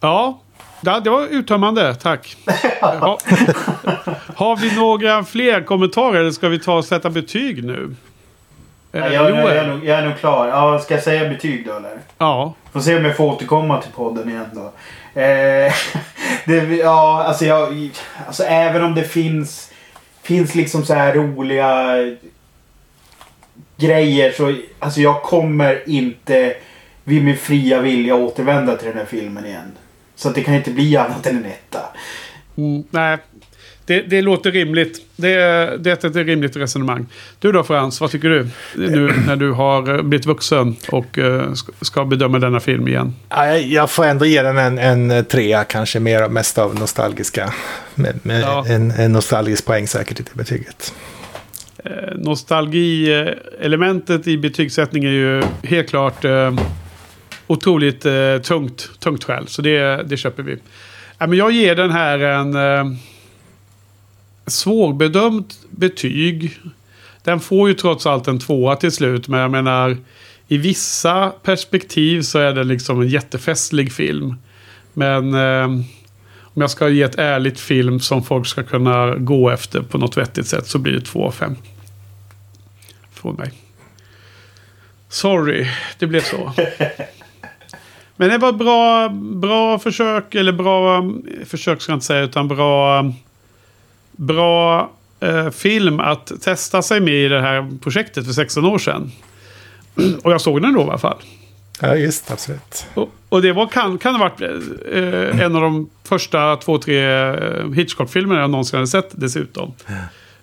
Ja, 0.00 0.40
det 0.80 1.00
det 1.04 1.10
var 1.10 1.26
uttömmande. 1.26 1.94
Tack. 1.94 2.36
ha, 2.80 3.18
har 4.36 4.56
vi 4.56 4.76
några 4.76 5.24
fler 5.24 5.62
kommentarer 5.62 6.20
eller 6.20 6.30
ska 6.30 6.48
vi 6.48 6.58
ta 6.58 6.74
och 6.74 6.84
sätta 6.84 7.10
betyg 7.10 7.64
nu? 7.64 7.94
Nej, 8.92 9.12
jag, 9.12 9.30
jag, 9.30 9.38
jag, 9.38 9.56
är 9.56 9.66
nog, 9.66 9.84
jag 9.84 9.98
är 9.98 10.06
nog 10.06 10.18
klar. 10.18 10.48
Ja, 10.48 10.78
ska 10.78 10.94
jag 10.94 11.02
säga 11.02 11.28
betyg 11.28 11.66
då 11.66 11.76
eller? 11.76 11.98
Ja. 12.18 12.54
Får 12.72 12.80
se 12.80 12.96
om 12.96 13.04
jag 13.04 13.16
får 13.16 13.24
återkomma 13.24 13.82
till 13.82 13.92
podden 13.92 14.28
igen 14.28 14.46
då. 14.52 14.72
Eh, 15.20 15.72
det, 16.44 16.76
ja, 16.76 17.24
alltså 17.24 17.44
jag... 17.44 17.90
Alltså 18.26 18.42
även 18.42 18.84
om 18.84 18.94
det 18.94 19.04
finns... 19.04 19.67
Finns 20.28 20.54
liksom 20.54 20.84
så 20.84 20.94
här 20.94 21.14
roliga 21.14 21.94
grejer 23.76 24.32
så... 24.32 24.56
Alltså 24.78 25.00
jag 25.00 25.22
kommer 25.22 25.88
inte 25.88 26.56
vid 27.04 27.24
min 27.24 27.36
fria 27.36 27.80
vilja 27.80 28.14
återvända 28.14 28.76
till 28.76 28.88
den 28.88 28.98
här 28.98 29.04
filmen 29.04 29.46
igen. 29.46 29.72
Så 30.14 30.28
att 30.28 30.34
det 30.34 30.42
kan 30.42 30.54
inte 30.54 30.70
bli 30.70 30.96
annat 30.96 31.26
än 31.26 31.36
en 31.36 31.44
etta. 31.44 31.80
Mm, 32.56 32.84
nej, 32.90 33.18
det, 33.88 34.00
det 34.00 34.22
låter 34.22 34.52
rimligt. 34.52 35.00
Det, 35.16 35.32
är- 35.32 35.78
det 35.78 36.04
är 36.04 36.06
ett 36.06 36.16
rimligt 36.16 36.56
resonemang. 36.56 37.06
Du 37.38 37.52
då 37.52 37.64
Frans, 37.64 38.00
vad 38.00 38.10
tycker 38.10 38.28
du? 38.28 38.48
Nu 38.74 39.12
när 39.26 39.36
du 39.36 39.50
har 39.52 39.94
eh, 39.96 40.02
blivit 40.02 40.26
vuxen 40.26 40.76
och 40.88 41.18
eh, 41.18 41.52
ska- 41.80 42.04
bedöma 42.04 42.38
denna 42.38 42.60
film 42.60 42.88
igen. 42.88 43.14
Ja, 43.28 43.56
jag, 43.56 43.90
får 43.90 44.04
ändå 44.04 44.24
ge 44.24 44.42
den 44.42 44.58
en, 44.58 44.78
en 45.10 45.24
trea, 45.24 45.64
kanske 45.64 46.00
mer, 46.00 46.28
mest 46.28 46.58
av 46.58 46.74
nostalgiska. 46.74 47.52
Med, 47.94 48.18
med 48.22 48.42
Ja. 48.42 48.64
en, 48.68 48.90
en 48.90 49.12
nostalgisk 49.12 49.66
poäng 49.66 49.86
säkert 49.86 50.20
i 50.20 50.22
det 50.22 50.34
betyget. 50.34 50.94
Eh, 51.84 51.90
Nostalgi-elementet 52.16 54.26
i 54.26 54.38
betygssättning 54.38 55.04
är 55.04 55.10
ju 55.10 55.42
helt 55.62 55.88
klart 55.88 56.24
eh, 56.24 56.54
otroligt 57.46 58.06
eh, 58.06 58.38
tungt, 58.42 58.90
tungt 59.00 59.24
skäl. 59.24 59.48
Så 59.48 59.62
det, 59.62 60.02
det 60.06 60.16
köper 60.16 60.42
vi. 60.42 60.56
Ja, 61.18 61.26
men 61.26 61.38
jag 61.38 61.50
ger 61.52 61.76
den 61.76 61.90
här 61.90 62.18
en 62.18 62.54
eh, 62.54 62.84
svårbedömt 64.50 65.58
betyg. 65.70 66.60
Den 67.24 67.40
får 67.40 67.68
ju 67.68 67.74
trots 67.74 68.06
allt 68.06 68.28
en 68.28 68.38
tvåa 68.38 68.76
till 68.76 68.92
slut. 68.92 69.28
Men 69.28 69.40
jag 69.40 69.50
menar, 69.50 69.96
i 70.48 70.56
vissa 70.58 71.32
perspektiv 71.42 72.22
så 72.22 72.38
är 72.38 72.52
den 72.52 72.68
liksom 72.68 73.00
en 73.00 73.08
jättefestlig 73.08 73.92
film. 73.92 74.34
Men 74.92 75.34
eh, 75.34 75.64
om 76.58 76.62
jag 76.62 76.70
ska 76.70 76.88
ge 76.88 77.02
ett 77.02 77.18
ärligt 77.18 77.60
film 77.60 78.00
som 78.00 78.24
folk 78.24 78.46
ska 78.46 78.62
kunna 78.62 79.14
gå 79.14 79.50
efter 79.50 79.82
på 79.82 79.98
något 79.98 80.16
vettigt 80.16 80.46
sätt 80.46 80.66
så 80.66 80.78
blir 80.78 80.92
det 80.92 81.00
2 81.00 81.26
av 81.26 81.32
5. 81.32 81.56
Från 83.12 83.34
mig. 83.34 83.52
Sorry, 85.08 85.66
det 85.98 86.06
blev 86.06 86.20
så. 86.20 86.52
Men 88.16 88.28
det 88.28 88.38
var 88.38 88.52
bra, 88.52 89.08
bra 89.40 89.78
försök, 89.78 90.34
eller 90.34 90.52
bra 90.52 91.10
försök 91.44 91.80
ska 91.80 91.92
jag 91.92 91.96
inte 91.96 92.06
säga, 92.06 92.22
utan 92.22 92.48
bra, 92.48 93.12
bra 94.18 94.90
eh, 95.20 95.50
film 95.50 96.00
att 96.00 96.32
testa 96.42 96.82
sig 96.82 97.00
med 97.00 97.14
i 97.14 97.28
det 97.28 97.40
här 97.40 97.78
projektet 97.82 98.26
för 98.26 98.32
16 98.32 98.64
år 98.64 98.78
sedan. 98.78 99.12
Och 100.22 100.32
jag 100.32 100.40
såg 100.40 100.62
den 100.62 100.74
då 100.74 100.80
i 100.80 100.82
alla 100.82 100.98
fall. 100.98 101.18
Ja, 101.80 101.94
just 101.96 102.30
absolut. 102.30 102.86
Och, 102.94 103.08
och 103.28 103.42
det 103.42 103.52
var, 103.52 103.66
kan, 103.66 103.98
kan 103.98 104.14
ha 104.14 104.20
varit 104.20 104.40
eh, 104.92 105.40
en 105.40 105.56
av 105.56 105.62
de 105.62 105.90
första 106.04 106.56
två, 106.56 106.78
tre 106.78 107.04
eh, 107.30 107.70
Hitchcock-filmerna 107.74 108.40
jag 108.40 108.50
någonsin 108.50 108.76
hade 108.76 108.86
sett 108.86 109.10
dessutom. 109.10 109.72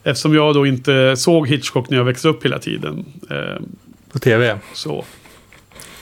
Eftersom 0.03 0.33
jag 0.35 0.53
då 0.53 0.65
inte 0.65 1.17
såg 1.17 1.47
Hitchcock 1.47 1.89
när 1.89 1.97
jag 1.97 2.03
växte 2.03 2.27
upp 2.27 2.45
hela 2.45 2.59
tiden. 2.59 3.05
Eh, 3.29 3.61
På 4.11 4.19
tv. 4.19 4.57
så. 4.73 5.05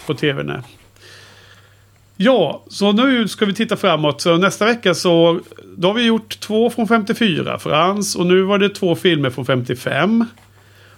På 0.05 0.13
tv, 0.13 0.43
nej. 0.43 0.61
Ja, 2.17 2.63
så 2.67 2.91
nu 2.91 3.27
ska 3.27 3.45
vi 3.45 3.53
titta 3.53 3.77
framåt. 3.77 4.21
Så 4.21 4.37
nästa 4.37 4.65
vecka 4.65 4.93
så... 4.93 5.39
Då 5.77 5.87
har 5.87 5.93
vi 5.93 6.05
gjort 6.05 6.39
två 6.39 6.69
från 6.69 6.87
54, 6.87 7.59
Frans. 7.59 8.15
Och 8.15 8.25
nu 8.25 8.41
var 8.41 8.59
det 8.59 8.69
två 8.69 8.95
filmer 8.95 9.29
från 9.29 9.45
55. 9.45 10.25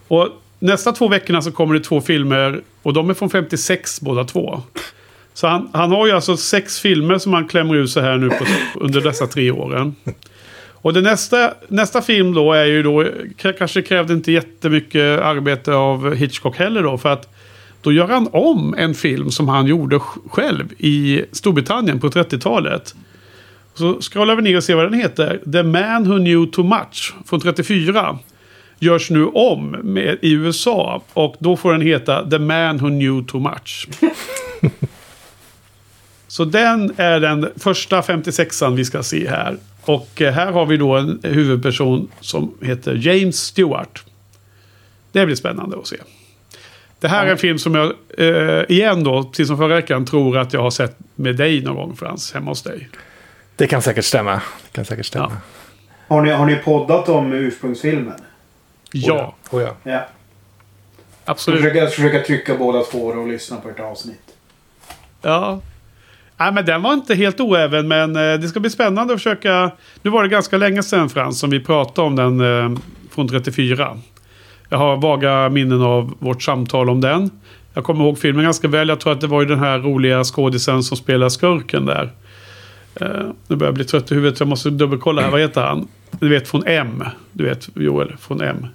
Och 0.07 0.27
nästa 0.59 0.91
två 0.91 1.07
veckorna 1.07 1.41
så 1.41 1.51
kommer 1.51 1.73
det 1.73 1.79
två 1.79 2.01
filmer. 2.01 2.61
Och 2.81 2.93
de 2.93 3.09
är 3.09 3.13
från 3.13 3.29
56 3.29 4.01
båda 4.01 4.23
två. 4.23 4.61
Så 5.33 5.47
han, 5.47 5.69
han 5.73 5.91
har 5.91 6.07
ju 6.07 6.11
alltså 6.11 6.37
sex 6.37 6.79
filmer 6.79 7.17
som 7.17 7.33
han 7.33 7.47
klämmer 7.47 7.75
ur 7.75 7.87
sig 7.87 8.03
här 8.03 8.17
nu 8.17 8.29
på, 8.29 8.45
under 8.75 9.01
dessa 9.01 9.27
tre 9.27 9.51
åren. 9.51 9.95
Och 10.85 10.93
det 10.93 11.01
nästa, 11.01 11.53
nästa 11.67 12.01
film 12.01 12.33
då 12.33 12.53
är 12.53 12.65
ju 12.65 12.83
då, 12.83 13.05
kanske 13.57 13.81
krävde 13.81 14.13
inte 14.13 14.31
jättemycket 14.31 15.21
arbete 15.21 15.73
av 15.73 16.15
Hitchcock 16.15 16.57
heller 16.57 16.83
då. 16.83 16.97
För 16.97 17.09
att 17.09 17.34
då 17.85 17.91
gör 17.91 18.07
han 18.07 18.27
om 18.31 18.75
en 18.77 18.93
film 18.95 19.31
som 19.31 19.47
han 19.47 19.67
gjorde 19.67 19.95
sj- 19.97 20.29
själv 20.29 20.73
i 20.77 21.23
Storbritannien 21.31 21.99
på 21.99 22.09
30-talet. 22.09 22.95
Så 23.73 24.01
scrollar 24.01 24.35
vi 24.35 24.41
ner 24.41 24.57
och 24.57 24.63
ser 24.63 24.75
vad 24.75 24.85
den 24.91 24.99
heter. 24.99 25.41
The 25.51 25.63
Man 25.63 26.03
Who 26.09 26.17
Knew 26.17 26.51
Too 26.51 26.63
Much 26.65 27.13
från 27.25 27.39
34. 27.39 28.19
Görs 28.79 29.09
nu 29.09 29.25
om 29.25 29.69
med, 29.69 30.17
i 30.21 30.31
USA. 30.31 31.03
Och 31.13 31.35
då 31.39 31.57
får 31.57 31.71
den 31.71 31.81
heta 31.81 32.29
The 32.29 32.39
Man 32.39 32.77
Who 32.77 32.87
Knew 32.87 33.25
Too 33.27 33.39
Much. 33.41 33.87
Så 36.27 36.45
den 36.45 36.93
är 36.97 37.19
den 37.19 37.49
första 37.55 38.01
56an 38.01 38.75
vi 38.75 38.85
ska 38.85 39.03
se 39.03 39.29
här. 39.29 39.57
Och 39.81 40.21
eh, 40.21 40.33
här 40.33 40.51
har 40.51 40.65
vi 40.65 40.77
då 40.77 40.95
en 40.95 41.19
huvudperson 41.23 42.07
som 42.19 42.53
heter 42.61 42.95
James 43.01 43.35
Stewart. 43.37 44.03
Det 45.11 45.25
blir 45.25 45.35
spännande 45.35 45.77
att 45.77 45.87
se. 45.87 45.97
Det 46.99 47.07
här 47.07 47.25
är 47.25 47.31
en 47.31 47.37
film 47.37 47.59
som 47.59 47.75
jag, 47.75 47.93
eh, 48.17 48.63
igen 48.69 49.03
då, 49.03 49.23
precis 49.23 49.47
som 49.47 49.57
förra 49.57 49.75
veckan, 49.75 50.05
tror 50.05 50.37
att 50.37 50.53
jag 50.53 50.61
har 50.61 50.71
sett 50.71 50.97
med 51.15 51.35
dig 51.35 51.61
någon 51.61 51.75
gång 51.75 51.95
Frans, 51.95 52.33
hemma 52.33 52.51
hos 52.51 52.63
dig. 52.63 52.89
Det 53.55 53.67
kan 53.67 53.81
säkert 53.81 54.05
stämma. 54.05 54.33
Det 54.35 54.71
kan 54.71 54.85
säkert 54.85 55.05
stämma. 55.05 55.31
Ja. 55.31 56.15
Har 56.15 56.21
ni, 56.21 56.31
har 56.31 56.45
ni 56.45 56.55
poddat 56.55 57.09
om 57.09 57.33
ursprungsfilmen? 57.33 58.19
Ja, 58.91 59.35
Oh, 59.51 59.61
ja. 59.61 59.75
Ja. 59.83 59.91
Jag 59.91 60.01
absolut. 61.25 61.59
försöker, 61.59 61.79
jag 61.79 61.93
försöker 61.93 62.21
trycka 62.21 62.55
båda 62.55 62.83
två 62.83 63.05
och 63.05 63.27
lyssna 63.27 63.57
på 63.57 63.69
ett 63.69 63.79
avsnitt. 63.79 64.35
Ja. 65.21 65.61
Nej, 66.37 66.51
men 66.51 66.65
den 66.65 66.81
var 66.81 66.93
inte 66.93 67.15
helt 67.15 67.39
oäven, 67.39 67.87
men 67.87 68.15
eh, 68.15 68.39
det 68.39 68.47
ska 68.47 68.59
bli 68.59 68.69
spännande 68.69 69.13
att 69.13 69.19
försöka... 69.19 69.71
Nu 70.01 70.09
var 70.09 70.23
det 70.23 70.29
ganska 70.29 70.57
länge 70.57 70.83
sedan 70.83 71.09
Frans 71.09 71.39
som 71.39 71.49
vi 71.49 71.59
pratade 71.59 72.07
om 72.07 72.15
den 72.15 72.41
eh, 72.73 72.79
från 73.11 73.27
34. 73.27 73.97
Jag 74.69 74.77
har 74.77 74.97
vaga 74.97 75.49
minnen 75.49 75.81
av 75.81 76.13
vårt 76.19 76.43
samtal 76.43 76.89
om 76.89 77.01
den. 77.01 77.29
Jag 77.73 77.83
kommer 77.83 78.03
ihåg 78.03 78.19
filmen 78.19 78.43
ganska 78.43 78.67
väl. 78.67 78.89
Jag 78.89 78.99
tror 78.99 79.13
att 79.13 79.21
det 79.21 79.27
var 79.27 79.41
ju 79.41 79.47
den 79.47 79.59
här 79.59 79.79
roliga 79.79 80.23
skådisen 80.23 80.83
som 80.83 80.97
spelar 80.97 81.29
skurken 81.29 81.85
där. 81.85 82.11
Uh, 83.01 83.31
nu 83.47 83.55
börjar 83.55 83.67
jag 83.67 83.75
bli 83.75 83.85
trött 83.85 84.11
i 84.11 84.15
huvudet. 84.15 84.39
Jag 84.39 84.49
måste 84.49 84.69
dubbelkolla 84.69 85.21
här. 85.21 85.31
Vad 85.31 85.41
heter 85.41 85.61
han? 85.61 85.87
Du 86.19 86.29
vet 86.29 86.47
från 86.47 86.63
M. 86.67 87.03
Du 87.31 87.43
vet 87.43 87.69
Joel 87.75 88.15
från 88.19 88.41
M. 88.41 88.67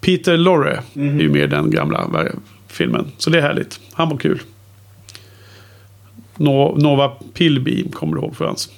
Peter 0.00 0.36
Lorre 0.36 0.82
mm 0.94 1.18
är 1.18 1.22
ju 1.22 1.28
med 1.28 1.42
i 1.42 1.46
den 1.46 1.70
gamla 1.70 2.26
filmen. 2.68 3.12
Så 3.16 3.30
det 3.30 3.38
är 3.38 3.42
härligt. 3.42 3.80
Han 3.92 4.08
var 4.08 4.16
kul. 4.16 4.40
No 6.36 6.76
Nova 6.78 7.12
Pillbeam 7.34 7.88
kommer 7.88 8.16
du 8.16 8.22
ihåg 8.22 8.36
Frans. 8.36 8.70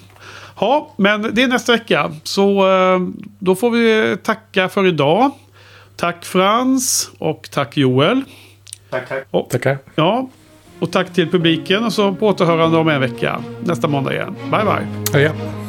Ja, 0.59 0.93
men 0.97 1.35
det 1.35 1.43
är 1.43 1.47
nästa 1.47 1.71
vecka. 1.71 2.11
Så 2.23 2.71
eh, 2.71 2.99
då 3.39 3.55
får 3.55 3.71
vi 3.71 4.17
tacka 4.23 4.69
för 4.69 4.85
idag. 4.87 5.31
Tack 5.95 6.25
Frans 6.25 7.11
och 7.19 7.49
tack 7.51 7.77
Joel. 7.77 8.23
Tack, 8.89 9.09
tack. 9.09 9.27
Och, 9.31 9.49
Tackar. 9.49 9.77
Ja, 9.95 10.29
och 10.79 10.91
tack 10.91 11.13
till 11.13 11.29
publiken 11.31 11.83
och 11.83 11.93
så 11.93 12.13
på 12.13 12.27
återhörande 12.27 12.77
om 12.77 12.87
en 12.87 13.01
vecka. 13.01 13.43
Nästa 13.59 13.87
måndag 13.87 14.13
igen. 14.13 14.35
Bye, 14.51 14.63
bye. 15.13 15.21
Ja. 15.23 15.62